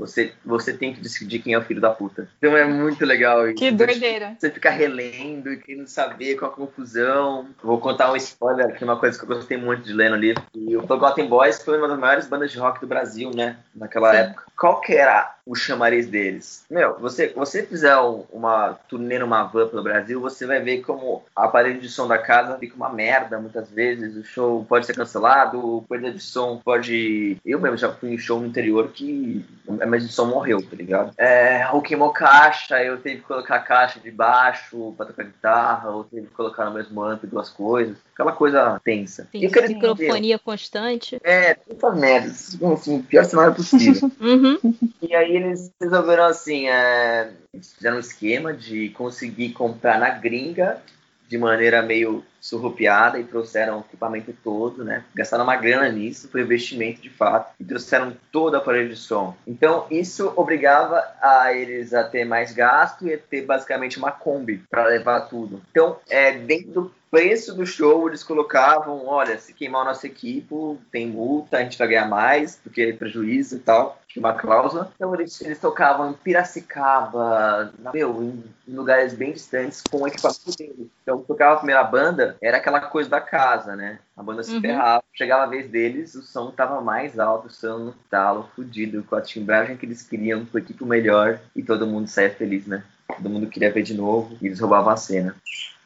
você, 0.00 0.32
você 0.44 0.72
tem 0.72 0.92
que 0.94 1.00
decidir 1.00 1.40
quem 1.40 1.52
é 1.52 1.58
o 1.58 1.62
filho 1.62 1.80
da 1.80 1.90
puta. 1.90 2.28
Então 2.38 2.56
é 2.56 2.64
muito 2.64 3.04
legal 3.04 3.46
isso. 3.46 3.56
Que 3.56 3.70
doideira. 3.70 4.34
Você 4.38 4.50
fica 4.50 4.70
relendo 4.70 5.52
e 5.52 5.58
querendo 5.58 5.86
saber 5.86 6.36
qual 6.36 6.50
a 6.50 6.54
confusão. 6.54 7.48
Vou 7.62 7.78
contar 7.78 8.10
um 8.10 8.16
spoiler 8.16 8.66
aqui, 8.66 8.82
uma 8.82 8.98
coisa 8.98 9.18
que 9.18 9.24
eu 9.24 9.36
gostei 9.36 9.56
muito 9.56 9.82
de 9.82 9.92
ler 9.92 10.10
no 10.10 10.16
livro. 10.16 10.42
E 10.54 10.76
o 10.76 10.86
Forgotten 10.86 11.28
Boys 11.28 11.62
foi 11.62 11.78
uma 11.78 11.88
das 11.88 11.98
maiores 11.98 12.26
bandas 12.26 12.50
de 12.50 12.58
rock 12.58 12.80
do 12.80 12.86
Brasil, 12.86 13.30
né? 13.34 13.58
Naquela 13.74 14.10
Sim. 14.10 14.16
época. 14.18 14.44
Qual 14.56 14.80
que 14.80 14.94
era 14.94 15.36
o 15.50 15.54
chamariz 15.56 16.06
deles? 16.06 16.64
Meu, 16.70 16.96
você, 17.00 17.26
você 17.34 17.64
fizer 17.66 17.96
uma 18.32 18.78
turnê 18.88 19.18
numa 19.18 19.42
van 19.42 19.66
pelo 19.66 19.82
Brasil, 19.82 20.20
você 20.20 20.46
vai 20.46 20.60
ver 20.60 20.82
como 20.82 21.24
a 21.34 21.46
aparelho 21.46 21.80
de 21.80 21.88
som 21.88 22.06
da 22.06 22.18
casa 22.18 22.56
fica 22.56 22.76
uma 22.76 22.88
merda 22.88 23.36
muitas 23.40 23.68
vezes. 23.68 24.16
O 24.16 24.22
show 24.22 24.64
pode 24.68 24.86
ser 24.86 24.94
cancelado, 24.94 25.84
perda 25.88 26.12
de 26.12 26.20
som 26.20 26.58
pode. 26.64 27.36
Eu 27.44 27.58
mesmo 27.58 27.76
já 27.76 27.92
fui 27.92 28.14
em 28.14 28.18
show 28.18 28.38
no 28.38 28.46
interior 28.46 28.92
que 28.92 29.44
mas 29.86 30.04
o 30.04 30.08
som 30.08 30.26
morreu, 30.26 30.62
tá 30.62 30.76
ligado? 30.76 31.12
É, 31.16 31.68
ou 31.72 31.82
queimou 31.82 32.12
caixa, 32.12 32.82
eu 32.82 32.96
tive 33.00 33.16
que 33.16 33.22
colocar 33.22 33.56
a 33.56 33.60
caixa 33.60 34.00
de 34.00 34.10
baixo 34.10 34.94
pra 34.96 35.06
tocar 35.06 35.24
guitarra, 35.24 35.90
ou 35.90 36.04
teve 36.04 36.26
que 36.26 36.34
colocar 36.34 36.64
no 36.64 36.72
mesmo 36.72 37.02
amp 37.02 37.24
duas 37.24 37.48
coisas. 37.50 37.96
Aquela 38.20 38.32
coisa 38.32 38.78
tensa. 38.84 39.26
Tem 39.32 39.44
e 39.44 39.68
microfonia 39.68 40.38
constante. 40.38 41.18
É, 41.24 41.56
essas 41.70 41.98
merdas. 41.98 42.58
Assim, 42.62 42.98
o 42.98 43.02
pior 43.02 43.24
cenário 43.24 43.54
possível. 43.54 44.12
uhum. 44.20 44.58
E 45.00 45.14
aí 45.14 45.36
eles 45.36 45.72
resolveram 45.80 46.24
assim, 46.24 46.68
é, 46.68 47.30
fizeram 47.76 47.96
um 47.96 48.00
esquema 48.00 48.52
de 48.52 48.90
conseguir 48.90 49.54
comprar 49.54 49.98
na 49.98 50.10
gringa 50.10 50.82
de 51.30 51.38
maneira 51.38 51.80
meio 51.80 52.24
surrupiada 52.40 53.16
e 53.16 53.24
trouxeram 53.24 53.78
o 53.78 53.80
equipamento 53.80 54.34
todo, 54.42 54.82
né? 54.82 55.04
Gastaram 55.14 55.44
uma 55.44 55.54
grana 55.54 55.88
nisso, 55.88 56.28
foi 56.28 56.40
investimento 56.40 57.00
de 57.00 57.08
fato, 57.08 57.54
e 57.60 57.64
trouxeram 57.64 58.16
todo 58.32 58.54
o 58.54 58.56
aparelho 58.56 58.88
de 58.88 58.96
som. 58.96 59.36
Então, 59.46 59.86
isso 59.88 60.32
obrigava 60.34 61.04
a 61.22 61.52
eles 61.52 61.94
a 61.94 62.02
ter 62.02 62.24
mais 62.24 62.52
gasto 62.52 63.06
e 63.06 63.14
a 63.14 63.18
ter 63.18 63.42
basicamente 63.42 63.96
uma 63.96 64.10
Kombi 64.10 64.64
para 64.68 64.86
levar 64.86 65.20
tudo. 65.20 65.62
Então, 65.70 65.98
é, 66.08 66.32
dentro 66.32 66.72
do 66.72 66.94
preço 67.08 67.54
do 67.54 67.64
show, 67.64 68.08
eles 68.08 68.24
colocavam, 68.24 69.06
olha, 69.06 69.38
se 69.38 69.52
queimar 69.52 69.82
o 69.82 69.84
nosso 69.84 70.06
equipo, 70.06 70.80
tem 70.90 71.06
multa, 71.06 71.58
a 71.58 71.62
gente 71.62 71.78
vai 71.78 71.86
ganhar 71.86 72.08
mais, 72.08 72.56
porque 72.56 72.82
é 72.82 72.92
prejuízo 72.92 73.56
e 73.56 73.60
tal, 73.60 73.99
tinha 74.12 74.24
uma 74.24 74.34
cláusula. 74.34 74.92
Então 74.94 75.14
eles, 75.14 75.40
eles 75.40 75.60
tocavam 75.60 76.10
em 76.10 76.14
Piracicaba, 76.14 77.72
meu, 77.94 78.22
em 78.66 78.74
lugares 78.74 79.14
bem 79.14 79.32
distantes, 79.32 79.82
com 79.88 80.02
o 80.02 80.08
equipamento 80.08 80.56
deles. 80.56 80.88
Então, 81.02 81.22
tocava 81.22 81.54
a 81.54 81.58
primeira 81.58 81.84
banda, 81.84 82.36
era 82.42 82.56
aquela 82.56 82.80
coisa 82.80 83.08
da 83.08 83.20
casa, 83.20 83.76
né? 83.76 84.00
A 84.16 84.22
banda 84.22 84.42
se 84.42 84.54
uhum. 84.54 84.60
ferrava, 84.60 85.02
chegava 85.14 85.44
a 85.44 85.46
vez 85.46 85.68
deles, 85.70 86.14
o 86.14 86.22
som 86.22 86.50
tava 86.50 86.80
mais 86.80 87.18
alto, 87.18 87.46
o 87.46 87.50
som 87.50 87.78
no 87.78 87.94
talo, 88.10 88.50
fudido, 88.54 89.04
com 89.04 89.14
a 89.14 89.22
timbragem 89.22 89.76
que 89.76 89.86
eles 89.86 90.02
queriam, 90.02 90.44
com 90.44 90.56
o 90.56 90.60
equipe 90.60 90.84
melhor, 90.84 91.40
e 91.54 91.62
todo 91.62 91.86
mundo 91.86 92.08
saia 92.08 92.30
feliz, 92.30 92.66
né? 92.66 92.82
Todo 93.08 93.30
mundo 93.30 93.46
queria 93.48 93.72
ver 93.72 93.82
de 93.82 93.94
novo, 93.94 94.36
e 94.40 94.46
eles 94.46 94.60
roubavam 94.60 94.92
a 94.92 94.96
cena. 94.96 95.34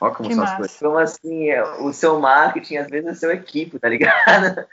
Olha 0.00 0.14
como 0.14 0.28
que 0.28 0.34
são 0.34 0.44
massa. 0.44 0.54
as 0.54 0.58
coisas. 0.58 0.76
Então, 0.76 0.98
assim, 0.98 1.50
é, 1.50 1.62
o 1.80 1.92
seu 1.92 2.18
marketing, 2.20 2.76
às 2.76 2.88
vezes, 2.88 3.08
é 3.08 3.14
seu 3.14 3.30
equipe, 3.30 3.78
tá 3.78 3.88
ligado? 3.88 4.66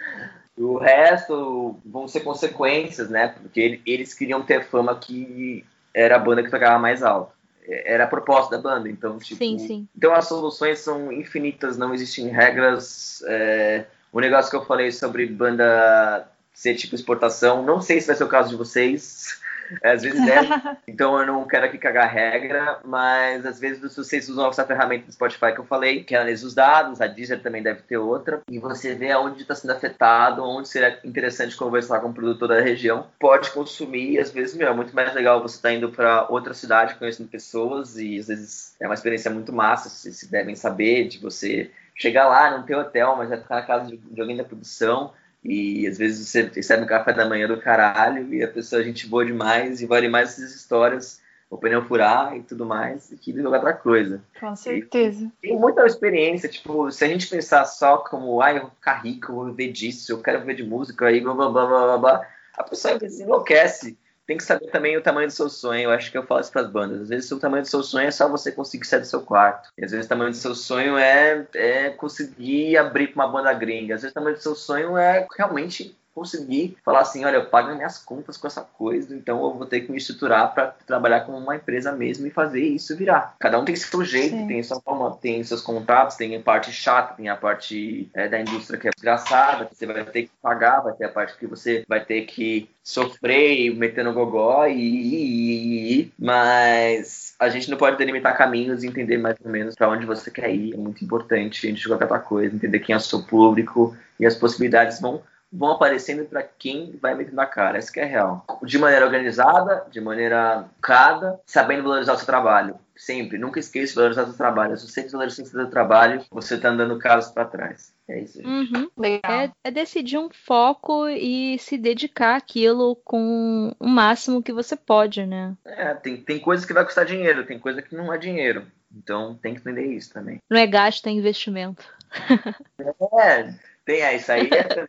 O 0.57 0.77
resto 0.77 1.79
vão 1.85 2.07
ser 2.07 2.21
consequências, 2.21 3.09
né? 3.09 3.29
Porque 3.29 3.81
eles 3.85 4.13
queriam 4.13 4.41
ter 4.41 4.65
fama 4.65 4.95
que 4.95 5.65
era 5.93 6.15
a 6.15 6.19
banda 6.19 6.43
que 6.43 6.51
tocava 6.51 6.77
mais 6.77 7.01
alto. 7.03 7.33
Era 7.67 8.05
a 8.05 8.07
proposta 8.07 8.57
da 8.57 8.61
banda, 8.61 8.89
então, 8.89 9.17
tipo... 9.17 9.37
Sim, 9.37 9.59
sim. 9.59 9.87
Então, 9.95 10.13
as 10.13 10.27
soluções 10.27 10.79
são 10.79 11.11
infinitas, 11.11 11.77
não 11.77 11.93
existem 11.93 12.27
regras. 12.27 13.23
É... 13.27 13.85
O 14.11 14.19
negócio 14.19 14.49
que 14.49 14.57
eu 14.57 14.65
falei 14.65 14.91
sobre 14.91 15.25
banda 15.25 16.27
ser 16.53 16.75
tipo 16.75 16.95
exportação, 16.95 17.63
não 17.63 17.81
sei 17.81 18.01
se 18.01 18.07
vai 18.07 18.15
ser 18.15 18.23
o 18.23 18.29
caso 18.29 18.49
de 18.49 18.55
vocês, 18.55 19.39
às 19.83 20.03
vezes 20.03 20.19
é. 20.27 20.77
então 20.87 21.19
eu 21.19 21.25
não 21.25 21.47
quero 21.47 21.65
aqui 21.65 21.77
cagar 21.77 22.11
regra, 22.11 22.79
mas 22.83 23.45
às 23.45 23.59
vezes 23.59 23.95
vocês 23.95 24.29
usam 24.29 24.49
essa 24.49 24.65
ferramenta 24.65 25.05
do 25.05 25.11
Spotify 25.11 25.53
que 25.53 25.59
eu 25.59 25.65
falei, 25.65 26.03
que 26.03 26.15
analisa 26.15 26.45
os 26.45 26.53
dados, 26.53 27.01
a 27.01 27.07
Deezer 27.07 27.41
também 27.41 27.63
deve 27.63 27.81
ter 27.81 27.97
outra, 27.97 28.41
e 28.49 28.59
você 28.59 28.95
vê 28.95 29.11
aonde 29.11 29.41
está 29.41 29.55
sendo 29.55 29.71
afetado, 29.71 30.43
onde 30.43 30.67
seria 30.67 30.99
interessante 31.03 31.55
conversar 31.55 31.99
com 31.99 32.09
o 32.09 32.13
produtor 32.13 32.47
da 32.47 32.61
região. 32.61 33.07
Pode 33.19 33.51
consumir, 33.51 34.13
e 34.13 34.19
às 34.19 34.31
vezes, 34.31 34.55
meu, 34.55 34.67
é 34.67 34.73
muito 34.73 34.95
mais 34.95 35.13
legal 35.13 35.41
você 35.41 35.55
estar 35.55 35.69
tá 35.69 35.75
indo 35.75 35.89
para 35.89 36.27
outra 36.29 36.53
cidade 36.53 36.95
conhecendo 36.95 37.29
pessoas, 37.29 37.97
e 37.97 38.19
às 38.19 38.27
vezes 38.27 38.75
é 38.79 38.85
uma 38.85 38.95
experiência 38.95 39.31
muito 39.31 39.53
massa, 39.53 39.89
vocês 39.89 40.23
devem 40.29 40.55
saber 40.55 41.07
de 41.07 41.19
você 41.19 41.71
chegar 41.95 42.27
lá, 42.27 42.51
não 42.51 42.63
ter 42.63 42.75
hotel, 42.75 43.15
mas 43.15 43.29
vai 43.29 43.39
ficar 43.39 43.55
na 43.55 43.61
casa 43.61 43.85
de 43.95 44.21
alguém 44.21 44.35
da 44.35 44.43
produção 44.43 45.13
e 45.43 45.87
às 45.87 45.97
vezes 45.97 46.27
você 46.27 46.43
recebe 46.43 46.83
um 46.83 46.87
café 46.87 47.13
da 47.13 47.27
manhã 47.27 47.47
do 47.47 47.59
caralho 47.59 48.33
e 48.33 48.43
a 48.43 48.47
pessoa 48.47 48.81
é 48.81 48.85
gente 48.85 49.07
boa 49.07 49.25
demais 49.25 49.81
e 49.81 49.85
vale 49.85 50.07
mais 50.07 50.29
essas 50.29 50.55
histórias, 50.55 51.19
o 51.49 51.57
pneu 51.57 51.83
furar 51.83 52.35
e 52.37 52.43
tudo 52.43 52.65
mais, 52.65 53.11
e 53.11 53.17
que 53.17 53.33
jogar 53.33 53.57
outra 53.57 53.73
coisa. 53.73 54.21
Com 54.39 54.55
certeza. 54.55 55.31
E, 55.43 55.47
tem 55.49 55.59
muita 55.59 55.85
experiência, 55.85 56.47
tipo, 56.47 56.91
se 56.91 57.03
a 57.03 57.07
gente 57.07 57.27
pensar 57.27 57.65
só 57.65 57.97
como, 57.97 58.41
ah, 58.41 58.53
eu 58.53 58.61
vou 58.61 58.69
ficar 58.71 59.01
rico, 59.01 59.31
eu 59.31 59.35
vou 59.35 59.45
viver 59.47 59.71
disso, 59.71 60.11
eu 60.11 60.21
quero 60.21 60.39
viver 60.39 60.55
de 60.55 60.63
música, 60.63 61.07
aí 61.07 61.19
blá 61.19 61.33
blá 61.33 61.49
blá 61.49 61.65
blá 61.65 61.97
blá, 61.97 62.27
a 62.57 62.63
pessoa 62.63 62.97
enlouquece 63.19 63.97
tem 64.31 64.37
que 64.37 64.45
saber 64.45 64.67
também 64.67 64.95
o 64.95 65.01
tamanho 65.01 65.27
do 65.27 65.33
seu 65.33 65.49
sonho. 65.49 65.81
Eu 65.81 65.91
acho 65.91 66.09
que 66.09 66.17
eu 66.17 66.25
falo 66.25 66.39
isso 66.39 66.51
para 66.51 66.61
as 66.61 66.71
bandas. 66.71 67.01
Às 67.01 67.09
vezes 67.09 67.29
o 67.31 67.39
tamanho 67.39 67.63
do 67.63 67.67
seu 67.67 67.83
sonho 67.83 68.07
é 68.07 68.11
só 68.11 68.29
você 68.29 68.49
conseguir 68.49 68.87
sair 68.87 69.01
do 69.01 69.05
seu 69.05 69.21
quarto. 69.21 69.69
E 69.77 69.83
às 69.83 69.91
vezes 69.91 70.05
o 70.05 70.09
tamanho 70.09 70.31
do 70.31 70.37
seu 70.37 70.55
sonho 70.55 70.97
é, 70.97 71.45
é 71.53 71.89
conseguir 71.89 72.77
abrir 72.77 73.07
para 73.07 73.25
uma 73.25 73.31
banda 73.31 73.51
gringa. 73.53 73.95
Às 73.95 74.03
vezes 74.03 74.11
o 74.11 74.15
tamanho 74.15 74.37
do 74.37 74.41
seu 74.41 74.55
sonho 74.55 74.97
é 74.97 75.27
realmente 75.37 75.97
conseguir 76.13 76.77
falar 76.83 77.01
assim, 77.01 77.23
olha, 77.25 77.37
eu 77.37 77.45
pago 77.45 77.73
minhas 77.75 77.97
contas 77.97 78.37
com 78.37 78.47
essa 78.47 78.61
coisa, 78.61 79.15
então 79.15 79.43
eu 79.43 79.53
vou 79.53 79.65
ter 79.65 79.81
que 79.81 79.91
me 79.91 79.97
estruturar 79.97 80.53
para 80.53 80.67
trabalhar 80.85 81.21
como 81.21 81.37
uma 81.37 81.55
empresa 81.55 81.91
mesmo 81.91 82.27
e 82.27 82.31
fazer 82.31 82.61
isso 82.61 82.95
virar. 82.95 83.35
Cada 83.39 83.59
um 83.59 83.65
tem 83.65 83.75
seu 83.75 84.03
jeito, 84.03 84.35
Sim. 84.35 84.47
tem 84.47 84.63
sua 84.63 84.81
forma, 84.81 85.17
tem 85.17 85.43
seus 85.43 85.61
contratos, 85.61 86.15
tem 86.15 86.35
a 86.35 86.41
parte 86.41 86.71
chata, 86.71 87.15
tem 87.15 87.29
a 87.29 87.35
parte 87.35 88.09
é, 88.13 88.27
da 88.27 88.39
indústria 88.39 88.79
que 88.79 88.87
é 88.87 88.91
desgraçada, 88.91 89.65
que 89.65 89.75
você 89.75 89.85
vai 89.85 90.03
ter 90.05 90.23
que 90.23 90.31
pagar, 90.41 90.81
vai 90.81 90.93
ter 90.93 91.05
a 91.05 91.09
parte 91.09 91.37
que 91.37 91.47
você 91.47 91.83
vai 91.87 92.03
ter 92.03 92.21
que 92.23 92.69
sofrer 92.83 93.73
meter 93.75 94.03
no 94.03 94.13
gogó 94.13 94.65
e, 94.65 94.73
e, 94.73 95.99
e, 95.99 96.13
mas 96.17 97.35
a 97.39 97.47
gente 97.49 97.69
não 97.69 97.77
pode 97.77 97.97
delimitar 97.97 98.37
caminhos 98.37 98.83
e 98.83 98.87
entender 98.87 99.17
mais 99.17 99.37
ou 99.43 99.51
menos 99.51 99.75
para 99.75 99.89
onde 99.89 100.05
você 100.05 100.31
quer 100.31 100.53
ir. 100.53 100.73
É 100.73 100.77
muito 100.77 101.03
importante 101.03 101.65
a 101.65 101.69
gente 101.69 101.81
jogar 101.81 102.03
outra 102.03 102.19
coisa, 102.19 102.55
entender 102.55 102.79
quem 102.79 102.93
é 102.93 102.97
o 102.97 103.01
seu 103.01 103.21
público 103.23 103.95
e 104.19 104.25
as 104.25 104.35
possibilidades 104.35 104.99
vão 104.99 105.21
vão 105.51 105.71
aparecendo 105.71 106.25
para 106.25 106.43
quem 106.43 106.97
vai 107.01 107.13
metendo 107.13 107.41
a 107.41 107.45
cara. 107.45 107.77
Essa 107.77 107.91
que 107.91 107.99
é 107.99 108.05
real. 108.05 108.45
De 108.63 108.77
maneira 108.77 109.05
organizada, 109.05 109.85
de 109.91 109.99
maneira 109.99 110.65
cada, 110.81 111.39
sabendo 111.45 111.83
valorizar 111.83 112.13
o 112.13 112.17
seu 112.17 112.25
trabalho. 112.25 112.75
Sempre. 112.95 113.37
Nunca 113.37 113.59
esqueça 113.59 113.93
de 113.93 113.95
valorizar 113.95 114.23
o 114.23 114.27
seu 114.27 114.37
trabalho. 114.37 114.77
Se 114.77 114.87
você 114.87 115.01
desvalorizar 115.01 115.45
o 115.45 115.49
seu 115.49 115.69
trabalho, 115.69 116.23
você 116.29 116.55
está 116.55 116.69
andando 116.69 116.99
casos 116.99 117.31
para 117.31 117.45
trás. 117.45 117.93
É 118.07 118.19
isso. 118.19 118.39
Uhum. 118.45 118.89
É, 119.03 119.49
é, 119.63 119.71
decidir 119.71 120.17
um 120.17 120.29
foco 120.29 121.07
e 121.07 121.57
se 121.59 121.77
dedicar 121.77 122.35
àquilo 122.35 122.95
com 123.03 123.73
o 123.79 123.87
máximo 123.87 124.43
que 124.43 124.53
você 124.53 124.75
pode, 124.75 125.25
né? 125.25 125.55
É, 125.65 125.93
tem, 125.95 126.17
tem 126.17 126.39
coisas 126.39 126.65
que 126.65 126.73
vai 126.73 126.85
custar 126.85 127.05
dinheiro, 127.05 127.45
tem 127.45 127.57
coisa 127.57 127.81
que 127.81 127.95
não 127.95 128.13
é 128.13 128.17
dinheiro. 128.17 128.67
Então 128.95 129.35
tem 129.41 129.55
que 129.55 129.61
entender 129.61 129.85
isso 129.85 130.13
também. 130.13 130.39
Não 130.49 130.59
é 130.59 130.67
gasto, 130.67 131.07
é 131.07 131.11
investimento. 131.11 131.83
é, 133.19 133.53
tem 133.91 134.01
é, 134.01 134.15
isso 134.15 134.31
aí. 134.31 134.49
É, 134.53 134.87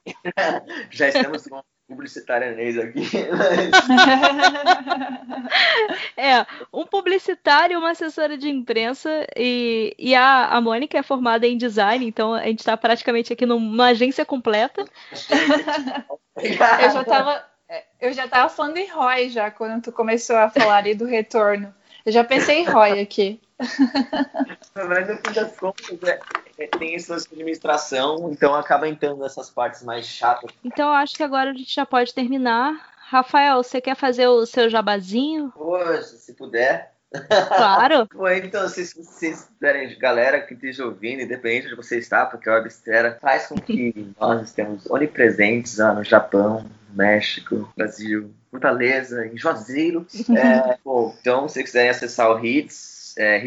já 0.90 1.08
estamos 1.08 1.48
com 1.48 1.60
publicitárianês 1.88 2.78
aqui. 2.78 3.02
é, 6.16 6.46
um 6.72 6.86
publicitário, 6.86 7.80
uma 7.80 7.90
assessora 7.90 8.38
de 8.38 8.48
imprensa 8.48 9.26
e, 9.36 9.92
e 9.98 10.14
a, 10.14 10.46
a 10.46 10.60
Mônica 10.60 10.96
é 10.96 11.02
formada 11.02 11.44
em 11.46 11.56
design, 11.56 12.06
então 12.06 12.32
a 12.32 12.44
gente 12.44 12.60
está 12.60 12.76
praticamente 12.76 13.32
aqui 13.32 13.44
numa 13.44 13.86
agência 13.86 14.24
completa. 14.24 14.84
eu 16.36 16.90
já 16.92 17.00
estava 17.00 17.44
eu 18.00 18.12
já 18.12 18.28
tava 18.28 18.50
falando 18.50 18.76
em 18.76 18.86
ROI 18.86 19.30
já 19.30 19.50
quando 19.50 19.82
tu 19.82 19.90
começou 19.92 20.36
a 20.36 20.48
falar 20.48 20.76
ali 20.76 20.94
do 20.94 21.06
retorno. 21.06 21.74
Eu 22.04 22.12
já 22.12 22.22
pensei 22.22 22.60
em 22.60 22.64
ROI 22.64 23.00
aqui. 23.00 23.40
Mas 24.74 25.08
no 25.08 25.16
fim 25.16 25.32
das 25.32 25.56
contas, 25.56 25.98
é, 26.02 26.20
é, 26.58 26.66
tem 26.66 26.94
esse 26.94 27.10
lance 27.10 27.28
de 27.28 27.34
administração, 27.34 28.30
então 28.30 28.54
acaba 28.54 28.88
entrando 28.88 29.20
nessas 29.20 29.50
partes 29.50 29.82
mais 29.82 30.06
chatas. 30.06 30.50
Então 30.64 30.88
eu 30.88 30.94
acho 30.94 31.14
que 31.14 31.22
agora 31.22 31.50
a 31.50 31.54
gente 31.54 31.74
já 31.74 31.86
pode 31.86 32.14
terminar. 32.14 32.92
Rafael, 33.08 33.62
você 33.62 33.80
quer 33.80 33.94
fazer 33.94 34.26
o 34.26 34.46
seu 34.46 34.70
jabazinho? 34.70 35.52
Poxa, 35.54 36.02
se 36.02 36.32
puder. 36.32 36.92
Claro. 37.48 38.08
Bom, 38.14 38.28
então, 38.28 38.66
se 38.68 38.84
vocês 38.94 39.48
derem 39.60 39.98
galera 39.98 40.40
que 40.40 40.54
esteja 40.54 40.86
ouvindo, 40.86 41.22
independente 41.22 41.68
de 41.68 41.74
você 41.74 41.98
estar, 41.98 42.26
porque 42.26 42.48
a 42.48 42.54
Webstera 42.54 43.18
faz 43.20 43.46
com 43.46 43.56
que 43.56 44.12
nós 44.18 44.42
estejamos 44.48 44.86
onipresentes 44.86 45.76
lá 45.76 45.92
no 45.92 46.02
Japão, 46.02 46.64
México, 46.90 47.70
Brasil, 47.76 48.32
Fortaleza, 48.50 49.26
em 49.26 49.36
Juazeiro. 49.36 50.06
É, 50.36 50.78
bom, 50.84 51.14
então, 51.20 51.48
se 51.48 51.54
vocês 51.54 51.66
quiserem 51.66 51.90
acessar 51.90 52.30
o 52.30 52.44
Hits, 52.44 52.91
é. 53.18 53.42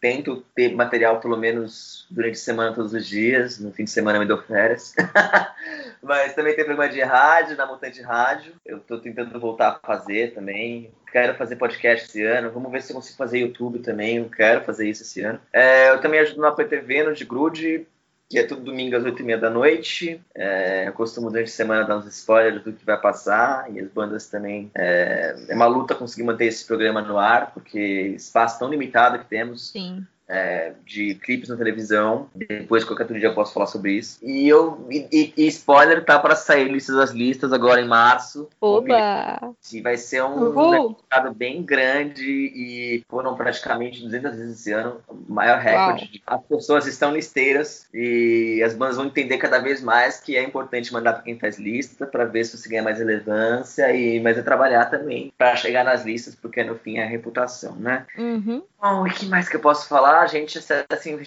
Tento 0.00 0.44
ter 0.54 0.74
material 0.74 1.20
pelo 1.20 1.36
menos 1.36 2.06
durante 2.10 2.34
a 2.34 2.36
semana, 2.36 2.74
todos 2.74 2.92
os 2.92 3.06
dias. 3.06 3.58
No 3.58 3.72
fim 3.72 3.84
de 3.84 3.90
semana 3.90 4.18
eu 4.18 4.22
me 4.22 4.28
dou 4.28 4.38
férias. 4.42 4.94
Mas 6.02 6.34
também 6.34 6.54
tem 6.54 6.64
programa 6.64 6.92
de 6.92 7.00
rádio, 7.02 7.56
na 7.56 7.66
Mutante 7.66 8.00
Rádio. 8.02 8.54
Eu 8.64 8.78
estou 8.78 8.98
tentando 8.98 9.38
voltar 9.38 9.68
a 9.68 9.86
fazer 9.86 10.34
também. 10.34 10.90
Quero 11.12 11.34
fazer 11.34 11.56
podcast 11.56 12.06
esse 12.06 12.24
ano. 12.24 12.50
Vamos 12.50 12.70
ver 12.70 12.82
se 12.82 12.92
eu 12.92 12.96
consigo 12.96 13.16
fazer 13.16 13.40
YouTube 13.40 13.80
também. 13.80 14.16
Eu 14.16 14.28
quero 14.28 14.64
fazer 14.64 14.88
isso 14.88 15.02
esse 15.02 15.20
ano. 15.20 15.40
É, 15.52 15.90
eu 15.90 16.00
também 16.00 16.20
ajudo 16.20 16.40
na 16.40 16.52
PTV, 16.52 17.04
no 17.04 17.14
de 17.14 17.24
Grude 17.24 17.86
que 18.30 18.38
é 18.38 18.44
tudo 18.44 18.62
domingo 18.62 18.96
às 18.96 19.02
oito 19.02 19.20
e 19.20 19.24
meia 19.24 19.36
da 19.36 19.50
noite. 19.50 20.20
É, 20.32 20.86
eu 20.86 20.92
costumo 20.92 21.28
durante 21.28 21.48
a 21.48 21.52
semana 21.52 21.84
dar 21.84 21.98
uns 21.98 22.06
spoilers 22.06 22.62
do 22.62 22.72
que 22.72 22.86
vai 22.86 22.96
passar 22.96 23.68
e 23.74 23.80
as 23.80 23.88
bandas 23.88 24.28
também. 24.28 24.70
É, 24.72 25.34
é 25.48 25.54
uma 25.54 25.66
luta 25.66 25.96
conseguir 25.96 26.22
manter 26.22 26.44
esse 26.44 26.64
programa 26.64 27.02
no 27.02 27.18
ar, 27.18 27.52
porque 27.52 27.80
espaço 28.14 28.60
tão 28.60 28.70
limitado 28.70 29.18
que 29.18 29.24
temos. 29.24 29.70
Sim 29.70 30.06
é, 30.30 30.72
de 30.86 31.16
clipes 31.16 31.48
na 31.48 31.56
televisão. 31.56 32.28
Depois, 32.34 32.84
qualquer 32.84 33.02
outro 33.02 33.18
dia, 33.18 33.28
eu 33.28 33.34
posso 33.34 33.52
falar 33.52 33.66
sobre 33.66 33.92
isso. 33.92 34.18
E 34.22 34.48
eu 34.48 34.86
e, 34.88 35.34
e 35.36 35.46
spoiler, 35.48 36.04
tá 36.04 36.18
para 36.18 36.36
sair 36.36 36.70
listas 36.70 36.94
das 36.94 37.10
listas 37.10 37.52
agora 37.52 37.80
em 37.80 37.88
março. 37.88 38.48
Oba! 38.60 39.52
E 39.72 39.80
vai 39.80 39.96
ser 39.96 40.22
um 40.22 40.70
mercado 40.70 41.34
bem 41.34 41.62
grande 41.62 42.24
e 42.24 43.04
foram 43.08 43.34
praticamente 43.34 44.02
200 44.02 44.36
vezes 44.36 44.60
esse 44.60 44.72
ano, 44.72 45.00
o 45.08 45.32
maior 45.32 45.58
recorde. 45.58 46.22
Uau. 46.28 46.38
As 46.38 46.46
pessoas 46.46 46.86
estão 46.86 47.12
listeiras 47.12 47.88
e 47.92 48.62
as 48.64 48.74
bandas 48.74 48.96
vão 48.96 49.06
entender 49.06 49.38
cada 49.38 49.58
vez 49.58 49.82
mais 49.82 50.20
que 50.20 50.36
é 50.36 50.42
importante 50.42 50.92
mandar 50.92 51.14
para 51.14 51.22
quem 51.22 51.38
faz 51.38 51.58
lista 51.58 52.06
para 52.06 52.24
ver 52.24 52.44
se 52.44 52.56
você 52.56 52.68
ganha 52.68 52.82
mais 52.82 52.98
relevância 52.98 53.92
e 53.92 54.20
mas 54.20 54.38
é 54.38 54.42
trabalhar 54.42 54.86
também 54.86 55.32
para 55.36 55.56
chegar 55.56 55.84
nas 55.84 56.04
listas, 56.04 56.34
porque 56.34 56.62
no 56.62 56.76
fim 56.76 56.98
é 56.98 57.04
a 57.04 57.08
reputação, 57.08 57.74
né? 57.76 58.06
Uhum. 58.16 58.62
Bom, 58.80 59.06
e 59.06 59.10
que 59.10 59.26
mais 59.26 59.46
que 59.46 59.56
eu 59.56 59.60
posso 59.60 59.86
falar? 59.86 60.26
Gente, 60.26 60.56
acessem 60.56 61.14
o 61.14 61.18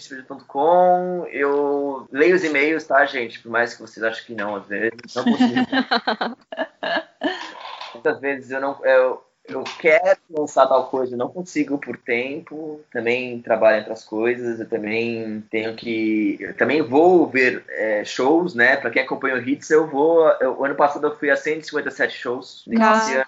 Eu 1.27 2.07
leio 2.11 2.35
os 2.35 2.43
e-mails, 2.43 2.85
tá, 2.85 3.05
gente? 3.05 3.39
Por 3.39 3.51
mais 3.51 3.75
que 3.75 3.81
vocês 3.81 4.03
achem 4.03 4.25
que 4.25 4.33
não, 4.33 4.55
às 4.55 4.67
vezes. 4.67 5.13
Não 5.15 5.23
consigo. 5.23 5.53
Muitas 7.93 8.19
vezes 8.19 8.49
eu 8.49 8.59
não. 8.59 8.83
Eu, 8.83 9.23
eu 9.47 9.63
quero 9.77 10.19
lançar 10.31 10.65
tal 10.65 10.87
coisa, 10.87 11.13
eu 11.13 11.17
não 11.17 11.29
consigo 11.29 11.77
por 11.77 11.95
tempo, 11.95 12.81
também 12.91 13.39
trabalho 13.39 13.81
entre 13.81 13.93
as 13.93 14.03
coisas, 14.03 14.59
eu 14.59 14.67
também 14.67 15.45
tenho 15.51 15.75
que. 15.75 16.37
Eu 16.39 16.57
também 16.57 16.81
vou 16.81 17.29
ver 17.29 17.63
é, 17.69 18.03
shows, 18.03 18.55
né? 18.55 18.77
Pra 18.77 18.89
quem 18.89 19.03
acompanha 19.03 19.35
o 19.35 19.47
Hits, 19.47 19.69
eu 19.69 19.85
vou. 19.85 20.27
Eu, 20.39 20.59
o 20.59 20.65
ano 20.65 20.73
passado 20.73 21.05
eu 21.05 21.15
fui 21.19 21.29
a 21.29 21.35
157 21.35 22.17
shows. 22.17 22.65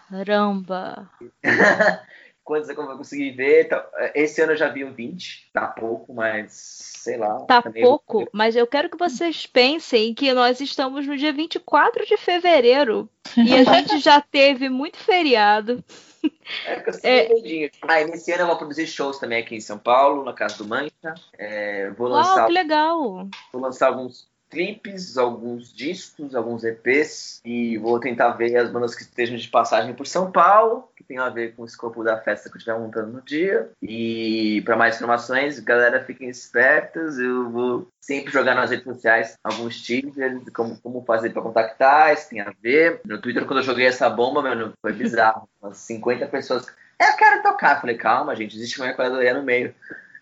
Caramba! 0.09 1.07
quantos 2.45 2.69
eu 2.69 2.75
vou 2.75 2.97
conseguir 2.97 3.31
ver. 3.31 3.65
Então, 3.65 3.83
esse 4.13 4.39
ano 4.41 4.53
eu 4.53 4.57
já 4.57 4.69
vi 4.69 4.85
um 4.85 4.93
20, 4.93 5.49
tá 5.51 5.67
pouco, 5.67 6.13
mas 6.13 6.53
sei 6.53 7.17
lá. 7.17 7.39
Tá 7.41 7.61
pouco, 7.61 8.19
vou... 8.19 8.29
mas 8.31 8.55
eu 8.55 8.67
quero 8.67 8.89
que 8.89 8.97
vocês 8.97 9.45
pensem 9.45 10.13
que 10.13 10.31
nós 10.33 10.61
estamos 10.61 11.05
no 11.05 11.17
dia 11.17 11.33
24 11.33 12.05
de 12.05 12.15
fevereiro 12.15 13.09
e 13.35 13.53
a 13.55 13.63
gente 13.73 13.99
já 13.99 14.21
teve 14.21 14.69
muito 14.69 14.97
feriado. 14.97 15.83
É, 16.65 16.79
que 16.79 16.89
eu 16.89 16.93
é... 17.03 17.71
Ah, 17.81 18.03
nesse 18.05 18.31
ano 18.31 18.43
eu 18.43 18.47
vou 18.47 18.57
produzir 18.57 18.87
shows 18.87 19.19
também 19.19 19.41
aqui 19.41 19.55
em 19.55 19.61
São 19.61 19.77
Paulo, 19.77 20.23
na 20.23 20.33
Casa 20.33 20.57
do 20.57 20.65
Mancha. 20.65 21.13
É, 21.37 21.89
vou 21.91 22.07
lançar. 22.07 22.37
Uau, 22.37 22.47
que 22.47 22.53
legal! 22.53 23.27
Vou 23.51 23.61
lançar 23.61 23.87
alguns 23.87 24.27
clipes, 24.49 25.17
alguns 25.17 25.73
discos, 25.73 26.33
alguns 26.33 26.63
EPs 26.63 27.41
e 27.43 27.77
vou 27.77 27.99
tentar 27.99 28.29
ver 28.29 28.55
as 28.55 28.71
bandas 28.71 28.95
que 28.95 29.01
estejam 29.01 29.35
de 29.35 29.47
passagem 29.49 29.93
por 29.93 30.07
São 30.07 30.31
Paulo, 30.31 30.87
tem 31.07 31.17
a 31.17 31.29
ver 31.29 31.55
com 31.55 31.63
o 31.63 31.65
escopo 31.65 32.03
da 32.03 32.17
festa 32.17 32.49
que 32.49 32.55
eu 32.55 32.57
estiver 32.57 32.77
montando 32.77 33.11
no 33.11 33.21
dia. 33.21 33.69
E 33.81 34.61
para 34.65 34.75
mais 34.75 34.95
informações, 34.95 35.59
galera, 35.59 36.03
fiquem 36.03 36.29
espertas. 36.29 37.17
Eu 37.17 37.49
vou 37.49 37.87
sempre 38.01 38.31
jogar 38.31 38.55
nas 38.55 38.69
redes 38.69 38.85
sociais 38.85 39.35
alguns 39.43 39.81
teasers, 39.81 40.43
como, 40.53 40.77
como 40.79 41.03
fazer 41.05 41.31
para 41.31 41.41
contactar, 41.41 42.13
isso 42.13 42.29
tem 42.29 42.41
a 42.41 42.53
ver. 42.61 43.01
No 43.05 43.19
Twitter, 43.21 43.45
quando 43.45 43.59
eu 43.59 43.65
joguei 43.65 43.85
essa 43.85 44.09
bomba, 44.09 44.41
mano, 44.41 44.73
foi 44.81 44.93
bizarro. 44.93 45.47
Umas 45.61 45.77
50 45.77 46.27
pessoas. 46.27 46.65
Eu 46.99 47.15
quero 47.17 47.41
tocar. 47.43 47.75
Eu 47.75 47.81
falei, 47.81 47.97
calma, 47.97 48.35
gente, 48.35 48.55
existe 48.55 48.79
uma 48.79 48.89
equadoria 48.89 49.33
no 49.33 49.43
meio. 49.43 49.73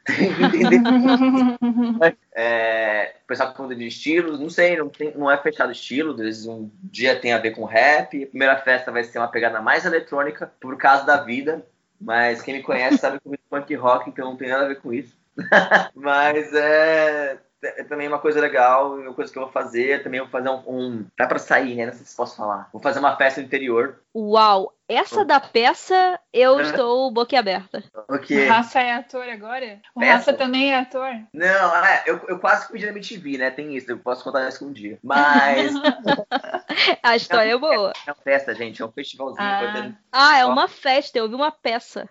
Entender. 0.10 0.82
é, 2.36 3.16
o 3.24 3.28
pessoal 3.28 3.52
que 3.52 3.58
conta 3.58 3.76
de 3.76 3.88
estilos, 3.88 4.40
não 4.40 4.50
sei, 4.50 4.76
não, 4.78 4.90
tem, 4.90 5.14
não 5.16 5.32
é 5.32 5.38
fechado 5.38 5.72
estilo, 5.72 6.12
às 6.12 6.20
vezes 6.20 6.46
um 6.46 6.70
dia 6.84 7.20
tem 7.20 7.32
a 7.32 7.38
ver 7.38 7.52
com 7.52 7.64
rap, 7.64 8.24
a 8.24 8.28
primeira 8.28 8.58
festa 8.58 8.92
vai 8.92 9.04
ser 9.04 9.20
uma 9.20 9.30
pegada 9.30 9.62
mais 9.62 9.86
eletrônica, 9.86 10.52
por 10.60 10.78
causa 10.78 11.06
da 11.06 11.18
vida, 11.24 11.66
mas 12.00 12.42
quem 12.42 12.56
me 12.56 12.64
conhece 12.64 12.98
sabe 12.98 13.20
que 13.20 13.28
eu 13.28 13.38
punk 13.50 13.76
rock, 13.76 14.10
então 14.10 14.30
não 14.30 14.38
tem 14.38 14.50
nada 14.50 14.66
a 14.66 14.68
ver 14.68 14.82
com 14.82 14.94
isso. 14.94 15.18
mas 15.96 16.54
é, 16.54 17.40
é 17.64 17.84
também 17.84 18.08
uma 18.08 18.20
coisa 18.20 18.42
legal, 18.42 18.96
uma 18.96 19.14
coisa 19.14 19.32
que 19.32 19.38
eu 19.38 19.44
vou 19.44 19.52
fazer, 19.52 20.04
também 20.04 20.20
vou 20.20 20.30
fazer 20.30 20.50
um, 20.50 20.64
um 20.68 21.06
dá 21.18 21.26
para 21.26 21.40
sair, 21.40 21.76
né? 21.76 21.86
Não 21.86 21.94
sei 21.94 22.06
se 22.06 22.16
posso 22.16 22.36
falar. 22.36 22.70
Vou 22.72 22.82
fazer 22.82 23.00
uma 23.00 23.16
festa 23.16 23.40
no 23.40 23.48
interior. 23.48 24.02
Uau, 24.16 24.74
essa 24.88 25.24
da 25.24 25.40
peça 25.40 26.20
eu 26.34 26.60
estou 26.62 27.10
boquiaberta. 27.12 27.84
Okay. 28.10 28.46
O 28.46 28.50
Rafa 28.50 28.80
é 28.80 28.94
ator 28.94 29.28
agora? 29.30 29.80
O 29.96 30.00
peça? 30.00 30.14
Rafa 30.14 30.34
também 30.34 30.74
é 30.74 30.80
ator? 30.80 31.10
Não, 31.34 31.86
é, 31.86 32.04
eu, 32.06 32.20
eu 32.28 32.40
quase 32.40 32.70
pedi 32.72 32.86
na 32.86 32.92
MTV, 32.92 33.38
né? 33.38 33.52
Tem 33.52 33.76
isso, 33.76 33.90
eu 33.90 33.98
posso 33.98 34.24
contar 34.24 34.48
isso 34.48 34.66
um 34.66 34.72
dia. 34.72 35.00
Mas. 35.02 35.74
A 37.02 37.16
história 37.16 37.52
é, 37.52 37.54
é 37.54 37.58
boa. 37.58 37.94
É 38.06 38.12
uma 38.12 38.16
festa, 38.16 38.54
gente, 38.54 38.82
é 38.82 38.86
um 38.86 38.92
festivalzinho. 38.92 39.40
Ah, 39.40 39.92
ah 40.12 40.38
é 40.38 40.46
uma 40.46 40.68
festa, 40.68 41.18
eu 41.18 41.30
vi 41.30 41.36
uma 41.36 41.52
peça. 41.52 42.10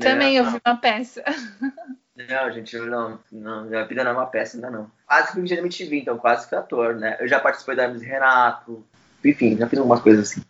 Também 0.00 0.36
eu 0.36 0.44
vi 0.44 0.60
uma 0.64 0.76
peça. 0.76 1.22
Não, 2.16 2.52
gente, 2.52 2.76
não, 2.78 3.18
não, 3.32 3.64
minha 3.64 3.84
vida 3.84 4.04
não 4.04 4.12
é 4.12 4.14
uma 4.14 4.26
peça 4.26 4.56
ainda 4.56 4.70
não. 4.70 4.90
Quase 5.06 5.32
que 5.32 5.38
eu 5.38 5.42
me 5.42 5.52
MTV, 5.52 5.96
então 5.96 6.16
quase 6.16 6.48
que 6.48 6.54
ator, 6.54 6.94
né? 6.94 7.16
Eu 7.18 7.26
já 7.26 7.40
participei 7.40 7.74
da 7.74 7.84
Hermes 7.84 8.02
Renato, 8.02 8.84
enfim, 9.24 9.56
já 9.56 9.68
fiz 9.68 9.78
algumas 9.78 10.00
coisas 10.00 10.30
assim. 10.30 10.42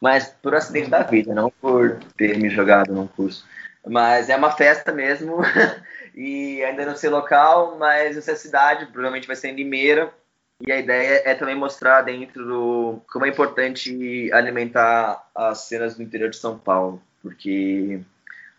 Mas 0.00 0.28
por 0.28 0.54
acidente 0.54 0.90
da 0.90 1.02
vida, 1.02 1.34
não 1.34 1.50
por 1.50 1.98
ter 2.16 2.38
me 2.38 2.50
jogado 2.50 2.92
num 2.92 3.06
curso. 3.06 3.46
Mas 3.86 4.28
é 4.28 4.36
uma 4.36 4.50
festa 4.50 4.92
mesmo, 4.92 5.38
e 6.14 6.62
ainda 6.62 6.84
não 6.84 6.96
sei 6.96 7.08
local, 7.08 7.76
mas 7.78 8.16
essa 8.16 8.36
cidade 8.36 8.86
provavelmente 8.86 9.26
vai 9.26 9.36
ser 9.36 9.48
em 9.48 9.56
Limeira. 9.56 10.12
E 10.60 10.72
a 10.72 10.78
ideia 10.78 11.22
é 11.24 11.34
também 11.34 11.54
mostrar 11.54 12.02
dentro 12.02 12.44
do 12.44 13.00
como 13.10 13.24
é 13.24 13.28
importante 13.28 14.30
alimentar 14.32 15.24
as 15.34 15.68
cenas 15.68 15.96
do 15.96 16.02
interior 16.02 16.28
de 16.28 16.36
São 16.36 16.58
Paulo, 16.58 17.00
porque 17.22 18.00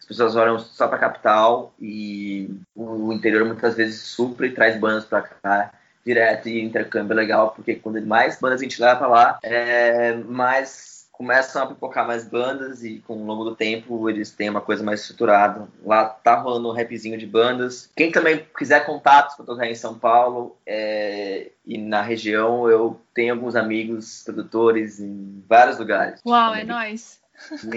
pessoas 0.10 0.36
olham 0.36 0.60
só 0.60 0.88
para 0.88 0.98
a 0.98 1.00
capital 1.00 1.74
e 1.80 2.50
o 2.76 3.14
interior 3.14 3.46
muitas 3.46 3.76
vezes 3.76 4.02
supra 4.02 4.48
e 4.48 4.52
traz 4.52 4.78
bandas 4.78 5.06
para 5.06 5.22
cá 5.22 5.72
direto 6.04 6.50
e 6.50 6.62
intercâmbio 6.62 7.14
é 7.14 7.16
legal, 7.16 7.52
porque 7.52 7.76
quando 7.76 8.02
mais 8.02 8.40
bandas 8.40 8.60
a 8.60 8.64
gente 8.64 8.82
leva 8.82 8.98
para 8.98 9.08
lá, 9.08 9.40
é, 9.44 10.16
mais 10.16 11.00
começam 11.12 11.62
a 11.62 11.68
pipocar 11.68 12.08
mais 12.08 12.24
bandas 12.24 12.82
e 12.82 13.04
com 13.06 13.14
o 13.14 13.26
longo 13.26 13.44
do 13.44 13.54
tempo 13.54 14.10
eles 14.10 14.32
têm 14.32 14.50
uma 14.50 14.62
coisa 14.62 14.82
mais 14.82 15.02
estruturada. 15.02 15.68
Lá 15.84 16.06
tá 16.06 16.36
rolando 16.36 16.70
um 16.70 16.72
rapzinho 16.72 17.18
de 17.18 17.28
bandas. 17.28 17.92
Quem 17.94 18.10
também 18.10 18.48
quiser 18.58 18.86
contatos 18.86 19.36
para 19.36 19.46
tocar 19.46 19.68
em 19.68 19.76
São 19.76 20.00
Paulo 20.00 20.56
é, 20.66 21.52
e 21.66 21.78
na 21.78 22.02
região, 22.02 22.70
eu 22.70 23.02
tenho 23.14 23.34
alguns 23.34 23.58
amigos 23.58 24.24
produtores 24.24 25.02
em 25.02 25.44
vários 25.46 25.78
lugares. 25.78 26.22
Uau, 26.26 26.56
é 26.56 26.64
nóis! 26.64 27.20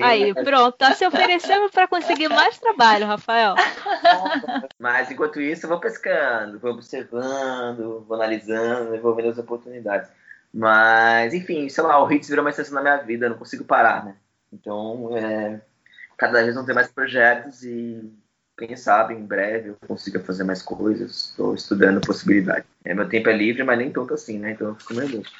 Aí, 0.02 0.34
pronto, 0.34 0.76
tá 0.76 0.94
se 0.94 1.06
oferecendo 1.06 1.70
para 1.70 1.86
conseguir 1.86 2.28
mais 2.28 2.58
trabalho, 2.58 3.06
Rafael. 3.06 3.54
Mas 4.78 5.10
enquanto 5.10 5.40
isso, 5.40 5.66
eu 5.66 5.70
vou 5.70 5.80
pescando, 5.80 6.58
vou 6.58 6.72
observando, 6.72 8.04
vou 8.06 8.16
analisando, 8.16 9.00
vou 9.00 9.14
vendo 9.14 9.28
as 9.28 9.38
oportunidades. 9.38 10.10
Mas, 10.52 11.32
enfim, 11.32 11.68
sei 11.68 11.84
lá, 11.84 12.02
o 12.02 12.12
Hits 12.12 12.28
virou 12.28 12.44
uma 12.44 12.50
extensão 12.50 12.74
da 12.74 12.82
minha 12.82 12.96
vida, 12.98 13.26
eu 13.26 13.30
não 13.30 13.38
consigo 13.38 13.64
parar, 13.64 14.04
né? 14.04 14.16
Então, 14.52 15.16
é, 15.16 15.60
cada 16.16 16.42
vez 16.42 16.54
vão 16.54 16.66
ter 16.66 16.74
mais 16.74 16.88
projetos 16.88 17.62
e 17.62 18.12
quem 18.58 18.76
sabe 18.76 19.14
em 19.14 19.24
breve 19.24 19.70
eu 19.70 19.76
consiga 19.88 20.20
fazer 20.20 20.44
mais 20.44 20.60
coisas. 20.60 21.30
Estou 21.30 21.54
estudando 21.54 22.00
possibilidades. 22.00 22.64
É, 22.84 22.94
meu 22.94 23.08
tempo 23.08 23.28
é 23.28 23.36
livre, 23.36 23.64
mas 23.64 23.78
nem 23.78 23.90
tanto 23.90 24.12
assim, 24.12 24.38
né? 24.38 24.52
Então 24.52 24.68
eu 24.68 24.74
fico 24.74 24.94
meio 24.94 25.10
louco. 25.10 25.30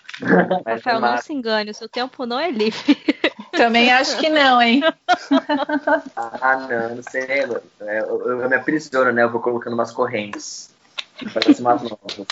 Rafael, 0.67 1.01
não 1.01 1.19
se 1.19 1.33
engane, 1.33 1.71
o 1.71 1.75
seu 1.75 1.89
tempo 1.89 2.25
não 2.25 2.41
é 2.41 2.51
livre. 2.51 2.97
Também 3.63 3.93
acho 3.93 4.19
que 4.19 4.29
não, 4.29 4.61
hein? 4.61 4.83
ah, 6.17 6.67
não, 6.69 6.97
não 6.97 7.03
sei. 7.05 7.45
Eu, 7.45 7.63
eu, 7.81 8.43
eu 8.43 8.49
me 8.49 8.57
aprisiono, 8.57 9.13
né? 9.13 9.23
Eu 9.23 9.31
vou 9.31 9.41
colocando 9.41 9.75
umas 9.75 9.93
correntes. 9.93 10.75
Parece 11.33 11.61
umas 11.61 11.81
novas. 11.81 12.27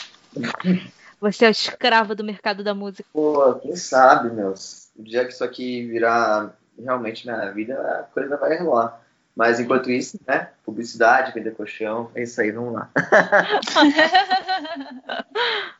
Você 1.20 1.44
é 1.44 1.48
o 1.48 1.52
escravo 1.52 2.16
do 2.16 2.24
mercado 2.24 2.64
da 2.64 2.74
música. 2.74 3.08
Pô, 3.12 3.54
quem 3.54 3.76
sabe, 3.76 4.30
meus? 4.30 4.88
O 4.96 5.04
dia 5.04 5.24
que 5.24 5.32
isso 5.32 5.44
aqui 5.44 5.86
virar 5.86 6.52
realmente 6.76 7.24
minha 7.24 7.48
vida, 7.52 7.74
a 7.74 8.02
coisa 8.12 8.36
vai 8.36 8.58
rolar. 8.58 9.00
Mas 9.36 9.60
enquanto 9.60 9.88
isso, 9.88 10.18
né? 10.26 10.48
Publicidade, 10.64 11.32
vender 11.32 11.54
colchão, 11.54 12.10
é 12.16 12.24
isso 12.24 12.40
aí, 12.40 12.50
vamos 12.50 12.74
lá. 12.74 12.90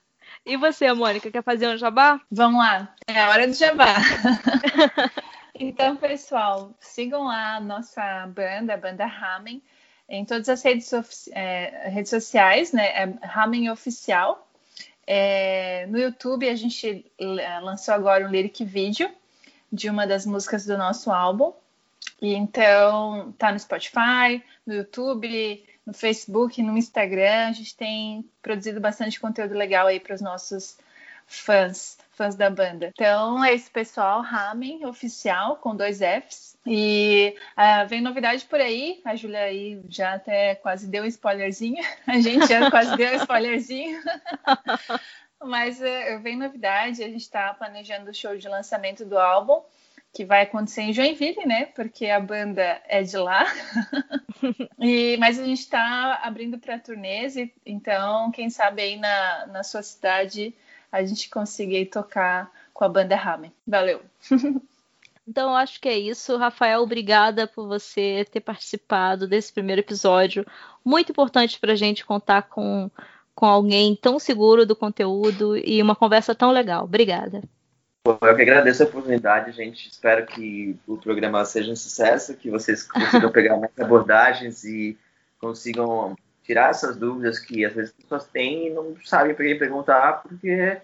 e 0.47 0.57
você, 0.57 0.93
Mônica, 0.93 1.29
quer 1.29 1.43
fazer 1.43 1.67
um 1.67 1.77
jabá? 1.77 2.21
Vamos 2.31 2.61
lá, 2.61 2.95
é 3.09 3.21
a 3.21 3.31
hora 3.31 3.49
do 3.49 3.55
jabá. 3.55 3.97
então, 5.61 5.95
pessoal, 5.97 6.73
sigam 6.81 7.25
lá 7.25 7.57
a 7.57 7.61
nossa 7.61 8.27
banda, 8.29 8.73
a 8.73 8.79
banda 8.79 9.05
Ramen, 9.05 9.63
em 10.09 10.25
todas 10.25 10.49
as 10.49 10.63
redes, 10.63 10.91
é, 11.33 11.89
redes 11.91 12.09
sociais, 12.09 12.73
né? 12.73 12.87
É 12.87 13.27
Ramen 13.27 13.71
Oficial. 13.71 14.49
É, 15.07 15.87
no 15.87 15.99
YouTube 15.99 16.49
a 16.49 16.57
gente 16.57 17.05
lançou 17.63 17.93
agora 17.93 18.27
um 18.27 18.31
lyric 18.31 18.65
vídeo 18.65 19.11
de 19.71 19.91
uma 19.91 20.07
das 20.07 20.25
músicas 20.25 20.65
do 20.65 20.79
nosso 20.79 21.11
álbum. 21.11 21.53
E 22.23 22.35
então 22.35 23.35
tá 23.39 23.53
no 23.53 23.59
Spotify, 23.59 24.43
no 24.67 24.75
YouTube, 24.75 25.65
no 25.85 25.93
Facebook, 25.93 26.63
no 26.63 26.77
Instagram. 26.77 27.49
A 27.49 27.53
gente 27.53 27.77
tem 27.77 28.25
produzido 28.43 28.81
bastante 28.81 29.21
conteúdo 29.21 29.55
legal 29.55 29.87
aí 29.87 30.01
para 30.01 30.15
os 30.15 30.21
nossos 30.21 30.79
fãs, 31.27 31.99
fãs 32.21 32.35
da 32.35 32.51
banda. 32.51 32.91
Então 32.93 33.43
é 33.43 33.55
esse 33.55 33.71
pessoal, 33.71 34.21
Ramen 34.21 34.85
Oficial, 34.85 35.57
com 35.57 35.75
dois 35.75 36.01
Fs. 36.01 36.55
E 36.67 37.35
uh, 37.57 37.89
vem 37.89 38.03
novidade 38.03 38.45
por 38.45 38.61
aí, 38.61 39.01
a 39.07 39.17
Júlia 39.17 39.41
aí 39.41 39.81
já 39.89 40.13
até 40.13 40.55
quase 40.57 40.87
deu 40.87 41.05
um 41.05 41.07
spoilerzinho, 41.07 41.83
a 42.07 42.21
gente 42.21 42.47
já 42.47 42.71
quase 42.71 42.95
deu 42.95 43.11
um 43.13 43.17
spoilerzinho. 43.17 43.99
Mas 45.43 45.81
uh, 45.81 46.21
vem 46.21 46.37
novidade, 46.37 47.03
a 47.03 47.09
gente 47.09 47.23
está 47.23 47.55
planejando 47.55 48.11
o 48.11 48.15
show 48.15 48.37
de 48.37 48.47
lançamento 48.47 49.07
do 49.07 49.19
álbum 49.19 49.63
que 50.13 50.23
vai 50.25 50.43
acontecer 50.43 50.83
em 50.83 50.93
Joinville, 50.93 51.47
né? 51.47 51.67
Porque 51.67 52.07
a 52.07 52.21
banda 52.21 52.83
é 52.87 53.03
de 53.03 53.17
lá. 53.17 53.47
e, 54.79 55.17
mas 55.19 55.39
a 55.39 55.45
gente 55.45 55.61
está 55.61 56.21
abrindo 56.23 56.59
para 56.59 56.79
turnês, 56.79 57.37
então 57.65 58.31
quem 58.33 58.51
sabe 58.51 58.83
aí 58.83 58.97
na, 58.99 59.47
na 59.47 59.63
sua 59.63 59.83
cidade 59.83 60.55
a 60.91 61.05
gente 61.05 61.29
consiga 61.31 61.85
tocar 61.91 62.51
com 62.73 62.85
a 62.85 62.89
banda 62.89 63.17
Ramen. 63.17 63.53
Valeu! 63.67 64.01
Então 65.29 65.51
eu 65.51 65.57
acho 65.57 65.81
que 65.81 65.89
é 65.89 65.97
isso. 65.97 66.37
Rafael, 66.37 66.83
obrigada 66.83 67.47
por 67.47 67.69
você 67.69 68.27
ter 68.33 68.41
participado 68.41 69.29
desse 69.29 69.53
primeiro 69.53 69.81
episódio. 69.81 70.45
Muito 70.85 71.13
importante 71.13 71.61
para 71.61 71.73
a 71.73 71.77
gente 71.77 72.05
contar 72.05 72.49
com, 72.49 72.91
com 73.33 73.47
alguém 73.47 73.95
tão 73.95 74.19
seguro 74.19 74.67
do 74.67 74.75
conteúdo 74.75 75.57
e 75.57 75.81
uma 75.81 75.95
conversa 75.95 76.35
tão 76.35 76.51
legal. 76.51 76.83
Obrigada. 76.83 77.43
Eu 78.05 78.35
que 78.35 78.43
agradeço 78.43 78.83
a 78.83 78.87
oportunidade, 78.87 79.53
gente. 79.53 79.89
Espero 79.89 80.27
que 80.27 80.77
o 80.85 80.97
programa 80.97 81.45
seja 81.45 81.71
um 81.71 81.77
sucesso, 81.77 82.37
que 82.37 82.51
vocês 82.51 82.83
consigam 82.83 83.31
pegar 83.31 83.57
mais 83.57 83.79
abordagens 83.79 84.65
e 84.65 84.99
consigam 85.39 86.17
tirar 86.51 86.71
essas 86.71 86.97
dúvidas 86.97 87.39
que 87.39 87.65
às 87.65 87.73
vezes 87.73 87.95
as 87.97 88.03
pessoas 88.03 88.25
têm 88.25 88.67
e 88.67 88.71
não 88.71 88.97
sabem 89.05 89.37
para 89.37 89.45
quem 89.45 89.57
perguntar, 89.57 90.21
porque 90.21 90.79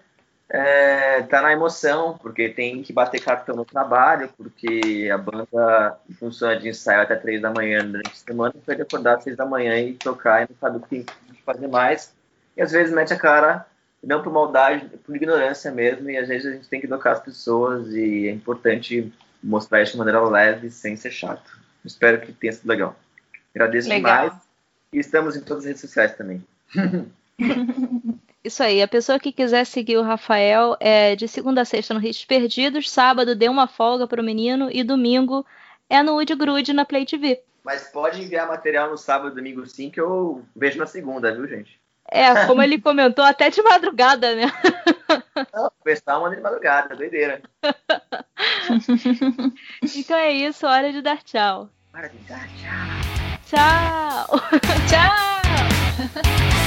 é, 0.49 1.21
tá 1.23 1.41
na 1.41 1.51
emoção, 1.51 2.17
porque 2.17 2.47
tem 2.47 2.81
que 2.81 2.93
bater 2.93 3.21
cartão 3.21 3.53
no 3.53 3.65
trabalho, 3.65 4.29
porque 4.37 5.09
a 5.13 5.17
banda 5.17 5.99
funciona 6.17 6.57
de 6.57 6.69
ensaio 6.69 7.01
até 7.01 7.17
três 7.17 7.41
da 7.41 7.51
manhã 7.51 7.85
durante 7.85 8.11
a 8.11 8.15
semana, 8.15 8.53
pode 8.65 8.81
acordar 8.81 9.17
às 9.17 9.23
seis 9.25 9.35
da 9.35 9.45
manhã 9.45 9.77
e 9.77 9.95
tocar 9.95 10.43
e 10.43 10.47
não 10.49 10.57
sabe 10.57 10.77
o 10.77 10.79
que 10.79 10.87
tem 10.87 11.03
que 11.03 11.43
fazer 11.43 11.67
mais. 11.67 12.13
E 12.55 12.61
às 12.61 12.71
vezes 12.71 12.95
mete 12.95 13.11
a 13.11 13.19
cara, 13.19 13.65
não 14.01 14.23
por 14.23 14.31
maldade, 14.31 14.87
por 14.99 15.17
ignorância 15.17 15.69
mesmo, 15.69 16.09
e 16.09 16.17
às 16.17 16.29
vezes 16.29 16.45
a 16.49 16.55
gente 16.55 16.69
tem 16.69 16.79
que 16.79 16.87
educar 16.87 17.11
as 17.11 17.19
pessoas 17.19 17.89
e 17.89 18.29
é 18.29 18.31
importante 18.31 19.11
mostrar 19.43 19.81
isso 19.81 19.91
de 19.91 19.97
maneira 19.97 20.21
leve, 20.21 20.69
sem 20.69 20.95
ser 20.95 21.11
chato. 21.11 21.59
Espero 21.83 22.21
que 22.21 22.31
tenha 22.31 22.53
sido 22.53 22.69
legal. 22.69 22.95
Agradeço 23.53 23.89
legal. 23.89 24.29
demais 24.29 24.46
e 24.97 24.99
estamos 24.99 25.35
em 25.35 25.41
todas 25.41 25.63
as 25.63 25.67
redes 25.67 25.81
sociais 25.81 26.15
também. 26.15 26.43
Isso 28.43 28.63
aí, 28.63 28.81
a 28.81 28.87
pessoa 28.87 29.19
que 29.19 29.31
quiser 29.31 29.65
seguir 29.65 29.97
o 29.97 30.01
Rafael 30.01 30.75
é 30.79 31.15
de 31.15 31.27
segunda 31.27 31.61
a 31.61 31.65
sexta 31.65 31.93
no 31.93 32.03
Hits 32.03 32.25
Perdidos, 32.25 32.89
sábado 32.89 33.35
dê 33.35 33.47
uma 33.47 33.67
folga 33.67 34.07
para 34.07 34.21
o 34.21 34.25
menino 34.25 34.69
e 34.71 34.83
domingo 34.83 35.45
é 35.89 36.01
no 36.01 36.13
Wood 36.13 36.33
Grude 36.35 36.73
na 36.73 36.83
Play 36.83 37.05
TV. 37.05 37.41
Mas 37.63 37.89
pode 37.89 38.21
enviar 38.21 38.47
material 38.47 38.89
no 38.89 38.97
sábado 38.97 39.33
e 39.33 39.35
domingo 39.35 39.65
sim, 39.67 39.89
que 39.89 39.99
eu 39.99 40.43
vejo 40.55 40.79
na 40.79 40.85
segunda, 40.85 41.33
viu, 41.33 41.47
gente? 41.47 41.79
É, 42.09 42.45
como 42.45 42.63
ele 42.63 42.79
comentou, 42.79 43.25
até 43.25 43.49
de 43.49 43.61
madrugada, 43.61 44.33
né? 44.33 44.45
Não, 45.53 45.69
pessoal 45.83 46.21
manda 46.21 46.37
de 46.37 46.41
madrugada, 46.41 46.95
doideira. 46.95 47.41
então 49.95 50.17
é 50.17 50.31
isso, 50.31 50.65
hora 50.65 50.91
de 50.91 51.01
dar 51.01 51.21
tchau. 51.21 51.69
Hora 51.93 52.07
de 52.07 52.17
dar 52.19 52.47
tchau. 52.47 53.26
Tchau. 53.49 54.39
tchau. 54.89 56.66